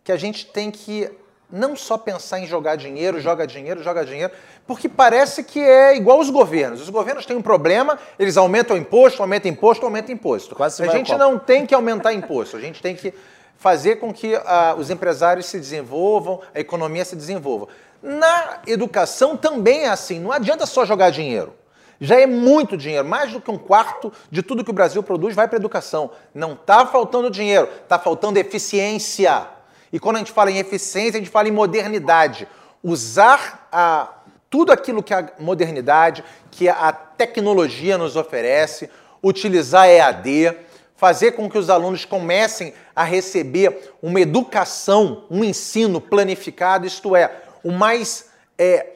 que 0.04 0.12
a 0.12 0.18
gente 0.18 0.46
tem 0.46 0.70
que 0.70 1.10
não 1.54 1.76
só 1.76 2.00
pensar 2.00 2.40
em 2.40 2.48
jogar 2.48 2.76
dinheiro, 2.76 3.22
joga 3.22 3.46
dinheiro, 3.46 3.84
joga 3.84 4.04
dinheiro, 4.04 4.34
porque 4.66 4.90
parece 4.90 5.44
que 5.44 5.60
é 5.60 5.96
igual 5.96 6.20
os 6.20 6.32
governos. 6.32 6.82
Os 6.82 6.90
governos 6.90 7.28
têm 7.28 7.38
um 7.38 7.44
problema, 7.44 8.00
eles 8.18 8.38
aumentam 8.38 8.76
imposto, 8.76 9.22
aumentam 9.22 9.52
imposto, 9.52 9.86
aumentam 9.86 10.16
imposto. 10.16 10.56
Quase 10.56 10.82
a 10.82 10.88
gente 10.88 11.16
não 11.16 11.38
tem 11.38 11.68
que 11.68 11.76
aumentar 11.76 12.12
imposto, 12.12 12.58
a 12.58 12.60
gente 12.60 12.82
tem 12.82 12.96
que 12.96 13.14
fazer 13.56 13.98
com 13.98 14.12
que 14.12 14.36
uh, 14.36 14.42
os 14.80 14.90
empresários 14.90 15.46
se 15.46 15.60
desenvolvam, 15.60 16.42
a 16.56 16.60
economia 16.60 17.06
se 17.06 17.16
desenvolva. 17.16 17.68
Na 18.02 18.62
educação 18.66 19.38
também 19.38 19.84
é 19.84 19.90
assim, 19.90 20.20
não 20.20 20.32
adianta 20.32 20.66
só 20.66 20.84
jogar 20.84 21.12
dinheiro. 21.12 21.54
Já 22.02 22.20
é 22.20 22.26
muito 22.26 22.76
dinheiro, 22.76 23.08
mais 23.08 23.32
do 23.32 23.40
que 23.40 23.52
um 23.52 23.58
quarto 23.58 24.12
de 24.30 24.42
tudo 24.42 24.64
que 24.64 24.72
o 24.72 24.74
Brasil 24.74 25.04
produz 25.04 25.36
vai 25.36 25.48
para 25.48 25.58
a 25.58 25.62
educação. 25.62 26.10
Não 26.34 26.54
está 26.54 26.86
faltando 26.86 27.30
dinheiro, 27.30 27.70
está 27.84 28.00
faltando 28.00 28.40
eficiência. 28.40 29.48
E 29.94 30.00
quando 30.00 30.16
a 30.16 30.20
gente 30.20 30.32
fala 30.32 30.50
em 30.50 30.58
eficiência, 30.58 31.20
a 31.20 31.24
gente 31.24 31.30
fala 31.30 31.48
em 31.48 31.52
modernidade. 31.52 32.48
Usar 32.84 33.70
a, 33.72 34.12
tudo 34.50 34.72
aquilo 34.72 35.04
que 35.04 35.14
a 35.14 35.32
modernidade, 35.38 36.24
que 36.50 36.68
a 36.68 36.92
tecnologia 36.92 37.96
nos 37.96 38.16
oferece, 38.16 38.90
utilizar 39.22 39.88
EAD, 39.88 40.58
fazer 40.96 41.34
com 41.34 41.48
que 41.48 41.60
os 41.60 41.70
alunos 41.70 42.06
comecem 42.06 42.74
a 42.96 43.04
receber 43.04 43.94
uma 44.02 44.20
educação, 44.20 45.26
um 45.30 45.44
ensino 45.44 46.02
planificado, 46.02 46.88
isto 46.88 47.16
é, 47.16 47.44
o 47.64 47.72
mais 47.72 48.32
é, 48.58 48.94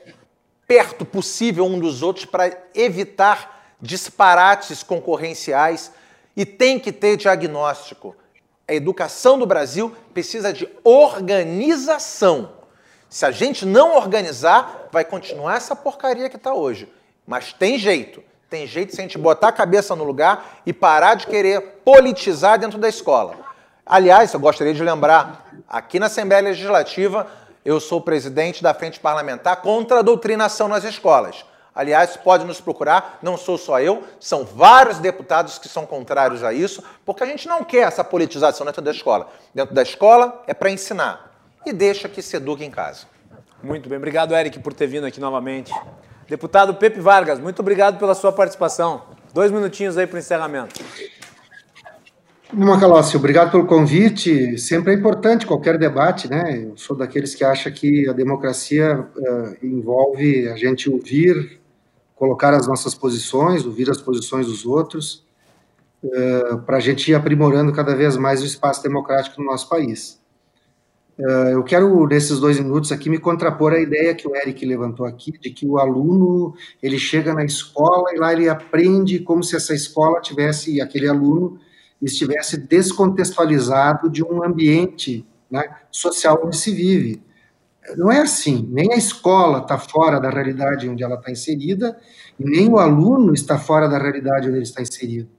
perto 0.68 1.06
possível 1.06 1.66
um 1.66 1.80
dos 1.80 2.02
outros 2.02 2.26
para 2.26 2.58
evitar 2.74 3.76
disparates 3.80 4.82
concorrenciais 4.82 5.92
e 6.36 6.44
tem 6.44 6.80
que 6.80 6.92
ter 6.92 7.18
diagnóstico 7.18 8.16
a 8.68 8.74
educação 8.74 9.40
do 9.40 9.46
Brasil 9.46 9.96
precisa 10.14 10.52
de 10.52 10.68
organização. 10.84 12.52
Se 13.10 13.26
a 13.26 13.32
gente 13.32 13.66
não 13.66 13.96
organizar, 13.96 14.90
vai 14.92 15.06
continuar 15.06 15.56
essa 15.56 15.76
porcaria 15.76 16.30
que 16.30 16.36
está 16.36 16.54
hoje. 16.54 16.92
Mas 17.26 17.54
tem 17.54 17.78
jeito. 17.78 18.22
Tem 18.50 18.68
jeito 18.68 18.94
se 18.94 19.00
a 19.00 19.04
gente 19.04 19.18
botar 19.18 19.50
a 19.50 19.54
cabeça 19.54 19.96
no 19.96 20.04
lugar 20.04 20.62
e 20.66 20.74
parar 20.74 21.16
de 21.16 21.28
querer 21.28 21.62
politizar 21.86 22.60
dentro 22.60 22.78
da 22.78 22.90
escola. 22.90 23.36
Aliás, 23.86 24.34
eu 24.34 24.40
gostaria 24.40 24.74
de 24.74 24.84
lembrar, 24.84 25.48
aqui 25.68 26.00
na 26.00 26.08
Assembleia 26.08 26.44
Legislativa, 26.44 27.28
eu 27.64 27.80
sou 27.80 28.02
presidente 28.02 28.62
da 28.62 28.74
Frente 28.74 29.00
Parlamentar 29.00 29.62
contra 29.62 30.00
a 30.00 30.02
doutrinação 30.02 30.68
nas 30.68 30.84
escolas. 30.84 31.46
Aliás, 31.78 32.18
pode 32.18 32.44
nos 32.44 32.60
procurar, 32.60 33.20
não 33.22 33.38
sou 33.38 33.56
só 33.56 33.80
eu, 33.80 34.04
são 34.20 34.44
vários 34.44 34.98
deputados 34.98 35.60
que 35.60 35.70
são 35.70 35.86
contrários 35.86 36.44
a 36.44 36.52
isso, 36.52 36.84
porque 37.06 37.22
a 37.22 37.28
gente 37.28 37.48
não 37.48 37.64
quer 37.64 37.88
essa 37.88 38.04
politização 38.04 38.66
dentro 38.66 38.82
da 38.82 38.90
escola. 38.90 39.30
Dentro 39.54 39.76
da 39.76 39.84
escola 39.84 40.44
é 40.48 40.56
para 40.56 40.72
ensinar 40.72 41.40
e 41.64 41.72
deixa 41.72 42.10
que 42.10 42.20
se 42.24 42.36
eduque 42.36 42.66
em 42.66 42.72
casa. 42.72 43.06
Muito 43.62 43.88
bem, 43.88 44.00
obrigado, 44.00 44.34
Eric, 44.34 44.58
por 44.58 44.74
ter 44.74 44.88
vindo 44.88 45.06
aqui 45.06 45.20
novamente. 45.20 45.72
Deputado 46.28 46.74
Pepe 46.74 47.00
Vargas, 47.00 47.40
muito 47.40 47.60
obrigado 47.60 48.00
pela 48.00 48.16
sua 48.16 48.32
participação. 48.32 49.04
Dois 49.32 49.52
minutinhos 49.52 50.00
aí 50.00 50.08
para 50.08 50.16
o 50.16 50.20
encerramento. 50.20 50.84
Macalossi, 52.52 53.18
obrigado 53.18 53.52
pelo 53.52 53.68
convite. 53.68 54.58
Sempre 54.58 54.94
é 54.94 54.96
importante 54.96 55.46
qualquer 55.46 55.78
debate, 55.78 56.28
né? 56.28 56.64
Eu 56.64 56.78
sou 56.78 56.96
daqueles 56.96 57.36
que 57.36 57.44
acha 57.44 57.70
que 57.70 58.10
a 58.10 58.14
democracia 58.14 59.00
uh, 59.00 59.66
envolve 59.66 60.48
a 60.48 60.56
gente 60.56 60.90
ouvir 60.90 61.60
colocar 62.18 62.54
as 62.54 62.68
nossas 62.68 62.96
posições, 62.96 63.66
ouvir 63.66 63.90
as 63.90 64.02
posições 64.02 64.48
dos 64.48 64.66
outros, 64.66 65.26
uh, 66.04 66.10
eh, 66.14 66.58
para 66.66 66.78
a 66.78 66.80
gente 66.80 67.12
ir 67.12 67.16
aprimorando 67.16 67.72
cada 67.72 67.96
vez 67.96 68.18
mais 68.18 68.42
o 68.42 68.46
espaço 68.46 68.82
democrático 68.82 69.40
no 69.40 69.48
nosso 69.48 69.70
país. 69.70 70.20
Uh, 71.18 71.50
eu 71.50 71.64
quero, 71.64 72.06
nesses 72.08 72.40
dois 72.40 72.60
minutos 72.60 72.92
aqui, 72.92 73.10
me 73.10 73.20
contrapor 73.20 73.74
à 73.74 73.80
ideia 73.80 74.14
que 74.16 74.28
o 74.28 74.36
Eric 74.36 74.66
levantou 74.66 75.06
aqui, 75.06 75.32
de 75.32 75.50
que 75.52 75.68
o 75.68 75.78
aluno, 75.78 76.56
ele 76.82 76.98
chega 76.98 77.34
na 77.34 77.44
escola 77.44 78.14
e 78.14 78.18
lá 78.18 78.34
ele 78.34 78.50
aprende 78.50 79.20
como 79.20 79.44
se 79.44 79.56
essa 79.56 79.74
escola 79.74 80.20
tivesse, 80.20 80.82
aquele 80.82 81.08
aluno, 81.08 81.60
estivesse 82.02 82.58
descontextualizado 82.58 84.10
de 84.10 84.24
um 84.24 84.44
ambiente 84.44 85.26
né, 85.50 85.64
social 85.92 86.42
onde 86.44 86.58
se 86.58 86.72
vive. 86.72 87.22
Não 87.96 88.12
é 88.12 88.20
assim, 88.20 88.68
nem 88.72 88.94
a 88.94 88.98
escola 88.98 89.60
está 89.60 89.78
fora 89.78 90.20
da 90.20 90.30
realidade 90.30 90.90
onde 90.90 91.04
ela 91.04 91.16
está 91.16 91.32
inserida, 91.32 91.98
nem 92.38 92.70
o 92.70 92.78
aluno 92.78 93.34
está 93.34 93.58
fora 93.58 93.88
da 93.88 93.98
realidade 93.98 94.48
onde 94.48 94.58
ele 94.58 94.64
está 94.64 94.82
inserido. 94.82 95.30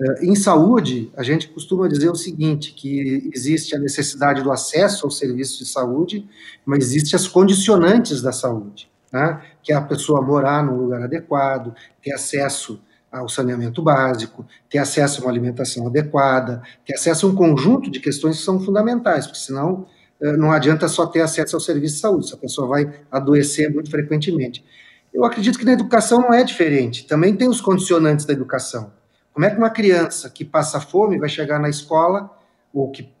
Eh, 0.00 0.26
em 0.26 0.34
saúde, 0.34 1.12
a 1.16 1.22
gente 1.22 1.48
costuma 1.48 1.88
dizer 1.88 2.10
o 2.10 2.14
seguinte, 2.14 2.72
que 2.72 3.30
existe 3.34 3.74
a 3.76 3.78
necessidade 3.78 4.42
do 4.42 4.50
acesso 4.50 5.06
ao 5.06 5.10
serviço 5.10 5.58
de 5.58 5.68
saúde, 5.68 6.28
mas 6.64 6.84
existem 6.84 7.16
as 7.16 7.28
condicionantes 7.28 8.22
da 8.22 8.32
saúde, 8.32 8.90
né? 9.12 9.40
que 9.62 9.72
é 9.72 9.76
a 9.76 9.82
pessoa 9.82 10.22
morar 10.22 10.64
num 10.64 10.76
lugar 10.76 11.02
adequado, 11.02 11.74
ter 12.02 12.12
acesso 12.12 12.80
ao 13.10 13.28
saneamento 13.28 13.82
básico, 13.82 14.46
ter 14.70 14.78
acesso 14.78 15.20
a 15.20 15.24
uma 15.24 15.30
alimentação 15.30 15.86
adequada, 15.86 16.62
ter 16.84 16.94
acesso 16.94 17.26
a 17.26 17.28
um 17.28 17.34
conjunto 17.34 17.90
de 17.90 18.00
questões 18.00 18.38
que 18.38 18.44
são 18.44 18.58
fundamentais, 18.58 19.26
porque 19.26 19.40
senão 19.40 19.86
não 20.38 20.52
adianta 20.52 20.86
só 20.88 21.06
ter 21.06 21.20
acesso 21.20 21.56
ao 21.56 21.60
serviço 21.60 21.96
de 21.96 22.00
saúde, 22.00 22.26
essa 22.26 22.36
pessoa 22.36 22.68
vai 22.68 22.92
adoecer 23.10 23.72
muito 23.72 23.90
frequentemente. 23.90 24.64
Eu 25.12 25.24
acredito 25.24 25.58
que 25.58 25.64
na 25.64 25.72
educação 25.72 26.20
não 26.20 26.32
é 26.32 26.42
diferente, 26.44 27.06
também 27.06 27.36
tem 27.36 27.48
os 27.48 27.60
condicionantes 27.60 28.24
da 28.24 28.32
educação. 28.32 28.92
Como 29.32 29.44
é 29.44 29.50
que 29.50 29.56
uma 29.56 29.70
criança 29.70 30.30
que 30.30 30.44
passa 30.44 30.80
fome 30.80 31.18
vai 31.18 31.28
chegar 31.28 31.58
na 31.58 31.68
escola, 31.68 32.30
ou 32.72 32.90
que 32.90 33.12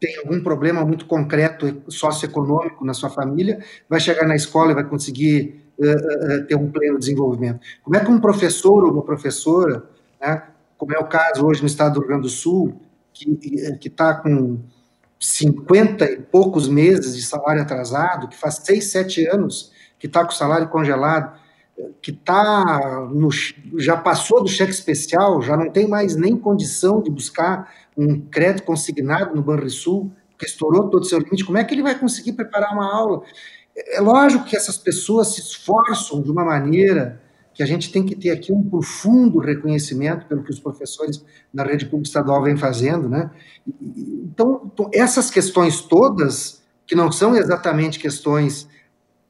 tem 0.00 0.16
algum 0.18 0.42
problema 0.42 0.84
muito 0.84 1.06
concreto 1.06 1.82
socioeconômico 1.88 2.84
na 2.84 2.92
sua 2.92 3.08
família, 3.08 3.60
vai 3.88 4.00
chegar 4.00 4.26
na 4.26 4.34
escola 4.34 4.72
e 4.72 4.74
vai 4.74 4.84
conseguir 4.84 5.64
uh, 5.78 5.84
uh, 5.86 6.46
ter 6.46 6.56
um 6.56 6.70
pleno 6.70 6.98
desenvolvimento? 6.98 7.60
Como 7.82 7.96
é 7.96 8.00
que 8.00 8.10
um 8.10 8.20
professor 8.20 8.84
ou 8.84 8.92
uma 8.92 9.02
professora, 9.02 9.84
né, 10.20 10.42
como 10.76 10.92
é 10.92 10.98
o 10.98 11.04
caso 11.04 11.46
hoje 11.46 11.60
no 11.60 11.68
estado 11.68 11.94
do 11.94 12.00
Rio 12.00 12.08
Grande 12.08 12.22
do 12.22 12.28
Sul, 12.28 12.80
que 13.12 13.86
está 13.86 14.14
com 14.14 14.58
50 15.22 16.04
e 16.04 16.20
poucos 16.20 16.68
meses 16.68 17.14
de 17.14 17.22
salário 17.22 17.62
atrasado, 17.62 18.26
que 18.26 18.36
faz 18.36 18.56
6, 18.64 18.84
7 18.84 19.26
anos 19.28 19.70
que 19.96 20.08
está 20.08 20.24
com 20.24 20.32
o 20.32 20.34
salário 20.34 20.68
congelado, 20.68 21.38
que 22.02 22.10
tá 22.10 23.08
no, 23.12 23.28
já 23.78 23.96
passou 23.96 24.42
do 24.42 24.48
cheque 24.48 24.72
especial, 24.72 25.40
já 25.40 25.56
não 25.56 25.70
tem 25.70 25.86
mais 25.86 26.16
nem 26.16 26.36
condição 26.36 27.00
de 27.00 27.08
buscar 27.08 27.72
um 27.96 28.20
crédito 28.20 28.64
consignado 28.64 29.34
no 29.34 29.42
Banrisul, 29.42 30.10
que 30.36 30.44
estourou 30.44 30.90
todo 30.90 31.02
o 31.02 31.06
seu 31.06 31.20
limite, 31.20 31.44
como 31.44 31.56
é 31.56 31.62
que 31.62 31.72
ele 31.72 31.84
vai 31.84 31.96
conseguir 31.96 32.32
preparar 32.32 32.72
uma 32.72 32.92
aula? 32.92 33.22
É 33.76 34.00
lógico 34.00 34.44
que 34.44 34.56
essas 34.56 34.76
pessoas 34.76 35.34
se 35.34 35.40
esforçam 35.40 36.20
de 36.20 36.32
uma 36.32 36.44
maneira 36.44 37.21
que 37.54 37.62
a 37.62 37.66
gente 37.66 37.92
tem 37.92 38.04
que 38.04 38.14
ter 38.14 38.30
aqui 38.30 38.52
um 38.52 38.62
profundo 38.62 39.38
reconhecimento 39.38 40.26
pelo 40.26 40.42
que 40.42 40.50
os 40.50 40.58
professores 40.58 41.24
da 41.52 41.64
rede 41.64 41.86
pública 41.86 42.08
estadual 42.08 42.42
vêm 42.42 42.56
fazendo, 42.56 43.08
né? 43.08 43.30
Então, 43.66 44.70
essas 44.92 45.30
questões 45.30 45.82
todas, 45.82 46.62
que 46.86 46.94
não 46.94 47.12
são 47.12 47.36
exatamente 47.36 47.98
questões 47.98 48.68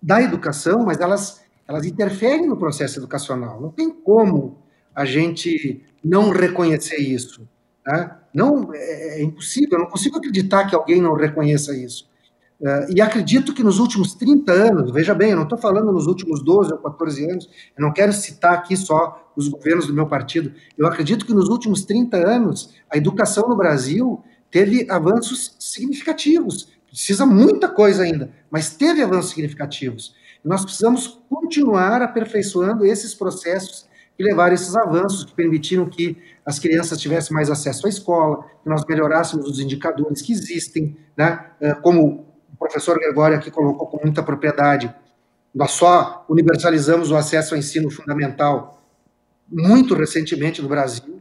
da 0.01 0.23
educação, 0.23 0.85
mas 0.85 1.01
elas, 1.01 1.43
elas 1.66 1.85
interferem 1.85 2.47
no 2.47 2.57
processo 2.57 2.99
educacional. 2.99 3.61
Não 3.61 3.70
tem 3.70 3.90
como 3.90 4.59
a 4.94 5.05
gente 5.05 5.82
não 6.05 6.31
reconhecer 6.31 6.99
isso. 6.99 7.49
Né? 7.86 8.16
Não, 8.35 8.73
é, 8.74 9.20
é 9.20 9.23
impossível, 9.23 9.78
eu 9.78 9.78
não 9.81 9.90
consigo 9.90 10.19
acreditar 10.19 10.66
que 10.66 10.74
alguém 10.74 11.01
não 11.01 11.15
reconheça 11.15 11.77
isso. 11.77 12.09
Uh, 12.62 12.94
e 12.94 13.01
acredito 13.01 13.52
que 13.52 13.64
nos 13.64 13.80
últimos 13.80 14.14
30 14.14 14.52
anos, 14.52 14.93
veja 14.93 15.12
bem, 15.12 15.30
eu 15.30 15.36
não 15.36 15.43
estou 15.43 15.59
falando 15.59 15.90
nos 15.90 16.06
últimos 16.06 16.44
12 16.44 16.72
ou 16.72 16.78
14 16.78 17.28
anos, 17.28 17.51
eu 17.76 17.82
não 17.82 17.93
quero 17.93 18.12
citar 18.12 18.52
aqui 18.52 18.76
só 18.76 19.32
os 19.34 19.48
governos 19.48 19.89
do 19.89 19.93
meu 19.93 20.06
partido, 20.06 20.52
eu 20.78 20.86
acredito 20.86 21.26
que 21.26 21.34
nos 21.34 21.48
últimos 21.48 21.84
30 21.84 22.16
anos 22.16 22.72
a 22.89 22.97
educação 22.97 23.48
no 23.48 23.56
Brasil 23.56 24.22
teve 24.48 24.89
avanços 24.89 25.56
significativos. 25.59 26.68
Precisa 26.86 27.26
muita 27.26 27.68
coisa 27.68 28.05
ainda, 28.05 28.30
mas 28.48 28.76
teve 28.76 29.02
avanços 29.02 29.30
significativos. 29.32 30.14
nós 30.44 30.64
precisamos 30.64 31.20
continuar 31.28 32.01
aperfeiçoando 32.01 32.84
esses 32.84 33.12
processos 33.12 33.86
que 34.16 34.22
levaram 34.22 34.55
esses 34.55 34.76
avanços, 34.76 35.24
que 35.24 35.34
permitiram 35.34 35.86
que 35.86 36.16
as 36.47 36.60
crianças 36.60 37.01
tivessem 37.01 37.34
mais 37.34 37.51
acesso 37.51 37.86
à 37.86 37.89
escola, 37.89 38.44
que 38.62 38.68
nós 38.68 38.84
melhorássemos 38.86 39.48
os 39.48 39.59
indicadores 39.59 40.22
que 40.22 40.32
existem, 40.32 40.97
né? 41.16 41.47
Eh, 41.60 41.74
como 41.74 42.31
professor 42.62 42.98
Gregório 42.98 43.36
aqui 43.36 43.51
colocou 43.51 43.89
com 43.89 44.01
muita 44.02 44.22
propriedade, 44.22 44.94
nós 45.52 45.72
só 45.72 46.24
universalizamos 46.28 47.10
o 47.10 47.16
acesso 47.16 47.55
ao 47.55 47.59
ensino 47.59 47.90
fundamental 47.90 48.80
muito 49.51 49.94
recentemente 49.94 50.62
no 50.62 50.68
Brasil. 50.68 51.20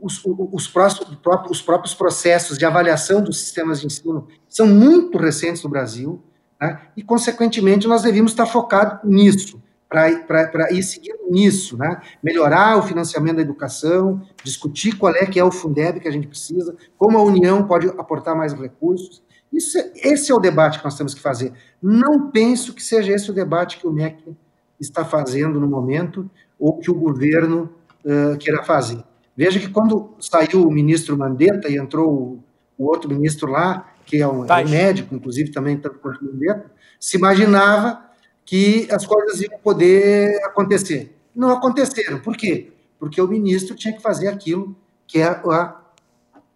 Os, 0.00 0.20
os, 0.24 0.66
próximos, 0.66 1.16
os 1.48 1.62
próprios 1.62 1.94
processos 1.94 2.58
de 2.58 2.64
avaliação 2.64 3.22
dos 3.22 3.38
sistemas 3.38 3.80
de 3.80 3.86
ensino 3.86 4.26
são 4.48 4.66
muito 4.66 5.16
recentes 5.16 5.62
no 5.62 5.70
Brasil, 5.70 6.20
né? 6.60 6.80
e, 6.96 7.02
consequentemente, 7.04 7.86
nós 7.86 8.02
devíamos 8.02 8.32
estar 8.32 8.46
focados 8.46 9.08
nisso, 9.08 9.62
para 9.88 10.72
ir 10.72 10.82
seguindo 10.82 11.30
nisso, 11.30 11.76
né? 11.76 12.00
melhorar 12.22 12.78
o 12.78 12.82
financiamento 12.82 13.36
da 13.36 13.42
educação, 13.42 14.20
discutir 14.42 14.96
qual 14.98 15.14
é 15.14 15.24
que 15.24 15.38
é 15.38 15.44
o 15.44 15.52
Fundeb 15.52 16.00
que 16.00 16.08
a 16.08 16.12
gente 16.12 16.26
precisa, 16.26 16.74
como 16.98 17.16
a 17.16 17.22
União 17.22 17.64
pode 17.64 17.86
aportar 17.90 18.36
mais 18.36 18.52
recursos, 18.52 19.22
isso, 19.52 19.78
é, 19.78 19.92
esse 19.96 20.32
é 20.32 20.34
o 20.34 20.38
debate 20.40 20.78
que 20.78 20.84
nós 20.84 20.96
temos 20.96 21.14
que 21.14 21.20
fazer. 21.20 21.52
Não 21.80 22.30
penso 22.30 22.72
que 22.72 22.82
seja 22.82 23.12
esse 23.12 23.30
o 23.30 23.34
debate 23.34 23.78
que 23.78 23.86
o 23.86 23.92
MEC 23.92 24.34
está 24.80 25.04
fazendo 25.04 25.60
no 25.60 25.68
momento, 25.68 26.28
ou 26.58 26.78
que 26.78 26.90
o 26.90 26.94
governo 26.94 27.70
uh, 28.04 28.36
queira 28.38 28.62
fazer. 28.62 29.02
Veja 29.36 29.58
que 29.58 29.68
quando 29.68 30.14
saiu 30.20 30.66
o 30.66 30.70
ministro 30.70 31.16
Mandetta 31.16 31.68
e 31.68 31.76
entrou 31.76 32.12
o, 32.12 32.44
o 32.78 32.86
outro 32.86 33.08
ministro 33.08 33.50
lá, 33.50 33.92
que 34.04 34.20
é 34.20 34.26
um, 34.26 34.44
é 34.44 34.64
um 34.64 34.68
médico, 34.68 35.14
inclusive 35.14 35.50
também 35.50 35.76
tanto 35.76 35.98
quanto 35.98 36.24
Mandetta, 36.24 36.70
se 36.98 37.16
imaginava 37.16 38.02
que 38.44 38.88
as 38.90 39.06
coisas 39.06 39.40
iam 39.40 39.58
poder 39.58 40.36
acontecer. 40.44 41.16
Não 41.34 41.50
aconteceram. 41.50 42.18
Por 42.18 42.36
quê? 42.36 42.72
Porque 42.98 43.20
o 43.20 43.28
ministro 43.28 43.74
tinha 43.74 43.94
que 43.94 44.02
fazer 44.02 44.28
aquilo 44.28 44.76
que 45.06 45.18
é 45.18 45.24
a, 45.24 45.80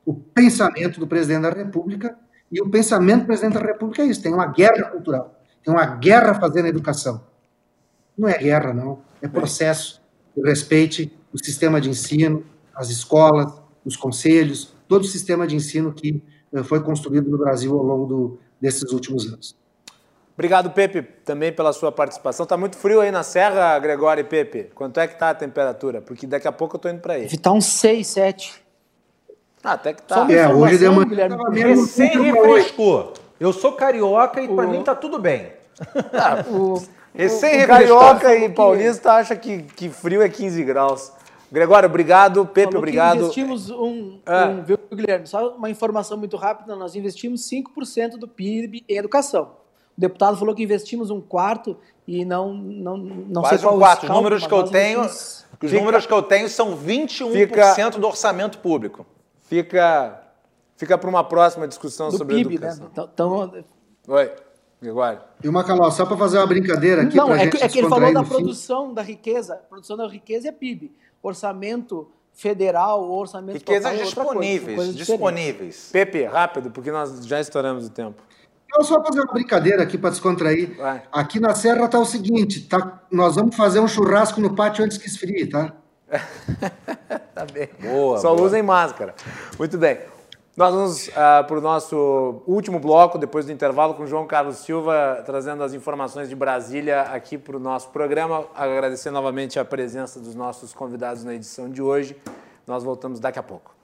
o 0.04 0.14
pensamento 0.14 1.00
do 1.00 1.06
presidente 1.06 1.42
da 1.42 1.50
República, 1.50 2.16
e 2.50 2.60
o 2.60 2.70
pensamento 2.70 3.22
do 3.22 3.26
presidente 3.26 3.54
da 3.54 3.60
República 3.60 4.02
é 4.02 4.06
isso: 4.06 4.22
tem 4.22 4.32
uma 4.32 4.46
guerra 4.46 4.84
cultural, 4.90 5.40
tem 5.64 5.72
uma 5.72 5.86
guerra 5.86 6.34
fazendo 6.34 6.66
educação. 6.66 7.24
Não 8.16 8.28
é 8.28 8.38
guerra, 8.38 8.72
não, 8.72 9.00
é 9.20 9.28
processo 9.28 10.00
que 10.34 10.40
respeite 10.40 11.12
o 11.32 11.38
sistema 11.38 11.80
de 11.80 11.90
ensino, 11.90 12.44
as 12.74 12.88
escolas, 12.88 13.52
os 13.84 13.96
conselhos, 13.96 14.74
todo 14.88 15.02
o 15.02 15.06
sistema 15.06 15.46
de 15.46 15.54
ensino 15.54 15.92
que 15.92 16.22
eh, 16.52 16.62
foi 16.62 16.82
construído 16.82 17.30
no 17.30 17.38
Brasil 17.38 17.76
ao 17.76 17.82
longo 17.82 18.06
do, 18.06 18.38
desses 18.60 18.90
últimos 18.92 19.26
anos. 19.26 19.56
Obrigado, 20.34 20.70
Pepe, 20.70 21.02
também 21.02 21.50
pela 21.50 21.72
sua 21.72 21.90
participação. 21.90 22.44
Está 22.44 22.58
muito 22.58 22.76
frio 22.76 23.00
aí 23.00 23.10
na 23.10 23.22
Serra, 23.22 23.78
Gregório 23.78 24.20
e 24.20 24.24
Pepe. 24.24 24.64
Quanto 24.74 25.00
é 25.00 25.06
que 25.06 25.14
está 25.14 25.30
a 25.30 25.34
temperatura? 25.34 26.02
Porque 26.02 26.26
daqui 26.26 26.46
a 26.46 26.52
pouco 26.52 26.76
eu 26.76 26.78
estou 26.78 26.90
indo 26.90 27.00
para 27.00 27.14
aí. 27.14 27.24
Está 27.24 27.52
uns 27.52 27.64
6, 27.64 28.06
7. 28.06 28.65
Ah, 29.66 29.72
até 29.72 29.92
que 29.92 30.02
tá. 30.02 30.24
É, 30.30 30.46
hoje 30.46 30.78
deu 30.78 30.92
uma... 30.92 31.04
Recém 31.50 32.22
refrescou. 32.22 33.12
Eu 33.40 33.52
sou 33.52 33.72
carioca 33.72 34.40
e 34.40 34.46
para 34.46 34.64
mim 34.64 34.84
tá 34.84 34.94
tudo 34.94 35.18
bem. 35.18 35.50
Ah, 36.12 36.44
o, 36.48 36.80
Recém 37.12 37.64
o 37.64 37.66
carioca 37.66 38.32
e 38.36 38.48
paulista 38.48 39.14
acha 39.14 39.34
que, 39.34 39.62
que 39.62 39.88
frio 39.88 40.22
é 40.22 40.28
15 40.28 40.62
graus. 40.62 41.10
Gregório, 41.50 41.88
obrigado. 41.88 42.46
Pepe, 42.46 42.66
Falou 42.66 42.78
obrigado. 42.78 43.16
investimos 43.22 43.68
um, 43.68 44.20
ah. 44.24 44.46
um, 44.46 44.62
viu, 44.62 44.78
Guilherme? 44.94 45.26
Só 45.26 45.56
uma 45.56 45.68
informação 45.68 46.16
muito 46.16 46.36
rápida: 46.36 46.76
nós 46.76 46.94
investimos 46.94 47.40
5% 47.50 48.18
do 48.18 48.28
PIB 48.28 48.84
em 48.88 48.96
educação. 48.96 49.50
O 49.98 50.00
deputado 50.00 50.36
falou 50.36 50.54
que 50.54 50.62
investimos 50.62 51.10
um 51.10 51.20
quarto 51.20 51.76
e 52.06 52.24
não, 52.24 52.54
não, 52.54 52.96
não 52.96 53.42
Quase 53.42 53.58
sei 53.58 53.66
qual 53.66 53.74
um 53.74 53.78
quarto. 53.80 54.04
Os 54.04 54.10
números 54.10 54.46
que 54.46 54.54
eu 54.54 54.62
tenho, 54.62 55.00
os 55.00 55.44
fica, 55.58 55.76
números 55.76 56.06
que 56.06 56.12
eu 56.12 56.22
tenho 56.22 56.48
são 56.48 56.76
21% 56.76 57.32
fica, 57.32 57.90
do 57.98 58.06
orçamento 58.06 58.58
público 58.58 59.04
fica, 59.46 60.22
fica 60.76 60.98
para 60.98 61.08
uma 61.08 61.24
próxima 61.24 61.66
discussão 61.66 62.10
Do 62.10 62.18
sobre 62.18 62.36
PIB, 62.36 62.54
educação. 62.54 62.84
Né? 62.84 62.90
Então, 62.92 63.10
então 63.12 63.64
Oi, 64.08 64.32
Gregório. 64.80 65.20
E 65.42 65.48
uma 65.48 65.60
Macaló, 65.60 65.90
só 65.90 66.04
para 66.04 66.16
fazer 66.16 66.38
uma 66.38 66.46
brincadeira 66.46 67.02
aqui. 67.02 67.16
Não, 67.16 67.34
é 67.34 67.48
que, 67.48 67.56
é 67.56 67.68
que 67.68 67.78
ele 67.78 67.88
falou 67.88 68.12
da 68.12 68.22
produção 68.22 68.92
da 68.92 69.02
riqueza. 69.02 69.56
Produção 69.68 69.96
da 69.96 70.06
riqueza 70.06 70.48
é 70.48 70.52
PIB. 70.52 70.94
Orçamento 71.22 72.08
federal, 72.32 73.10
orçamento 73.10 73.58
Riquezas 73.58 73.90
total, 73.90 73.98
é 73.98 74.04
disponíveis, 74.04 74.76
coisa, 74.76 74.92
disponíveis. 74.92 75.88
Pepe, 75.90 76.24
rápido, 76.24 76.70
porque 76.70 76.92
nós 76.92 77.26
já 77.26 77.40
estouramos 77.40 77.86
o 77.86 77.90
tempo. 77.90 78.22
Eu 78.76 78.84
só 78.84 79.02
fazer 79.02 79.20
uma 79.20 79.32
brincadeira 79.32 79.82
aqui 79.82 79.96
para 79.96 80.10
descontrair. 80.10 80.76
Vai. 80.76 81.02
Aqui 81.10 81.40
na 81.40 81.54
Serra 81.54 81.88
tá 81.88 81.98
o 81.98 82.04
seguinte, 82.04 82.68
tá, 82.68 83.00
nós 83.10 83.36
vamos 83.36 83.56
fazer 83.56 83.80
um 83.80 83.88
churrasco 83.88 84.40
no 84.40 84.54
pátio 84.54 84.84
antes 84.84 84.98
que 84.98 85.06
esfrie, 85.06 85.46
tá? 85.46 85.72
tá 87.34 87.44
bem. 87.52 87.68
Boa, 87.80 88.18
Só 88.18 88.34
boa. 88.34 88.46
usem 88.46 88.62
máscara. 88.62 89.14
Muito 89.58 89.76
bem. 89.76 89.98
Nós 90.56 90.74
vamos 90.74 91.08
uh, 91.08 91.44
para 91.46 91.58
o 91.58 91.60
nosso 91.60 92.42
último 92.46 92.80
bloco, 92.80 93.18
depois 93.18 93.44
do 93.44 93.52
intervalo, 93.52 93.92
com 93.92 94.04
o 94.04 94.06
João 94.06 94.26
Carlos 94.26 94.56
Silva, 94.56 95.22
trazendo 95.26 95.62
as 95.62 95.74
informações 95.74 96.30
de 96.30 96.34
Brasília 96.34 97.02
aqui 97.02 97.36
para 97.36 97.58
o 97.58 97.60
nosso 97.60 97.90
programa. 97.90 98.46
Agradecer 98.54 99.10
novamente 99.10 99.58
a 99.58 99.64
presença 99.66 100.18
dos 100.18 100.34
nossos 100.34 100.72
convidados 100.72 101.24
na 101.24 101.34
edição 101.34 101.68
de 101.68 101.82
hoje. 101.82 102.16
Nós 102.66 102.82
voltamos 102.82 103.20
daqui 103.20 103.38
a 103.38 103.42
pouco. 103.42 103.75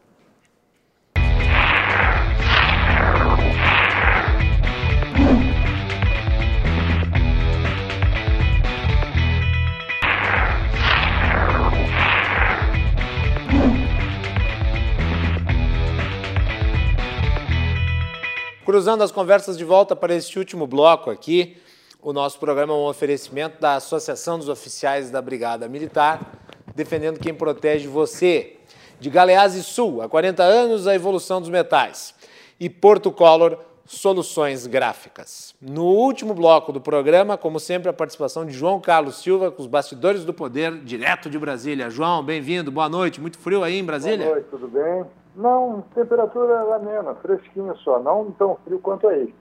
Cruzando 18.73 19.05
as 19.05 19.13
conversas 19.13 19.59
de 19.59 19.67
volta 19.67 19.95
para 19.95 20.15
este 20.15 20.39
último 20.39 20.67
bloco 20.67 21.11
aqui, 21.11 21.59
o 22.01 22.11
nosso 22.11 22.39
programa 22.39 22.73
é 22.73 22.77
um 22.77 22.87
oferecimento 22.87 23.61
da 23.61 23.75
Associação 23.75 24.39
dos 24.39 24.49
Oficiais 24.49 25.11
da 25.11 25.21
Brigada 25.21 25.69
Militar, 25.69 26.41
defendendo 26.75 27.21
quem 27.21 27.35
protege 27.35 27.87
você. 27.87 28.57
De 28.99 29.11
Galeazzi 29.11 29.63
Sul, 29.63 30.01
há 30.01 30.09
40 30.09 30.43
anos, 30.43 30.87
a 30.87 30.95
evolução 30.95 31.39
dos 31.39 31.51
metais. 31.51 32.15
E 32.59 32.71
Porto 32.71 33.13
Color, 33.13 33.59
soluções 33.85 34.67
gráficas. 34.67 35.55
No 35.61 35.85
último 35.85 36.33
bloco 36.33 36.73
do 36.73 36.81
programa, 36.81 37.37
como 37.37 37.61
sempre, 37.61 37.91
a 37.91 37.93
participação 37.93 38.47
de 38.47 38.55
João 38.55 38.81
Carlos 38.81 39.17
Silva 39.17 39.51
com 39.51 39.61
os 39.61 39.69
bastidores 39.69 40.25
do 40.25 40.33
poder, 40.33 40.79
direto 40.79 41.29
de 41.29 41.39
Brasília. 41.39 41.91
João, 41.91 42.25
bem-vindo, 42.25 42.73
boa 42.73 42.89
noite. 42.89 43.21
Muito 43.21 43.37
frio 43.37 43.63
aí 43.63 43.79
em 43.79 43.85
Brasília? 43.85 44.25
Boa 44.25 44.37
noite, 44.37 44.49
tudo 44.49 44.67
bem? 44.67 45.05
Não, 45.35 45.83
temperatura 45.95 46.77
amena, 46.77 47.15
fresquinha 47.15 47.75
só, 47.77 47.99
não 48.01 48.31
tão 48.33 48.57
frio 48.65 48.79
quanto 48.79 49.09
aí. 49.09 49.35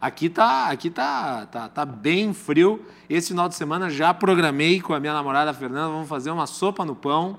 Aqui 0.00 0.28
tá, 0.28 0.68
aqui 0.68 0.90
tá, 0.90 1.46
tá, 1.46 1.68
tá 1.68 1.84
bem 1.84 2.34
frio. 2.34 2.84
Esse 3.08 3.28
final 3.28 3.48
de 3.48 3.54
semana 3.54 3.88
já 3.88 4.12
programei 4.12 4.80
com 4.80 4.94
a 4.94 4.98
minha 4.98 5.12
namorada 5.12 5.54
Fernanda, 5.54 5.92
vamos 5.92 6.08
fazer 6.08 6.30
uma 6.30 6.46
sopa 6.46 6.84
no 6.84 6.96
pão 6.96 7.38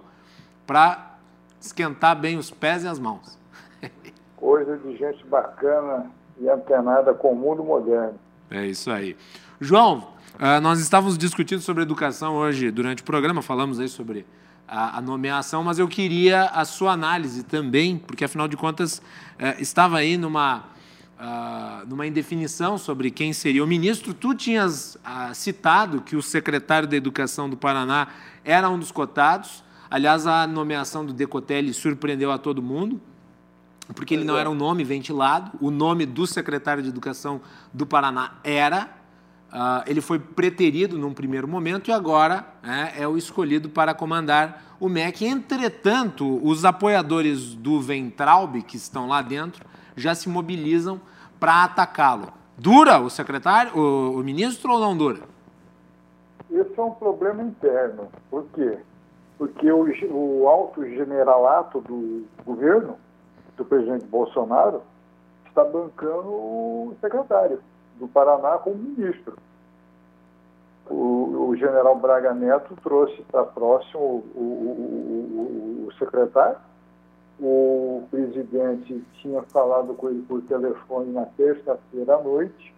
para 0.65 1.17
esquentar 1.59 2.15
bem 2.17 2.37
os 2.37 2.49
pés 2.51 2.83
e 2.83 2.87
as 2.87 2.99
mãos. 2.99 3.37
Coisa 4.37 4.77
de 4.77 4.95
gente 4.95 5.25
bacana 5.25 6.09
e 6.39 6.47
antenada 6.47 7.13
com 7.13 7.33
o 7.33 7.35
mundo 7.35 7.63
moderno. 7.63 8.19
É 8.49 8.65
isso 8.65 8.91
aí. 8.91 9.17
João, 9.59 10.07
ah, 10.39 10.61
nós 10.61 10.79
estávamos 10.79 11.17
discutindo 11.17 11.61
sobre 11.61 11.83
educação 11.83 12.35
hoje 12.35 12.71
durante 12.71 13.01
o 13.01 13.05
programa, 13.05 13.41
falamos 13.41 13.79
aí 13.79 13.87
sobre 13.87 14.25
a, 14.67 14.97
a, 14.97 15.01
nomeação, 15.01 15.63
mas 15.63 15.79
eu 15.79 15.87
queria 15.87 16.45
a 16.45 16.65
sua 16.65 16.93
análise 16.93 17.43
também, 17.43 17.97
porque 17.97 18.23
afinal 18.23 18.47
de 18.47 18.57
contas 18.57 19.01
eh, 19.37 19.57
estava 19.59 19.97
aí 19.97 20.17
numa, 20.17 20.65
uh, 21.19 21.87
numa 21.87 22.07
indefinição 22.07 22.77
sobre 22.77 23.11
quem 23.11 23.33
seria 23.33 23.63
o 23.63 23.67
ministro. 23.67 24.13
Tu 24.13 24.33
tinhas 24.35 24.95
uh, 24.95 25.33
citado 25.33 26.01
que 26.01 26.15
o 26.15 26.21
secretário 26.21 26.87
da 26.87 26.95
Educação 26.95 27.49
do 27.49 27.57
Paraná 27.57 28.07
era 28.43 28.69
um 28.69 28.79
dos 28.79 28.91
cotados. 28.91 29.63
Aliás, 29.89 30.25
a 30.25 30.47
nomeação 30.47 31.05
do 31.05 31.13
Decotelli 31.13 31.73
surpreendeu 31.73 32.31
a 32.31 32.37
todo 32.37 32.61
mundo, 32.61 32.99
porque 33.93 34.13
ele 34.13 34.23
não 34.23 34.37
era 34.37 34.49
um 34.49 34.55
nome 34.55 34.83
ventilado. 34.83 35.51
O 35.61 35.69
nome 35.69 36.05
do 36.05 36.25
secretário 36.25 36.81
de 36.81 36.89
Educação 36.89 37.41
do 37.71 37.85
Paraná 37.85 38.35
era 38.43 39.02
Uh, 39.53 39.85
ele 39.85 40.01
foi 40.01 40.17
preterido 40.17 40.97
num 40.97 41.13
primeiro 41.13 41.47
momento 41.47 41.87
e 41.87 41.93
agora 41.93 42.43
né, 42.63 42.91
é 42.97 43.07
o 43.07 43.15
escolhido 43.15 43.69
para 43.69 43.93
comandar 43.93 44.75
o 44.79 44.89
MEC. 44.89 45.27
Entretanto, 45.27 46.39
os 46.43 46.65
apoiadores 46.65 47.53
do 47.53 47.79
Ventralbe, 47.79 48.63
que 48.63 48.75
estão 48.75 49.07
lá 49.07 49.21
dentro, 49.21 49.63
já 49.95 50.15
se 50.15 50.27
mobilizam 50.27 50.99
para 51.39 51.65
atacá-lo. 51.65 52.33
Dura 52.57 52.99
o 52.99 53.11
secretário, 53.11 53.77
o, 53.77 54.19
o, 54.19 54.23
ministro 54.23 54.73
ou 54.73 54.79
não 54.79 54.97
dura? 54.97 55.19
Esse 56.49 56.73
é 56.75 56.81
um 56.81 56.91
problema 56.91 57.43
interno. 57.43 58.07
Por 58.31 58.45
quê? 58.55 58.79
Porque 59.37 59.71
o, 59.71 59.85
o 60.09 60.47
alto 60.47 60.83
generalato 60.83 61.79
do 61.79 62.25
governo, 62.43 62.97
do 63.55 63.63
presidente 63.63 64.05
Bolsonaro, 64.05 64.81
está 65.45 65.63
bancando 65.63 66.29
o 66.29 66.95
secretário 66.99 67.59
do 67.99 68.07
Paraná 68.07 68.57
como 68.57 68.75
ministro. 68.75 69.37
o, 70.89 71.47
o 71.49 71.55
general 71.55 71.95
Braga 71.97 72.33
Neto 72.33 72.75
trouxe 72.83 73.21
para 73.23 73.43
próximo 73.43 73.99
o, 73.99 74.39
o, 74.39 75.85
o, 75.87 75.93
secretário. 75.93 76.57
O 77.39 78.03
presidente 78.11 79.03
tinha 79.21 79.41
falado 79.43 79.93
com 79.95 80.09
ele 80.09 80.23
por 80.23 80.41
telefone 80.43 81.11
na 81.11 81.25
terça-feira 81.25 82.15
à 82.15 82.21
noite. 82.21 82.73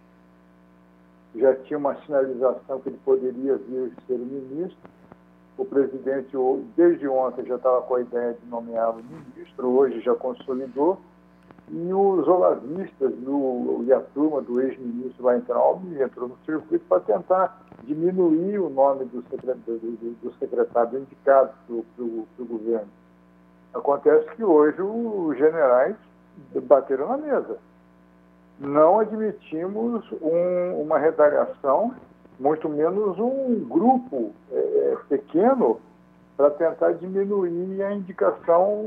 Já 1.34 1.54
tinha 1.54 1.78
uma 1.78 1.94
sinalização 2.02 2.80
que 2.80 2.88
ele 2.88 3.00
poderia 3.04 3.56
vir 3.56 3.92
ser 4.06 4.18
ministro. 4.18 4.78
O 5.58 5.64
presidente, 5.64 6.36
desde 6.76 7.08
ontem, 7.08 7.44
já 7.46 7.56
estava 7.56 7.82
com 7.82 7.94
a 7.94 8.00
ideia 8.00 8.34
de 8.34 8.46
nomeá-lo 8.46 9.02
ministro, 9.02 9.68
hoje 9.68 10.00
já 10.00 10.14
consolidou. 10.14 10.98
E 11.68 11.92
os 11.92 12.28
olavistas 12.28 13.12
do, 13.16 13.82
e 13.84 13.92
a 13.92 14.00
turma 14.00 14.40
do 14.40 14.60
ex-ministro 14.60 15.26
Weintraub 15.26 15.82
entrou 16.00 16.28
no 16.28 16.38
circuito 16.44 16.84
para 16.88 17.00
tentar 17.00 17.60
diminuir 17.82 18.58
o 18.58 18.70
nome 18.70 19.04
do 19.06 19.22
secretário, 19.22 19.80
do, 20.22 20.32
secretário 20.38 21.00
indicado 21.00 21.50
para 21.66 22.04
o 22.04 22.46
governo. 22.46 22.88
Acontece 23.74 24.28
que 24.36 24.44
hoje 24.44 24.80
os 24.80 25.36
generais 25.36 25.96
bateram 26.62 27.08
na 27.08 27.16
mesa. 27.16 27.58
Não 28.60 29.00
admitimos 29.00 30.04
um, 30.22 30.80
uma 30.80 30.98
retaliação, 30.98 31.94
muito 32.38 32.68
menos 32.68 33.18
um 33.18 33.66
grupo 33.68 34.32
é, 34.52 34.96
pequeno, 35.08 35.80
para 36.36 36.50
tentar 36.50 36.92
diminuir 36.92 37.82
a 37.82 37.92
indicação 37.92 38.84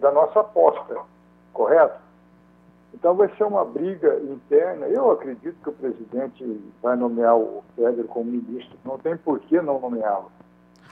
da 0.00 0.12
nossa 0.12 0.40
aposta, 0.40 0.96
correto? 1.54 2.04
Então 2.92 3.14
vai 3.14 3.28
ser 3.36 3.44
uma 3.44 3.64
briga 3.64 4.20
interna. 4.22 4.86
Eu 4.86 5.10
acredito 5.10 5.56
que 5.62 5.68
o 5.68 5.72
presidente 5.72 6.60
vai 6.82 6.96
nomear 6.96 7.36
o 7.36 7.64
Federer 7.74 8.04
como 8.04 8.30
ministro. 8.30 8.76
Não 8.84 8.98
tem 8.98 9.16
por 9.16 9.40
que 9.40 9.60
não 9.60 9.80
nomeá-lo. 9.80 10.30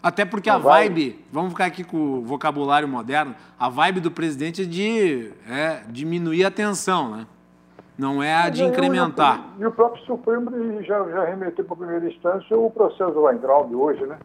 Até 0.03 0.25
porque 0.25 0.51
não 0.51 0.57
a 0.57 0.59
vibe, 0.59 1.11
vai... 1.11 1.25
vamos 1.31 1.51
ficar 1.53 1.67
aqui 1.67 1.85
com 1.85 1.97
o 1.97 2.23
vocabulário 2.23 2.89
moderno, 2.89 3.37
a 3.57 3.69
vibe 3.69 4.01
do 4.01 4.11
presidente 4.11 4.63
é 4.63 4.65
de 4.65 5.33
é, 5.49 5.83
diminuir 5.89 6.45
a 6.45 6.51
tensão, 6.51 7.17
né? 7.17 7.27
Não 7.97 8.21
é 8.21 8.35
a 8.35 8.49
de 8.49 8.65
incrementar. 8.65 9.45
E 9.61 9.65
o 9.65 9.71
próprio 9.71 10.05
Supremo 10.05 10.51
já, 10.83 11.09
já 11.09 11.25
remeteu 11.25 11.65
para 11.65 11.75
a 11.75 11.77
primeira 11.77 12.09
instância 12.09 12.59
o 12.59 12.69
processo 12.69 13.13
do 13.13 13.23
Weintraub 13.23 13.73
hoje, 13.75 14.05
né? 14.05 14.19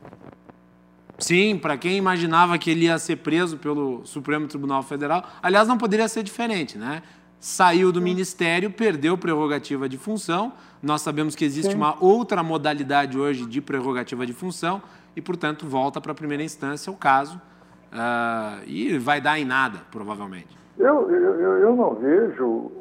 Sim, 1.18 1.58
para 1.58 1.78
quem 1.78 1.98
imaginava 1.98 2.58
que 2.58 2.70
ele 2.70 2.86
ia 2.86 2.98
ser 3.00 3.18
preso 3.18 3.58
pelo 3.58 4.06
Supremo 4.06 4.48
Tribunal 4.48 4.84
Federal, 4.84 5.24
aliás, 5.42 5.68
não 5.68 5.78
poderia 5.78 6.08
ser 6.08 6.24
diferente, 6.24 6.78
né? 6.78 7.02
saiu 7.40 7.92
do 7.92 8.02
ministério, 8.02 8.72
perdeu 8.72 9.18
prerrogativa 9.18 9.88
de 9.88 9.98
função. 9.98 10.54
Nós 10.82 11.02
sabemos 11.02 11.36
que 11.36 11.46
existe 11.46 11.72
Sim. 11.72 11.78
uma 11.78 11.96
outra 12.04 12.44
modalidade 12.44 13.18
hoje 13.18 13.46
de 13.46 13.62
prerrogativa 13.62 14.26
de 14.26 14.34
função 14.34 14.82
e, 15.16 15.22
portanto, 15.22 15.68
volta 15.68 16.02
para 16.02 16.12
a 16.12 16.16
primeira 16.16 16.44
instância 16.44 16.92
o 16.92 16.96
caso 16.96 17.40
uh, 17.92 18.64
e 18.66 18.98
vai 18.98 19.22
dar 19.22 19.40
em 19.40 19.46
nada, 19.46 19.80
provavelmente. 19.92 20.58
Eu, 20.78 21.10
eu, 21.10 21.58
eu 21.58 21.76
não 21.76 21.96
vejo, 21.96 22.72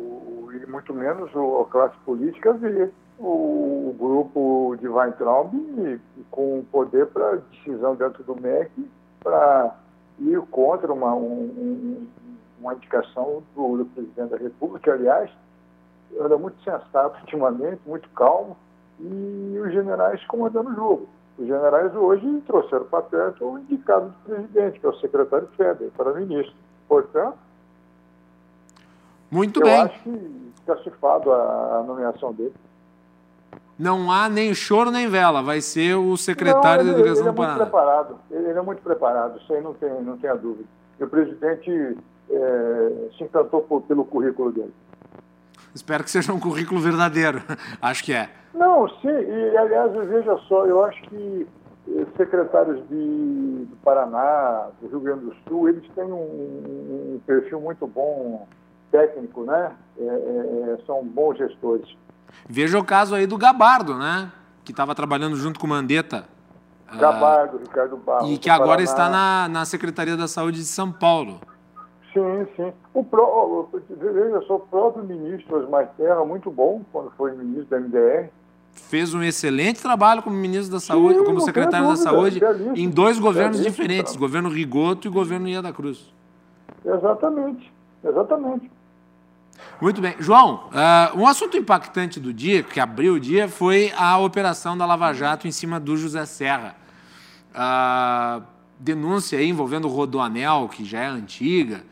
e 0.53 0.71
muito 0.71 0.93
menos 0.93 1.31
a 1.31 1.65
classe 1.71 1.97
política 2.05 2.53
ver 2.55 2.93
o, 3.19 3.95
grupo 3.99 4.77
de 4.81 4.89
Weintraub 4.89 5.53
com 6.31 6.65
poder 6.71 7.07
para 7.07 7.37
decisão 7.37 7.95
dentro 7.95 8.23
do 8.25 8.41
MEC 8.41 8.71
para 9.21 9.75
ir 10.19 10.41
contra 10.51 10.93
uma, 10.93 11.15
um, 11.15 12.07
uma 12.61 12.75
indicação 12.75 13.43
do, 13.55 13.79
do 13.79 13.87
presidente 13.87 14.31
da 14.31 14.37
República, 14.37 14.93
aliás, 14.93 15.31
anda 16.21 16.39
muito 16.39 16.63
sensato 16.63 17.19
ultimamente, 17.21 17.81
muito 17.87 18.09
calmo, 18.11 18.57
e 18.99 19.59
os 19.59 19.73
generais 19.73 20.25
comandando 20.27 20.71
o 20.71 20.75
jogo. 20.75 21.09
Os 21.39 21.47
generais 21.47 21.95
hoje 21.95 22.43
trouxeram 22.47 22.87
para 22.87 23.03
perto 23.03 23.45
o 23.45 23.59
indicado 23.59 24.09
do 24.09 24.15
presidente, 24.25 24.81
que 24.81 24.87
é 24.87 24.89
o 24.89 24.97
secretário 24.99 25.49
Feder, 25.57 25.91
para 25.97 26.15
ministro. 26.15 26.55
Portanto, 26.89 27.37
muito 29.31 29.61
eu 29.61 29.65
bem. 29.65 29.81
acho 29.81 30.03
que 30.03 30.53
está 30.61 30.77
cifrado 30.79 31.33
a, 31.33 31.79
a 31.79 31.83
nomeação 31.83 32.33
dele. 32.33 32.55
Não 33.79 34.11
há 34.11 34.29
nem 34.29 34.55
choro 34.55 34.91
nem 34.91 35.09
vela, 35.09 35.43
vai 35.43 35.61
ser 35.61 35.95
o 35.95 36.17
secretário 36.17 36.85
não, 36.85 36.93
ele, 36.93 37.03
da 37.03 37.09
Educação 37.11 37.23
ele 37.23 37.29
é 37.29 37.33
do 37.33 37.37
Paraná. 37.37 37.57
Muito 37.57 37.71
preparado, 37.71 38.19
ele, 38.31 38.51
é 38.51 38.63
muito 38.63 38.83
preparado, 38.83 39.39
isso 39.39 39.53
aí 39.53 39.61
não 39.63 39.75
tem, 39.75 39.91
não 40.03 40.17
tem 40.17 40.31
a 40.31 40.35
dúvida. 40.35 40.69
E 40.99 41.05
o 41.05 41.09
presidente 41.09 41.99
é, 42.31 42.93
se 43.17 43.25
encantou 43.25 43.63
por, 43.63 43.83
pelo 43.83 44.05
currículo 44.05 44.51
dele. 44.51 44.73
Espero 45.75 46.03
que 46.03 46.11
seja 46.11 46.33
um 46.33 46.41
currículo 46.41 46.81
verdadeiro. 46.81 47.43
acho 47.83 48.03
que 48.03 48.15
é. 48.15 48.31
Não, 48.55 48.89
sim, 48.89 49.09
e 49.09 49.57
aliás, 49.59 49.93
veja 49.93 50.39
só, 50.49 50.65
eu 50.65 50.83
acho 50.83 51.03
que 51.03 51.47
eh, 51.89 52.07
secretários 52.17 52.81
de, 52.89 53.67
do 53.67 53.77
Paraná, 53.85 54.69
do 54.81 54.89
Rio 54.89 55.01
Grande 55.01 55.27
do 55.27 55.35
Sul, 55.47 55.69
eles 55.69 55.87
têm 55.95 56.05
um, 56.05 57.17
um 57.17 57.21
perfil 57.27 57.61
muito 57.61 57.87
bom 57.87 58.49
técnico, 58.91 59.45
né? 59.45 59.73
É, 59.99 60.05
é, 60.05 60.73
é 60.73 60.79
são 60.87 61.05
bons 61.05 61.37
gestores. 61.37 61.87
Veja 62.49 62.79
o 62.79 62.85
caso 62.85 63.15
aí 63.15 63.27
do 63.27 63.37
Gabardo, 63.37 63.95
né? 63.95 64.31
Que 64.65 64.73
estava 64.73 64.95
trabalhando 64.95 65.37
junto 65.37 65.59
com 65.59 65.67
o 65.67 65.71
Mandetta. 65.71 66.25
Gabardo, 66.95 67.57
uh, 67.57 67.61
Ricardo 67.61 67.97
Barros. 67.97 68.31
E 68.31 68.39
que 68.39 68.49
agora 68.49 68.83
Paraná. 68.85 68.85
está 68.85 69.09
na, 69.09 69.49
na 69.49 69.65
Secretaria 69.65 70.17
da 70.17 70.29
Saúde 70.29 70.59
de 70.59 70.67
São 70.67 70.93
Paulo. 70.93 71.41
Sim, 72.13 72.47
sim. 72.57 72.73
O 72.95 73.05
pró, 73.05 73.69
veja 73.91 74.41
só, 74.47 74.57
o 74.57 74.61
próprio 74.61 75.05
ministro 75.05 75.59
Osmar 75.59 75.91
Terra, 75.99 76.25
muito 76.25 76.51
bom 76.51 76.83
quando 76.91 77.11
foi 77.11 77.33
ministro 77.33 77.67
da 77.67 77.81
MDR. 77.81 78.31
Fez 78.73 79.13
um 79.13 79.23
excelente 79.23 79.83
trabalho 79.83 80.23
como 80.23 80.37
ministro 80.37 80.73
da 80.73 80.81
Saúde, 80.81 81.19
sim, 81.19 81.25
como 81.25 81.41
secretário 81.41 81.89
da 81.89 81.97
Saúde, 81.97 82.41
em 82.75 82.89
dois 82.89 83.19
governos 83.19 83.63
diferentes, 83.63 84.17
governo 84.17 84.49
Rigoto 84.49 85.09
e 85.09 85.11
governo 85.11 85.49
Ia 85.49 85.61
da 85.61 85.73
Cruz. 85.73 86.13
Exatamente, 86.85 87.73
exatamente. 88.05 88.71
Muito 89.81 90.01
bem. 90.01 90.15
João, 90.19 90.69
uh, 90.69 91.19
um 91.19 91.27
assunto 91.27 91.57
impactante 91.57 92.19
do 92.19 92.33
dia, 92.33 92.63
que 92.63 92.81
abriu 92.81 93.15
o 93.15 93.21
dia, 93.21 93.49
foi 93.49 93.93
a 93.97 94.19
operação 94.19 94.77
da 94.77 94.87
Lava 94.87 95.13
Jato 95.13 95.47
em 95.47 95.53
cima 95.53 95.79
do 95.79 95.97
José 95.97 96.25
Serra. 96.27 96.77
Uh, 97.53 98.43
denúncia 98.79 99.43
envolvendo 99.43 99.87
o 99.87 99.91
Rodoanel, 99.91 100.69
que 100.69 100.85
já 100.85 101.01
é 101.01 101.07
antiga, 101.07 101.85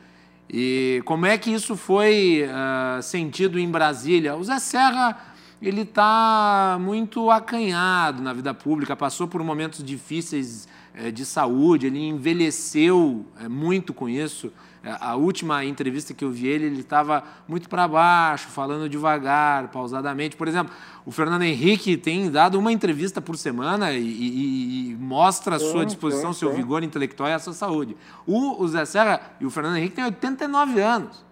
e 0.48 1.02
como 1.04 1.26
é 1.26 1.36
que 1.38 1.52
isso 1.52 1.76
foi 1.76 2.44
uh, 2.44 3.02
sentido 3.02 3.58
em 3.58 3.68
Brasília? 3.68 4.36
O 4.36 4.44
Zé 4.44 4.58
Serra 4.58 5.34
ele 5.60 5.82
está 5.82 6.78
muito 6.80 7.30
acanhado 7.30 8.22
na 8.22 8.32
vida 8.32 8.52
pública, 8.52 8.94
passou 8.94 9.26
por 9.26 9.42
momentos 9.42 9.82
difíceis 9.82 10.68
eh, 10.94 11.10
de 11.10 11.24
saúde, 11.24 11.86
ele 11.86 12.06
envelheceu 12.06 13.24
eh, 13.40 13.48
muito 13.48 13.94
com 13.94 14.08
isso. 14.08 14.52
É, 14.84 14.96
a 15.00 15.16
última 15.16 15.64
entrevista 15.64 16.12
que 16.12 16.22
eu 16.22 16.30
vi 16.30 16.46
ele, 16.46 16.66
ele 16.66 16.80
estava 16.80 17.24
muito 17.48 17.70
para 17.70 17.88
baixo, 17.88 18.48
falando 18.48 18.86
devagar, 18.86 19.68
pausadamente. 19.68 20.36
Por 20.36 20.46
exemplo, 20.46 20.74
o 21.06 21.10
Fernando 21.10 21.42
Henrique 21.42 21.96
tem 21.96 22.30
dado 22.30 22.58
uma 22.58 22.70
entrevista 22.70 23.20
por 23.20 23.38
semana 23.38 23.92
e, 23.92 24.02
e, 24.02 24.90
e 24.90 24.94
mostra 24.96 25.56
a 25.56 25.58
sua 25.58 25.86
disposição, 25.86 26.34
sim, 26.34 26.40
seu 26.40 26.52
vigor 26.52 26.82
intelectual 26.82 27.30
e 27.30 27.32
a 27.32 27.38
sua 27.38 27.54
saúde. 27.54 27.96
O, 28.26 28.62
o 28.62 28.68
Zé 28.68 28.84
Serra 28.84 29.20
e 29.40 29.46
o 29.46 29.50
Fernando 29.50 29.78
Henrique 29.78 29.96
têm 29.96 30.04
89 30.04 30.80
anos. 30.80 31.24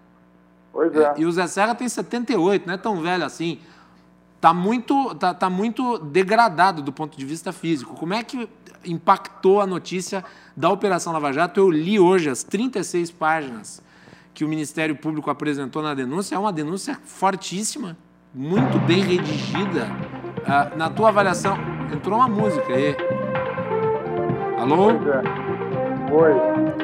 Pois 0.73 0.95
é. 0.97 1.15
E 1.19 1.27
o 1.27 1.33
Zé 1.33 1.47
Serra 1.47 1.75
tem 1.75 1.87
78, 1.87 2.67
não 2.67 2.73
é 2.73 2.79
tão 2.79 3.03
velho 3.03 3.25
assim. 3.25 3.59
Está 4.43 4.53
muito, 4.53 5.15
tá, 5.15 5.33
tá 5.33 5.49
muito 5.49 5.99
degradado 5.99 6.83
do 6.83 6.93
ponto 6.93 7.17
de 7.17 7.25
vista 7.25 7.53
físico. 7.53 7.95
Como 7.95 8.13
é 8.13 8.25
que 8.25 8.49
impactou 8.85 9.61
a 9.61 9.67
notícia 9.67 10.25
da 10.57 10.69
Operação 10.69 11.13
Lava 11.13 11.33
Jato. 11.33 11.61
Eu 11.61 11.71
li 11.71 12.01
hoje 12.01 12.29
as 12.29 12.43
36 12.43 13.13
páginas 13.13 13.81
que 14.35 14.45
o 14.45 14.49
Ministério 14.49 14.97
Público 14.97 15.31
apresentou 15.31 15.81
na 15.81 15.95
denúncia. 15.95 16.35
É 16.35 16.39
uma 16.39 16.53
denúncia 16.53 16.99
fortíssima, 17.05 17.97
muito 18.35 18.79
bem 18.81 19.03
redigida. 19.03 19.87
Ah, 20.45 20.73
na 20.77 20.91
tua 20.91 21.11
avaliação, 21.11 21.57
entrou 21.93 22.19
uma 22.19 22.29
música 22.29 22.73
aí. 22.73 22.97
Alô? 24.59 24.89
Oi. 26.13 26.33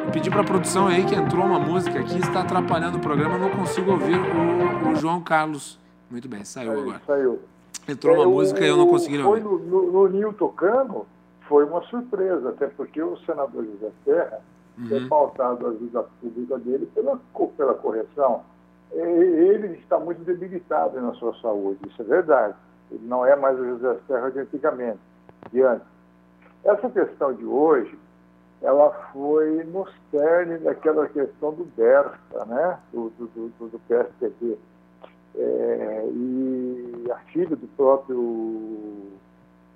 Eu 0.06 0.10
pedi 0.12 0.30
para 0.30 0.42
a 0.42 0.44
produção 0.44 0.86
aí 0.86 1.04
que 1.04 1.14
entrou 1.16 1.44
uma 1.44 1.58
música 1.58 1.98
aqui, 1.98 2.18
está 2.18 2.40
atrapalhando 2.40 2.98
o 2.98 3.00
programa, 3.00 3.36
não 3.36 3.50
consigo 3.50 3.90
ouvir 3.90 4.16
o, 4.16 4.92
o 4.92 4.96
João 4.96 5.20
Carlos. 5.20 5.78
Muito 6.10 6.28
bem, 6.28 6.44
saiu 6.44 6.72
aí, 6.72 6.80
agora. 6.80 7.02
Saiu. 7.06 7.40
Entrou 7.88 8.14
uma 8.16 8.24
é, 8.24 8.26
música 8.26 8.60
e 8.64 8.68
eu 8.68 8.76
não 8.76 8.86
consegui 8.86 9.18
ouvir. 9.18 9.42
No, 9.42 9.58
no, 9.58 9.92
no 9.92 10.08
Ninho 10.08 10.32
Tocando, 10.32 11.06
foi 11.48 11.64
uma 11.64 11.82
surpresa, 11.82 12.50
até 12.50 12.66
porque 12.66 13.02
o 13.02 13.16
senador 13.18 13.64
José 13.64 13.90
Serra 14.04 14.40
uhum. 14.78 14.88
tem 14.88 15.08
pautado 15.08 15.66
a 15.66 15.70
vida 15.70 16.02
pública 16.20 16.58
dele 16.58 16.86
pela, 16.94 17.18
pela 17.56 17.74
correção. 17.74 18.42
Ele 18.92 19.78
está 19.78 19.98
muito 19.98 20.24
debilitado 20.24 21.00
na 21.00 21.12
sua 21.14 21.34
saúde, 21.40 21.78
isso 21.88 22.00
é 22.02 22.04
verdade. 22.04 22.54
Ele 22.90 23.06
não 23.06 23.24
é 23.24 23.36
mais 23.36 23.58
o 23.58 23.64
José 23.64 23.98
Serra 24.06 24.30
de 24.30 24.40
antigamente, 24.40 24.98
de 25.50 25.62
antes. 25.62 25.86
Essa 26.64 26.88
questão 26.90 27.32
de 27.34 27.44
hoje, 27.44 27.98
ela 28.62 28.90
foi 29.12 29.62
no 29.64 29.86
cerne 30.10 30.58
daquela 30.58 31.06
questão 31.08 31.52
do 31.52 31.64
Berta, 31.64 32.44
né? 32.46 32.78
do, 32.92 33.10
do, 33.10 33.26
do, 33.26 33.68
do 33.68 33.78
PSDB. 33.80 34.58
É, 35.38 36.08
e 36.12 37.06
a 37.12 37.18
filha 37.32 37.54
do 37.54 37.68
próprio 37.76 39.12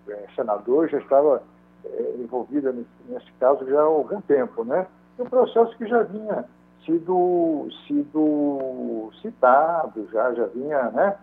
é, 0.09 0.27
senador, 0.35 0.89
já 0.89 0.99
estava 0.99 1.43
é, 1.85 2.17
envolvida 2.19 2.73
nesse, 2.73 2.89
nesse, 3.09 3.33
caso 3.39 3.65
já 3.69 3.81
há 3.81 3.85
algum 3.85 4.21
tempo, 4.23 4.65
né? 4.65 4.87
Um 5.19 5.25
processo 5.25 5.77
que 5.77 5.87
já 5.87 6.03
vinha 6.03 6.45
sido, 6.85 7.69
sido 7.87 9.11
citado, 9.21 10.09
já, 10.13 10.33
já 10.35 10.47
vinha, 10.47 10.91
né? 10.91 11.17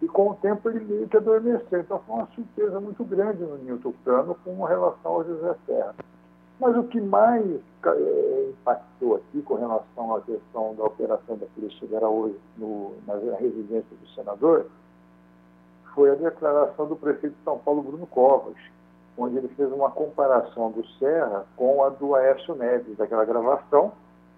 E 0.00 0.06
com 0.08 0.30
o 0.30 0.34
tempo 0.34 0.68
ele 0.68 0.84
meio 0.84 1.08
que 1.08 1.16
adormeceu. 1.16 1.80
Então 1.80 2.00
foi 2.06 2.16
uma 2.16 2.28
surpresa 2.34 2.80
muito 2.80 3.04
grande 3.04 3.42
no 3.42 3.58
Ninho 3.58 3.78
Tucano 3.78 4.36
com 4.44 4.62
relação 4.64 5.12
ao 5.12 5.24
José 5.24 5.54
Serra. 5.66 5.94
Mas 6.60 6.76
o 6.76 6.84
que 6.84 7.00
mais 7.00 7.44
é, 7.86 8.50
impactou 8.50 9.16
aqui 9.16 9.42
com 9.42 9.54
relação 9.54 10.14
à 10.14 10.20
questão 10.20 10.74
da 10.74 10.84
operação 10.84 11.36
da 11.36 11.46
Polícia 11.46 11.80
Federal 11.80 12.14
hoje 12.14 12.38
no, 12.56 12.92
na 13.06 13.14
residência 13.36 13.96
do 14.00 14.08
senador 14.14 14.66
foi 15.94 16.10
a 16.10 16.14
declaração 16.14 16.86
do 16.86 16.96
prefeito 16.96 17.36
de 17.36 17.44
São 17.44 17.58
Paulo, 17.58 17.82
Bruno 17.82 18.06
Covas, 18.06 18.56
onde 19.16 19.36
ele 19.36 19.48
fez 19.48 19.70
uma 19.72 19.90
comparação 19.90 20.70
do 20.70 20.86
Serra 20.98 21.44
com 21.56 21.84
a 21.84 21.90
do 21.90 22.14
Aécio 22.14 22.54
Neves, 22.54 22.96
daquela 22.96 23.24
gravação 23.24 23.92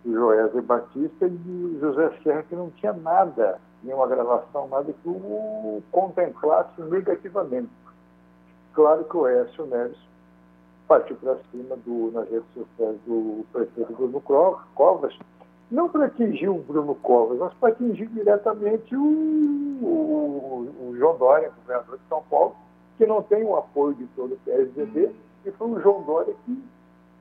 do 0.05 0.13
Joézer 0.13 0.63
Batista 0.63 1.27
e 1.27 1.31
do 1.31 1.79
José 1.81 2.11
Serra, 2.23 2.43
que 2.43 2.57
não 2.57 2.71
tinha 2.71 2.93
nada, 2.93 3.61
nenhuma 3.83 4.07
gravação, 4.07 4.69
nada 4.69 4.93
que 4.93 5.09
o 5.09 5.83
contemplasse 5.91 6.81
negativamente. 6.83 7.71
Claro 8.75 9.05
que 9.05 9.17
o 9.17 9.25
Aécio 9.25 9.65
Neves 9.67 9.99
partiu 10.87 11.17
para 11.17 11.37
cima 11.51 11.77
do, 11.77 12.11
nas 12.13 12.29
redes 12.29 12.49
sociais 12.55 12.97
do 13.07 13.45
prefeito 13.53 13.93
Bruno 13.93 14.21
Covas, 14.75 15.17
não 15.71 15.89
para 15.89 16.07
atingir 16.07 16.49
o 16.49 16.59
Bruno 16.59 16.95
Covas, 16.97 17.39
mas 17.39 17.55
para 17.55 17.71
atingir 17.71 18.07
diretamente 18.09 18.95
o, 18.95 19.01
o, 19.03 20.89
o 20.89 20.97
João 20.97 21.17
Dória, 21.17 21.51
governador 21.63 21.99
de 21.99 22.09
São 22.09 22.23
Paulo, 22.31 22.55
que 22.97 23.07
não 23.07 23.23
tem 23.23 23.45
o 23.45 23.57
apoio 23.57 23.95
de 23.95 24.07
todo 24.09 24.35
o 24.35 24.39
PSDB, 24.45 25.11
e 25.45 25.51
foi 25.53 25.69
o 25.69 25.81
João 25.81 26.03
Dória 26.03 26.35
que 26.45 26.65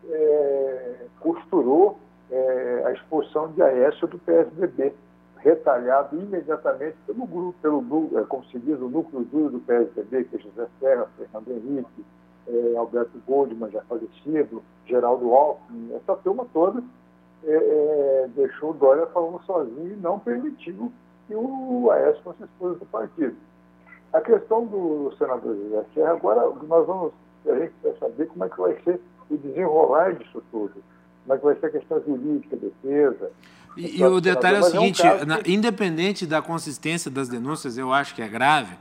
é, 0.10 1.06
costurou 1.20 1.98
é, 2.30 2.84
a 2.86 2.92
expulsão 2.92 3.52
de 3.52 3.62
Aécio 3.62 4.08
do 4.08 4.20
PSDB, 4.20 4.94
retalhado 5.38 6.16
imediatamente 6.16 6.96
pelo 7.06 7.26
grupo, 7.26 7.56
pelo 7.62 8.20
é, 8.20 8.24
como 8.24 8.46
se 8.46 8.60
diz, 8.60 8.80
o 8.80 8.90
núcleo 8.90 9.24
duro 9.26 9.50
do 9.50 9.60
PSDB, 9.60 10.26
que 10.26 10.36
é 10.36 10.40
José 10.40 10.68
Serra, 10.80 11.08
Fernando 11.18 11.52
Henrique, 11.52 12.06
é, 12.48 12.78
Alberto 12.78 13.18
Goldman, 13.28 13.72
já 13.72 13.82
falecido, 13.84 14.64
Geraldo 14.86 15.34
Alckmin, 15.34 15.94
essa 15.96 16.16
turma 16.18 16.46
toda 16.54 16.84
é, 17.46 17.54
é, 17.54 18.30
deixou 18.36 18.72
o 18.72 18.74
Dória 18.74 19.06
falando 19.08 19.42
sozinho 19.46 19.94
e 19.94 19.96
não 19.98 20.20
permitiu 20.20 20.92
que 21.28 21.36
o 21.36 21.90
Aécio 21.92 22.22
fosse 22.24 22.44
expulso 22.44 22.80
do 22.80 22.86
partido. 22.86 23.36
A 24.12 24.22
questão 24.22 24.66
do 24.66 25.14
senador 25.18 25.56
José 25.56 25.86
Serra, 25.94 26.12
agora 26.12 26.50
nós 26.68 26.86
vamos, 26.86 27.14
a 27.48 27.56
gente 27.56 27.74
quer 27.82 27.96
saber 27.98 28.28
como 28.28 28.46
é 28.46 28.50
que 28.50 28.58
vai 28.60 28.82
ser 28.84 29.02
o 29.30 29.38
desenrolar 29.38 30.14
disso 30.14 30.44
tudo. 30.52 30.84
Como 31.26 31.34
é 31.34 31.38
que 31.38 31.46
vai 31.46 31.56
ser 31.56 31.66
a 31.66 31.70
questão 31.72 32.02
jurídica, 32.02 32.56
defesa. 32.56 33.32
E, 33.76 34.00
e 34.00 34.06
o 34.06 34.22
detalhe 34.22 34.58
é 34.58 34.60
o 34.60 34.64
seguinte, 34.64 35.02
é 35.02 35.42
que... 35.42 35.52
independente 35.52 36.28
da 36.28 36.42
consistência 36.42 37.10
das 37.10 37.28
denúncias, 37.28 37.78
eu 37.78 37.92
acho 37.92 38.14
que 38.14 38.22
é 38.22 38.28
grave, 38.28 38.76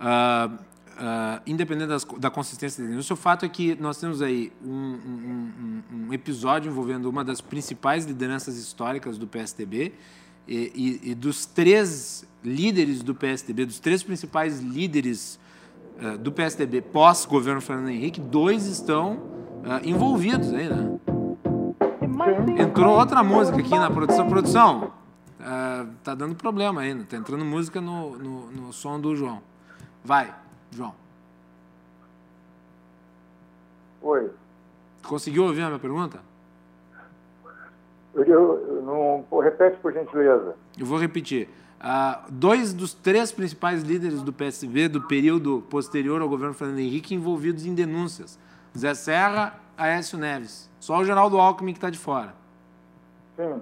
uh, 0.00 0.56
uh, 0.96 1.40
independente 1.46 1.88
das, 1.88 2.04
da 2.18 2.30
consistência 2.30 2.82
da 2.82 2.90
denúncia, 2.90 3.14
o 3.14 3.16
fato 3.16 3.44
é 3.44 3.48
que 3.48 3.74
nós 3.76 3.98
temos 3.98 4.22
aí 4.22 4.52
um, 4.64 4.70
um, 4.70 5.52
um, 5.92 6.06
um 6.08 6.12
episódio 6.12 6.70
envolvendo 6.70 7.06
uma 7.06 7.24
das 7.24 7.40
principais 7.40 8.04
lideranças 8.04 8.56
históricas 8.56 9.18
do 9.18 9.26
PSDB 9.26 9.92
e, 10.48 11.00
e, 11.04 11.10
e 11.10 11.14
dos 11.14 11.44
três 11.44 12.26
líderes 12.42 13.02
do 13.02 13.14
PSDB, 13.14 13.66
dos 13.66 13.78
três 13.78 14.02
principais 14.02 14.60
líderes 14.60 15.38
uh, 16.00 16.18
do 16.18 16.32
PSDB 16.32 16.80
pós-governo 16.80 17.60
Fernando 17.60 17.90
Henrique, 17.90 18.20
dois 18.20 18.66
estão 18.66 19.14
uh, 19.14 19.80
envolvidos 19.84 20.52
aí, 20.52 20.68
né? 20.68 20.98
Entrou 22.58 22.98
outra 22.98 23.22
música 23.22 23.58
aqui 23.58 23.70
na 23.70 23.90
produção. 23.90 24.26
Produção, 24.26 24.92
tá 26.02 26.14
dando 26.14 26.34
problema 26.34 26.80
ainda. 26.80 27.04
Tá 27.04 27.16
entrando 27.16 27.44
música 27.44 27.80
no, 27.80 28.16
no, 28.16 28.50
no 28.50 28.72
som 28.72 28.98
do 28.98 29.14
João. 29.14 29.42
Vai, 30.02 30.32
João. 30.76 30.94
Oi. 34.02 34.30
Conseguiu 35.02 35.44
ouvir 35.44 35.62
a 35.62 35.66
minha 35.66 35.78
pergunta? 35.78 36.20
Eu, 38.14 38.24
eu 38.24 38.82
não, 38.82 39.40
repete, 39.40 39.76
por 39.78 39.92
gentileza. 39.92 40.54
Eu 40.78 40.86
vou 40.86 40.98
repetir. 40.98 41.48
Uh, 41.78 42.30
dois 42.30 42.72
dos 42.72 42.94
três 42.94 43.30
principais 43.30 43.82
líderes 43.82 44.22
do 44.22 44.32
PSV 44.32 44.88
do 44.88 45.02
período 45.02 45.62
posterior 45.68 46.22
ao 46.22 46.28
governo 46.28 46.54
Fernando 46.54 46.78
Henrique 46.78 47.14
envolvidos 47.14 47.66
em 47.66 47.74
denúncias. 47.74 48.38
Zé 48.76 48.94
Serra, 48.94 49.58
Aécio 49.76 50.18
Neves. 50.18 50.70
Só 50.80 50.98
o 50.98 51.04
Geraldo 51.04 51.38
Alckmin 51.38 51.72
que 51.72 51.78
está 51.78 51.90
de 51.90 51.98
fora. 51.98 52.34
Sim. 53.36 53.60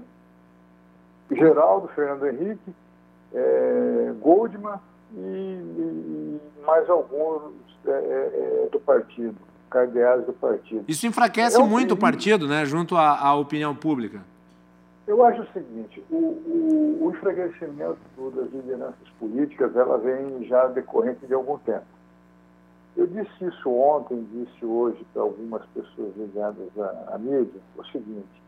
Geraldo, 1.31 1.89
Fernando 1.89 2.27
Henrique, 2.27 2.75
é, 3.33 4.13
Goldman 4.21 4.79
e, 5.17 6.39
e, 6.61 6.65
mais 6.65 6.89
alguns 6.89 7.53
é, 7.87 7.91
é, 7.91 8.65
é 8.65 8.69
do 8.71 8.81
partido, 8.81 9.37
cardeais 9.71 10.25
do 10.25 10.33
partido. 10.33 10.85
Isso 10.89 11.07
enfraquece 11.07 11.63
muito 11.63 11.95
o 11.95 11.97
partido, 11.97 12.47
né, 12.47 12.65
junto 12.65 12.97
à, 12.97 13.19
à 13.19 13.35
opinião 13.35 13.75
pública. 13.75 14.23
Eu 15.07 15.23
acho 15.23 15.43
o 15.43 15.47
seguinte, 15.53 16.03
o, 16.11 16.17
o, 16.17 16.99
o 17.03 17.11
enfraquecimento 17.11 17.99
das 18.35 18.51
lideranças 18.51 19.09
políticas, 19.19 19.77
ela 19.77 19.99
vem 19.99 20.45
já 20.47 20.67
decorrente 20.69 21.27
de 21.27 21.35
algum 21.35 21.59
tempo. 21.59 21.85
Eu 22.97 23.07
disse 23.07 23.45
isso 23.45 23.71
ontem, 23.71 24.27
disse 24.33 24.65
hoje 24.65 25.05
para 25.13 25.23
algumas 25.23 25.63
pessoas 25.67 26.17
ligadas 26.17 26.69
à, 26.79 27.15
à 27.15 27.19
mídia, 27.19 27.61
o 27.77 27.85
seguinte, 27.87 28.43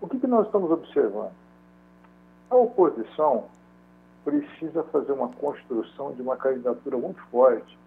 o 0.00 0.08
que, 0.08 0.18
que 0.18 0.26
nós 0.26 0.46
estamos 0.46 0.70
observando? 0.70 1.32
A 2.48 2.56
oposição 2.56 3.44
precisa 4.26 4.82
fazer 4.82 5.12
uma 5.12 5.28
construção 5.28 6.12
de 6.12 6.20
uma 6.20 6.36
candidatura 6.36 6.98
muito 6.98 7.22
forte, 7.30 7.78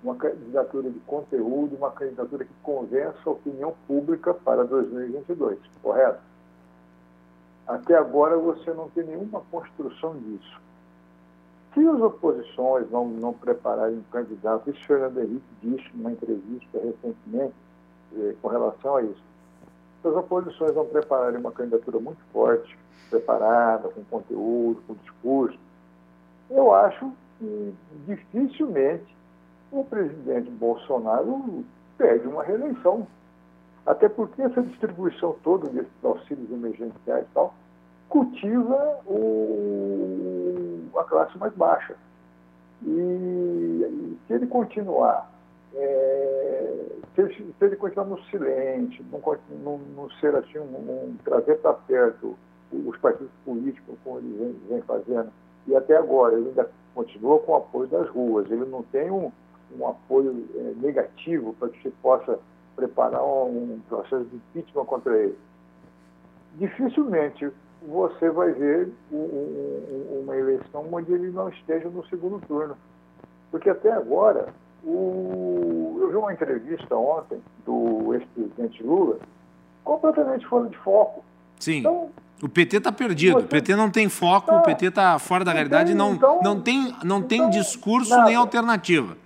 uma 0.00 0.14
candidatura 0.14 0.88
de 0.88 1.00
conteúdo, 1.00 1.74
uma 1.74 1.90
candidatura 1.90 2.44
que 2.44 2.54
convença 2.62 3.18
a 3.26 3.30
opinião 3.30 3.74
pública 3.88 4.32
para 4.32 4.62
2022, 4.62 5.58
correto? 5.82 6.20
Até 7.66 7.96
agora 7.96 8.36
você 8.38 8.72
não 8.72 8.88
tem 8.90 9.04
nenhuma 9.04 9.42
construção 9.50 10.16
disso. 10.18 10.60
Se 11.74 11.84
as 11.84 12.00
oposições 12.00 12.88
não, 12.92 13.08
não 13.08 13.32
prepararem 13.32 13.98
um 13.98 14.02
candidato, 14.12 14.70
isso 14.70 14.86
Fernando 14.86 15.18
Henrique 15.18 15.44
disse 15.60 15.90
numa 15.94 16.12
entrevista 16.12 16.78
recentemente 16.78 17.54
eh, 18.16 18.36
com 18.40 18.46
relação 18.48 18.96
a 18.96 19.02
isso, 19.02 19.22
se 20.00 20.08
as 20.08 20.14
oposições 20.14 20.76
não 20.76 20.86
prepararem 20.86 21.40
uma 21.40 21.50
candidatura 21.50 21.98
muito 21.98 22.20
forte, 22.32 22.78
preparada, 23.10 23.88
com 23.88 24.04
conteúdo, 24.04 24.80
com 24.86 24.94
discurso, 24.94 25.58
eu 26.50 26.74
acho 26.74 27.12
que 27.38 27.74
dificilmente 28.06 29.16
o 29.70 29.84
presidente 29.84 30.50
Bolsonaro 30.50 31.64
perde 31.96 32.26
uma 32.26 32.42
reeleição. 32.42 33.06
Até 33.86 34.08
porque 34.08 34.42
essa 34.42 34.62
distribuição 34.62 35.36
toda 35.42 35.68
desses 35.68 35.90
auxílios 36.04 36.50
emergenciais 36.50 37.24
e 37.24 37.34
tal, 37.34 37.54
cultiva 38.08 39.00
o, 39.06 40.88
a 40.96 41.04
classe 41.04 41.36
mais 41.38 41.54
baixa. 41.54 41.96
E 42.84 44.16
se 44.26 44.32
ele 44.32 44.46
continuar, 44.46 45.30
é, 45.74 46.86
se, 47.14 47.20
ele, 47.22 47.54
se, 47.58 47.64
ele, 47.64 47.76
continuar 47.76 48.06
no 48.06 48.22
silêncio, 48.24 49.04
não, 49.62 49.78
não 49.78 50.10
ser 50.20 50.34
assim, 50.36 50.58
um, 50.58 50.62
um, 50.62 51.16
trazer 51.24 51.56
para 51.56 51.72
perto 51.72 52.36
os 52.72 52.96
partidos 52.98 53.32
políticos, 53.44 53.96
como 54.04 54.18
ele 54.18 54.36
vem, 54.36 54.52
vem, 54.68 54.82
fazendo, 54.82 55.32
e 55.68 55.76
até 55.76 55.96
agora 55.96 56.34
ele 56.34 56.48
ainda 56.48 56.70
continua 56.94 57.38
com 57.40 57.52
o 57.52 57.56
apoio 57.56 57.86
das 57.86 58.08
ruas, 58.08 58.50
ele 58.50 58.64
não 58.64 58.82
tem 58.82 59.10
um, 59.10 59.30
um 59.78 59.86
apoio 59.86 60.48
é, 60.56 60.72
negativo 60.82 61.54
para 61.54 61.68
que 61.68 61.80
se 61.82 61.90
possa 62.02 62.38
preparar 62.74 63.24
um 63.24 63.80
processo 63.88 64.24
de 64.24 64.36
impeachment 64.36 64.84
contra 64.86 65.16
ele. 65.16 65.38
Dificilmente 66.56 67.50
você 67.86 68.30
vai 68.30 68.52
ver 68.52 68.92
uma 69.10 70.36
eleição 70.36 70.86
onde 70.90 71.12
ele 71.12 71.30
não 71.30 71.48
esteja 71.48 71.88
no 71.88 72.04
segundo 72.08 72.44
turno. 72.46 72.76
Porque 73.50 73.70
até 73.70 73.92
agora, 73.92 74.52
o... 74.84 75.98
eu 76.00 76.08
vi 76.10 76.16
uma 76.16 76.32
entrevista 76.32 76.96
ontem 76.96 77.40
do 77.64 78.14
ex-presidente 78.14 78.82
Lula 78.82 79.18
completamente 79.84 80.46
fora 80.46 80.68
de 80.68 80.76
foco. 80.78 81.24
Sim. 81.58 81.78
Então, 81.78 82.10
o 82.42 82.48
PT 82.48 82.76
está 82.78 82.92
perdido, 82.92 83.34
você... 83.34 83.44
o 83.44 83.48
PT 83.48 83.74
não 83.74 83.90
tem 83.90 84.08
foco, 84.08 84.46
tá, 84.46 84.58
o 84.58 84.62
PT 84.62 84.86
está 84.86 85.18
fora 85.18 85.44
da 85.44 85.52
realidade, 85.52 85.94
não, 85.94 86.14
então, 86.14 86.40
não 86.42 86.60
tem, 86.60 86.94
não 87.04 87.22
tem 87.22 87.38
então, 87.38 87.50
discurso 87.50 88.10
nada. 88.10 88.26
nem 88.26 88.36
alternativa. 88.36 89.16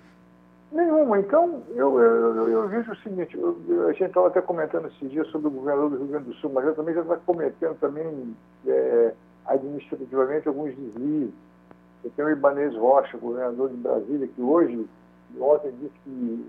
Nenhuma. 0.72 1.18
Então, 1.20 1.62
eu, 1.74 1.98
eu, 2.00 2.36
eu, 2.36 2.48
eu 2.48 2.68
vejo 2.68 2.92
o 2.92 2.96
seguinte, 2.96 3.36
eu, 3.36 3.88
a 3.88 3.92
gente 3.92 4.04
estava 4.04 4.28
até 4.28 4.40
comentando 4.40 4.86
esses 4.88 5.10
dias 5.10 5.26
sobre 5.28 5.48
o 5.48 5.50
governador 5.50 5.90
do 5.90 5.98
Rio 5.98 6.06
Grande 6.06 6.24
do 6.24 6.34
Sul, 6.34 6.50
mas 6.54 6.64
eu 6.64 6.74
também 6.74 6.94
já 6.94 7.02
está 7.02 7.16
cometendo 7.16 7.76
também 7.78 8.34
é, 8.66 9.12
administrativamente 9.46 10.48
alguns 10.48 10.74
deslizes. 10.74 11.34
Eu 12.02 12.10
tenho 12.16 12.28
o 12.28 12.30
Ibanez 12.30 12.74
Rocha, 12.74 13.18
governador 13.18 13.68
de 13.68 13.76
Brasília, 13.76 14.26
que 14.26 14.40
hoje, 14.40 14.86
ontem 15.38 15.72
disse 15.78 15.94
que 16.04 16.46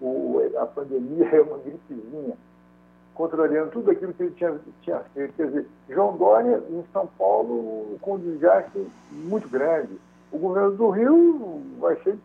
o, 0.00 0.40
a 0.58 0.64
pandemia 0.64 1.26
é 1.36 1.40
uma 1.42 1.58
gripezinha, 1.58 2.34
contrariando 3.18 3.72
tudo 3.72 3.90
aquilo 3.90 4.14
que 4.14 4.22
ele 4.22 4.34
tinha, 4.36 4.58
tinha 4.82 5.00
feito. 5.12 5.34
Quer 5.34 5.48
dizer, 5.48 5.66
João 5.90 6.16
Dória, 6.16 6.62
em 6.70 6.84
São 6.92 7.08
Paulo, 7.18 7.98
com 8.00 8.14
um 8.14 8.18
desgaste 8.18 8.86
muito 9.10 9.48
grande. 9.48 9.98
O 10.30 10.38
governo 10.38 10.70
do 10.76 10.88
Rio 10.90 11.60
vai 11.80 11.96
ser 12.02 12.16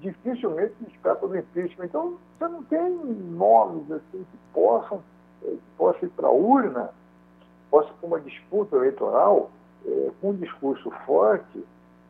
dificilmente 0.00 0.72
escapa 0.88 1.28
do 1.28 1.36
impeachment. 1.36 1.84
Então, 1.84 2.14
você 2.38 2.48
não 2.48 2.62
tem 2.62 2.90
nomes 2.90 3.92
assim 3.92 4.24
que 4.24 4.38
possam, 4.54 5.02
eh, 5.44 5.50
que 5.50 5.76
possam 5.76 6.08
ir 6.08 6.12
para 6.12 6.28
a 6.28 6.32
urna, 6.32 6.90
possam 7.70 7.92
ter 8.00 8.06
uma 8.06 8.20
disputa 8.20 8.76
eleitoral 8.76 9.50
é, 9.86 10.10
com 10.20 10.30
um 10.30 10.34
discurso 10.34 10.90
forte 11.04 11.62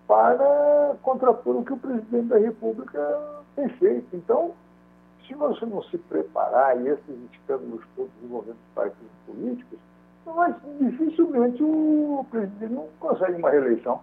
para 0.06 0.94
contrapor 1.02 1.56
o 1.56 1.64
que 1.64 1.72
o 1.72 1.76
presidente 1.76 2.28
da 2.28 2.38
República 2.38 3.42
tem 3.56 3.68
feito. 3.68 4.14
Então, 4.14 4.52
se 5.30 5.34
você 5.36 5.64
não 5.64 5.82
se 5.84 5.96
preparar, 5.96 6.76
e 6.80 6.88
esses 6.88 7.16
escândalos 7.32 7.80
todos 7.94 8.10
envolvendo 8.22 8.56
os 8.56 8.74
partidos 8.74 9.12
políticos, 9.24 9.78
mas 10.26 10.54
dificilmente 10.80 11.62
o 11.62 12.26
presidente 12.30 12.72
não 12.72 12.88
consegue 12.98 13.38
uma 13.38 13.50
reeleição. 13.50 14.00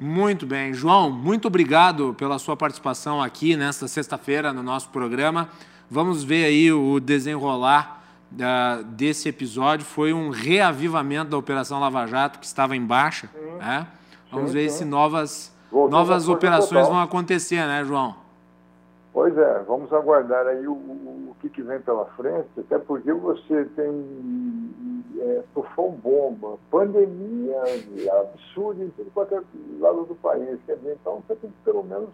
Muito 0.00 0.46
bem. 0.46 0.72
João, 0.72 1.10
muito 1.10 1.46
obrigado 1.48 2.14
pela 2.14 2.38
sua 2.38 2.56
participação 2.56 3.20
aqui 3.20 3.56
nesta 3.56 3.86
sexta-feira 3.88 4.52
no 4.52 4.62
nosso 4.62 4.88
programa. 4.90 5.48
Vamos 5.90 6.24
ver 6.24 6.44
aí 6.44 6.72
o 6.72 6.98
desenrolar 6.98 8.02
uh, 8.32 8.84
desse 8.84 9.28
episódio. 9.28 9.84
Foi 9.84 10.12
um 10.12 10.30
reavivamento 10.30 11.30
da 11.30 11.36
Operação 11.36 11.78
Lava 11.78 12.06
Jato, 12.06 12.38
que 12.38 12.46
estava 12.46 12.76
em 12.76 12.84
baixa. 12.84 13.28
Né? 13.58 13.86
Vamos 14.30 14.50
sim, 14.50 14.56
ver 14.56 14.70
sim. 14.70 14.78
se 14.78 14.84
novas, 14.84 15.54
novas 15.70 16.28
operações 16.28 16.88
vão 16.88 17.00
acontecer, 17.00 17.64
né, 17.66 17.84
João? 17.84 18.21
Pois 19.12 19.36
é, 19.36 19.58
vamos 19.66 19.92
aguardar 19.92 20.46
aí 20.46 20.66
o, 20.66 20.72
o, 20.72 21.30
o 21.30 21.48
que, 21.48 21.62
vem 21.62 21.80
pela 21.80 22.06
frente, 22.16 22.48
até 22.58 22.78
porque 22.78 23.12
você 23.12 23.66
tem 23.76 24.72
é, 25.18 25.42
tufão 25.52 25.90
bomba, 25.90 26.58
pandemia 26.70 27.60
absurda 28.20 28.82
em 28.82 28.88
tudo 28.90 29.10
quanto 29.12 29.34
é 29.34 29.42
lado 29.78 30.04
do 30.04 30.14
país. 30.14 30.58
Quer 30.64 30.76
dizer, 30.76 30.96
então 31.00 31.22
você 31.26 31.36
tem 31.36 31.50
que 31.50 31.56
pelo 31.62 31.82
menos 31.82 32.08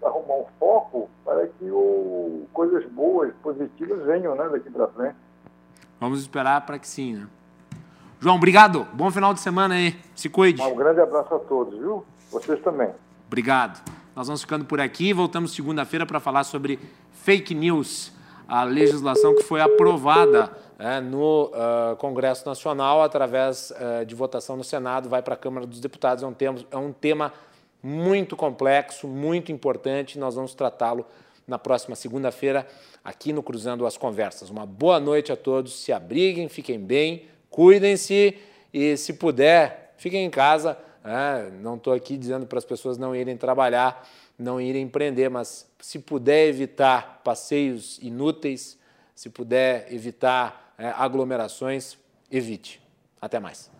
arrumar 0.00 0.34
um 0.34 0.46
foco 0.60 1.10
para 1.24 1.46
que 1.46 1.70
o, 1.70 2.46
coisas 2.52 2.84
boas, 2.92 3.32
positivas 3.42 4.04
venham 4.04 4.36
né, 4.36 4.48
daqui 4.48 4.70
para 4.70 4.86
frente. 4.88 5.16
Vamos 5.98 6.20
esperar 6.20 6.64
para 6.64 6.78
que 6.78 6.86
sim, 6.86 7.14
né? 7.14 7.26
João, 8.20 8.36
obrigado. 8.36 8.86
Bom 8.92 9.10
final 9.10 9.34
de 9.34 9.40
semana 9.40 9.74
aí. 9.74 9.98
Se 10.14 10.28
cuide. 10.28 10.62
Um 10.62 10.76
grande 10.76 11.00
abraço 11.00 11.34
a 11.34 11.38
todos, 11.40 11.78
viu? 11.78 12.04
Vocês 12.30 12.60
também. 12.62 12.90
Obrigado. 13.26 13.93
Nós 14.14 14.28
vamos 14.28 14.42
ficando 14.42 14.64
por 14.64 14.80
aqui. 14.80 15.12
Voltamos 15.12 15.52
segunda-feira 15.52 16.06
para 16.06 16.20
falar 16.20 16.44
sobre 16.44 16.78
fake 17.24 17.52
news, 17.52 18.12
a 18.46 18.62
legislação 18.62 19.34
que 19.34 19.42
foi 19.42 19.60
aprovada 19.60 20.56
é, 20.78 21.00
no 21.00 21.46
uh, 21.46 21.96
Congresso 21.96 22.46
Nacional 22.46 23.02
através 23.02 23.72
uh, 23.72 24.04
de 24.06 24.14
votação 24.14 24.56
no 24.56 24.62
Senado, 24.62 25.08
vai 25.08 25.20
para 25.20 25.34
a 25.34 25.36
Câmara 25.36 25.66
dos 25.66 25.80
Deputados. 25.80 26.22
É 26.22 26.26
um, 26.28 26.32
tema, 26.32 26.58
é 26.70 26.76
um 26.76 26.92
tema 26.92 27.32
muito 27.82 28.36
complexo, 28.36 29.08
muito 29.08 29.50
importante. 29.50 30.16
Nós 30.16 30.36
vamos 30.36 30.54
tratá-lo 30.54 31.04
na 31.44 31.58
próxima 31.58 31.96
segunda-feira 31.96 32.68
aqui 33.02 33.32
no 33.32 33.42
Cruzando 33.42 33.84
as 33.84 33.96
Conversas. 33.96 34.48
Uma 34.48 34.64
boa 34.64 35.00
noite 35.00 35.32
a 35.32 35.36
todos. 35.36 35.82
Se 35.82 35.92
abriguem, 35.92 36.48
fiquem 36.48 36.78
bem, 36.78 37.24
cuidem-se 37.50 38.38
e, 38.72 38.96
se 38.96 39.14
puder, 39.14 39.94
fiquem 39.96 40.24
em 40.24 40.30
casa 40.30 40.78
é, 41.04 41.50
não 41.60 41.76
estou 41.76 41.92
aqui 41.92 42.16
dizendo 42.16 42.46
para 42.46 42.58
as 42.58 42.64
pessoas 42.64 42.96
não 42.96 43.14
irem 43.14 43.36
trabalhar, 43.36 44.08
não 44.38 44.58
irem 44.58 44.84
empreender, 44.84 45.28
mas 45.28 45.68
se 45.78 45.98
puder 45.98 46.48
evitar 46.48 47.20
passeios 47.22 47.98
inúteis, 48.00 48.78
se 49.14 49.28
puder 49.28 49.92
evitar 49.92 50.74
é, 50.78 50.88
aglomerações, 50.88 51.98
evite. 52.30 52.80
Até 53.20 53.38
mais. 53.38 53.70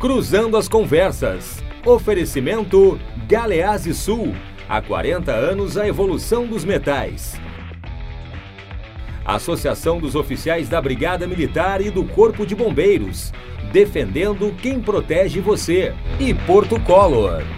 Cruzando 0.00 0.56
as 0.56 0.68
Conversas. 0.68 1.60
Oferecimento 1.84 3.00
Galeazzi 3.26 3.92
Sul. 3.92 4.32
Há 4.68 4.80
40 4.80 5.32
anos 5.32 5.76
a 5.76 5.88
evolução 5.88 6.46
dos 6.46 6.64
metais. 6.64 7.34
Associação 9.24 9.98
dos 9.98 10.14
Oficiais 10.14 10.68
da 10.68 10.80
Brigada 10.80 11.26
Militar 11.26 11.80
e 11.80 11.90
do 11.90 12.04
Corpo 12.04 12.46
de 12.46 12.54
Bombeiros. 12.54 13.32
Defendendo 13.72 14.54
quem 14.62 14.80
protege 14.80 15.40
você. 15.40 15.92
E 16.20 16.32
Porto 16.32 16.78
Color. 16.78 17.57